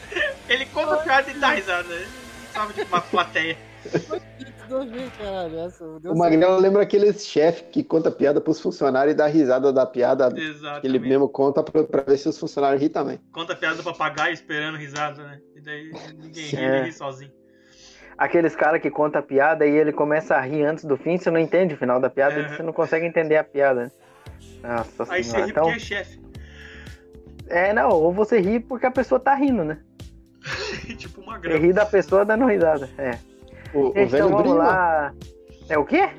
Ele 0.50 0.66
conta 0.68 0.96
piada 0.98 1.30
e 1.30 1.34
dá 1.34 1.50
risada, 1.52 1.84
né? 1.84 2.06
Sabe, 2.54 2.74
tipo 2.74 2.96
uma 2.96 3.02
plateia. 3.02 3.58
Caralho. 5.18 5.60
Essa, 5.60 5.84
O 5.86 6.18
Magrelo 6.18 6.58
lembra 6.60 6.82
aqueles 6.84 7.26
chefe 7.26 7.64
que 7.66 7.84
conta 7.84 8.12
piada 8.12 8.42
pros 8.42 8.60
funcionários 8.60 9.14
e 9.14 9.18
dá 9.18 9.28
risada 9.28 9.72
da 9.72 9.86
piada 9.86 10.30
que 10.32 10.40
ele 10.40 10.50
Exatamente. 10.50 11.00
mesmo 11.00 11.30
conta 11.30 11.64
pra, 11.64 11.84
pra 11.84 12.04
ver 12.04 12.18
se 12.18 12.28
os 12.28 12.38
funcionários 12.38 12.82
ri 12.82 12.90
também. 12.90 13.20
Conta 13.32 13.54
a 13.54 13.56
piada 13.56 13.76
do 13.76 13.84
papagaio 13.84 14.34
esperando 14.34 14.78
risada, 14.78 15.24
né? 15.24 15.40
E 15.56 15.62
daí 15.62 15.92
ninguém 16.18 16.46
ri, 16.46 16.58
É. 16.58 16.78
ele 16.80 16.86
ri 16.88 16.94
sozinho. 16.94 17.32
Aqueles 18.18 18.56
caras 18.56 18.82
que 18.82 18.90
contam 18.90 19.20
a 19.22 19.24
piada 19.24 19.66
e 19.66 19.70
ele 19.76 19.92
começa 19.94 20.36
a 20.36 20.42
rir 20.42 20.64
antes 20.64 20.84
do 20.86 20.98
fim, 20.98 21.18
você 21.18 21.30
não 21.30 21.40
entende 21.40 21.76
o 21.76 21.78
final 21.78 22.00
da 22.00 22.10
piada, 22.10 22.40
Uhum. 22.42 22.50
você 22.50 22.64
não 22.64 22.74
consegue 22.74 23.06
entender 23.06 23.38
a 23.38 23.44
piada. 23.44 23.92
Nossa 24.64 25.14
Aí 25.14 25.24
você 25.24 25.30
senhora. 25.32 25.46
ri 25.46 25.52
Então, 25.52 25.64
porque 25.66 25.78
é 25.78 25.80
chefe. 25.80 26.20
é, 27.48 27.74
não, 27.74 27.90
ou 27.90 28.12
você 28.12 28.40
ri 28.40 28.60
porque 28.60 28.86
a 28.88 28.92
pessoa 28.92 29.20
tá 29.20 29.36
rindo, 29.36 29.64
né? 29.64 29.78
tipo 30.98 31.22
o 31.22 31.26
Você 31.26 31.58
ri 31.58 31.72
da 31.74 31.86
pessoa 31.86 32.26
dando 32.26 32.46
risada. 32.46 32.90
É. 32.98 33.18
O, 33.78 33.90
o 33.90 33.94
velho 33.94 34.08
então 34.08 34.30
vamos 34.30 34.44
Brima 34.44 34.56
lá. 34.64 35.14
É 35.70 35.78
o 35.78 35.86
quê? 35.86 36.10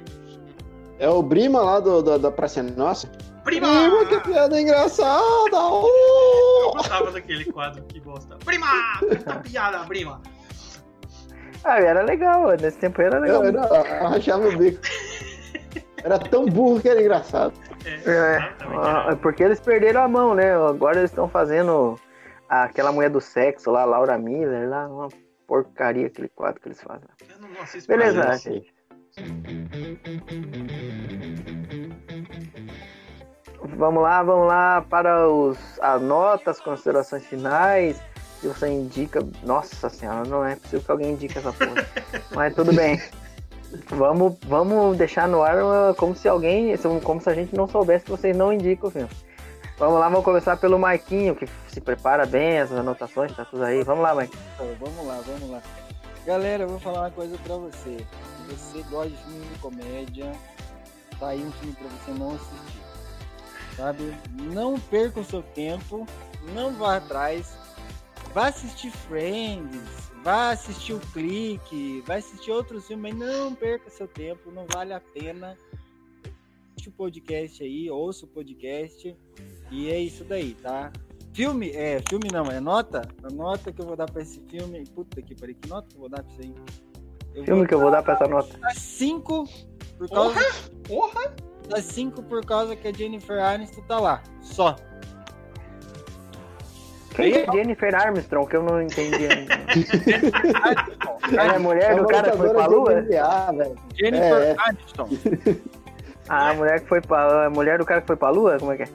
é 0.99 1.09
o 1.09 1.23
Brima 1.23 1.61
lá 1.61 1.81
do, 1.81 2.03
do- 2.03 2.19
da 2.19 2.31
Praça 2.31 2.63
Nossa. 2.63 3.11
Prima! 3.45 3.67
Brima, 3.67 4.05
que 4.07 4.21
piada 4.21 4.61
engraçada! 4.61 5.57
Eu 5.57 5.85
Oh! 5.85 6.73
gostava 6.77 7.11
daquele 7.13 7.45
quadro 7.51 7.83
que 7.85 7.99
bosta. 8.01 8.37
Prima! 8.45 8.67
Puta 8.99 9.37
piada, 9.37 9.79
prima! 9.87 10.21
Ah, 11.65 11.81
era 11.81 12.03
legal, 12.03 12.47
nesse 12.61 12.79
tempo 12.79 13.01
era 13.03 13.19
legal. 13.19 13.45
Eu, 13.45 13.53
eu, 13.53 13.61
eu 13.63 14.09
rachava 14.09 14.49
o 14.49 14.57
bico. 14.57 14.81
Era 16.05 16.19
tão 16.19 16.47
burro 16.47 16.81
que 16.81 16.89
era 16.89 17.01
engraçado. 17.01 17.53
É, 17.85 18.53
É, 19.11 19.15
porque 19.17 19.43
eles 19.43 19.61
perderam 19.61 20.03
a 20.03 20.09
mão, 20.09 20.35
né? 20.35 20.55
Agora 20.55 20.99
eles 20.99 21.11
estão 21.11 21.29
fazendo 21.29 21.99
aquela 22.49 22.93
mulher 22.93 23.11
do 23.11 23.21
sexo 23.21 23.71
lá, 23.71 23.85
Laura 23.85 24.17
Miller, 24.19 24.69
lá, 24.69 24.87
uma 24.87 25.09
porcaria 25.47 26.07
aquele 26.07 26.29
quadro 26.29 26.61
que 26.61 26.69
eles 26.69 26.81
fazem. 26.83 27.09
Não, 27.59 27.65
assisto 27.65 27.89
Beleza, 27.89 28.25
mais. 28.25 28.45
Vamos 33.77 34.03
lá, 34.03 34.23
vamos 34.23 34.47
lá 34.47 34.85
para 34.89 35.29
os, 35.29 35.59
as 35.81 36.01
notas, 36.01 36.61
considerações 36.61 37.27
finais. 37.27 38.01
Se 38.41 38.47
você 38.47 38.69
indica. 38.69 39.21
Nossa 39.43 39.89
senhora, 39.89 40.29
não 40.29 40.45
é 40.45 40.55
possível 40.55 40.83
que 40.83 40.91
alguém 40.91 41.13
indique 41.13 41.37
essa 41.37 41.53
porra. 41.53 41.85
Mas 42.31 42.55
tudo 42.55 42.73
bem. 42.73 43.03
Vamos, 43.89 44.39
vamos 44.45 44.97
deixar 44.97 45.27
no 45.27 45.43
ar 45.43 45.57
como 45.97 46.15
se 46.15 46.29
alguém. 46.29 46.77
Como 47.03 47.21
se 47.21 47.29
a 47.29 47.35
gente 47.35 47.57
não 47.57 47.67
soubesse 47.67 48.05
que 48.05 48.13
vocês 48.13 48.37
não 48.37 48.53
indicam 48.53 48.89
o 48.89 48.93
filme. 48.93 49.11
Vamos 49.77 49.99
lá, 49.99 50.09
vamos 50.09 50.25
começar 50.25 50.57
pelo 50.57 50.79
Maiquinho, 50.79 51.37
que 51.37 51.47
se 51.69 51.81
prepara 51.81 52.27
bem, 52.27 52.59
as 52.59 52.73
anotações, 52.73 53.35
tá 53.37 53.45
tudo 53.45 53.65
aí. 53.65 53.83
Vamos 53.85 54.03
lá, 54.03 54.15
Mike. 54.15 54.37
Então, 54.55 54.67
vamos 54.81 55.07
lá, 55.07 55.21
vamos 55.25 55.51
lá. 55.51 55.63
Galera, 56.29 56.65
eu 56.65 56.69
vou 56.69 56.79
falar 56.79 57.05
uma 57.05 57.11
coisa 57.11 57.39
pra 57.39 57.57
você. 57.57 57.97
Se 57.97 58.55
você 58.55 58.83
gosta 58.91 59.09
de 59.09 59.17
filme 59.17 59.47
de 59.47 59.59
comédia, 59.61 60.33
tá 61.19 61.29
aí 61.29 61.43
um 61.43 61.51
filme 61.53 61.75
pra 61.75 61.89
você 61.89 62.11
não 62.11 62.35
assistir. 62.35 62.83
Sabe? 63.75 64.15
Não 64.53 64.79
perca 64.79 65.21
o 65.21 65.25
seu 65.25 65.43
tempo, 65.43 66.07
não 66.53 66.75
vá 66.75 66.99
atrás. 66.99 67.57
Vá 68.35 68.49
assistir 68.49 68.91
Friends, 68.91 70.11
vá 70.23 70.51
assistir 70.51 70.93
o 70.93 71.01
Clique, 71.01 72.05
vai 72.07 72.19
assistir 72.19 72.51
outros 72.51 72.87
filmes, 72.87 73.15
mas 73.15 73.27
não 73.27 73.55
perca 73.55 73.89
seu 73.89 74.07
tempo, 74.07 74.51
não 74.51 74.67
vale 74.71 74.93
a 74.93 75.01
pena. 75.01 75.57
Assiste 76.73 76.91
o 76.91 76.93
podcast 76.93 77.63
aí, 77.63 77.91
ouça 77.91 78.27
o 78.27 78.29
podcast. 78.29 79.17
E 79.71 79.91
é 79.91 79.99
isso 79.99 80.25
daí, 80.25 80.53
tá? 80.57 80.93
Filme, 81.39 81.71
é, 81.71 82.03
filme 82.09 82.29
não, 82.33 82.47
é 82.47 82.59
nota? 82.59 83.09
A 83.23 83.31
nota 83.31 83.71
que 83.71 83.81
eu 83.81 83.87
vou 83.87 83.95
dar 83.95 84.11
pra 84.11 84.23
esse 84.23 84.41
filme. 84.51 84.83
Puta 84.93 85.23
que 85.23 85.37
pariu, 85.37 85.55
que 85.55 85.69
nota 85.69 85.87
que 85.89 85.95
eu 85.95 86.01
vou 86.01 86.09
dar 86.09 86.21
pra 86.25 86.33
isso 86.33 86.41
aí? 86.43 86.55
Eu 87.33 87.45
Filme 87.45 87.65
que 87.65 87.75
eu 87.75 87.79
vou 87.79 87.93
dar 87.93 88.03
pra 88.03 88.15
essa 88.15 88.27
nota. 88.27 88.59
dar 88.59 88.75
5 88.75 89.45
por 89.97 90.09
causa. 90.09 90.41
Porra! 90.89 91.33
Dar 91.69 91.81
5 91.81 92.25
por 92.25 92.45
causa 92.45 92.75
que 92.75 92.89
a 92.89 92.93
Jennifer 92.93 93.39
Aniston 93.41 93.83
tá 93.83 94.01
lá. 94.01 94.21
Só. 94.41 94.75
Quem 97.15 97.31
que 97.31 97.39
é 97.39 97.53
Jennifer 97.53 97.95
Armstrong, 97.95 98.49
que 98.49 98.57
eu 98.57 98.65
não 98.65 98.83
entendi 98.83 99.29
ainda. 99.29 99.55
Ela 101.41 101.55
é 101.55 101.59
mulher 101.61 101.95
do 101.95 102.07
cara 102.09 102.33
que 102.33 102.37
foi 102.37 102.51
pra 102.51 102.67
lua? 102.67 103.01
velho. 103.01 103.77
Jennifer 103.95 104.43
é. 104.43 104.57
Aniston. 104.59 105.09
Ah, 106.29 106.51
a 106.51 106.55
mulher 106.55 106.81
que 106.81 106.89
foi 106.89 107.01
pra. 107.01 107.47
A 107.47 107.51
mulher 107.51 107.79
do 107.79 107.87
cara 107.87 108.01
que 108.01 108.09
foi 108.09 108.17
pra 108.17 108.31
lua? 108.31 108.59
Como 108.59 108.73
é 108.73 108.77
que 108.77 108.83
é? 108.83 108.89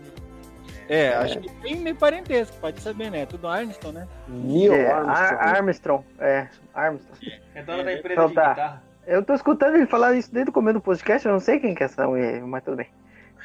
É, 0.90 1.16
acho 1.16 1.40
que 1.40 1.50
tem 1.62 1.76
meio 1.78 1.96
parentesco, 1.96 2.56
pode 2.60 2.80
saber, 2.82 3.10
né? 3.10 3.26
Tudo 3.26 3.48
Aniston, 3.48 3.92
né? 3.92 4.08
Neil 4.28 4.74
É, 4.74 4.92
Armstrong. 4.92 5.18
Ar- 5.18 5.56
Armstrong. 5.56 6.04
É, 6.20 6.48
Armstrong. 6.74 7.42
É 7.56 7.64
dona 7.64 7.84
da 7.84 7.94
empresa 7.94 8.14
Então 8.14 8.28
de 8.30 8.36
tá. 8.36 8.50
guitarra. 8.50 8.84
Eu 9.06 9.24
tô 9.24 9.34
escutando 9.34 9.76
ele 9.76 9.86
falar 9.86 10.14
isso 10.16 10.34
desde 10.34 10.50
o 10.50 10.54
começo 10.54 10.76
do 10.76 10.82
podcast, 10.82 11.28
eu 11.28 11.34
não 11.34 11.40
sei 11.40 11.60
quem 11.60 11.76
que 11.76 11.84
é 11.84 11.86
essa 11.86 12.08
mulher, 12.08 12.42
mas 12.44 12.64
tudo 12.64 12.78
bem. 12.78 12.88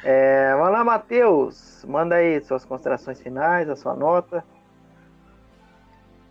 É, 0.03 0.53
vamos 0.55 0.71
lá, 0.71 0.83
Matheus. 0.83 1.83
Manda 1.87 2.15
aí 2.15 2.39
suas 2.41 2.63
considerações 2.63 3.19
finais, 3.21 3.69
a 3.69 3.75
sua 3.75 3.93
nota. 3.95 4.43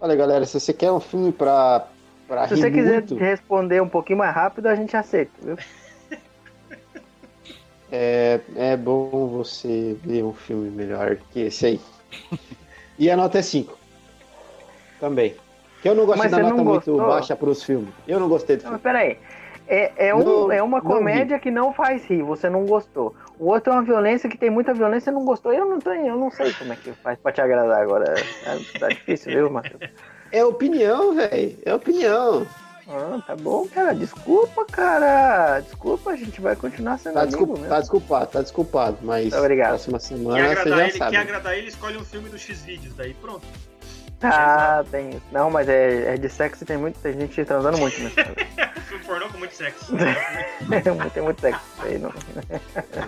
Olha, 0.01 0.15
galera, 0.17 0.47
se 0.47 0.59
você 0.59 0.73
quer 0.73 0.91
um 0.93 1.01
filme 1.01 1.33
pra, 1.33 1.87
pra 2.27 2.47
Se 2.49 2.55
rir 2.55 2.61
você 2.61 2.71
quiser 2.71 2.93
muito, 3.01 3.17
responder 3.17 3.83
um 3.83 3.89
pouquinho 3.89 4.19
mais 4.19 4.35
rápido, 4.35 4.67
a 4.69 4.75
gente 4.75 4.97
aceita, 4.97 5.33
viu? 5.43 5.57
É, 7.91 8.41
é 8.57 8.77
bom 8.77 9.27
você 9.29 9.97
ver 10.03 10.25
um 10.25 10.33
filme 10.33 10.71
melhor 10.71 11.17
que 11.33 11.41
esse 11.41 11.67
aí. 11.67 11.81
E 12.99 13.11
a 13.11 13.17
nota 13.17 13.39
é 13.39 13.43
5. 13.43 13.79
Também. 15.01 15.35
Que 15.81 15.89
eu 15.89 15.95
não 15.95 16.05
gosto 16.07 16.19
Mas 16.19 16.31
da 16.33 16.39
você 16.39 16.43
nota 16.43 16.57
não 16.57 16.65
muito 16.65 16.91
gostou? 16.93 17.07
baixa 17.09 17.37
pros 17.37 17.63
filmes. 17.63 17.95
Eu 18.07 18.19
não 18.19 18.29
gostei 18.29 18.57
do 18.57 18.65
Não, 18.65 18.71
filme. 18.71 18.83
mas 18.83 18.83
peraí. 18.83 19.19
É, 19.69 20.09
é, 20.09 20.15
um, 20.15 20.25
Não- 20.25 20.51
é 20.53 20.63
uma 20.63 20.79
não 20.81 20.91
comédia 20.91 21.39
que 21.39 21.51
não 21.51 21.73
faz 21.75 22.03
rir, 22.07 22.23
você 22.23 22.49
não 22.49 22.65
gostou. 22.67 23.15
O 23.39 23.47
outro 23.51 23.73
é 23.73 23.77
uma 23.77 23.83
violência 23.83 24.29
que 24.29 24.39
tem 24.39 24.49
muita 24.51 24.73
violência 24.73 25.11
e 25.11 25.13
não 25.13 25.25
gostou. 25.25 25.53
Eu 25.53 25.67
não, 25.67 25.79
tô, 25.79 25.93
eu 25.93 26.17
não 26.17 26.31
sei 26.31 26.53
como 26.55 26.73
é 26.73 26.77
que 26.77 26.93
faz 27.03 27.19
pra 27.19 27.31
te 27.33 27.41
agradar 27.41 27.81
agora. 27.83 28.29
É, 28.43 28.59
tá 28.79 28.89
difícil, 28.89 29.31
viu, 29.33 29.51
Matheus? 29.51 29.81
É 30.33 30.45
opinião, 30.45 31.15
velho. 31.15 31.59
É 31.65 31.75
opinião. 31.75 32.47
Ah, 32.89 33.21
tá 33.27 33.37
bom, 33.37 33.67
cara. 33.69 33.95
Desculpa, 33.95 34.65
cara. 34.65 35.61
Desculpa, 35.61 36.11
a 36.11 36.17
gente 36.17 36.41
vai 36.41 36.57
continuar 36.57 36.99
sendo 36.99 37.15
Tá, 37.15 37.21
amigo 37.21 37.37
desculpa, 37.37 37.53
mesmo. 37.61 37.69
tá 37.69 37.81
desculpado, 37.81 38.27
tá 38.31 38.43
desculpado. 38.43 38.99
Mas 39.03 39.33
Obrigado. 39.35 39.69
próxima 39.71 39.99
Quer 39.99 40.05
semana 40.07 40.37
você 40.39 40.45
agradar, 40.61 40.79
já 40.79 40.85
ele, 40.89 40.99
sabe. 40.99 41.11
quer 41.11 41.17
agradar 41.23 41.59
ele, 41.59 41.69
escolhe 41.69 41.97
um 41.99 42.05
filme 42.05 42.29
do 42.31 42.39
X-Vídeos, 42.39 42.95
daí 42.95 43.15
pronto. 43.15 43.47
Ah, 44.23 44.85
tem 44.91 45.11
isso. 45.11 45.23
Não, 45.31 45.49
mas 45.51 45.69
é, 45.69 46.15
é 46.15 46.17
de 46.17 46.29
sexo 46.29 46.65
e 46.65 46.67
tem, 46.67 46.77
muito, 46.77 46.99
tem 46.99 47.13
gente 47.13 47.45
transando 47.45 47.79
muito 47.79 48.01
nesse 48.01 48.15
filme. 48.17 48.49
Filme 48.89 49.05
pornô 49.05 49.29
com 49.29 49.37
muito 49.39 49.55
sexo. 49.55 49.93
tem 51.15 51.23
muito 51.23 51.41
sexo. 51.43 51.61
Aí 51.81 51.99
não. 51.99 52.11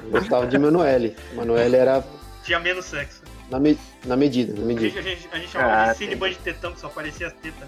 Eu 0.05 0.11
gostava 0.11 0.47
de 0.47 0.59
Manoel. 0.59 1.13
Manoel 1.35 1.75
era 1.75 2.05
Tinha 2.45 2.61
menos 2.61 2.85
sexo. 2.85 3.23
na, 3.51 3.59
me- 3.59 3.79
na 4.05 4.15
medida, 4.15 4.53
na 4.55 4.63
A 4.63 4.65
medida. 4.67 4.89
gente, 4.91 4.99
a 4.99 5.03
gente, 5.03 5.29
a 5.33 5.37
gente 5.39 5.49
chamava 5.51 5.73
Ah, 5.73 5.93
de 5.93 5.99
cine 5.99 6.15
band 6.17 6.29
de 6.31 6.37
tetão, 6.37 6.73
que 6.73 6.81
só 6.81 6.87
aparecia 6.89 7.29
as 7.29 7.33
tetas. 7.33 7.67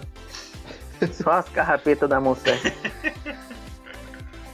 Só 1.13 1.31
as 1.31 1.49
carrapetas 1.49 2.09
da 2.09 2.19
certa. 2.35 2.71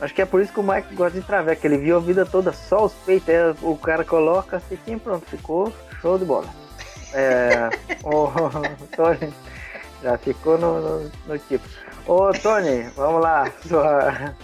Acho 0.01 0.13
que 0.13 0.21
é 0.21 0.25
por 0.25 0.41
isso 0.41 0.53
que 0.53 0.59
o 0.59 0.63
Mike 0.63 0.95
gosta 0.95 1.19
de 1.19 1.25
traveco. 1.25 1.65
Ele 1.67 1.77
viu 1.77 1.97
a 1.97 1.99
vida 1.99 2.25
toda 2.25 2.53
só 2.53 2.85
os 2.85 2.93
peitos. 2.93 3.27
aí 3.29 3.55
o 3.61 3.77
cara 3.77 4.05
coloca 4.05 4.57
a 4.57 4.59
tetinha 4.59 4.97
e 4.97 4.99
pronto. 4.99 5.25
Ficou 5.25 5.73
show 6.01 6.17
de 6.17 6.25
bola. 6.25 6.47
É, 7.13 7.70
o 8.03 8.32
Tony 8.95 9.33
já 10.01 10.17
ficou 10.17 10.57
no, 10.57 10.82
no, 10.82 11.11
no 11.28 11.39
tipo. 11.39 11.67
Ô 12.05 12.32
Tony, 12.32 12.83
vamos 12.95 13.21
lá. 13.21 13.51
Sua, 13.67 14.36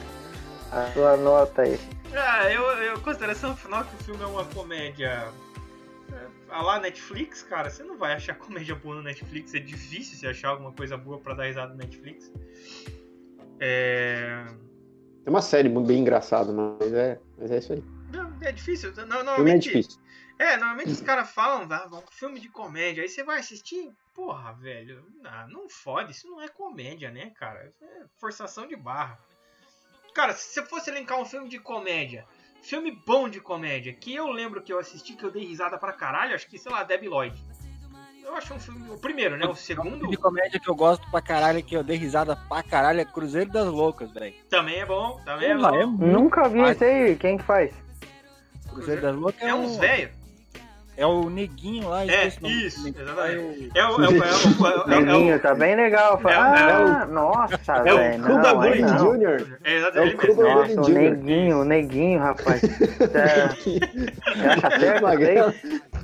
a 0.72 0.91
sua 0.93 1.17
nota 1.17 1.61
aí. 1.61 1.80
Ah, 2.13 2.49
eu, 2.49 2.63
eu 2.63 2.99
consideração 2.99 3.55
final 3.55 3.84
que 3.84 3.95
o 3.95 4.03
filme 4.03 4.23
é 4.23 4.27
uma 4.27 4.45
comédia. 4.45 5.26
É, 6.49 6.53
a 6.53 6.61
lá 6.61 6.80
Netflix, 6.80 7.43
cara, 7.43 7.69
você 7.69 7.84
não 7.84 7.97
vai 7.97 8.13
achar 8.13 8.35
comédia 8.39 8.76
boa 8.76 8.95
no 8.95 9.03
Netflix, 9.03 9.53
é 9.53 9.59
difícil 9.59 10.17
você 10.17 10.27
achar 10.27 10.49
alguma 10.49 10.72
coisa 10.72 10.97
boa 10.97 11.19
pra 11.19 11.34
dar 11.34 11.45
risada 11.45 11.73
no 11.73 11.77
Netflix. 11.77 12.31
É. 13.59 14.45
É 15.26 15.30
uma 15.30 15.41
série 15.41 15.69
bem 15.69 15.99
engraçada, 15.99 16.51
mas 16.51 16.93
é, 16.93 17.19
mas 17.38 17.51
é 17.51 17.57
isso 17.57 17.73
aí. 17.73 17.84
Não, 18.13 18.38
é 18.41 18.51
difícil. 18.51 18.93
Não, 19.07 19.19
é 19.19 19.23
normalmente, 19.23 19.63
difícil. 19.63 19.99
É, 20.38 20.57
normalmente 20.57 20.91
os 20.91 21.01
caras 21.01 21.31
falam, 21.31 21.67
ah, 21.72 21.88
um 21.91 22.11
filme 22.11 22.39
de 22.39 22.49
comédia, 22.49 23.01
aí 23.01 23.09
você 23.09 23.23
vai 23.23 23.39
assistir, 23.39 23.91
porra, 24.13 24.53
velho, 24.53 25.03
ah, 25.23 25.47
não 25.49 25.69
fode, 25.69 26.11
isso 26.11 26.27
não 26.30 26.41
é 26.41 26.47
comédia, 26.47 27.09
né, 27.09 27.31
cara? 27.31 27.67
Isso 27.67 27.84
é 27.84 28.05
forçação 28.17 28.67
de 28.67 28.76
barra. 28.76 29.17
Cara, 30.13 30.34
se 30.34 30.53
você 30.53 30.65
fosse 30.65 30.89
elencar 30.89 31.19
um 31.19 31.26
filme 31.26 31.49
de 31.49 31.59
comédia, 31.59 32.26
filme 32.65 32.91
bom 33.05 33.29
de 33.29 33.39
comédia, 33.39 33.93
que 33.93 34.13
eu 34.13 34.29
lembro 34.31 34.61
que 34.61 34.73
eu 34.73 34.79
assisti, 34.79 35.13
que 35.13 35.23
eu 35.23 35.31
dei 35.31 35.45
risada 35.45 35.77
pra 35.77 35.93
caralho, 35.93 36.33
acho 36.35 36.47
que, 36.47 36.57
sei 36.57 36.71
lá, 36.71 36.83
Debbie 36.83 37.07
Lloyd. 37.07 37.35
eu 38.23 38.35
acho 38.35 38.53
um 38.55 38.59
filme. 38.59 38.89
O 38.89 38.97
primeiro, 38.97 39.37
né? 39.37 39.45
O 39.45 39.53
segundo 39.55 40.07
De 40.07 40.17
comédia 40.17 40.59
que 40.59 40.67
eu 40.67 40.73
gosto 40.75 41.07
pra 41.11 41.21
caralho, 41.21 41.61
que 41.63 41.75
eu 41.77 41.83
dei 41.83 41.95
risada 41.95 42.35
pra 42.35 42.63
caralho, 42.63 42.99
é 43.01 43.05
Cruzeiro 43.05 43.51
das 43.51 43.67
Loucas, 43.67 44.11
velho. 44.11 44.33
também 44.49 44.79
é 44.79 44.85
bom. 44.85 45.21
Também 45.23 45.51
é 45.51 45.55
bom. 45.57 45.75
é 45.75 45.85
Nunca 45.85 46.49
vi 46.49 46.61
isso 46.71 46.83
aí. 46.83 47.15
Quem 47.17 47.37
que 47.37 47.43
faz? 47.43 47.71
Cruzeiro 48.69 49.01
das 49.01 49.15
Loucas 49.15 49.41
é, 49.43 49.49
É 49.49 49.53
um- 49.53 49.63
uns 49.63 49.77
velho. 49.77 50.09
É 50.97 51.05
o 51.05 51.30
Neguinho 51.30 51.89
lá, 51.89 52.03
É, 52.05 52.27
isso, 52.27 52.39
exatamente. 52.88 53.72
É 53.76 53.85
o. 53.85 54.01
É 54.01 54.07
o, 54.09 54.13
é 54.15 54.17
é 54.17 54.97
é 54.97 55.01
Neguinho, 55.01 55.39
tá 55.41 55.53
bem 55.53 55.76
legal. 55.76 56.22
é 56.23 56.26
o- 56.26 56.30
Ah, 56.30 57.05
nossa, 57.09 57.73
é 57.85 57.93
o 57.93 57.97
velho. 57.97 58.23
Cuba 58.23 58.53
Gooding. 58.53 58.85
Jr. 58.85 59.57
é, 59.63 59.76
exato, 59.76 59.97
É 59.97 60.01
o 60.01 60.17
Cuba. 60.17 60.34
Gooding 60.34 60.76
Nossa, 60.76 60.81
o 60.81 60.84
Jr. 60.85 60.93
neguinho, 60.93 61.59
o 61.59 61.65
neguinho, 61.65 62.19
rapaz. 62.19 62.61
Você 62.61 64.47
acha 64.47 64.80
certo? 64.80 65.05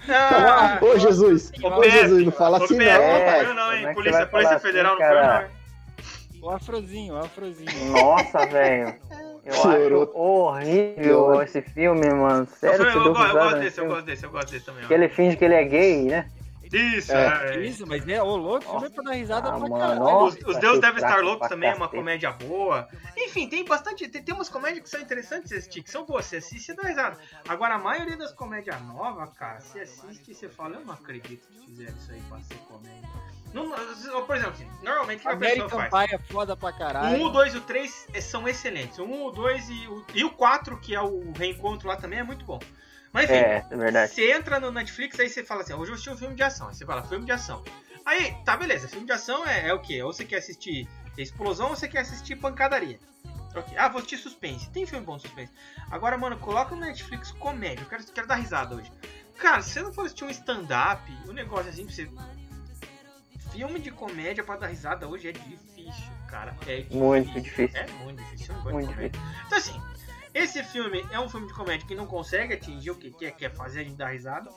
Ah, 0.09 0.80
Ô, 0.81 0.97
Jesus. 0.99 1.51
Ô, 1.63 1.84
Jesus, 1.84 2.26
não 2.26 2.31
fala 2.31 2.57
assim, 2.57 2.76
não, 2.77 2.84
É, 2.85 3.26
rapaz. 3.26 3.47
Não, 3.47 3.55
não, 3.55 3.73
hein? 3.73 3.85
é 3.88 3.93
Polícia, 3.93 4.27
falar 4.27 4.59
Federal 4.59 4.93
assim, 4.95 5.03
não 5.03 5.09
foi, 5.09 5.22
não? 5.27 5.61
O 6.41 6.49
Afrozinho, 6.49 7.13
o 7.13 7.18
Afrozinho. 7.18 7.91
Nossa, 7.91 8.45
velho. 8.47 8.95
Eu 9.43 9.53
Chorou. 9.53 10.03
acho 10.03 10.18
horrível 10.18 11.03
Chorou. 11.03 11.41
esse 11.43 11.61
filme, 11.61 12.09
mano. 12.13 12.41
Eu, 12.41 12.55
Sério, 12.57 12.85
eu, 12.85 13.03
deu 13.03 13.13
go- 13.13 13.23
eu 13.23 13.34
gosto 13.34 13.59
desse, 13.59 13.65
eu 13.65 13.72
filme? 13.72 13.89
gosto 13.89 14.05
desse, 14.05 14.23
eu 14.26 14.30
gosto 14.31 14.51
desse 14.51 14.65
também. 14.65 14.84
ó. 14.84 14.88
Que 14.88 14.93
ele 14.93 15.09
finge 15.09 15.35
que 15.38 15.45
ele 15.45 15.55
é 15.55 15.63
gay, 15.63 16.03
né? 16.03 16.30
Isso, 16.73 17.11
É. 17.11 17.55
é. 17.57 17.59
Isso, 17.65 17.85
mas 17.85 18.07
é, 18.07 18.23
ô 18.23 18.34
louco, 18.38 18.63
filme 18.65 18.85
é 18.85 18.89
pra 18.89 19.03
dar 19.03 19.11
risada 19.11 19.49
Ah, 19.49 19.51
pra 19.51 19.59
mano, 19.59 19.77
caralho. 19.77 20.23
Os, 20.23 20.35
os 20.35 20.57
Deuses 20.57 20.80
Devem 20.80 21.03
Estar 21.03 21.22
Loucos 21.22 21.49
também 21.49 21.69
é 21.69 21.73
uma 21.76 21.89
comédia 21.89 22.31
boa. 22.31 22.88
Enfim, 23.18 23.49
tem 23.49 23.65
bastante. 23.65 24.07
Tem, 24.07 24.23
tem 24.23 24.34
umas 24.34 24.47
comédias 24.47 24.84
que 24.84 24.89
são 24.89 25.01
interessantes 25.01 25.49
de 25.49 25.57
assistir, 25.57 25.84
que 25.84 25.91
são 25.91 26.05
boas. 26.05 26.27
Você 26.27 26.38
assiste 26.38 26.69
e 26.72 26.73
dá 26.76 26.84
risada. 26.84 27.18
Agora, 27.49 27.76
a 27.76 27.77
maioria 27.77 28.15
das 28.15 28.31
comédias 28.31 28.81
novas, 28.84 29.34
cara, 29.34 29.59
você 29.59 29.81
assiste 29.81 30.31
e 30.31 30.34
você 30.34 30.47
fala, 30.47 30.76
eu 30.76 30.85
não 30.85 30.93
acredito 30.93 31.45
que 31.49 31.65
fizeram 31.65 31.97
isso 31.97 32.09
aí 32.13 32.22
pra 32.30 32.39
ser 32.39 32.55
comédia. 32.69 33.09
Não, 33.53 33.68
não- 33.68 34.26
por 34.26 34.36
exemplo, 34.36 34.53
assim, 34.53 34.69
normalmente 34.84 35.19
o 35.19 35.22
que 35.22 35.28
a 35.28 35.36
pessoa 35.38 35.65
American 35.68 35.90
faz? 35.90 36.07
Pie 36.10 36.15
é 36.15 36.19
foda 36.19 36.56
pra 36.56 36.69
O 36.69 36.78
caralho. 36.78 37.18
1, 37.22 37.26
o 37.26 37.30
2 37.30 37.53
e 37.53 37.57
o 37.57 37.61
3 37.61 38.07
são 38.22 38.48
excelentes. 38.48 38.98
O 38.98 39.03
1, 39.03 39.26
o 39.26 39.32
2 39.32 39.69
e 39.69 39.88
o, 39.88 40.06
e 40.14 40.23
o 40.23 40.30
4, 40.32 40.80
que 40.80 40.95
é 40.95 41.02
o 41.02 41.32
reencontro 41.34 41.88
lá 41.88 41.95
também, 41.98 42.19
é 42.19 42.23
muito 42.23 42.45
bom. 42.45 42.60
Mas 43.11 43.26
enfim, 43.26 43.36
É, 43.36 43.65
é 43.69 43.76
verdade. 43.78 44.14
você 44.14 44.32
entra 44.32 44.60
no 44.60 44.72
Netflix, 44.72 45.19
aí 45.19 45.28
você 45.30 45.44
fala 45.44 45.61
assim, 45.61 45.73
hoje 45.73 45.91
eu 45.91 45.95
assisti 45.95 46.10
um 46.10 46.18
filme 46.18 46.36
de 46.36 46.44
ação. 46.44 46.69
Aí 46.69 46.76
você 46.76 46.86
fala, 46.86 47.03
filme 47.03 47.26
de 47.26 47.32
ação. 47.34 47.61
Aí, 48.06 48.34
tá, 48.45 48.56
beleza, 48.56 48.88
filme 48.88 49.06
de 49.06 49.11
ação 49.11 49.45
é, 49.45 49.68
é 49.68 49.73
o 49.73 49.80
quê? 49.80 50.02
Ou 50.02 50.14
você 50.14 50.23
quer 50.23 50.38
assistir 50.38 50.88
explosão 51.18 51.69
ou 51.69 51.76
você 51.76 51.88
quer 51.90 51.99
assistir 51.99 52.38
pancadaria. 52.38 52.99
Ok. 53.53 53.78
Ah, 53.78 53.90
vou 53.90 53.98
assistir 53.98 54.18
suspense. 54.18 54.69
Tem 54.69 54.86
filme 54.86 55.06
bom 55.06 55.18
de 55.18 55.23
suspense. 55.23 55.52
Agora, 55.91 56.18
mano, 56.18 56.38
coloca 56.38 56.73
no 56.73 56.80
Netflix 56.82 57.32
comédia. 57.34 57.84
Eu 57.84 57.90
quero, 57.90 58.03
quero 58.06 58.28
dar 58.28 58.36
risada 58.36 58.76
hoje. 58.76 58.90
Cara, 59.38 59.61
se 59.61 59.72
você 59.72 59.82
não 59.82 59.91
for 59.91 60.06
assistir 60.06 60.23
um 60.23 60.30
stand-up, 60.30 61.02
um 61.28 61.34
negócio 61.34 61.69
assim 61.69 61.86
pra 61.86 61.94
você. 61.94 62.10
Filme 63.52 63.80
de 63.80 63.91
comédia 63.91 64.44
pra 64.44 64.56
dar 64.56 64.68
risada 64.68 65.07
hoje 65.07 65.28
é 65.28 65.32
difícil, 65.32 66.11
cara. 66.28 66.56
É 66.65 66.78
difícil. 66.78 66.99
Muito 66.99 67.41
difícil. 67.41 67.80
É 67.80 67.91
muito 68.03 68.23
difícil. 68.23 68.53
Bom 68.56 68.64
de 68.64 68.72
Muito 68.73 68.90
comédia. 68.94 69.22
Então, 69.45 69.57
assim, 69.57 69.82
esse 70.34 70.64
filme 70.64 71.06
é 71.11 71.19
um 71.19 71.28
filme 71.28 71.48
de 71.48 71.53
comédia 71.53 71.86
que 71.86 71.94
não 71.94 72.07
consegue 72.07 72.53
atingir 72.53 72.91
o 72.91 72.95
que 72.95 73.11
quer, 73.11 73.32
quer 73.32 73.53
fazer 73.53 73.82
a 73.82 73.84
gente 73.84 73.98
dar 73.98 74.10
risada. 74.11 74.49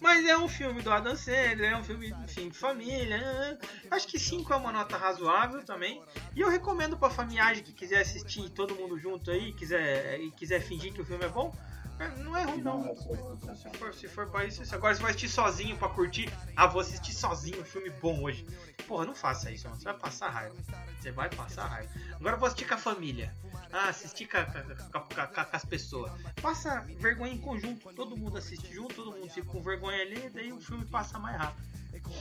Mas 0.00 0.24
é 0.24 0.36
um 0.38 0.48
filme 0.48 0.80
do 0.80 0.90
Adam 0.92 1.16
Sandler, 1.16 1.72
é 1.72 1.76
um 1.76 1.82
filme, 1.82 2.14
enfim, 2.24 2.48
de 2.48 2.56
família. 2.56 3.18
né? 3.18 3.58
Acho 3.90 4.06
que 4.06 4.18
5 4.18 4.52
é 4.52 4.56
uma 4.56 4.70
nota 4.70 4.96
razoável 4.96 5.64
também. 5.64 6.00
E 6.36 6.40
eu 6.40 6.48
recomendo 6.48 6.96
pra 6.96 7.10
família 7.10 7.60
que 7.60 7.72
quiser 7.72 8.00
assistir 8.00 8.48
todo 8.50 8.76
mundo 8.76 8.96
junto 8.98 9.30
aí, 9.32 9.52
quiser, 9.52 10.20
e 10.20 10.30
quiser 10.30 10.60
fingir 10.60 10.92
que 10.92 11.00
o 11.00 11.04
filme 11.04 11.24
é 11.24 11.28
bom. 11.28 11.52
É, 12.00 12.22
Não 12.22 12.36
é 12.36 12.42
ruim, 12.44 12.62
não. 12.62 12.94
Se 12.94 13.78
for, 13.78 13.94
se 13.94 14.08
for 14.08 14.26
pra 14.28 14.44
isso, 14.44 14.62
agora 14.74 14.94
você 14.94 15.02
vai 15.02 15.10
assistir 15.10 15.28
sozinho 15.28 15.76
pra 15.76 15.88
curtir. 15.88 16.32
Ah, 16.56 16.66
vou 16.66 16.80
assistir 16.80 17.12
sozinho 17.12 17.60
um 17.60 17.64
filme 17.64 17.90
bom 17.90 18.22
hoje. 18.22 18.46
Porra, 18.88 19.04
não 19.04 19.14
faça 19.14 19.50
isso, 19.50 19.68
mano. 19.68 19.78
Você 19.78 19.84
vai 19.84 19.98
passar 19.98 20.30
raiva. 20.30 20.54
Você 20.98 21.12
vai 21.12 21.28
passar 21.28 21.66
raiva. 21.66 21.90
Agora 22.16 22.36
eu 22.36 22.40
vou 22.40 22.46
assistir 22.46 22.66
com 22.66 22.74
a 22.74 22.78
família. 22.78 23.32
Ah, 23.72 23.88
assistir 23.88 24.26
com, 24.26 24.38
com 24.44 25.00
com 25.00 25.34
com 25.34 25.56
as 25.56 25.64
pessoas. 25.64 26.10
Passa 26.42 26.80
vergonha 26.98 27.32
em 27.32 27.38
conjunto. 27.38 27.92
Todo 27.94 28.16
mundo 28.16 28.38
assiste 28.38 28.72
junto, 28.72 28.94
todo 28.94 29.12
mundo 29.12 29.28
fica 29.30 29.46
com 29.46 29.60
vergonha 29.60 30.02
ali, 30.02 30.28
daí 30.30 30.52
o 30.52 30.60
filme 30.60 30.84
passa 30.86 31.18
mais 31.18 31.36
rápido. 31.36 31.70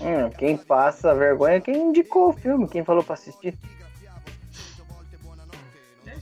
Hum, 0.01 0.30
quem 0.38 0.57
passa 0.57 1.15
vergonha 1.15 1.56
é 1.56 1.61
quem 1.61 1.89
indicou 1.89 2.30
o 2.30 2.34
filme, 2.34 2.68
quem 2.68 2.84
falou 2.84 3.03
pra 3.03 3.14
assistir. 3.14 3.57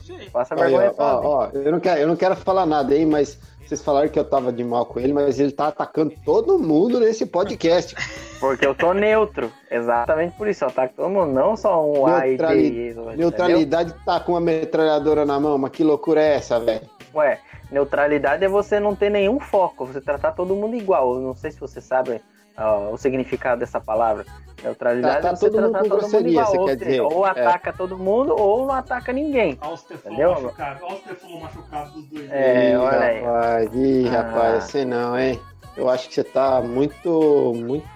Isso 0.08 0.14
aí. 0.14 0.30
Passa 0.30 0.54
Aí, 0.54 0.60
vergonha 0.60 0.94
ó, 0.96 1.04
ó, 1.04 1.20
ó, 1.24 1.50
eu, 1.52 1.70
não 1.70 1.80
quero, 1.80 2.00
eu 2.00 2.08
não 2.08 2.16
quero 2.16 2.34
falar 2.36 2.64
nada 2.64 2.94
aí, 2.94 3.04
mas 3.04 3.38
vocês 3.66 3.82
falaram 3.82 4.08
que 4.08 4.18
eu 4.18 4.24
tava 4.24 4.50
de 4.50 4.64
mal 4.64 4.86
com 4.86 4.98
ele, 4.98 5.12
mas 5.12 5.38
ele 5.38 5.52
tá 5.52 5.68
atacando 5.68 6.14
todo 6.24 6.58
mundo 6.58 6.98
nesse 6.98 7.26
podcast. 7.26 7.94
Porque 8.40 8.66
eu 8.66 8.74
tô 8.74 8.94
neutro. 8.94 9.52
Exatamente 9.70 10.36
por 10.36 10.48
isso. 10.48 10.64
Ataque 10.64 10.94
todo 10.94 11.10
mundo, 11.10 11.32
não 11.32 11.56
só 11.56 11.84
um 11.84 12.06
A 12.06 12.26
e. 12.26 12.30
Neutrali- 12.30 12.90
entendeu? 12.90 13.16
Neutralidade 13.16 13.94
tá 14.06 14.20
com 14.20 14.32
uma 14.32 14.40
metralhadora 14.40 15.26
na 15.26 15.38
mão, 15.38 15.58
mas 15.58 15.72
que 15.72 15.84
loucura 15.84 16.22
é 16.22 16.36
essa, 16.36 16.58
velho? 16.58 16.88
Ué, 17.14 17.40
neutralidade 17.70 18.44
é 18.44 18.48
você 18.48 18.80
não 18.80 18.94
ter 18.94 19.10
nenhum 19.10 19.38
foco, 19.40 19.84
você 19.84 20.00
tratar 20.00 20.32
todo 20.32 20.54
mundo 20.54 20.76
igual. 20.76 21.16
Eu 21.16 21.20
não 21.20 21.34
sei 21.34 21.50
se 21.50 21.60
você 21.60 21.80
sabe 21.80 22.22
ó, 22.58 22.90
o 22.92 22.98
significado 22.98 23.60
dessa 23.60 23.80
palavra. 23.80 24.24
Neutralidade 24.62 25.20
Tratar 25.20 25.32
é 25.34 25.36
você 25.36 25.50
todo 25.50 25.62
mundo 25.62 25.72
todo 25.72 25.82
mundo 25.82 25.88
grosseria, 26.00 26.30
igual. 26.32 26.46
você 26.46 26.58
ou, 26.58 26.64
quer 26.66 26.76
dizer. 26.76 27.00
ou 27.00 27.26
É. 27.26 27.30
ataca 27.30 27.72
todo 27.72 27.96
mundo 27.98 28.34
ou 28.36 28.66
não 28.66 28.74
ataca 28.74 29.12
ninguém. 29.12 29.56
Olha 29.60 29.74
os 29.74 29.82
Teflon 29.82 30.10
Entendeu? 30.12 30.30
machucados. 30.42 30.82
Olha 30.82 30.94
os 30.94 31.00
Teflon 31.02 31.40
machucados 31.40 31.92
dos 31.92 32.04
dois. 32.08 32.30
É, 32.32 32.70
Ih, 32.72 32.76
olha 32.76 32.98
aí. 33.00 33.22
rapaz, 33.22 33.70
ih, 33.74 34.08
Ah. 34.08 34.10
rapaz, 34.22 34.64
sei 34.64 34.84
não, 34.84 35.18
hein? 35.18 35.40
Eu 35.76 35.88
acho 35.88 36.08
que 36.08 36.14
você 36.14 36.24
tá 36.24 36.60
muito, 36.60 37.52
muito 37.54 37.86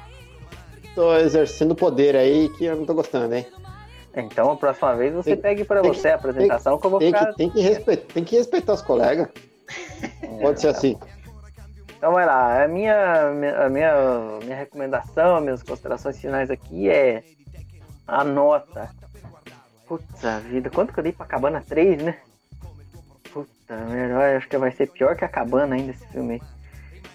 exercendo 1.21 1.75
poder 1.75 2.15
aí 2.15 2.49
que 2.51 2.65
eu 2.65 2.77
não 2.77 2.85
tô 2.87 2.95
gostando, 2.95 3.35
hein? 3.35 3.47
Então, 4.15 4.51
a 4.53 4.57
próxima 4.57 4.95
vez 4.95 5.13
você 5.15 5.31
Tem- 5.31 5.41
pegue 5.43 5.65
pra 5.65 5.81
tem 5.81 5.93
você 5.93 6.09
a 6.09 6.15
apresentação 6.17 6.79
que 6.79 6.87
eu 6.87 6.91
vou 6.91 6.99
Tem 7.01 7.13
ficar. 7.13 7.27
que, 7.27 7.37
tem 7.39 7.51
que, 7.51 7.61
respeitar, 7.61 8.13
tem 8.13 8.23
que 8.25 8.37
respeitar 8.37 8.75
os 8.75 8.83
colegas. 8.83 9.29
Pode 10.41 10.61
ser 10.61 10.69
assim. 10.69 10.99
Então 12.03 12.15
vai 12.15 12.27
lá, 12.27 12.65
a 12.65 12.67
minha, 12.67 13.29
a 13.65 13.71
minha, 13.71 13.95
minha 14.43 14.57
recomendação, 14.57 15.41
minhas 15.41 15.63
considerações 15.63 16.21
finais 16.21 16.51
aqui 16.51 16.91
é 16.91 17.23
a 18.09 18.25
nota. 18.25 18.91
Puta 19.87 20.41
vida, 20.41 20.69
quanto 20.69 20.93
que 20.93 20.99
eu 20.99 21.05
dei 21.05 21.13
pra 21.13 21.27
Cabana 21.27 21.63
3, 21.65 22.03
né? 22.03 22.19
Puta 23.33 23.77
merda, 23.87 24.37
acho 24.37 24.49
que 24.49 24.59
vai 24.59 24.73
ser 24.73 24.89
pior 24.89 25.15
que 25.15 25.25
a 25.25 25.29
Cabana 25.29 25.77
ainda 25.77 25.93
esse 25.93 26.05
filme 26.09 26.35
aí. 26.35 26.43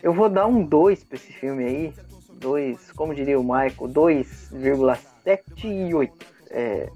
Eu 0.02 0.14
vou 0.14 0.30
dar 0.30 0.48
um 0.48 0.64
2 0.64 1.04
pra 1.04 1.18
esse 1.18 1.34
filme 1.34 1.66
aí. 1.66 1.94
2, 2.36 2.94
como 2.94 3.14
diria 3.14 3.38
o 3.38 3.44
Michael, 3.44 3.90
2,78. 3.90 6.12
É. 6.50 6.88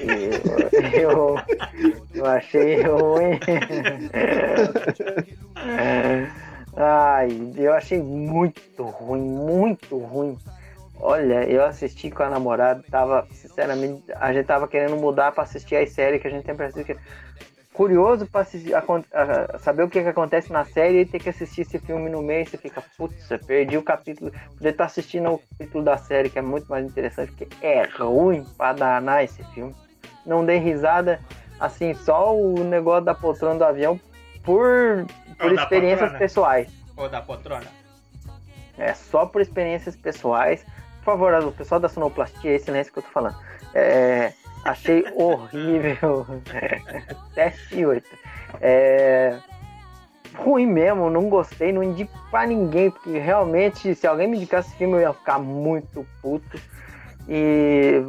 Eu, 0.00 0.30
eu, 0.98 1.36
eu 2.14 2.24
achei 2.24 2.80
ruim. 2.80 3.38
Ai, 6.76 7.28
eu 7.56 7.72
achei 7.74 8.00
muito 8.02 8.82
ruim, 8.82 9.20
muito 9.20 9.98
ruim. 9.98 10.38
Olha, 10.98 11.44
eu 11.48 11.64
assisti 11.64 12.10
com 12.10 12.22
a 12.22 12.30
namorada, 12.30 12.82
tava, 12.90 13.26
sinceramente, 13.32 14.02
a 14.16 14.32
gente 14.32 14.46
tava 14.46 14.68
querendo 14.68 14.96
mudar 14.96 15.32
pra 15.32 15.42
assistir 15.42 15.76
as 15.76 15.90
séries 15.90 16.20
que 16.22 16.28
a 16.28 16.30
gente 16.30 16.46
sempre 16.46 16.66
assiste. 16.66 16.96
Curioso 17.72 18.26
pra 18.26 18.42
assistir, 18.42 18.74
acon- 18.74 19.02
a- 19.12 19.58
saber 19.58 19.82
o 19.82 19.88
que, 19.88 20.02
que 20.02 20.08
acontece 20.08 20.52
na 20.52 20.64
série 20.64 21.00
e 21.00 21.06
ter 21.06 21.18
que 21.18 21.30
assistir 21.30 21.62
esse 21.62 21.78
filme 21.78 22.08
no 22.10 22.22
meio, 22.22 22.46
você 22.46 22.58
fica, 22.58 22.82
putz, 22.98 23.30
eu 23.30 23.38
perdi 23.38 23.76
o 23.78 23.82
capítulo. 23.82 24.30
Poder 24.58 24.70
estar 24.70 24.84
assistindo 24.84 25.30
o 25.32 25.38
capítulo 25.38 25.82
da 25.82 25.96
série, 25.96 26.28
que 26.30 26.38
é 26.38 26.42
muito 26.42 26.66
mais 26.68 26.84
interessante, 26.84 27.32
porque 27.32 27.48
é 27.66 27.84
ruim 27.84 28.44
pra 28.56 28.72
danar 28.74 29.24
esse 29.24 29.42
filme. 29.54 29.74
Não 30.24 30.44
dei 30.44 30.58
risada, 30.58 31.18
assim, 31.58 31.94
só 31.94 32.36
o 32.36 32.62
negócio 32.62 33.04
da 33.06 33.14
poltrona 33.14 33.56
do 33.58 33.64
avião 33.64 33.98
por, 34.44 35.06
por 35.42 35.52
experiências 35.52 36.00
poltrona. 36.00 36.18
pessoais. 36.18 36.72
Ou 36.96 37.08
da 37.08 37.20
poltrona. 37.20 37.66
É 38.78 38.94
só 38.94 39.26
por 39.26 39.40
experiências 39.40 39.96
pessoais. 39.96 40.64
Por 40.98 41.04
favor, 41.04 41.34
o 41.44 41.52
pessoal 41.52 41.80
da 41.80 41.88
sonoplastia, 41.88 42.52
esse 42.52 42.66
silêncio 42.66 42.92
que 42.92 43.00
eu 43.00 43.02
tô 43.02 43.10
falando. 43.10 43.36
É, 43.74 44.32
achei 44.64 45.04
horrível. 45.16 46.26
Teste 47.34 47.84
8. 47.84 48.08
É, 48.60 49.38
ruim 50.36 50.66
mesmo, 50.66 51.10
não 51.10 51.28
gostei, 51.28 51.72
não 51.72 51.82
indico 51.82 52.12
pra 52.30 52.46
ninguém, 52.46 52.90
porque 52.90 53.18
realmente, 53.18 53.94
se 53.94 54.06
alguém 54.06 54.28
me 54.28 54.36
indicasse 54.36 54.68
esse 54.68 54.78
filme, 54.78 54.94
eu 54.94 55.00
ia 55.00 55.12
ficar 55.12 55.38
muito 55.38 56.06
puto. 56.20 56.60
E 57.28 58.02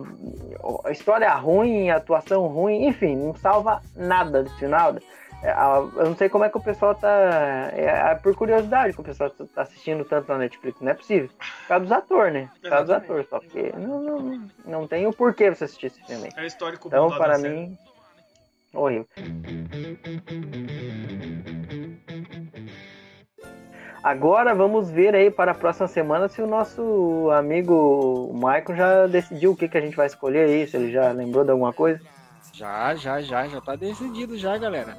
a 0.85 0.91
história 0.91 1.31
ruim, 1.35 1.89
a 1.89 1.97
atuação 1.97 2.47
ruim, 2.47 2.87
enfim, 2.87 3.15
não 3.15 3.35
salva 3.35 3.81
nada 3.95 4.43
do 4.43 4.49
final. 4.51 4.95
É, 5.43 5.51
Eu 5.51 6.05
não 6.05 6.15
sei 6.15 6.29
como 6.29 6.45
é 6.45 6.49
que 6.49 6.57
o 6.57 6.63
pessoal 6.63 6.95
tá. 6.95 7.69
É, 7.73 8.11
é 8.11 8.15
por 8.15 8.33
curiosidade 8.33 8.93
que 8.93 9.01
o 9.01 9.03
pessoal 9.03 9.29
tá 9.29 9.61
assistindo 9.61 10.05
tanto 10.05 10.31
na 10.31 10.37
Netflix. 10.37 10.79
Não 10.79 10.91
é 10.91 10.93
possível. 10.93 11.29
Por 11.29 11.67
causa 11.67 11.83
dos 11.83 11.91
atores, 11.91 12.33
né? 12.33 12.49
Por 12.61 12.69
causa 12.69 12.85
dos 12.85 12.95
atores. 12.95 13.29
Só 13.29 13.39
porque 13.39 13.73
não, 13.77 14.01
não, 14.01 14.49
não, 14.65 14.87
tem 14.87 15.05
o 15.05 15.11
porquê 15.11 15.53
você 15.53 15.65
assistir 15.65 15.87
esse 15.87 16.01
filme 16.05 16.27
aí. 16.27 16.31
É 16.37 16.43
o 16.43 16.45
histórico 16.45 16.87
Então, 16.87 17.09
para 17.09 17.37
mim, 17.37 17.77
horrível. 18.73 19.05
Agora 24.01 24.53
vamos 24.53 24.89
ver 24.89 25.15
aí 25.15 25.29
para 25.31 25.51
a 25.51 25.55
próxima 25.55 25.87
semana 25.87 26.27
se 26.27 26.41
o 26.41 26.47
nosso 26.47 27.29
amigo 27.31 28.31
Michael 28.33 28.75
já 28.75 29.07
decidiu 29.07 29.51
o 29.51 29.55
que, 29.55 29.67
que 29.67 29.77
a 29.77 29.81
gente 29.81 29.95
vai 29.95 30.07
escolher 30.07 30.45
aí, 30.45 30.67
se 30.67 30.75
ele 30.75 30.91
já 30.91 31.11
lembrou 31.11 31.43
de 31.43 31.51
alguma 31.51 31.71
coisa. 31.73 32.01
Já, 32.53 32.93
já, 32.95 33.21
já, 33.21 33.47
já 33.47 33.59
tá 33.61 33.75
decidido 33.75 34.37
já, 34.37 34.57
galera. 34.57 34.95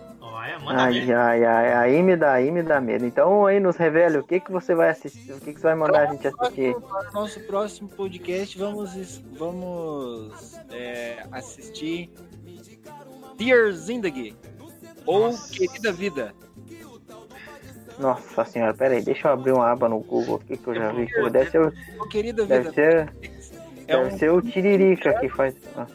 Manda 0.63 0.83
Ai, 0.83 1.01
ver. 1.01 1.15
ai, 1.15 1.45
ai, 1.45 1.73
aí 1.73 2.03
me 2.03 2.17
dá, 2.17 2.33
aí 2.35 2.51
me 2.51 2.63
dá 2.63 2.81
medo. 2.81 3.05
Então 3.07 3.47
aí 3.47 3.59
nos 3.61 3.77
revele 3.77 4.19
o 4.19 4.23
que, 4.25 4.41
que 4.41 4.51
você 4.53 4.75
vai 4.75 4.91
assistir, 4.91 5.33
o 5.33 5.41
que, 5.41 5.53
que 5.55 5.61
você 5.61 5.67
vai 5.67 5.75
mandar 5.75 6.09
a 6.09 6.13
gente 6.13 6.27
assistir. 6.27 6.75
Nosso 7.13 7.41
próximo 7.41 7.89
podcast, 7.89 8.57
vamos, 8.59 9.19
vamos 9.37 10.55
é, 10.71 11.25
assistir 11.33 12.11
Dear 13.37 13.73
Zindagi 13.73 14.37
ou. 15.07 15.33
Querida 15.53 15.93
Vida. 15.93 16.35
Nossa 17.99 18.45
senhora, 18.45 18.75
pera 18.75 18.95
aí, 18.95 19.03
deixa 19.03 19.29
eu 19.29 19.33
abrir 19.33 19.53
uma 19.53 19.71
aba 19.71 19.89
no 19.89 20.01
Google 20.01 20.37
aqui 20.43 20.57
que 20.57 20.67
eu 20.67 20.75
já 20.75 20.91
vi. 20.93 21.07
Deve 21.31 21.51
ser, 21.51 21.61
o- 21.61 22.09
Querida 22.09 22.45
deve 22.45 22.71
Vida. 22.71 22.75
ser, 22.75 23.15
É 23.87 23.97
deve 23.97 24.15
um, 24.15 24.19
ser 24.19 24.33
o 24.33 24.43
Tiririca 24.43 25.15
que 25.21 25.29
faz. 25.29 25.55
Ah, 25.77 25.87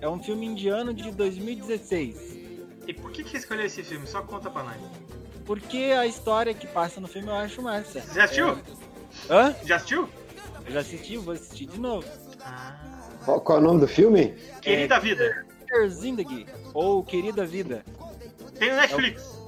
é 0.00 0.08
um 0.08 0.22
filme 0.22 0.46
indiano 0.46 0.94
de 0.94 1.10
2016. 1.10 2.27
E 2.88 2.94
por 2.94 3.12
que 3.12 3.22
que 3.22 3.30
você 3.30 3.36
escolheu 3.36 3.66
esse 3.66 3.82
filme? 3.82 4.06
Só 4.06 4.22
conta 4.22 4.48
pra 4.48 4.62
nós. 4.62 4.76
Porque 5.44 5.94
a 5.96 6.06
história 6.06 6.54
que 6.54 6.66
passa 6.66 6.98
no 7.02 7.06
filme 7.06 7.28
eu 7.28 7.34
acho 7.34 7.60
massa. 7.60 8.02
Já 8.14 8.24
assistiu? 8.24 8.48
É... 8.48 8.58
Hã? 9.30 9.54
Já 9.62 9.76
assistiu? 9.76 10.08
Eu 10.64 10.72
já 10.72 10.80
assisti, 10.80 11.18
vou 11.18 11.34
assistir 11.34 11.66
de 11.66 11.78
novo. 11.78 12.08
Ah. 12.42 12.74
Qual, 13.26 13.40
qual 13.42 13.58
é 13.58 13.60
o 13.60 13.64
nome 13.64 13.80
do 13.80 13.88
filme? 13.88 14.34
Querida 14.62 14.98
Vida. 14.98 15.44
Dear 15.66 15.86
Zindagi 15.90 16.46
ou 16.72 17.04
Querida 17.04 17.44
Vida. 17.44 17.84
Tem 18.58 18.70
no 18.70 18.76
Netflix. 18.76 19.38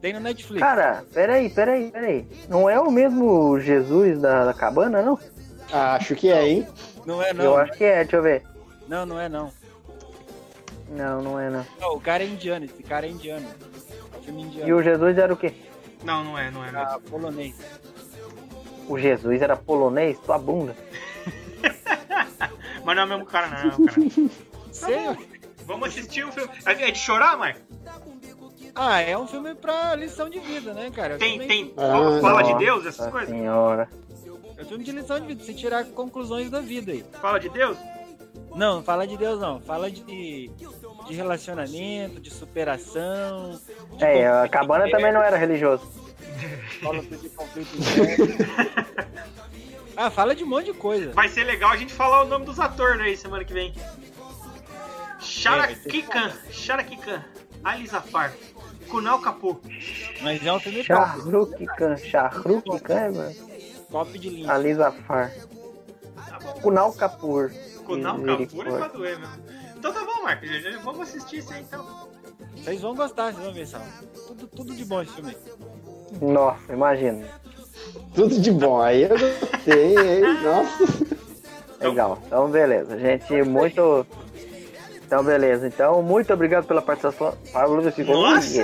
Tem 0.00 0.12
no 0.12 0.20
Netflix. 0.20 0.60
Cara, 0.60 1.04
peraí, 1.14 1.48
peraí, 1.48 1.92
peraí. 1.92 2.26
Não 2.48 2.68
é 2.68 2.80
o 2.80 2.90
mesmo 2.90 3.60
Jesus 3.60 4.20
da, 4.20 4.46
da 4.46 4.54
cabana, 4.54 5.00
não? 5.00 5.16
Ah, 5.72 5.94
acho 5.94 6.16
que 6.16 6.28
é, 6.28 6.48
hein? 6.48 6.66
Não 7.06 7.22
é 7.22 7.30
Eu 7.30 7.34
não. 7.34 7.56
acho 7.56 7.72
que 7.74 7.84
é, 7.84 8.02
deixa 8.02 8.16
eu 8.16 8.22
ver. 8.22 8.42
Não, 8.88 9.06
não 9.06 9.20
é 9.20 9.28
não. 9.28 9.52
Não, 10.90 11.22
não 11.22 11.38
é 11.40 11.48
não. 11.48 11.64
Não, 11.80 11.94
o 11.94 12.00
cara 12.00 12.22
é 12.22 12.26
indiano, 12.26 12.64
esse 12.64 12.82
cara 12.82 13.06
é 13.06 13.10
indiano. 13.10 13.46
É 14.14 14.18
um 14.18 14.22
filme 14.22 14.42
indiano. 14.42 14.68
E 14.68 14.72
o 14.72 14.82
Jesus 14.82 15.16
era 15.18 15.32
o 15.32 15.36
quê? 15.36 15.54
Não, 16.04 16.24
não 16.24 16.36
é, 16.38 16.50
não 16.50 16.62
é 16.64 16.72
mesmo. 16.72 16.78
Ah, 16.86 17.00
polonês. 17.08 17.54
O 18.88 18.98
Jesus 18.98 19.40
era 19.40 19.56
polonês? 19.56 20.18
Tua 20.18 20.38
bunda. 20.38 20.74
Mas 22.84 22.96
não 22.96 23.02
é 23.02 23.06
o 23.06 23.08
mesmo 23.08 23.24
cara, 23.26 23.48
não. 23.48 23.64
Mesmo 23.64 23.86
cara. 23.86 24.30
Sei. 24.72 25.28
Vamos 25.64 25.88
assistir 25.90 26.24
o 26.24 26.32
filme. 26.32 26.50
É 26.66 26.88
é 26.88 26.90
de 26.90 26.98
chorar, 26.98 27.38
Mike? 27.38 27.60
Ah, 28.74 29.00
é 29.00 29.16
um 29.16 29.26
filme 29.26 29.54
pra 29.54 29.94
lição 29.94 30.28
de 30.28 30.38
vida, 30.40 30.72
né, 30.72 30.90
cara? 30.90 31.18
Tem, 31.18 31.32
filme- 31.38 31.46
tem. 31.46 31.74
Ah, 31.76 32.20
Fala 32.20 32.42
de 32.42 32.54
Deus, 32.56 32.86
essas 32.86 33.10
coisas? 33.10 33.28
senhora. 33.28 33.88
É 34.56 34.62
um 34.62 34.64
filme 34.66 34.84
de 34.84 34.92
lição 34.92 35.20
de 35.20 35.26
vida, 35.26 35.44
você 35.44 35.52
tirar 35.54 35.84
conclusões 35.86 36.50
da 36.50 36.60
vida 36.60 36.92
aí. 36.92 37.04
Fala 37.20 37.38
de 37.38 37.48
Deus? 37.48 37.76
Não, 38.54 38.76
não 38.76 38.82
fala 38.82 39.06
de 39.06 39.16
Deus 39.16 39.40
não. 39.40 39.60
Fala 39.60 39.90
de, 39.90 40.50
de 41.06 41.14
relacionamento, 41.14 42.20
de 42.20 42.30
superação. 42.30 43.58
de 43.96 44.04
É, 44.04 44.28
a 44.28 44.48
cabana 44.48 44.86
interno, 44.86 44.98
também 44.98 45.12
não 45.12 45.22
era 45.22 45.36
religioso. 45.36 45.82
Fala 46.82 47.02
de 47.02 47.28
conflito. 47.30 47.70
Ah, 49.96 50.10
fala 50.10 50.34
de 50.34 50.42
um 50.42 50.46
monte 50.46 50.66
de 50.66 50.72
coisa. 50.72 51.12
Vai 51.12 51.28
ser 51.28 51.44
legal 51.44 51.70
a 51.70 51.76
gente 51.76 51.92
falar 51.92 52.22
o 52.22 52.26
nome 52.26 52.46
dos 52.46 52.58
atores 52.58 53.02
aí 53.02 53.14
semana 53.18 53.44
que 53.44 53.52
vem. 53.52 53.74
Sharakikan, 55.20 56.32
Sharakikan, 56.50 57.22
Ali 57.62 57.86
Zafar, 57.86 58.32
Kunal 58.88 59.20
Kapoor. 59.20 59.60
Mas 60.22 60.44
é 60.44 60.50
um 60.50 60.58
filme 60.58 60.82
Khan, 60.84 61.96
Shahrukh 61.98 62.80
Khan, 62.82 63.12
mano. 63.12 63.34
Top 63.90 64.18
de 64.18 64.30
linha. 64.30 64.50
Ali 64.50 64.74
Zafar. 64.74 65.32
Tá. 66.14 66.38
Kunal 66.62 66.92
Kapoor. 66.94 67.50
Kunal 67.84 68.18
Kapoor 68.22 68.66
é 68.66 68.78
pra 68.78 68.88
doer 68.88 69.18
mesmo. 69.18 69.49
Então 69.80 69.94
tá 69.94 70.04
bom, 70.04 70.22
Marcos. 70.24 70.50
Vamos 70.84 71.08
assistir 71.08 71.38
isso 71.38 71.50
aí 71.54 71.62
então. 71.62 72.10
Vocês 72.54 72.82
vão 72.82 72.94
gostar, 72.94 73.32
vocês 73.32 73.42
vão 73.42 73.54
ver 73.54 73.66
só. 73.66 73.78
Tudo, 74.26 74.46
tudo 74.48 74.74
de 74.74 74.84
bom 74.84 75.00
esse 75.00 75.14
filme. 75.14 75.34
Nossa, 76.20 76.70
imagina. 76.70 77.26
Tudo 78.14 78.38
de 78.38 78.50
bom. 78.52 78.78
Aí 78.82 79.04
eu 79.04 79.08
gostei, 79.08 79.96
hein? 79.96 80.20
Nossa. 80.42 81.06
Legal. 81.80 82.18
Então, 82.26 82.50
beleza. 82.50 82.98
Gente, 82.98 83.42
muito. 83.42 84.06
Então, 85.06 85.24
beleza. 85.24 85.66
Então, 85.66 86.02
muito 86.02 86.30
obrigado 86.30 86.66
pela 86.66 86.82
participação. 86.82 87.34
Pablo 87.50 87.90
ficou. 87.90 88.20
Nossa! 88.20 88.62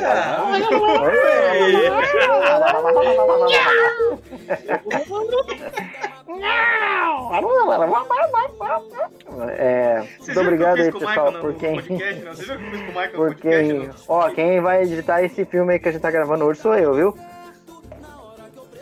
É, 9.44 10.06
muito 10.20 10.40
obrigado 10.40 10.80
aí, 10.80 10.92
pessoal, 10.92 11.32
por 11.34 11.54
quem. 11.54 11.74
podcast? 11.74 12.24
Não? 12.24 12.34
Vocês 12.34 12.48
viram 12.48 12.56
o 12.56 12.58
que 12.58 12.66
eu 12.66 12.70
fiz 12.70 12.80
com 12.80 12.86
o 12.86 12.88
Michael 12.88 13.10
no 13.12 13.16
Por 13.18 13.28
podcast? 13.34 13.68
quem. 13.72 13.86
não? 13.88 13.94
Ó, 14.08 14.30
quem 14.30 14.60
vai 14.60 14.82
editar 14.82 15.22
esse 15.22 15.44
filme 15.44 15.72
aí 15.74 15.78
que 15.78 15.88
a 15.88 15.92
gente 15.92 16.00
tá 16.02 16.10
gravando 16.10 16.44
hoje 16.44 16.60
sou 16.60 16.74
eu, 16.76 16.94
viu? 16.94 17.18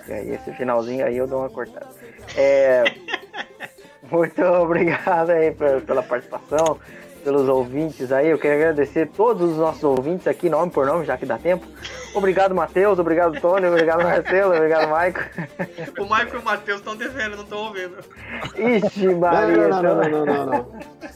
E 0.06 0.12
aí, 0.12 0.34
esse 0.34 0.52
finalzinho 0.52 1.04
aí 1.06 1.16
eu 1.16 1.26
dou 1.26 1.40
uma 1.40 1.50
cortada. 1.50 1.86
É. 2.36 2.84
Muito 4.10 4.42
obrigado 4.42 5.30
aí 5.30 5.50
pe- 5.50 5.80
pela 5.80 6.02
participação, 6.02 6.78
pelos 7.24 7.48
ouvintes 7.48 8.12
aí. 8.12 8.28
Eu 8.28 8.38
quero 8.38 8.54
agradecer 8.54 9.08
todos 9.08 9.52
os 9.52 9.56
nossos 9.56 9.82
ouvintes 9.82 10.26
aqui, 10.26 10.50
nome 10.50 10.70
por 10.70 10.86
nome, 10.86 11.04
já 11.06 11.16
que 11.16 11.24
dá 11.24 11.38
tempo. 11.38 11.66
Obrigado, 12.14 12.54
Matheus. 12.54 12.98
Obrigado, 12.98 13.40
Tony. 13.40 13.66
Obrigado, 13.66 14.02
Marcelo. 14.02 14.54
Obrigado, 14.54 14.88
Maico. 14.88 15.20
O 15.98 16.02
Michael 16.04 16.34
e 16.34 16.36
o 16.36 16.44
Matheus 16.44 16.78
estão 16.80 16.96
devendo, 16.96 17.36
não 17.36 17.44
estão 17.44 17.58
ouvindo. 17.58 17.96
Ixi, 18.56 19.06
Não, 19.06 19.18
Maria. 19.18 19.68
não, 19.68 19.82
não, 19.82 19.94
não, 19.96 20.08
não, 20.08 20.26
não, 20.26 20.46
não. 20.46 20.66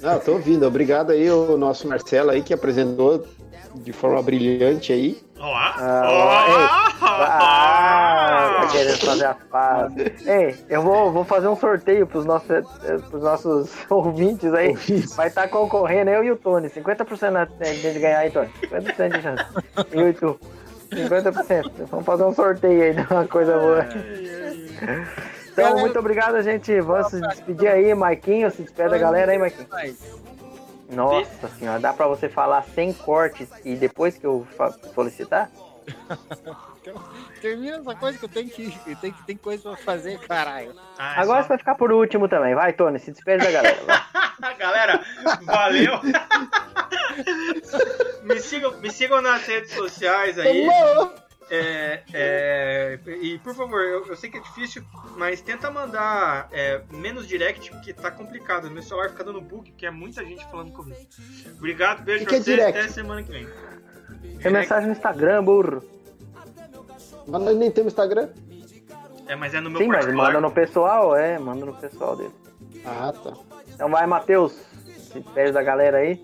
Não, 0.01 0.19
tô 0.21 0.33
ouvindo. 0.33 0.67
Obrigado 0.67 1.11
aí, 1.11 1.31
o 1.31 1.57
nosso 1.57 1.87
Marcelo 1.87 2.31
aí, 2.31 2.43
que 2.43 2.55
apresentou 2.55 3.25
de 3.75 3.93
forma 3.93 4.23
brilhante 4.23 4.93
aí. 4.93 5.21
Ó, 5.39 5.55
Ah, 5.55 6.03
ó, 6.05 6.99
Ah, 7.01 8.61
tá 8.63 8.69
querendo 8.69 8.99
fazer 8.99 9.25
a 9.27 9.35
paz. 9.35 9.93
Ei, 10.27 10.57
eu 10.69 10.83
vou, 10.83 11.13
vou 11.13 11.25
fazer 11.25 11.49
um 11.49 11.57
sorteio 11.57 12.07
pros 12.07 12.25
nossos, 12.25 12.51
eh, 12.51 12.99
pros 13.09 13.23
nossos 13.23 13.71
ouvintes 13.89 14.53
aí. 14.53 14.75
Vai 15.17 15.29
estar 15.29 15.49
concorrendo 15.49 16.11
eu 16.11 16.25
e 16.25 16.31
o 16.33 16.37
Tony. 16.37 16.69
50% 16.69 17.31
na 17.31 17.45
de 17.45 17.93
de 17.93 17.99
ganhar 18.01 18.19
aí, 18.21 18.31
Tony. 18.31 18.51
50% 18.63 19.13
de 19.17 19.23
chance. 19.23 19.45
Eu 19.93 20.09
e 20.09 20.13
tu. 20.13 20.39
50%. 20.91 21.71
Vamos 21.91 22.07
fazer 22.07 22.25
um 22.25 22.35
sorteio 22.35 22.83
aí 22.83 22.95
de 22.95 23.13
uma 23.13 23.27
coisa 23.27 23.59
boa. 23.59 23.87
Então, 25.53 25.79
muito 25.79 25.99
obrigado, 25.99 26.41
gente. 26.43 26.81
Vamos 26.81 27.09
se 27.11 27.21
despedir 27.21 27.69
aí, 27.69 27.95
Maiquinho. 27.95 28.51
Se 28.51 28.63
despede 28.63 28.91
da 28.91 28.99
galera 28.99 29.33
aí, 29.33 29.39
Maiquinho. 29.39 29.67
Nossa 30.89 31.49
senhora, 31.59 31.79
dá 31.81 31.93
pra 31.93 32.07
você 32.07 32.29
falar 32.29 32.63
sem 32.75 32.93
cortes 32.93 33.49
e 33.65 33.75
depois 33.77 34.17
que 34.17 34.27
eu 34.27 34.47
solicitar? 34.95 35.51
termina 37.41 37.79
essa 37.79 37.95
coisa 37.95 38.19
que 38.19 38.25
eu 38.25 38.29
tenho 38.29 38.51
que. 38.51 38.75
Eu 38.87 38.97
tenho, 38.97 39.15
que- 39.15 39.27
tem 39.27 39.37
coisa 39.37 39.63
pra 39.71 39.77
fazer, 39.77 40.19
caralho. 40.21 40.75
Ah, 40.99 41.15
é 41.17 41.21
Agora 41.21 41.39
só- 41.39 41.43
você 41.45 41.49
vai 41.49 41.59
ficar 41.59 41.75
por 41.77 41.93
último 41.93 42.29
também. 42.29 42.55
Vai, 42.55 42.73
Tony, 42.73 42.99
se 42.99 43.13
despede 43.13 43.45
da 43.45 43.51
galera. 43.51 43.79
Galera, 44.59 45.05
valeu. 45.43 45.93
me, 48.23 48.39
sigam, 48.41 48.73
me 48.81 48.91
sigam 48.91 49.21
nas 49.21 49.45
redes 49.47 49.73
sociais 49.73 50.39
aí. 50.39 50.67
É, 51.51 52.03
é, 52.13 52.99
e 53.23 53.39
por 53.39 53.55
favor, 53.55 53.81
eu, 53.81 54.07
eu 54.07 54.17
sei 54.17 54.31
que 54.31 54.37
é 54.37 54.41
difícil, 54.41 54.85
mas 55.17 55.41
tenta 55.41 55.71
mandar 55.71 56.49
é, 56.53 56.83
menos 56.91 57.27
direct, 57.27 57.71
porque 57.71 57.93
tá 57.93 58.11
complicado. 58.11 58.71
Meu 58.71 58.83
celular 58.83 59.09
fica 59.11 59.25
dando 59.25 59.41
bug, 59.41 59.71
porque 59.71 59.87
é 59.87 59.91
muita 59.91 60.25
gente 60.25 60.45
falando 60.51 60.73
comigo. 60.73 61.01
Obrigado, 61.57 62.03
beijo 62.03 62.25
Que 62.25 62.27
pra 62.27 62.35
que 62.35 62.37
é 62.37 62.45
vocês, 62.45 62.57
direct? 62.57 62.79
até 62.79 62.89
semana 62.89 63.23
que 63.23 63.31
vem. 63.31 63.49
Tem 64.43 64.53
mensagem 64.53 64.87
no 64.87 64.93
Instagram, 64.93 65.43
burro. 65.43 65.83
Mas 67.27 67.43
nós 67.43 67.57
nem 67.57 67.71
temos 67.71 67.93
Instagram. 67.93 68.29
É, 69.27 69.37
mas 69.37 69.53
é 69.55 69.61
no 69.61 69.71
meu 69.71 69.81
Sim, 69.81 69.89
mas 69.89 69.99
particular. 70.05 70.27
manda 70.27 70.41
no 70.41 70.51
pessoal, 70.51 71.17
é, 71.17 71.39
manda 71.39 71.65
no 71.65 71.75
pessoal 71.75 72.17
dele. 72.17 72.33
Ah, 72.85 73.13
tá. 73.13 73.35
Então 73.75 73.91
vai, 73.91 74.07
Matheus. 74.07 74.53
Se 75.13 75.21
despede 75.21 75.53
da 75.53 75.63
galera 75.63 75.99
aí. 75.99 76.23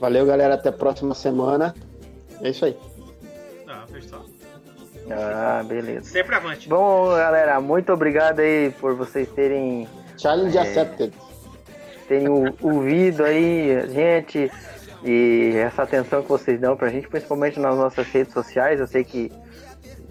Valeu, 0.00 0.26
galera. 0.26 0.54
Até 0.54 0.68
a 0.70 0.72
próxima 0.72 1.14
semana. 1.14 1.74
É 2.40 2.50
isso 2.50 2.64
aí. 2.64 2.76
Ah, 3.92 3.94
pessoal. 3.94 4.24
Ah, 5.10 5.62
beleza. 5.66 6.10
Sempre 6.10 6.34
avante. 6.34 6.68
Bom, 6.68 7.08
galera, 7.10 7.60
muito 7.60 7.92
obrigado 7.92 8.40
aí 8.40 8.70
por 8.80 8.94
vocês 8.94 9.28
terem, 9.30 9.86
Challenge 10.16 10.56
É. 10.56 10.60
accepted. 10.60 11.12
terem 12.08 12.28
ouvido 12.60 13.24
aí, 13.24 13.76
a 13.76 13.86
gente, 13.86 14.50
e 15.04 15.52
essa 15.56 15.82
atenção 15.82 16.22
que 16.22 16.28
vocês 16.28 16.60
dão 16.60 16.76
pra 16.76 16.88
gente, 16.88 17.08
principalmente 17.08 17.58
nas 17.58 17.76
nossas 17.76 18.06
redes 18.08 18.32
sociais. 18.32 18.80
Eu 18.80 18.86
sei 18.86 19.04
que 19.04 19.30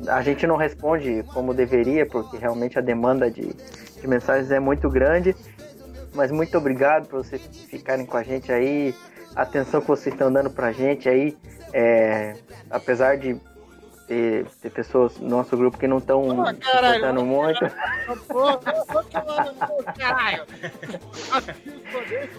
a 0.07 0.21
gente 0.21 0.45
não 0.47 0.55
responde 0.55 1.23
como 1.33 1.53
deveria, 1.53 2.05
porque 2.05 2.37
realmente 2.37 2.77
a 2.77 2.81
demanda 2.81 3.29
de, 3.29 3.53
de 3.53 4.07
mensagens 4.07 4.51
é 4.51 4.59
muito 4.59 4.89
grande. 4.89 5.35
Mas 6.13 6.31
muito 6.31 6.57
obrigado 6.57 7.07
por 7.07 7.23
vocês 7.23 7.41
ficarem 7.69 8.05
com 8.05 8.17
a 8.17 8.23
gente 8.23 8.51
aí, 8.51 8.93
a 9.35 9.43
atenção 9.43 9.79
que 9.79 9.87
vocês 9.87 10.13
estão 10.13 10.31
dando 10.31 10.49
pra 10.49 10.71
gente 10.73 11.07
aí, 11.07 11.37
é, 11.71 12.33
apesar 12.69 13.15
de 13.17 13.39
ter, 14.11 14.45
ter 14.61 14.69
pessoas 14.71 15.17
no 15.19 15.29
nosso 15.29 15.55
grupo 15.55 15.77
que 15.77 15.87
não 15.87 15.99
estão 15.99 16.29
Ah, 16.45 16.53
caralho. 16.53 17.25
muito. 17.25 17.59
Caralho. 19.97 20.43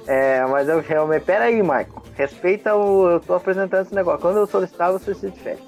É, 0.07 0.45
mas 0.45 0.69
eu 0.69 0.81
realmente. 0.81 1.25
Pera 1.25 1.45
aí, 1.45 1.63
Michael. 1.63 2.03
Respeita 2.15 2.75
o. 2.75 3.13
Eu 3.13 3.21
tô 3.21 3.35
apresentando 3.35 3.87
esse 3.87 3.95
negócio. 3.95 4.21
Quando 4.21 4.37
eu 4.37 4.47
solicitar, 4.47 4.93
você 4.93 5.15
se 5.15 5.31
difere. 5.31 5.59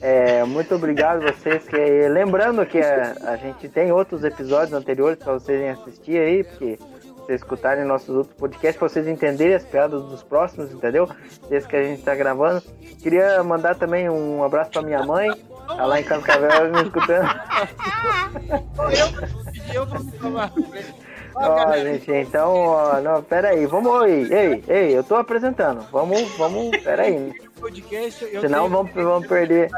É, 0.00 0.42
muito 0.42 0.74
obrigado 0.74 1.22
a 1.22 1.32
vocês. 1.32 1.62
Que, 1.68 2.08
lembrando 2.08 2.66
que 2.66 2.80
a, 2.80 3.14
a 3.22 3.36
gente 3.36 3.68
tem 3.68 3.92
outros 3.92 4.24
episódios 4.24 4.72
anteriores 4.72 5.18
para 5.18 5.34
vocês 5.34 5.78
assistir 5.78 6.18
aí, 6.18 6.42
porque 6.42 6.78
vocês 7.24 7.40
escutarem 7.40 7.84
nossos 7.84 8.14
outros 8.14 8.36
podcasts, 8.36 8.78
para 8.78 8.88
vocês 8.88 9.08
entenderem 9.08 9.54
as 9.54 9.64
piadas 9.64 10.02
dos 10.02 10.22
próximos, 10.22 10.72
entendeu? 10.72 11.08
Esse 11.50 11.66
que 11.66 11.76
a 11.76 11.82
gente 11.82 12.02
tá 12.02 12.14
gravando. 12.14 12.62
Queria 13.02 13.42
mandar 13.42 13.74
também 13.74 14.08
um 14.08 14.44
abraço 14.44 14.70
pra 14.70 14.82
minha 14.82 15.02
mãe. 15.04 15.30
Tá 15.66 15.86
lá 15.86 16.00
em 16.00 16.04
Cascavel 16.04 16.70
me 16.70 16.82
escutando. 16.82 17.28
Eu, 19.72 19.82
eu 19.82 19.86
vou. 19.86 20.00
Ó, 21.36 21.72
gente, 21.78 22.12
então, 22.12 22.54
ó, 22.54 23.00
não, 23.00 23.22
pera 23.22 23.48
aí, 23.48 23.66
vamos 23.66 24.02
aí. 24.02 24.32
Ei, 24.32 24.64
ei, 24.68 24.96
eu 24.96 25.02
tô 25.02 25.16
apresentando. 25.16 25.84
Vamos, 25.90 26.22
vamos, 26.36 26.76
pera 26.78 27.02
aí. 27.02 27.32
Podcast, 27.64 28.40
Senão 28.40 28.68
vamos, 28.68 28.92
vamos 28.92 29.26
perder. 29.26 29.70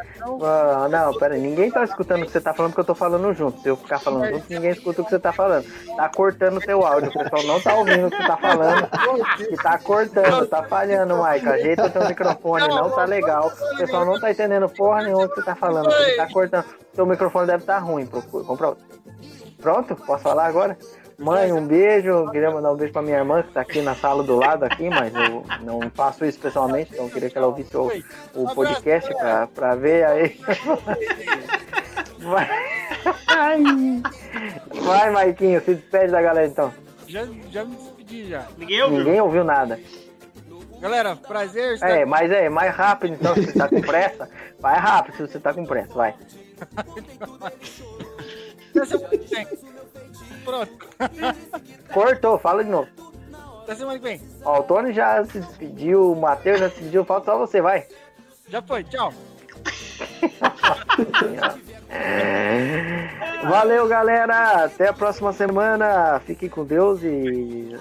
Ah, 0.43 0.89
não, 0.91 1.17
pera. 1.17 1.37
Ninguém 1.37 1.71
tá 1.71 1.85
escutando 1.85 2.23
o 2.23 2.27
que 2.27 2.33
você 2.33 2.41
tá 2.41 2.53
falando 2.53 2.73
porque 2.73 2.81
eu 2.81 2.87
tô 2.87 2.95
falando 2.97 3.33
junto. 3.33 3.61
Se 3.61 3.69
eu 3.69 3.77
ficar 3.77 4.01
falando 4.01 4.29
junto, 4.29 4.45
ninguém 4.51 4.71
escuta 4.71 5.03
o 5.03 5.05
que 5.05 5.11
você 5.11 5.19
tá 5.21 5.33
falando. 5.33 5.65
Tá 5.97 6.09
cortando 6.09 6.57
o 6.57 6.61
teu 6.61 6.85
áudio. 6.85 7.11
O 7.11 7.13
pessoal 7.13 7.43
não 7.45 7.61
tá 7.61 7.75
ouvindo 7.77 8.09
o 8.09 8.11
que 8.11 8.17
você 8.17 8.27
tá 8.27 8.37
falando. 8.37 8.89
Que 9.37 9.57
tá 9.57 9.79
cortando, 9.79 10.47
tá 10.49 10.63
falhando, 10.65 11.15
Mike. 11.23 11.49
Ajeita 11.49 11.87
o 11.87 11.91
teu 11.91 12.09
microfone, 12.09 12.69
não 12.69 12.91
tá 12.91 13.05
legal. 13.05 13.53
O 13.75 13.77
pessoal 13.77 14.05
não 14.05 14.19
tá 14.19 14.33
entendendo 14.33 14.69
porra 14.69 15.03
nenhuma 15.03 15.29
que 15.29 15.37
você 15.37 15.45
tá 15.45 15.55
falando. 15.55 15.87
Você 15.87 16.17
tá 16.17 16.29
cortando. 16.33 16.65
Seu 16.93 17.07
microfone 17.07 17.47
deve 17.47 17.63
estar 17.63 17.79
ruim. 17.79 18.05
Procura, 18.07 18.45
compra 18.45 18.69
outro. 18.71 18.85
Pronto? 19.63 19.95
Posso 19.95 20.25
falar 20.25 20.47
agora? 20.47 20.77
Mãe, 21.19 21.53
um 21.53 21.67
beijo. 21.67 22.09
Eu 22.09 22.31
Queria 22.31 22.51
mandar 22.51 22.73
um 22.73 22.77
beijo 22.77 22.93
pra 22.93 23.03
minha 23.03 23.19
irmã 23.19 23.43
que 23.43 23.53
tá 23.53 23.63
aqui 23.63 23.81
na 23.81 23.95
sala 23.95 24.23
do 24.23 24.37
lado 24.37 24.65
aqui, 24.65 24.89
mas 24.91 25.13
eu 25.15 25.45
não 25.63 25.81
faço 25.95 26.25
isso 26.25 26.39
pessoalmente, 26.39 26.93
então 26.93 27.07
eu 27.07 27.11
queria 27.11 27.31
que 27.31 27.39
ela 27.39 27.47
ouvisse 27.47 27.75
o, 27.77 27.91
o 28.35 28.55
podcast 28.55 29.13
pra, 29.15 29.47
pra 29.47 29.75
ver 29.75 30.05
aí. 30.05 30.41
Vai. 32.21 32.49
Ai. 33.29 33.63
Vai, 34.83 35.11
Maiquinho, 35.11 35.61
se 35.63 35.75
despede 35.75 36.13
da 36.13 36.21
galera 36.21 36.47
então. 36.47 36.73
Já, 37.07 37.25
já 37.51 37.65
me 37.65 37.77
despedi 37.77 38.29
já. 38.29 38.47
Ninguém 38.59 38.83
ouviu. 38.83 38.99
Ninguém 38.99 39.21
ouviu 39.21 39.45
nada. 39.45 39.81
Galera, 40.81 41.17
prazer 41.17 41.75
estar 41.75 41.89
É, 41.89 42.05
mas 42.05 42.31
é, 42.31 42.51
mais 42.51 42.75
rápido 42.75 43.15
então, 43.15 43.35
se 43.35 43.47
você 43.47 43.59
tá 43.59 43.69
com 43.69 43.81
pressa. 43.81 44.29
Vai 44.61 44.79
rápido 44.79 45.17
se 45.17 45.23
você 45.23 45.39
tá 45.39 45.55
com 45.55 45.65
pressa, 45.65 45.95
vai. 45.95 46.15
Pronto. 50.47 50.89
Cortou, 51.93 52.39
fala 52.39 52.65
de 52.65 52.71
novo. 52.71 52.89
Até 53.65 53.75
semana 53.75 53.99
que 53.99 54.05
vem. 54.05 54.21
Ó, 54.45 54.61
o 54.61 54.63
Tony 54.63 54.93
já 54.95 55.23
se 55.25 55.41
despediu, 55.41 56.13
o 56.13 56.17
Matheus 56.17 56.61
já 56.61 56.69
se 56.71 56.77
despediu, 56.77 57.05
falta 57.05 57.33
só 57.33 57.37
você, 57.39 57.61
vai. 57.61 57.87
Já 58.49 58.63
foi, 58.63 58.85
tchau. 58.85 59.13
Valeu, 63.49 63.89
galera. 63.89 64.65
Até 64.65 64.89
a 64.89 64.93
próxima 64.93 65.33
semana. 65.33 66.21
Fiquem 66.21 66.49
com 66.49 66.65
Deus 66.65 67.01
e 67.03 67.75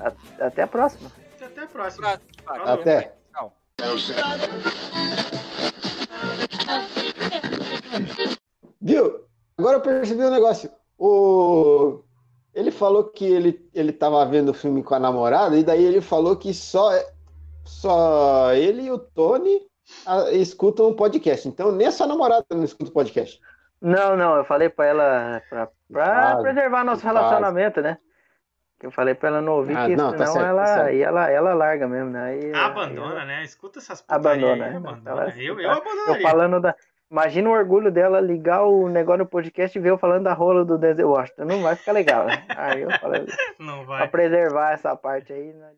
a- 0.00 0.46
até 0.46 0.62
a 0.62 0.66
próxima. 0.66 1.10
Até 1.40 1.62
a 1.62 1.66
próxima. 1.66 2.20
Até. 2.46 3.12
Tchau. 3.34 3.52
Viu? 8.80 9.24
Agora 9.58 9.76
eu 9.76 9.80
percebi 9.80 10.22
um 10.22 10.30
negócio. 10.30 10.70
O... 10.98 12.02
Ele 12.54 12.70
falou 12.70 13.04
que 13.04 13.24
ele, 13.24 13.68
ele 13.74 13.92
tava 13.92 14.24
vendo 14.24 14.48
o 14.50 14.54
filme 14.54 14.82
com 14.82 14.94
a 14.94 14.98
namorada, 14.98 15.56
e 15.56 15.62
daí 15.62 15.84
ele 15.84 16.00
falou 16.00 16.36
que 16.36 16.54
só, 16.54 16.90
só 17.64 18.52
ele 18.54 18.82
e 18.84 18.90
o 18.90 18.98
Tony 18.98 19.60
ah, 20.06 20.30
escutam 20.32 20.86
o 20.88 20.96
podcast. 20.96 21.46
Então 21.46 21.70
nem 21.70 21.86
a 21.86 21.92
sua 21.92 22.06
namorada 22.06 22.44
não 22.52 22.64
escuta 22.64 22.90
o 22.90 22.94
podcast. 22.94 23.40
Não, 23.80 24.16
não, 24.16 24.36
eu 24.36 24.44
falei 24.44 24.70
pra 24.70 24.86
ela 24.86 25.42
pra, 25.50 25.68
pra 25.92 26.04
Faz, 26.32 26.42
preservar 26.42 26.82
nosso 26.84 27.02
faz. 27.02 27.14
relacionamento, 27.14 27.82
né? 27.82 27.98
Que 28.80 28.86
eu 28.86 28.90
falei 28.90 29.14
pra 29.14 29.28
ela 29.28 29.40
não 29.42 29.54
ouvir, 29.54 29.76
Ah, 29.76 29.86
que 29.86 29.96
não, 29.96 30.12
tá 30.12 30.18
senão 30.26 30.32
certo, 30.32 30.44
tá 30.44 30.48
ela, 30.48 30.66
certo. 30.66 30.94
e 30.94 31.02
ela, 31.02 31.30
ela 31.30 31.54
larga 31.54 31.86
mesmo, 31.88 32.10
né? 32.10 32.22
Aí, 32.24 32.52
Abandona, 32.54 33.24
né? 33.24 33.42
Escuta 33.44 33.78
essas 33.78 34.00
putarias 34.00 34.26
Abandona, 34.26 34.64
aí, 34.66 34.70
né? 34.70 34.76
abandona. 34.78 35.10
Ela- 35.10 35.30
Eu, 35.38 35.54
eu 35.54 35.60
eu 35.60 35.70
abandonaria. 35.70 36.22
falando 36.28 36.60
da. 36.60 36.74
Imagina 37.10 37.48
o 37.48 37.52
orgulho 37.52 37.90
dela 37.92 38.20
ligar 38.20 38.64
o 38.64 38.88
negócio 38.88 39.18
no 39.20 39.26
podcast 39.28 39.78
e 39.78 39.80
ver 39.80 39.90
eu 39.90 39.98
falando 39.98 40.24
da 40.24 40.32
rola 40.32 40.64
do 40.64 40.76
Denzel 40.76 41.08
Washington. 41.08 41.44
Não 41.44 41.62
vai 41.62 41.76
ficar 41.76 41.92
legal, 41.92 42.26
né? 42.26 42.44
Aí 42.48 42.82
eu 42.82 42.90
falei, 42.98 43.24
Não 43.60 43.84
pra 43.86 43.98
vai. 43.98 44.08
preservar 44.08 44.72
essa 44.72 44.96
parte 44.96 45.32
aí, 45.32 45.52
né? 45.52 45.70